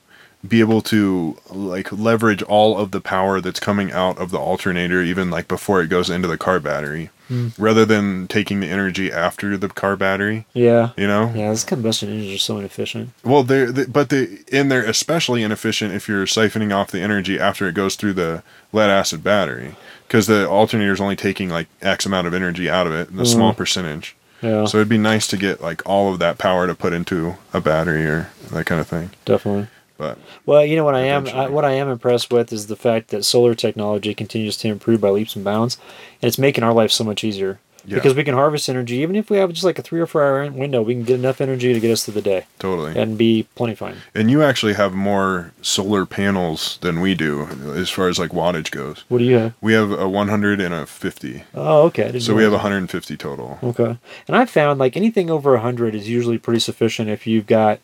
be 0.47 0.61
able 0.61 0.81
to 0.81 1.37
like 1.51 1.91
leverage 1.93 2.43
all 2.45 2.79
of 2.79 2.93
the 2.93 3.01
power 3.01 3.41
that's 3.41 3.59
coming 3.61 3.91
out 3.91 4.17
of 4.19 4.31
the 4.31 4.39
alternator 4.39 5.03
even 5.03 5.31
like 5.31 5.49
before 5.49 5.83
it 5.83 5.89
goes 5.89 6.09
into 6.09 6.29
the 6.29 6.39
car 6.39 6.61
battery 6.61 7.11
Hmm. 7.27 7.49
rather 7.59 7.85
than 7.85 8.27
taking 8.29 8.61
the 8.61 8.69
energy 8.69 9.13
after 9.13 9.59
the 9.59 9.69
car 9.69 9.97
battery 9.97 10.47
yeah, 10.55 10.91
you 10.97 11.07
know 11.09 11.31
yeah, 11.35 11.49
those 11.49 11.65
combustion 11.65 12.09
engines 12.09 12.33
are 12.37 12.39
so 12.39 12.57
inefficient. 12.57 13.11
well 13.25 13.43
they're 13.43 13.71
they, 13.73 13.85
but 13.85 14.09
they 14.11 14.39
and 14.53 14.71
they're 14.71 14.85
especially 14.85 15.43
inefficient 15.43 15.93
if 15.93 16.09
you're 16.09 16.25
siphoning 16.25 16.73
off 16.75 16.91
the 16.93 17.01
energy 17.03 17.39
after 17.39 17.69
it 17.69 17.75
goes 17.75 17.97
through 17.97 18.13
the 18.15 18.43
lead 18.73 18.89
acid 18.91 19.23
battery 19.25 19.75
because 20.09 20.27
the 20.27 20.49
alternator 20.49 20.93
is 20.93 21.01
only 21.01 21.17
taking 21.17 21.49
like 21.51 21.69
x 21.83 22.07
amount 22.07 22.27
of 22.27 22.35
energy 22.35 22.69
out 22.69 22.87
of 22.87 22.93
it 22.93 23.09
a 23.11 23.13
mm. 23.13 23.27
small 23.27 23.55
percentage 23.55 24.17
Yeah, 24.41 24.65
so 24.65 24.79
it'd 24.79 24.89
be 24.89 24.99
nice 24.99 25.27
to 25.29 25.37
get 25.37 25.61
like 25.61 25.87
all 25.87 26.13
of 26.13 26.19
that 26.19 26.39
power 26.39 26.67
to 26.67 26.75
put 26.75 26.93
into 26.93 27.37
a 27.53 27.61
battery 27.61 28.05
or 28.07 28.31
that 28.51 28.67
kind 28.67 28.81
of 28.81 28.89
thing. 28.89 29.11
definitely. 29.25 29.69
But 29.99 30.17
Well, 30.47 30.65
you 30.65 30.77
know 30.77 30.85
what 30.85 30.95
I 30.95 31.01
am 31.01 31.27
I, 31.27 31.49
what 31.49 31.65
I 31.65 31.73
am 31.73 31.89
impressed 31.89 32.33
with 32.33 32.53
is 32.53 32.69
the 32.69 32.77
fact 32.77 33.09
that 33.09 33.25
solar 33.25 33.55
technology 33.55 34.15
continues 34.15 34.57
to 34.59 34.69
improve 34.69 35.01
by 35.01 35.11
leaps 35.11 35.35
and 35.35 35.45
bounds, 35.45 35.77
and 36.23 36.29
it's 36.29 36.39
making 36.39 36.65
our 36.65 36.73
life 36.73 36.93
so 36.93 37.05
much 37.05 37.25
easier. 37.25 37.59
Yeah. 37.89 37.95
Because 37.97 38.15
we 38.15 38.25
can 38.25 38.35
harvest 38.35 38.69
energy, 38.69 38.97
even 38.97 39.17
if 39.17 39.31
we 39.31 39.39
have 39.39 39.51
just 39.53 39.65
like 39.65 39.79
a 39.79 39.83
three 39.83 40.01
or 40.01 40.07
four 40.07 40.23
hour 40.23 40.51
window, 40.51 40.83
we 40.83 40.95
can 40.95 41.05
get 41.05 41.19
enough 41.19 41.41
energy 41.41 41.73
to 41.73 41.81
get 41.81 41.91
us 41.91 42.05
through 42.05 42.15
the 42.15 42.23
day 42.23 42.45
totally. 42.59 42.97
And, 42.97 43.17
be 43.19 43.47
plenty 43.55 43.75
fine. 43.75 43.97
And 44.15 44.31
you 44.31 44.43
actually 44.43 44.75
have 44.75 44.93
more 44.93 45.53
solar 45.63 46.07
panels 46.07 46.79
than 46.83 47.01
we 47.01 47.15
do 47.15 47.47
as 47.75 47.91
far 47.91 48.09
as 48.09 48.19
like 48.19 48.31
wattage 48.31 48.71
goes. 48.71 49.05
What 49.09 49.19
do 49.19 49.25
you 49.25 49.37
have? 49.37 49.55
We 49.61 49.73
have 49.73 49.91
a 49.91 50.09
100 50.09 50.61
and 50.61 50.75
a 50.75 50.87
50. 50.87 51.43
Oh, 51.55 51.83
okay. 51.87 52.19
So 52.21 52.35
we 52.35 52.43
have 52.43 52.53
realize 52.53 52.65
150 52.65 53.17
total. 53.17 53.59
Okay. 53.63 53.97
And 54.27 54.37
I 54.37 54.45
found 54.45 54.79
like 54.79 54.97
anything 54.97 55.31
over 55.31 55.53
100 55.53 55.95
is 55.95 56.09
usually 56.09 56.39
pretty 56.39 56.61
sufficient 56.61 57.09
if 57.09 57.27
you've 57.27 57.47
got 57.47 57.81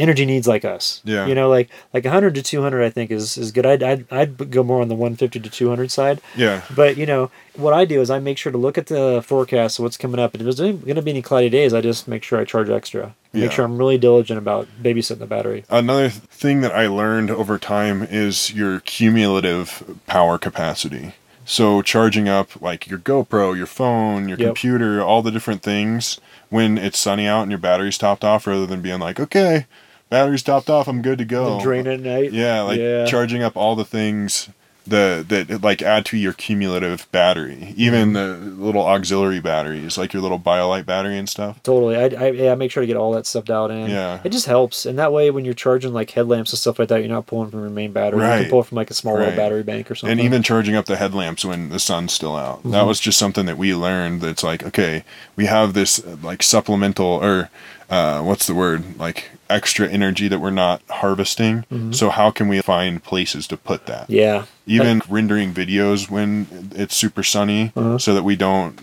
energy 0.00 0.24
needs 0.26 0.48
like 0.48 0.64
us. 0.64 1.00
Yeah. 1.04 1.26
You 1.26 1.34
know, 1.34 1.48
like 1.48 1.68
like 1.92 2.04
100 2.04 2.34
to 2.34 2.42
200 2.42 2.82
I 2.82 2.90
think 2.90 3.10
is 3.10 3.36
is 3.38 3.52
good. 3.52 3.66
I'd 3.66 3.82
I'd, 3.82 4.12
I'd 4.12 4.50
go 4.50 4.62
more 4.62 4.80
on 4.80 4.88
the 4.88 4.94
150 4.94 5.38
to 5.40 5.50
200 5.50 5.90
side. 5.90 6.20
Yeah. 6.36 6.62
But 6.74 6.96
you 6.96 7.06
know 7.06 7.30
what 7.54 7.74
I 7.74 7.84
do 7.84 8.00
is 8.00 8.10
I 8.10 8.18
make 8.18 8.38
sure 8.38 8.50
to 8.50 8.58
look 8.58 8.78
at 8.78 8.86
the 8.86 9.22
forecast 9.24 9.78
of 9.78 9.82
what's 9.84 9.96
coming 9.96 10.18
up. 10.18 10.32
And 10.34 10.40
if 10.40 10.56
there's 10.56 10.72
going 10.72 10.94
to 10.96 11.02
be 11.02 11.10
any 11.10 11.22
cloudy 11.22 11.50
days, 11.50 11.74
I 11.74 11.80
just 11.80 12.08
make 12.08 12.22
sure 12.22 12.38
I 12.40 12.44
charge 12.44 12.70
extra. 12.70 13.14
Yeah. 13.32 13.42
Make 13.42 13.52
sure 13.52 13.64
I'm 13.64 13.76
really 13.76 13.98
diligent 13.98 14.38
about 14.38 14.66
babysitting 14.82 15.18
the 15.18 15.26
battery. 15.26 15.64
Another 15.68 16.08
thing 16.08 16.62
that 16.62 16.72
I 16.74 16.86
learned 16.86 17.30
over 17.30 17.58
time 17.58 18.02
is 18.02 18.52
your 18.52 18.80
cumulative 18.80 19.98
power 20.06 20.38
capacity. 20.38 21.12
So 21.44 21.82
charging 21.82 22.28
up 22.28 22.60
like 22.62 22.86
your 22.88 22.98
GoPro, 23.00 23.56
your 23.56 23.66
phone, 23.66 24.28
your 24.28 24.38
Yep. 24.38 24.46
computer, 24.46 25.02
all 25.02 25.20
the 25.20 25.32
different 25.32 25.62
things 25.62 26.20
when 26.48 26.78
it's 26.78 26.98
sunny 26.98 27.26
out 27.26 27.42
and 27.42 27.50
your 27.50 27.58
battery's 27.58 27.98
topped 27.98 28.24
off 28.24 28.46
rather 28.46 28.66
than 28.66 28.80
being 28.80 29.00
like, 29.00 29.18
okay, 29.18 29.66
battery's 30.10 30.42
topped 30.42 30.68
off, 30.68 30.86
I'm 30.88 31.00
good 31.00 31.18
to 31.18 31.24
go. 31.24 31.60
Drain 31.60 31.86
it 31.86 31.94
at 31.94 32.00
night. 32.00 32.32
Yeah, 32.32 32.62
like 32.62 32.78
Yeah. 32.78 33.06
charging 33.06 33.42
up 33.42 33.56
all 33.56 33.74
the 33.74 33.84
things 33.84 34.50
the 34.86 35.24
that 35.28 35.62
like 35.62 35.82
add 35.82 36.04
to 36.06 36.16
your 36.16 36.32
cumulative 36.32 37.10
battery. 37.12 37.74
Even 37.76 38.12
mm-hmm. 38.12 38.58
the 38.58 38.64
little 38.64 38.86
auxiliary 38.86 39.40
batteries, 39.40 39.96
like 39.96 40.12
your 40.12 40.22
little 40.22 40.38
BioLite 40.38 40.86
battery 40.86 41.16
and 41.16 41.28
stuff. 41.28 41.62
Totally. 41.62 41.96
I, 41.96 42.26
I, 42.26 42.30
yeah, 42.30 42.52
I 42.52 42.54
make 42.54 42.70
sure 42.70 42.80
to 42.82 42.86
get 42.86 42.96
all 42.96 43.12
that 43.12 43.26
stuff 43.26 43.44
dialed 43.44 43.70
in. 43.70 43.90
Yeah. 43.90 44.20
It 44.24 44.30
just 44.30 44.46
helps. 44.46 44.86
And 44.86 44.98
that 44.98 45.12
way, 45.12 45.30
when 45.30 45.44
you're 45.44 45.54
charging 45.54 45.92
like 45.92 46.10
headlamps 46.10 46.52
and 46.52 46.58
stuff 46.58 46.78
like 46.78 46.88
that, 46.88 47.00
you're 47.00 47.08
not 47.08 47.26
pulling 47.26 47.50
from 47.50 47.60
your 47.60 47.70
main 47.70 47.92
battery. 47.92 48.20
You 48.20 48.26
Right. 48.26 48.40
can 48.42 48.50
pull 48.50 48.62
from 48.62 48.76
like 48.76 48.90
a 48.90 48.94
small 48.94 49.16
little 49.16 49.36
battery 49.36 49.62
bank 49.62 49.90
or 49.90 49.94
something. 49.94 50.18
And 50.18 50.24
even 50.24 50.42
charging 50.42 50.74
up 50.74 50.86
the 50.86 50.96
headlamps 50.96 51.44
when 51.44 51.70
the 51.70 51.78
sun's 51.78 52.12
still 52.12 52.36
out. 52.36 52.62
That 52.62 52.68
mm-hmm. 52.70 52.86
was 52.86 53.00
just 53.00 53.18
something 53.18 53.46
that 53.46 53.58
we 53.58 53.74
learned 53.74 54.20
that's 54.20 54.42
like, 54.42 54.64
okay, 54.64 55.04
we 55.36 55.46
have 55.46 55.74
this 55.74 56.04
like 56.22 56.42
supplemental 56.42 57.06
or 57.06 57.50
uh, 57.90 58.22
what's 58.22 58.46
the 58.46 58.54
word? 58.54 58.98
Like 58.98 59.30
extra 59.50 59.88
energy 59.88 60.28
that 60.28 60.38
we're 60.38 60.50
not 60.50 60.80
harvesting. 60.88 61.64
So 61.92 62.08
how 62.10 62.30
can 62.30 62.46
we 62.48 62.60
find 62.62 63.02
places 63.02 63.46
to 63.48 63.56
put 63.56 63.86
that? 63.86 64.08
yeah. 64.08 64.44
Even 64.66 65.02
rendering 65.08 65.52
videos 65.52 66.08
when 66.08 66.70
it's 66.74 66.94
super 66.94 67.24
sunny 67.24 67.72
Uh-huh. 67.74 67.98
so 67.98 68.14
that 68.14 68.22
we 68.22 68.36
don't 68.36 68.78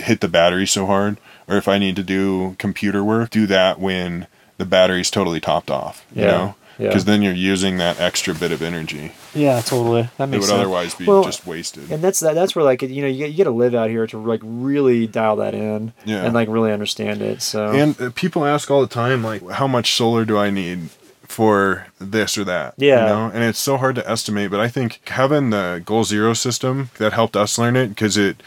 hit 0.00 0.20
the 0.20 0.26
battery 0.28 0.66
so 0.66 0.86
hard. 0.86 1.18
Or 1.46 1.56
if 1.56 1.68
I 1.68 1.78
need 1.78 1.94
to 1.96 2.02
do 2.02 2.56
computer 2.58 3.04
work, 3.04 3.30
do 3.30 3.46
that 3.46 3.78
when 3.78 4.26
the 4.58 4.64
battery's 4.66 5.10
totally 5.10 5.38
topped 5.40 5.70
off. 5.70 6.04
You 6.12 6.22
Yeah, 6.22 6.30
know? 6.30 6.54
Yeah. 6.78 6.88
Because 6.88 7.04
then 7.04 7.22
you're 7.22 7.32
using 7.34 7.78
that 7.78 7.98
extra 8.00 8.34
bit 8.34 8.52
of 8.52 8.62
energy 8.62 9.12
Yeah, 9.34 9.60
totally. 9.60 10.08
That 10.16 10.28
makes 10.28 10.42
would 10.42 10.48
sense. 10.48 10.60
otherwise 10.60 10.94
be 10.94 11.06
Well, 11.06 11.24
just 11.24 11.46
wasted. 11.46 11.90
And 11.90 12.02
that's 12.02 12.20
that, 12.20 12.34
that's 12.34 12.54
where 12.54 12.64
like 12.64 12.82
you 12.82 13.02
know 13.02 13.08
you, 13.08 13.18
get- 13.18 13.30
you 13.32 13.38
got 13.38 13.50
to 13.50 13.56
live 13.56 13.74
out 13.74 13.90
here 13.90 14.06
to 14.06 14.18
like 14.18 14.40
really 14.44 15.06
dial 15.06 15.36
that 15.36 15.54
in 15.54 15.92
Yeah. 16.04 16.24
and 16.24 16.34
like 16.34 16.48
really 16.48 16.72
understand 16.72 17.20
it. 17.22 17.42
So 17.42 17.72
And 17.72 18.00
uh, 18.00 18.10
people 18.14 18.44
ask 18.44 18.70
all 18.70 18.80
the 18.80 18.86
time, 18.86 19.22
like, 19.24 19.48
how 19.50 19.66
much 19.66 19.94
solar 19.94 20.24
do 20.24 20.38
I 20.38 20.50
need 20.50 20.90
for 21.24 21.86
this 22.00 22.38
or 22.38 22.44
that? 22.44 22.74
Yeah. 22.76 23.02
You 23.02 23.06
know? 23.08 23.30
And 23.34 23.44
it's 23.44 23.58
so 23.58 23.76
hard 23.76 23.94
to 23.96 24.08
estimate, 24.10 24.50
but 24.50 24.60
I 24.60 24.68
think 24.68 25.00
having 25.08 25.50
the 25.50 25.82
Goal 25.84 26.04
Zero 26.04 26.32
system 26.32 26.90
that 26.98 27.12
helped 27.12 27.36
us 27.36 27.58
learn 27.58 27.76
it 27.76 27.88
because 27.88 28.16
it 28.16 28.42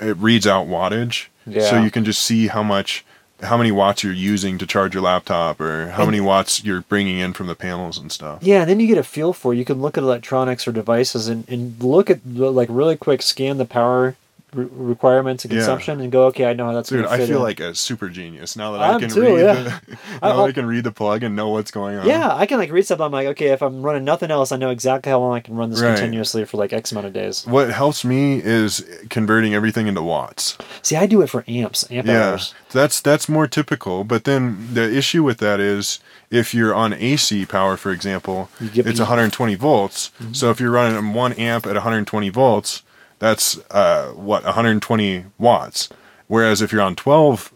it 0.00 0.16
reads 0.18 0.46
out 0.46 0.68
wattage, 0.68 1.26
Yeah. 1.46 1.68
so 1.68 1.82
you 1.82 1.90
can 1.90 2.04
just 2.04 2.22
see 2.22 2.46
how 2.46 2.62
much. 2.62 3.04
How 3.42 3.56
many 3.56 3.72
watts 3.72 4.02
you're 4.04 4.12
using 4.12 4.56
to 4.58 4.66
charge 4.66 4.94
your 4.94 5.02
laptop, 5.02 5.60
or 5.60 5.88
how 5.90 6.02
And- 6.02 6.10
many 6.12 6.20
watts 6.20 6.64
you're 6.64 6.82
bringing 6.82 7.18
in 7.18 7.32
from 7.32 7.48
the 7.48 7.54
panels 7.54 7.98
and 7.98 8.10
stuff. 8.12 8.38
Yeah, 8.42 8.60
and 8.62 8.70
then 8.70 8.78
you 8.80 8.86
get 8.86 8.98
a 8.98 9.02
feel 9.02 9.32
for 9.32 9.52
it. 9.52 9.56
You 9.56 9.64
can 9.64 9.80
look 9.82 9.96
at 9.98 10.04
electronics 10.04 10.66
or 10.68 10.72
devices 10.72 11.28
and, 11.28 11.44
and 11.48 11.74
look 11.82 12.08
at 12.08 12.20
the- 12.24 12.50
like 12.52 12.68
really 12.70 12.96
quick 12.96 13.20
scan 13.22 13.58
the 13.58 13.64
power 13.64 14.14
re- 14.54 14.66
requirements 14.70 15.44
and 15.44 15.52
Yeah. 15.52 15.60
consumption 15.60 16.00
and 16.00 16.10
go, 16.12 16.26
okay, 16.26 16.44
I 16.46 16.52
know 16.52 16.66
how 16.66 16.72
that's 16.74 16.88
Dude, 16.88 17.06
I 17.06 17.18
feel 17.26 17.38
in. 17.38 17.42
like 17.42 17.60
a 17.60 17.74
super 17.74 18.08
genius 18.08 18.56
now 18.56 18.72
that 18.72 18.80
I 18.80 18.94
I 18.94 18.98
can 19.00 19.08
too, 19.10 19.22
read 19.22 19.40
yeah. 19.44 19.52
the 19.54 19.70
I- 19.70 19.72
now 20.22 20.38
I'll- 20.38 20.44
I 20.44 20.52
can 20.52 20.66
read 20.66 20.84
the 20.84 20.92
plug 20.92 21.22
and 21.22 21.34
know 21.36 21.48
what's 21.50 21.70
going 21.70 21.96
on. 21.98 22.06
yeah, 22.06 22.34
I 22.34 22.46
can 22.46 22.58
like 22.58 22.70
read 22.70 22.86
something. 22.86 23.04
I'm 23.04 23.12
like, 23.12 23.26
okay, 23.28 23.48
if 23.48 23.62
I'm 23.62 23.82
running 23.82 24.04
nothing 24.04 24.30
else, 24.30 24.52
I 24.52 24.56
know 24.56 24.70
exactly 24.70 25.10
how 25.10 25.20
long 25.20 25.34
I 25.34 25.40
can 25.40 25.54
run 25.56 25.70
this 25.70 25.80
Right. 25.80 25.96
continuously 25.96 26.44
for 26.44 26.56
like 26.58 26.72
X 26.72 26.92
amount 26.92 27.06
of 27.06 27.12
days. 27.12 27.46
What 27.46 27.70
helps 27.70 28.04
me 28.04 28.40
is 28.42 28.84
converting 29.10 29.54
everything 29.54 29.86
into 29.86 30.02
watts. 30.02 30.56
See, 30.82 30.96
I 30.96 31.06
do 31.06 31.22
it 31.22 31.28
for 31.30 31.44
amps, 31.48 31.84
amp 31.90 32.06
Yeah, 32.06 32.30
hours. 32.32 32.54
that's 32.72 33.00
that's 33.00 33.28
more 33.28 33.46
typical. 33.46 34.04
But 34.04 34.24
then 34.24 34.68
the 34.72 34.82
issue 34.94 35.22
with 35.22 35.38
that 35.38 35.60
is 35.60 35.98
if 36.30 36.54
you're 36.54 36.74
on 36.74 36.92
AC 36.94 37.44
power, 37.46 37.76
for 37.76 37.90
example, 37.92 38.48
it's 38.60 38.98
120 39.00 39.54
volts. 39.54 40.10
Mm-hmm. 40.20 40.32
So 40.34 40.50
if 40.50 40.60
you're 40.60 40.70
running 40.70 41.12
one 41.14 41.32
amp 41.34 41.66
at 41.66 41.74
120 41.74 42.28
volts, 42.30 42.82
that's 43.22 43.56
uh, 43.70 44.08
what 44.16 44.42
120 44.44 45.26
watts. 45.38 45.88
Whereas 46.26 46.60
if 46.60 46.72
you're 46.72 46.82
on 46.82 46.96
12 46.96 47.52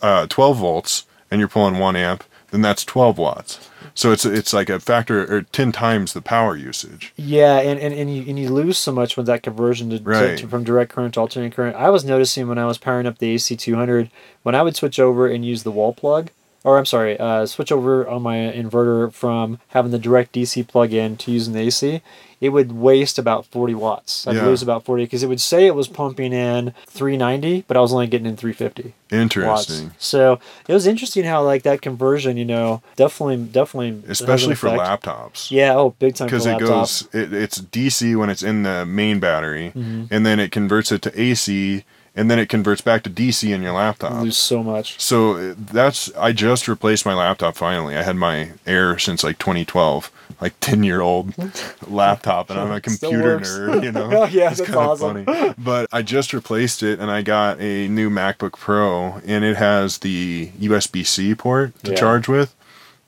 uh, 0.00 0.26
12 0.28 0.56
volts 0.56 1.04
and 1.30 1.38
you're 1.40 1.48
pulling 1.48 1.76
one 1.78 1.94
amp, 1.94 2.24
then 2.52 2.62
that's 2.62 2.84
12 2.86 3.18
watts. 3.18 3.68
So 3.94 4.12
it's 4.12 4.24
it's 4.24 4.54
like 4.54 4.70
a 4.70 4.80
factor 4.80 5.30
or 5.30 5.42
10 5.42 5.72
times 5.72 6.14
the 6.14 6.22
power 6.22 6.56
usage. 6.56 7.12
Yeah, 7.16 7.58
and, 7.58 7.78
and, 7.78 7.92
and 7.92 8.14
you 8.16 8.24
and 8.28 8.38
you 8.38 8.48
lose 8.48 8.78
so 8.78 8.92
much 8.92 9.16
with 9.18 9.26
that 9.26 9.42
conversion 9.42 9.90
to, 9.90 9.98
to- 9.98 10.04
to- 10.38 10.48
from 10.48 10.64
direct 10.64 10.90
current 10.92 11.14
to 11.14 11.20
alternating 11.20 11.52
current. 11.52 11.76
I 11.76 11.90
was 11.90 12.04
noticing 12.04 12.48
when 12.48 12.58
I 12.58 12.64
was 12.64 12.78
powering 12.78 13.06
up 13.06 13.18
the 13.18 13.28
AC 13.30 13.56
two 13.56 13.74
hundred, 13.74 14.08
when 14.42 14.54
I 14.54 14.62
would 14.62 14.74
switch 14.76 14.98
over 14.98 15.26
and 15.26 15.44
use 15.44 15.64
the 15.64 15.72
wall 15.72 15.92
plug, 15.92 16.30
or 16.64 16.78
I'm 16.78 16.86
sorry, 16.86 17.18
uh, 17.18 17.44
switch 17.44 17.70
over 17.72 18.08
on 18.08 18.22
my 18.22 18.36
inverter 18.36 19.12
from 19.12 19.58
having 19.68 19.90
the 19.90 19.98
direct 19.98 20.32
DC 20.32 20.66
plug 20.68 20.92
in 20.94 21.16
to 21.18 21.32
using 21.32 21.52
the 21.52 21.60
AC, 21.60 22.00
it 22.40 22.50
would 22.50 22.72
waste 22.72 23.18
about 23.18 23.46
forty 23.46 23.74
watts. 23.74 24.26
I'd 24.26 24.36
Yeah. 24.36 24.46
lose 24.46 24.62
about 24.62 24.84
forty 24.84 25.04
because 25.04 25.22
it 25.22 25.28
would 25.28 25.40
say 25.40 25.66
it 25.66 25.74
was 25.74 25.88
pumping 25.88 26.32
in 26.32 26.72
three 26.86 27.16
ninety, 27.16 27.64
but 27.66 27.76
I 27.76 27.80
was 27.80 27.92
only 27.92 28.06
getting 28.06 28.26
in 28.26 28.36
three 28.36 28.52
fifty. 28.52 28.94
Interesting. 29.10 29.86
Watts. 29.86 30.04
So 30.06 30.38
it 30.68 30.72
was 30.74 30.86
interesting 30.86 31.24
how 31.24 31.42
like 31.42 31.62
that 31.62 31.80
conversion, 31.82 32.36
you 32.36 32.44
know, 32.44 32.82
definitely 32.96 33.36
definitely 33.44 34.02
Especially 34.08 34.54
for 34.54 34.68
laptops. 34.68 35.50
Yeah, 35.50 35.74
oh, 35.76 35.94
big 35.98 36.14
time 36.14 36.26
because 36.28 36.46
it 36.46 36.58
goes 36.58 37.08
it, 37.12 37.32
it's 37.32 37.58
dc 37.60 38.16
when 38.16 38.30
it's 38.30 38.42
in 38.42 38.62
the 38.62 38.84
main 38.86 39.18
battery 39.20 39.72
Mm-hmm. 39.74 40.04
and 40.10 40.24
then 40.26 40.38
it 40.40 40.52
converts 40.52 40.92
it 40.92 41.02
to 41.02 41.20
ac 41.20 41.84
and 42.14 42.30
then 42.30 42.38
it 42.38 42.48
converts 42.48 42.80
back 42.80 43.02
to 43.04 43.10
dc 43.10 43.42
in 43.52 43.62
your 43.62 43.72
laptop 43.72 44.12
You 44.12 44.18
lose 44.24 44.36
so 44.36 44.62
much. 44.62 45.00
so 45.00 45.52
that's 45.54 46.12
i 46.16 46.32
just 46.32 46.66
replaced 46.68 47.04
my 47.06 47.14
laptop 47.14 47.56
finally 47.56 47.96
i 47.96 48.02
had 48.02 48.16
my 48.16 48.50
air 48.66 48.98
since 48.98 49.22
like 49.24 49.38
2012 49.38 50.10
like 50.40 50.58
10 50.60 50.82
year 50.84 51.00
old 51.00 51.32
laptop 51.86 52.50
and 52.50 52.58
i'm 52.58 52.70
a 52.72 52.80
computer 52.80 53.38
nerd 53.38 53.82
you 53.82 53.92
know 53.98 54.08
Oh, 54.12 54.24
yeah, 54.26 54.50
it's 54.50 54.58
that's 54.58 54.70
kinda 54.70 54.78
awesome. 54.78 55.24
funny 55.26 55.54
but 55.58 55.88
i 55.92 56.02
just 56.02 56.32
replaced 56.32 56.82
it 56.82 56.98
and 57.00 57.10
i 57.10 57.22
got 57.22 57.60
a 57.60 57.88
new 57.88 58.10
macbook 58.10 58.52
pro 58.52 59.20
and 59.26 59.44
it 59.44 59.56
has 59.56 59.98
the 59.98 60.50
usb-c 60.60 61.34
port 61.34 61.78
to 61.84 61.92
Yeah. 61.92 61.96
charge 61.96 62.28
with 62.28 62.54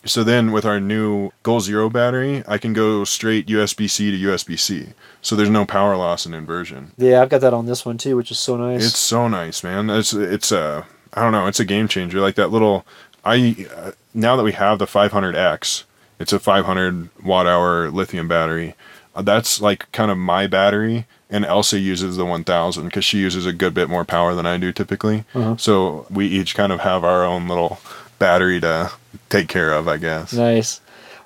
so 0.06 0.24
then 0.24 0.50
with 0.50 0.64
our 0.64 0.80
new 0.80 1.30
Goal 1.42 1.60
Zero 1.60 1.90
battery, 1.90 2.42
I 2.48 2.56
can 2.56 2.72
go 2.72 3.04
straight 3.04 3.46
USB-C 3.48 4.10
to 4.10 4.28
USB-C. 4.28 4.94
So 5.20 5.36
there's 5.36 5.50
no 5.50 5.66
power 5.66 5.94
loss 5.94 6.24
in 6.24 6.32
inversion. 6.32 6.92
Yeah, 6.96 7.20
I've 7.20 7.28
got 7.28 7.42
that 7.42 7.52
on 7.52 7.66
this 7.66 7.84
one 7.84 7.98
too, 7.98 8.16
which 8.16 8.30
is 8.30 8.38
so 8.38 8.56
nice. 8.56 8.82
It's 8.82 8.98
so 8.98 9.28
nice, 9.28 9.62
man. 9.62 9.90
It's 9.90 10.14
it's 10.14 10.52
a 10.52 10.86
I 11.12 11.20
don't 11.20 11.32
know, 11.32 11.46
it's 11.48 11.60
a 11.60 11.66
game 11.66 11.86
changer. 11.86 12.18
Like 12.18 12.36
that 12.36 12.48
little 12.50 12.86
I 13.26 13.66
uh, 13.76 13.90
now 14.14 14.36
that 14.36 14.42
we 14.42 14.52
have 14.52 14.78
the 14.78 14.86
500X, 14.86 15.84
it's 16.20 16.32
a 16.32 16.38
500 16.38 17.08
watt 17.24 17.46
hour 17.46 17.90
lithium 17.90 18.28
battery. 18.28 18.74
Uh, 19.16 19.22
that's 19.22 19.60
like 19.60 19.90
kind 19.90 20.10
of 20.10 20.18
my 20.18 20.46
battery 20.46 21.06
and 21.28 21.44
Elsa 21.44 21.78
uses 21.78 22.16
the 22.16 22.24
1000 22.24 22.90
cuz 22.90 23.04
she 23.04 23.18
uses 23.18 23.46
a 23.46 23.52
good 23.52 23.74
bit 23.74 23.88
more 23.88 24.04
power 24.04 24.34
than 24.34 24.46
I 24.46 24.56
do 24.56 24.72
typically. 24.72 25.24
Uh-huh. 25.34 25.56
So 25.56 26.06
we 26.10 26.26
each 26.26 26.54
kind 26.54 26.70
of 26.70 26.80
have 26.80 27.02
our 27.02 27.24
own 27.24 27.48
little 27.48 27.80
battery 28.20 28.60
to 28.60 28.92
take 29.28 29.48
care 29.48 29.72
of, 29.72 29.88
I 29.88 29.96
guess. 29.96 30.32
nice. 30.32 30.80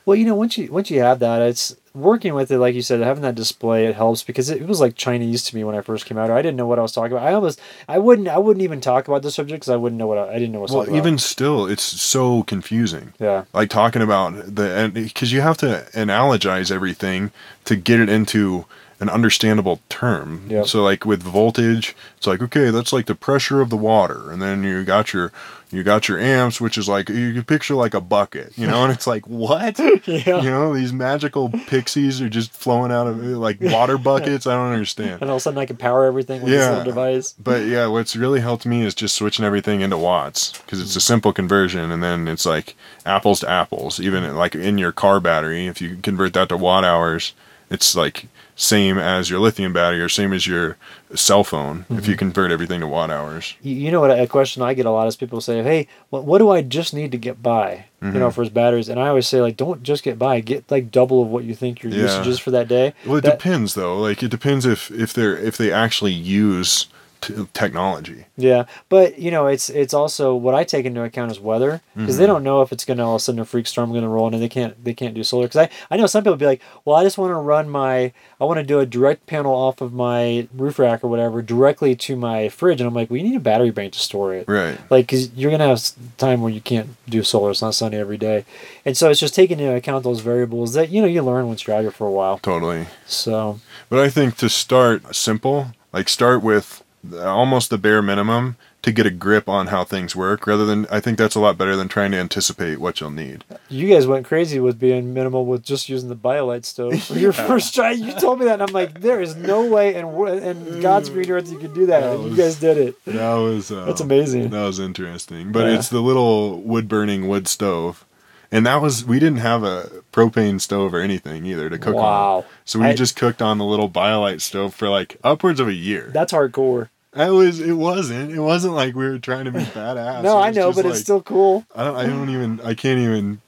Well, 0.07 0.16
you 0.16 0.24
know, 0.24 0.34
once 0.34 0.57
you 0.57 0.70
once 0.72 0.90
you 0.90 1.01
have 1.01 1.18
that, 1.18 1.42
it's 1.42 1.76
working 1.95 2.34
with 2.34 2.51
it, 2.51 2.59
like 2.59 2.74
you 2.74 2.82
said, 2.82 3.01
having 3.01 3.22
that 3.22 3.36
display 3.36 3.86
it 3.86 3.95
helps 3.95 4.24
because 4.24 4.51
it, 4.51 4.61
it 4.61 4.66
was 4.66 4.80
like 4.80 4.97
Chinese 4.97 5.45
to 5.45 5.57
me 5.57 5.62
when 5.64 5.76
I 5.76 5.80
first 5.80 6.07
came 6.07 6.18
out. 6.18 6.30
I 6.30 6.42
didn't 6.42 6.57
know 6.57 6.66
what 6.66 6.78
I 6.78 6.82
was 6.82 6.92
talking 6.92 7.12
about. 7.12 7.26
I 7.26 7.32
almost 7.32 7.61
I 7.88 7.99
wouldn't 7.99 8.28
I 8.28 8.38
wouldn't 8.38 8.62
even 8.62 8.80
talk 8.80 9.07
about 9.07 9.22
the 9.22 9.30
subject 9.30 9.61
because 9.61 9.72
I 9.72 9.76
wouldn't 9.76 9.99
know 9.99 10.07
what 10.07 10.18
I, 10.18 10.30
I 10.30 10.38
didn't 10.38 10.53
know 10.53 10.61
what 10.61 10.70
Well, 10.70 10.95
even 10.95 11.18
still, 11.18 11.66
it's 11.66 11.82
so 11.82 12.42
confusing. 12.42 13.12
Yeah, 13.18 13.45
Like 13.53 13.70
talking 13.70 14.03
about 14.03 14.55
the 14.57 14.70
and 14.70 14.95
because 14.95 15.32
you 15.32 15.40
have 15.40 15.57
to 15.59 15.86
analogize 15.92 16.70
everything 16.70 17.30
to 17.64 17.76
get 17.76 18.01
it 18.01 18.09
into 18.09 18.66
an 19.01 19.09
understandable 19.09 19.80
term. 19.88 20.47
Yep. 20.49 20.66
So 20.66 20.82
like 20.82 21.05
with 21.05 21.22
voltage, 21.22 21.95
it's 22.16 22.26
like 22.26 22.42
okay, 22.42 22.70
that's 22.70 22.92
like 22.92 23.07
the 23.07 23.14
pressure 23.14 23.61
of 23.61 23.70
the 23.70 23.76
water, 23.76 24.30
and 24.30 24.40
then 24.40 24.62
you 24.62 24.84
got 24.84 25.12
your 25.12 25.32
you 25.74 25.82
got 25.82 26.09
your 26.09 26.18
amps, 26.18 26.61
which 26.61 26.78
is 26.78 26.88
like 26.88 27.09
you 27.09 27.34
can 27.34 27.45
picture 27.45 27.74
like 27.74 27.95
a 27.95 28.01
bucket, 28.01 28.57
you 28.57 28.66
know, 28.66 28.84
and 28.84 28.92
it's 28.92 29.07
like 29.07 29.26
what? 29.26 29.78
yeah. 30.07 30.40
You 30.40 30.51
know, 30.51 30.74
these 30.74 30.92
magical 30.92 31.49
pixies 31.49 32.20
are 32.22 32.28
just 32.28 32.53
flowing 32.53 32.92
out 32.92 33.07
of 33.07 33.18
like 33.18 33.61
water 33.61 33.99
buckets. 34.11 34.47
I 34.47 34.55
don't 34.55 34.72
understand. 34.72 35.20
And 35.20 35.30
all 35.30 35.36
of 35.36 35.40
a 35.40 35.42
sudden, 35.42 35.59
I 35.59 35.66
can 35.66 35.76
power 35.76 36.05
everything 36.05 36.42
with 36.42 36.53
this 36.53 36.68
little 36.68 36.84
device. 36.84 37.32
But 37.32 37.66
yeah, 37.66 37.88
what's 37.88 38.14
really 38.14 38.40
helped 38.40 38.64
me 38.64 38.82
is 38.82 38.95
just 38.95 39.16
switching 39.16 39.45
everything 39.45 39.80
into 39.80 39.99
watts 39.99 40.57
because 40.59 40.80
it's 40.80 40.97
a 40.97 41.01
simple 41.01 41.32
conversion, 41.32 41.90
and 41.90 42.03
then 42.03 42.28
it's 42.28 42.47
like 42.47 42.76
apples 43.05 43.40
to 43.40 43.51
apples. 43.51 44.01
Even 44.01 44.36
like 44.36 44.55
in 44.55 44.78
your 44.78 44.92
car 44.92 45.18
battery, 45.20 45.66
if 45.66 45.80
you 45.80 45.97
convert 46.03 46.34
that 46.34 46.49
to 46.51 46.57
watt 46.57 46.84
hours, 46.84 47.32
it's 47.68 47.97
like 47.97 48.28
same 48.57 48.99
as 48.99 49.29
your 49.31 49.41
lithium 49.41 49.73
battery 49.73 50.01
or 50.01 50.09
same 50.09 50.33
as 50.33 50.47
your 50.47 50.77
cell 51.15 51.43
phone 51.45 51.85
if 51.91 52.07
you 52.07 52.17
convert 52.17 52.51
everything 52.53 52.81
to 52.81 52.87
watt 52.87 53.11
hours. 53.11 53.55
You, 53.63 53.91
know 53.91 54.01
what? 54.01 54.17
A 54.19 54.27
question 54.27 54.63
I 54.63 54.75
get 54.75 54.87
a 54.87 54.91
lot 54.91 55.07
is 55.09 55.17
people 55.17 55.41
say, 55.41 55.63
"Hey, 55.63 55.89
what, 56.11 56.25
what 56.25 56.39
do 56.39 56.51
I 56.51 56.63
just 56.63 56.95
need 56.95 57.11
to 57.13 57.19
get 57.19 57.43
by?" 57.43 57.87
You 58.03 58.11
know, 58.13 58.27
Mm-hmm. 58.27 58.35
for 58.35 58.43
his 58.43 58.51
batteries, 58.51 58.89
and 58.91 59.01
I 59.01 59.09
always 59.09 59.27
say, 59.27 59.41
like, 59.41 59.57
don't 59.57 59.83
just 59.83 60.03
get 60.05 60.19
by. 60.19 60.41
Get 60.41 60.71
like 60.71 60.91
double 60.91 61.23
of 61.23 61.29
what 61.29 61.45
you 61.45 61.55
think 61.55 61.83
your 61.83 61.91
Yeah. 61.93 62.03
usage 62.03 62.27
is 62.27 62.39
for 62.39 62.51
that 62.51 62.69
day. 62.69 62.93
Well, 63.07 63.17
it 63.17 63.23
That- 63.23 63.39
depends 63.39 63.75
though. 63.75 63.99
Like 63.99 64.23
it 64.23 64.31
depends 64.31 64.67
if 64.67 64.91
if 64.91 65.13
they're 65.15 65.37
if 65.37 65.57
they 65.57 65.73
actually 65.73 66.13
use 66.13 66.87
t- 67.27 67.47
technology. 67.53 68.27
Yeah, 68.37 68.64
but 68.89 69.18
you 69.18 69.31
know, 69.31 69.47
it's 69.47 69.70
it's 69.70 69.95
also 69.95 70.35
what 70.35 70.55
I 70.55 70.64
take 70.64 70.87
into 70.87 71.03
account 71.03 71.31
is 71.33 71.41
weather 71.41 71.81
because 71.95 72.14
Mm-hmm. 72.14 72.20
they 72.20 72.27
don't 72.27 72.43
know 72.45 72.62
if 72.62 72.72
it's 72.72 72.85
going 72.85 72.99
to 72.99 73.05
all 73.05 73.14
of 73.14 73.20
a 73.20 73.22
sudden 73.22 73.41
a 73.41 73.45
freak 73.45 73.66
storm 73.66 73.91
going 73.91 74.03
to 74.03 74.09
roll 74.09 74.27
in 74.29 74.35
and 74.35 74.43
they 74.43 74.49
can't 74.49 74.83
they 74.85 74.95
can't 74.95 75.14
do 75.14 75.22
solar. 75.25 75.47
Because 75.47 75.68
I 75.68 75.70
I 75.93 75.97
know 75.97 76.07
some 76.07 76.22
people 76.25 76.37
be 76.37 76.47
like, 76.47 76.61
well, 76.85 76.97
I 76.97 77.05
just 77.05 77.18
want 77.18 77.31
to 77.31 77.35
run 77.37 77.68
my 77.68 78.12
I 78.41 78.45
want 78.45 78.59
to 78.59 78.64
do 78.64 78.81
a 78.81 78.87
direct 78.87 79.27
panel 79.27 79.55
off 79.55 79.81
of 79.81 79.93
my 79.93 80.49
roof 80.55 80.79
rack 80.79 81.03
or 81.05 81.09
whatever 81.09 81.41
directly 81.43 81.95
to 81.97 82.16
my 82.16 82.49
fridge, 82.49 82.81
and 82.81 82.89
I'm 82.89 82.95
like, 82.95 83.11
well, 83.11 83.18
you 83.18 83.25
need 83.31 83.37
a 83.37 83.41
battery 83.41 83.70
bank 83.70 83.93
to 83.95 83.99
store 84.01 84.35
it. 84.35 84.47
Right. 84.49 84.79
Like, 84.91 85.07
because 85.07 85.33
you're 85.35 85.51
gonna 85.51 85.68
have 85.68 85.83
time 86.18 86.43
where 86.43 86.51
you 86.53 86.61
can't 86.61 86.89
do 87.09 87.22
solar; 87.22 87.51
it's 87.51 87.62
not 87.62 87.75
sunny 87.75 87.97
every 87.97 88.18
day, 88.18 88.45
and 88.85 88.97
so 88.97 89.11
it's 89.11 89.20
just 89.20 89.35
taking 89.35 89.61
into 89.61 89.75
account 89.75 90.05
those 90.05 90.20
variables 90.20 90.75
that 90.75 90.91
you 90.91 91.01
know 91.01 91.07
you 91.09 91.22
learn 91.22 91.47
once 91.47 91.66
you're 91.66 91.77
out 91.77 91.83
here 91.83 91.91
for 91.91 92.07
a 92.07 92.12
while. 92.12 92.39
Totally. 92.39 92.87
So 93.07 93.61
But 93.89 94.01
I 94.01 94.09
think 94.11 94.37
to 94.39 94.49
start 94.49 95.14
simple, 95.14 95.68
like 95.93 96.09
start 96.09 96.43
with 96.43 96.83
almost 97.19 97.71
the 97.71 97.79
bare 97.79 98.03
minimum 98.03 98.57
to 98.83 98.93
get 98.93 99.07
a 99.07 99.11
grip 99.11 99.49
on 99.49 99.69
how 99.69 99.83
things 99.83 100.15
work 100.15 100.47
rather 100.47 100.67
than 100.67 100.87
I 100.91 101.01
think 101.01 101.17
that's 101.17 101.35
a 101.35 101.41
lot 101.41 101.57
better 101.57 101.75
than 101.75 101.89
trying 101.89 102.11
to 102.11 102.19
anticipate 102.19 102.79
what 102.79 103.01
you'll 103.01 103.11
need. 103.11 103.43
you 103.71 103.89
guys 103.89 104.07
went 104.07 104.27
crazy 104.27 104.61
with 104.61 104.79
being 104.79 105.15
minimal 105.15 105.47
with 105.47 105.63
just 105.63 105.89
using 105.89 106.11
the 106.11 106.17
BioLite 106.17 106.65
stove 106.67 107.03
for 107.03 107.15
your 107.19 107.33
first 107.49 107.75
try. 107.75 107.93
You 107.93 108.13
told 108.13 108.39
me 108.41 108.45
that, 108.45 108.55
and 108.61 108.63
I'm 108.63 108.73
like, 108.75 109.01
there 109.01 109.21
is 109.23 109.37
no 109.37 109.65
way, 109.67 109.95
and 109.95 110.09
and 110.29 110.83
God's 110.83 111.09
green 111.09 111.31
earth 111.31 111.51
you 111.51 111.59
could 111.59 111.73
do 111.75 111.87
that. 111.87 112.01
That 112.01 112.17
and 112.17 112.31
you 112.31 112.37
guys 112.37 112.57
did 112.61 112.77
it. 112.77 113.05
That 113.07 113.35
was 113.35 113.71
uh, 113.73 113.85
That's 113.87 114.01
amazing. 114.03 114.51
That 114.51 114.65
was 114.65 114.79
interesting. 114.79 115.51
But 115.53 115.67
Yeah. 115.67 115.79
it's 115.79 115.89
the 115.89 116.01
little 116.01 116.61
wood 116.61 116.89
burning 116.89 117.27
wood 117.29 117.49
stove. 117.49 118.05
And 118.53 118.65
that 118.67 118.81
was 118.81 119.05
we 119.05 119.19
didn't 119.19 119.39
have 119.39 119.65
a 119.65 119.91
propane 120.13 120.61
stove 120.61 120.95
or 120.95 121.01
anything 121.01 121.45
either 121.45 121.69
to 121.71 121.77
cook 121.79 121.97
on. 121.97 122.45
So 122.65 122.79
we 122.79 122.87
I- 122.87 122.95
just 122.95 123.17
cooked 123.17 123.43
on 123.43 123.59
the 123.59 123.65
little 123.65 123.89
BioLite 123.91 124.43
stove 124.43 124.75
for 124.75 124.89
like 124.89 125.17
upwards 125.25 125.59
of 125.59 125.67
a 125.69 125.73
year. 125.73 126.11
That's 126.13 126.33
hardcore. 126.33 126.91
I 127.17 127.31
was 127.31 127.61
it 127.61 127.73
wasn't. 127.75 128.33
It 128.33 128.41
wasn't 128.41 128.75
like 128.75 128.95
we 128.95 129.05
were 129.09 129.19
trying 129.19 129.45
to 129.47 129.53
be 129.53 129.61
badass. 129.65 130.23
no, 130.23 130.39
I 130.39 130.51
know, 130.51 130.73
but 130.73 130.85
like- 130.85 130.93
it's 130.95 131.01
still 131.03 131.23
cool. 131.23 131.65
I 131.75 131.85
don't. 131.85 131.97
I 131.97 132.07
don't 132.07 132.31
even. 132.31 132.61
I 132.62 132.75
can't 132.75 132.99
even 132.99 133.41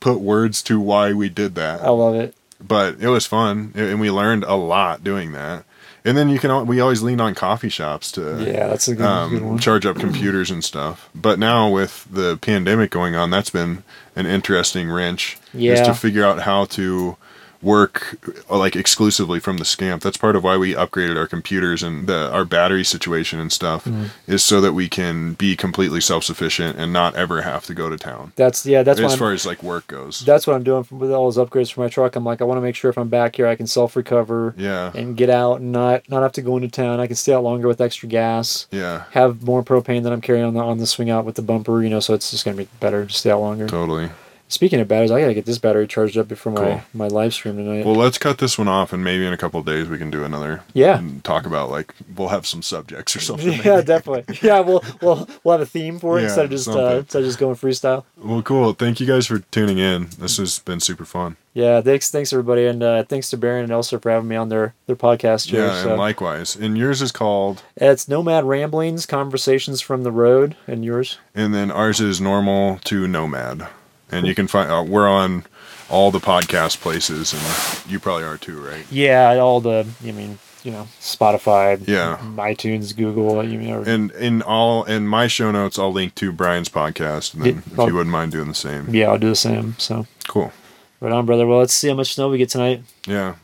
put 0.00 0.20
words 0.20 0.62
to 0.64 0.78
why 0.80 1.12
we 1.12 1.28
did 1.28 1.54
that. 1.56 1.82
I 1.82 1.88
love 1.90 2.14
it. 2.14 2.34
But 2.60 3.00
it 3.00 3.08
was 3.08 3.26
fun, 3.26 3.72
and 3.74 4.00
we 4.00 4.10
learned 4.10 4.44
a 4.44 4.54
lot 4.54 5.02
doing 5.02 5.32
that. 5.32 5.64
And 6.04 6.16
then 6.16 6.28
you 6.28 6.38
can. 6.38 6.66
We 6.66 6.80
always 6.80 7.02
lean 7.02 7.20
on 7.20 7.34
coffee 7.34 7.68
shops 7.68 8.10
to 8.12 8.44
Yeah, 8.44 8.68
that's 8.68 8.86
a 8.88 8.92
good, 8.94 8.98
good 8.98 9.06
um, 9.42 9.48
one. 9.50 9.58
charge 9.58 9.84
up 9.86 9.96
computers 9.98 10.50
and 10.50 10.62
stuff. 10.64 11.08
But 11.14 11.38
now 11.38 11.68
with 11.70 12.06
the 12.10 12.36
pandemic 12.38 12.90
going 12.90 13.14
on, 13.16 13.30
that's 13.30 13.50
been 13.50 13.82
an 14.16 14.26
interesting 14.26 14.90
wrench. 14.90 15.38
Is 15.54 15.60
Yeah. 15.60 15.82
to 15.84 15.94
figure 15.94 16.24
out 16.24 16.40
how 16.42 16.64
to 16.66 17.16
work 17.62 18.18
uh, 18.50 18.58
like 18.58 18.76
exclusively 18.76 19.38
from 19.40 19.58
the 19.58 19.64
scamp. 19.64 20.02
That's 20.02 20.16
part 20.16 20.36
of 20.36 20.44
why 20.44 20.56
we 20.56 20.74
upgraded 20.74 21.16
our 21.16 21.26
computers 21.26 21.82
and 21.82 22.06
the, 22.06 22.30
our 22.32 22.44
battery 22.44 22.84
situation 22.84 23.38
and 23.40 23.50
stuff 23.52 23.72
Mm-hmm. 23.82 24.06
is 24.26 24.42
so 24.44 24.60
that 24.60 24.72
we 24.74 24.88
can 24.88 25.34
be 25.34 25.56
completely 25.56 26.00
self 26.00 26.24
sufficient 26.24 26.78
and 26.78 26.92
not 26.92 27.14
ever 27.14 27.42
have 27.42 27.64
to 27.66 27.74
go 27.74 27.88
to 27.88 27.96
town. 27.96 28.32
That's 28.36 28.64
yeah. 28.66 28.82
That's 28.82 29.00
as 29.00 29.12
I'm, 29.14 29.18
far 29.18 29.32
as 29.32 29.46
like 29.46 29.62
work 29.62 29.86
goes. 29.86 30.20
that's 30.20 30.46
what 30.46 30.54
I'm 30.54 30.62
doing 30.62 30.86
with 30.90 31.10
all 31.10 31.30
those 31.30 31.38
upgrades 31.38 31.72
for 31.72 31.80
my 31.80 31.88
truck. 31.88 32.16
I'm 32.16 32.24
like, 32.24 32.40
I 32.40 32.44
want 32.44 32.58
to 32.58 32.62
make 32.62 32.74
sure 32.74 32.90
if 32.90 32.98
I'm 32.98 33.08
back 33.08 33.36
here, 33.36 33.46
I 33.46 33.56
can 33.56 33.66
self 33.66 33.96
recover 33.96 34.54
yeah. 34.56 34.92
and 34.94 35.16
get 35.16 35.30
out 35.30 35.60
and 35.60 35.72
not 35.72 36.08
not 36.08 36.22
have 36.22 36.32
to 36.32 36.42
go 36.42 36.56
into 36.56 36.68
town. 36.68 37.00
I 37.00 37.06
can 37.06 37.16
stay 37.16 37.32
out 37.32 37.42
longer 37.42 37.68
with 37.68 37.80
extra 37.80 38.08
gas. 38.08 38.66
Yeah. 38.70 39.04
Have 39.12 39.42
more 39.42 39.62
propane 39.62 40.02
that 40.04 40.12
I'm 40.12 40.20
carrying 40.20 40.44
on 40.44 40.54
the 40.54 40.60
on 40.60 40.78
the 40.78 40.86
swing 40.86 41.10
out 41.10 41.24
with 41.24 41.36
the 41.36 41.42
bumper. 41.42 41.82
You 41.82 41.90
know, 41.90 42.00
so 42.00 42.14
it's 42.14 42.30
just 42.30 42.44
gonna 42.44 42.56
be 42.56 42.68
better 42.80 43.06
to 43.06 43.12
stay 43.12 43.30
out 43.30 43.40
longer. 43.40 43.66
Totally. 43.68 44.10
Speaking 44.52 44.80
of 44.80 44.88
batteries, 44.88 45.10
I 45.10 45.20
gotta 45.20 45.32
get 45.34 45.46
this 45.46 45.56
battery 45.58 45.86
charged 45.86 46.18
up 46.18 46.28
before 46.28 46.52
my 46.52 46.60
Cool. 46.60 46.82
my 46.92 47.06
live 47.08 47.32
stream 47.32 47.56
tonight. 47.56 47.86
Well, 47.86 47.94
let's 47.94 48.18
cut 48.18 48.36
this 48.38 48.58
one 48.58 48.68
off, 48.68 48.92
and 48.92 49.02
maybe 49.02 49.24
in 49.26 49.32
a 49.32 49.36
couple 49.38 49.58
of 49.60 49.64
days 49.66 49.88
we 49.88 49.96
can 49.96 50.10
do 50.10 50.24
another. 50.24 50.60
Yeah. 50.74 50.98
And 50.98 51.24
talk 51.24 51.46
about 51.46 51.70
like 51.70 51.94
we'll 52.14 52.28
have 52.28 52.46
some 52.46 52.60
subjects 52.62 53.16
or 53.16 53.20
something. 53.28 53.52
yeah, 53.52 53.76
maybe. 53.76 53.86
definitely. 53.86 54.38
Yeah, 54.42 54.60
we'll 54.60 54.84
we'll 55.00 55.28
we'll 55.42 55.52
have 55.52 55.62
a 55.62 55.66
theme 55.66 55.98
for 55.98 56.18
it 56.18 56.22
Yeah, 56.22 56.26
instead 56.28 56.44
of 56.44 56.50
just 56.50 56.68
uh, 56.68 56.96
instead 57.00 57.20
of 57.20 57.24
just 57.24 57.38
going 57.38 57.54
freestyle. 57.56 58.04
Well, 58.18 58.42
cool. 58.42 58.74
Thank 58.74 59.00
you 59.00 59.06
guys 59.06 59.26
for 59.26 59.38
tuning 59.50 59.78
in. 59.78 60.08
This 60.18 60.36
has 60.36 60.58
been 60.58 60.80
super 60.80 61.04
fun. 61.06 61.36
Yeah, 61.54 61.80
thanks 61.82 62.10
thanks 62.10 62.32
everybody, 62.32 62.66
and 62.66 62.82
uh, 62.82 63.04
thanks 63.04 63.28
to 63.30 63.36
Baron 63.36 63.64
and 63.64 63.72
Elsa 63.72 63.98
for 64.00 64.10
having 64.10 64.28
me 64.28 64.36
on 64.36 64.48
their 64.50 64.74
their 64.86 64.96
podcast 64.96 65.48
here. 65.50 65.66
Yeah, 65.66 65.82
so. 65.82 65.88
and 65.90 65.98
likewise. 65.98 66.56
And 66.56 66.76
yours 66.78 67.00
is 67.02 67.12
called, 67.12 67.62
It's 67.76 68.08
Nomad 68.08 68.44
Ramblings, 68.44 69.04
Conversations 69.06 69.80
from 69.80 70.02
the 70.02 70.12
Road, 70.12 70.56
and 70.66 70.84
yours. 70.84 71.18
and 71.34 71.54
then 71.54 71.70
ours 71.70 72.00
is 72.00 72.20
normal 72.20 72.78
to 72.84 73.06
nomad. 73.08 73.66
And 74.12 74.26
you 74.26 74.34
can 74.34 74.46
find 74.46 74.70
uh, 74.70 74.84
we're 74.86 75.08
on 75.08 75.44
all 75.90 76.10
the 76.10 76.20
podcast 76.20 76.80
places, 76.80 77.32
and 77.32 77.90
you 77.90 77.98
probably 77.98 78.24
are 78.24 78.38
too, 78.38 78.60
right? 78.60 78.84
Yeah, 78.90 79.34
all 79.38 79.60
the 79.60 79.86
I 80.06 80.12
mean, 80.12 80.38
you 80.62 80.70
know, 80.70 80.86
Spotify, 81.00 81.82
Yeah. 81.86 82.18
iTunes, 82.36 82.96
Google, 82.96 83.42
you 83.46 83.58
know. 83.58 83.82
And 83.82 84.10
in 84.12 84.42
all 84.42 84.84
in 84.84 85.06
my 85.08 85.26
show 85.26 85.50
notes, 85.50 85.78
I'll 85.78 85.92
link 85.92 86.14
to 86.16 86.30
Brian's 86.32 86.68
podcast, 86.68 87.34
and 87.34 87.42
then 87.42 87.54
Yeah, 87.54 87.60
if 87.72 87.78
I'll- 87.80 87.88
you 87.88 87.94
wouldn't 87.94 88.12
mind 88.12 88.32
doing 88.32 88.48
the 88.48 88.54
same, 88.54 88.94
yeah, 88.94 89.08
I'll 89.08 89.18
do 89.18 89.30
the 89.30 89.36
same. 89.36 89.74
So 89.78 90.06
cool. 90.28 90.52
right 91.00 91.12
on, 91.12 91.26
brother. 91.26 91.46
Well, 91.46 91.58
let's 91.58 91.74
see 91.74 91.88
how 91.88 91.94
much 91.94 92.14
snow 92.14 92.28
we 92.30 92.38
get 92.38 92.48
tonight. 92.50 92.82
Yeah, 93.06 93.34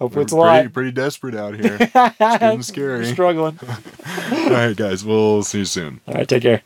Hopefully, 0.00 0.22
it's 0.24 0.32
a 0.32 0.36
pretty, 0.36 0.62
lot. 0.64 0.72
pretty 0.72 0.90
desperate 0.90 1.34
out 1.36 1.54
here. 1.54 1.76
it's 1.80 1.92
getting 2.18 2.62
scary. 2.62 2.98
We're 3.00 3.12
struggling. 3.12 3.58
all 4.32 4.50
right, 4.50 4.76
guys, 4.76 5.04
we'll 5.04 5.42
see 5.44 5.58
you 5.60 5.64
soon. 5.66 6.00
All 6.08 6.14
right, 6.14 6.26
take 6.28 6.42
care. 6.42 6.62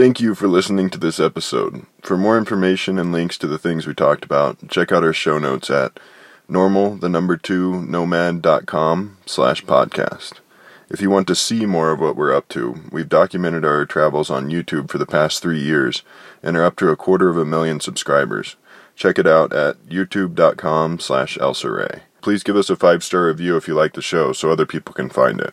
Thank 0.00 0.18
you 0.18 0.34
for 0.34 0.48
listening 0.48 0.88
to 0.90 0.98
this 0.98 1.20
episode. 1.20 1.84
For 2.00 2.16
more 2.16 2.38
information 2.38 2.98
and 2.98 3.12
links 3.12 3.36
to 3.36 3.46
the 3.46 3.58
things 3.58 3.86
we 3.86 3.92
talked 3.92 4.24
about, 4.24 4.66
check 4.70 4.92
out 4.92 5.04
our 5.04 5.12
show 5.12 5.38
notes 5.38 5.68
at 5.68 6.00
normal, 6.48 6.96
the 6.96 7.10
number 7.10 7.36
two, 7.36 7.82
nomad.com 7.82 9.18
slash 9.26 9.62
podcast. 9.62 10.40
If 10.88 11.02
you 11.02 11.10
want 11.10 11.26
to 11.26 11.34
see 11.34 11.66
more 11.66 11.92
of 11.92 12.00
what 12.00 12.16
we're 12.16 12.34
up 12.34 12.48
to, 12.48 12.80
we've 12.90 13.10
documented 13.10 13.62
our 13.66 13.84
travels 13.84 14.30
on 14.30 14.48
YouTube 14.48 14.88
for 14.88 14.96
the 14.96 15.04
past 15.04 15.42
three 15.42 15.60
years 15.60 16.02
and 16.42 16.56
are 16.56 16.64
up 16.64 16.76
to 16.76 16.88
a 16.88 16.96
quarter 16.96 17.28
of 17.28 17.36
a 17.36 17.44
million 17.44 17.78
subscribers. 17.78 18.56
Check 18.96 19.18
it 19.18 19.26
out 19.26 19.52
at 19.52 19.76
youtube.com 19.84 20.98
slash 20.98 21.36
elsarhae. 21.36 22.00
Please 22.22 22.42
give 22.42 22.56
us 22.56 22.70
a 22.70 22.76
five-star 22.76 23.26
review 23.26 23.58
if 23.58 23.68
you 23.68 23.74
like 23.74 23.92
the 23.92 24.00
show 24.00 24.32
so 24.32 24.50
other 24.50 24.64
people 24.64 24.94
can 24.94 25.10
find 25.10 25.42
it. 25.42 25.52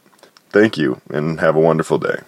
Thank 0.51 0.77
you, 0.77 1.01
and 1.09 1.41
have 1.41 1.57
a 1.57 1.59
wonderful 1.59 1.97
day. 1.97 2.19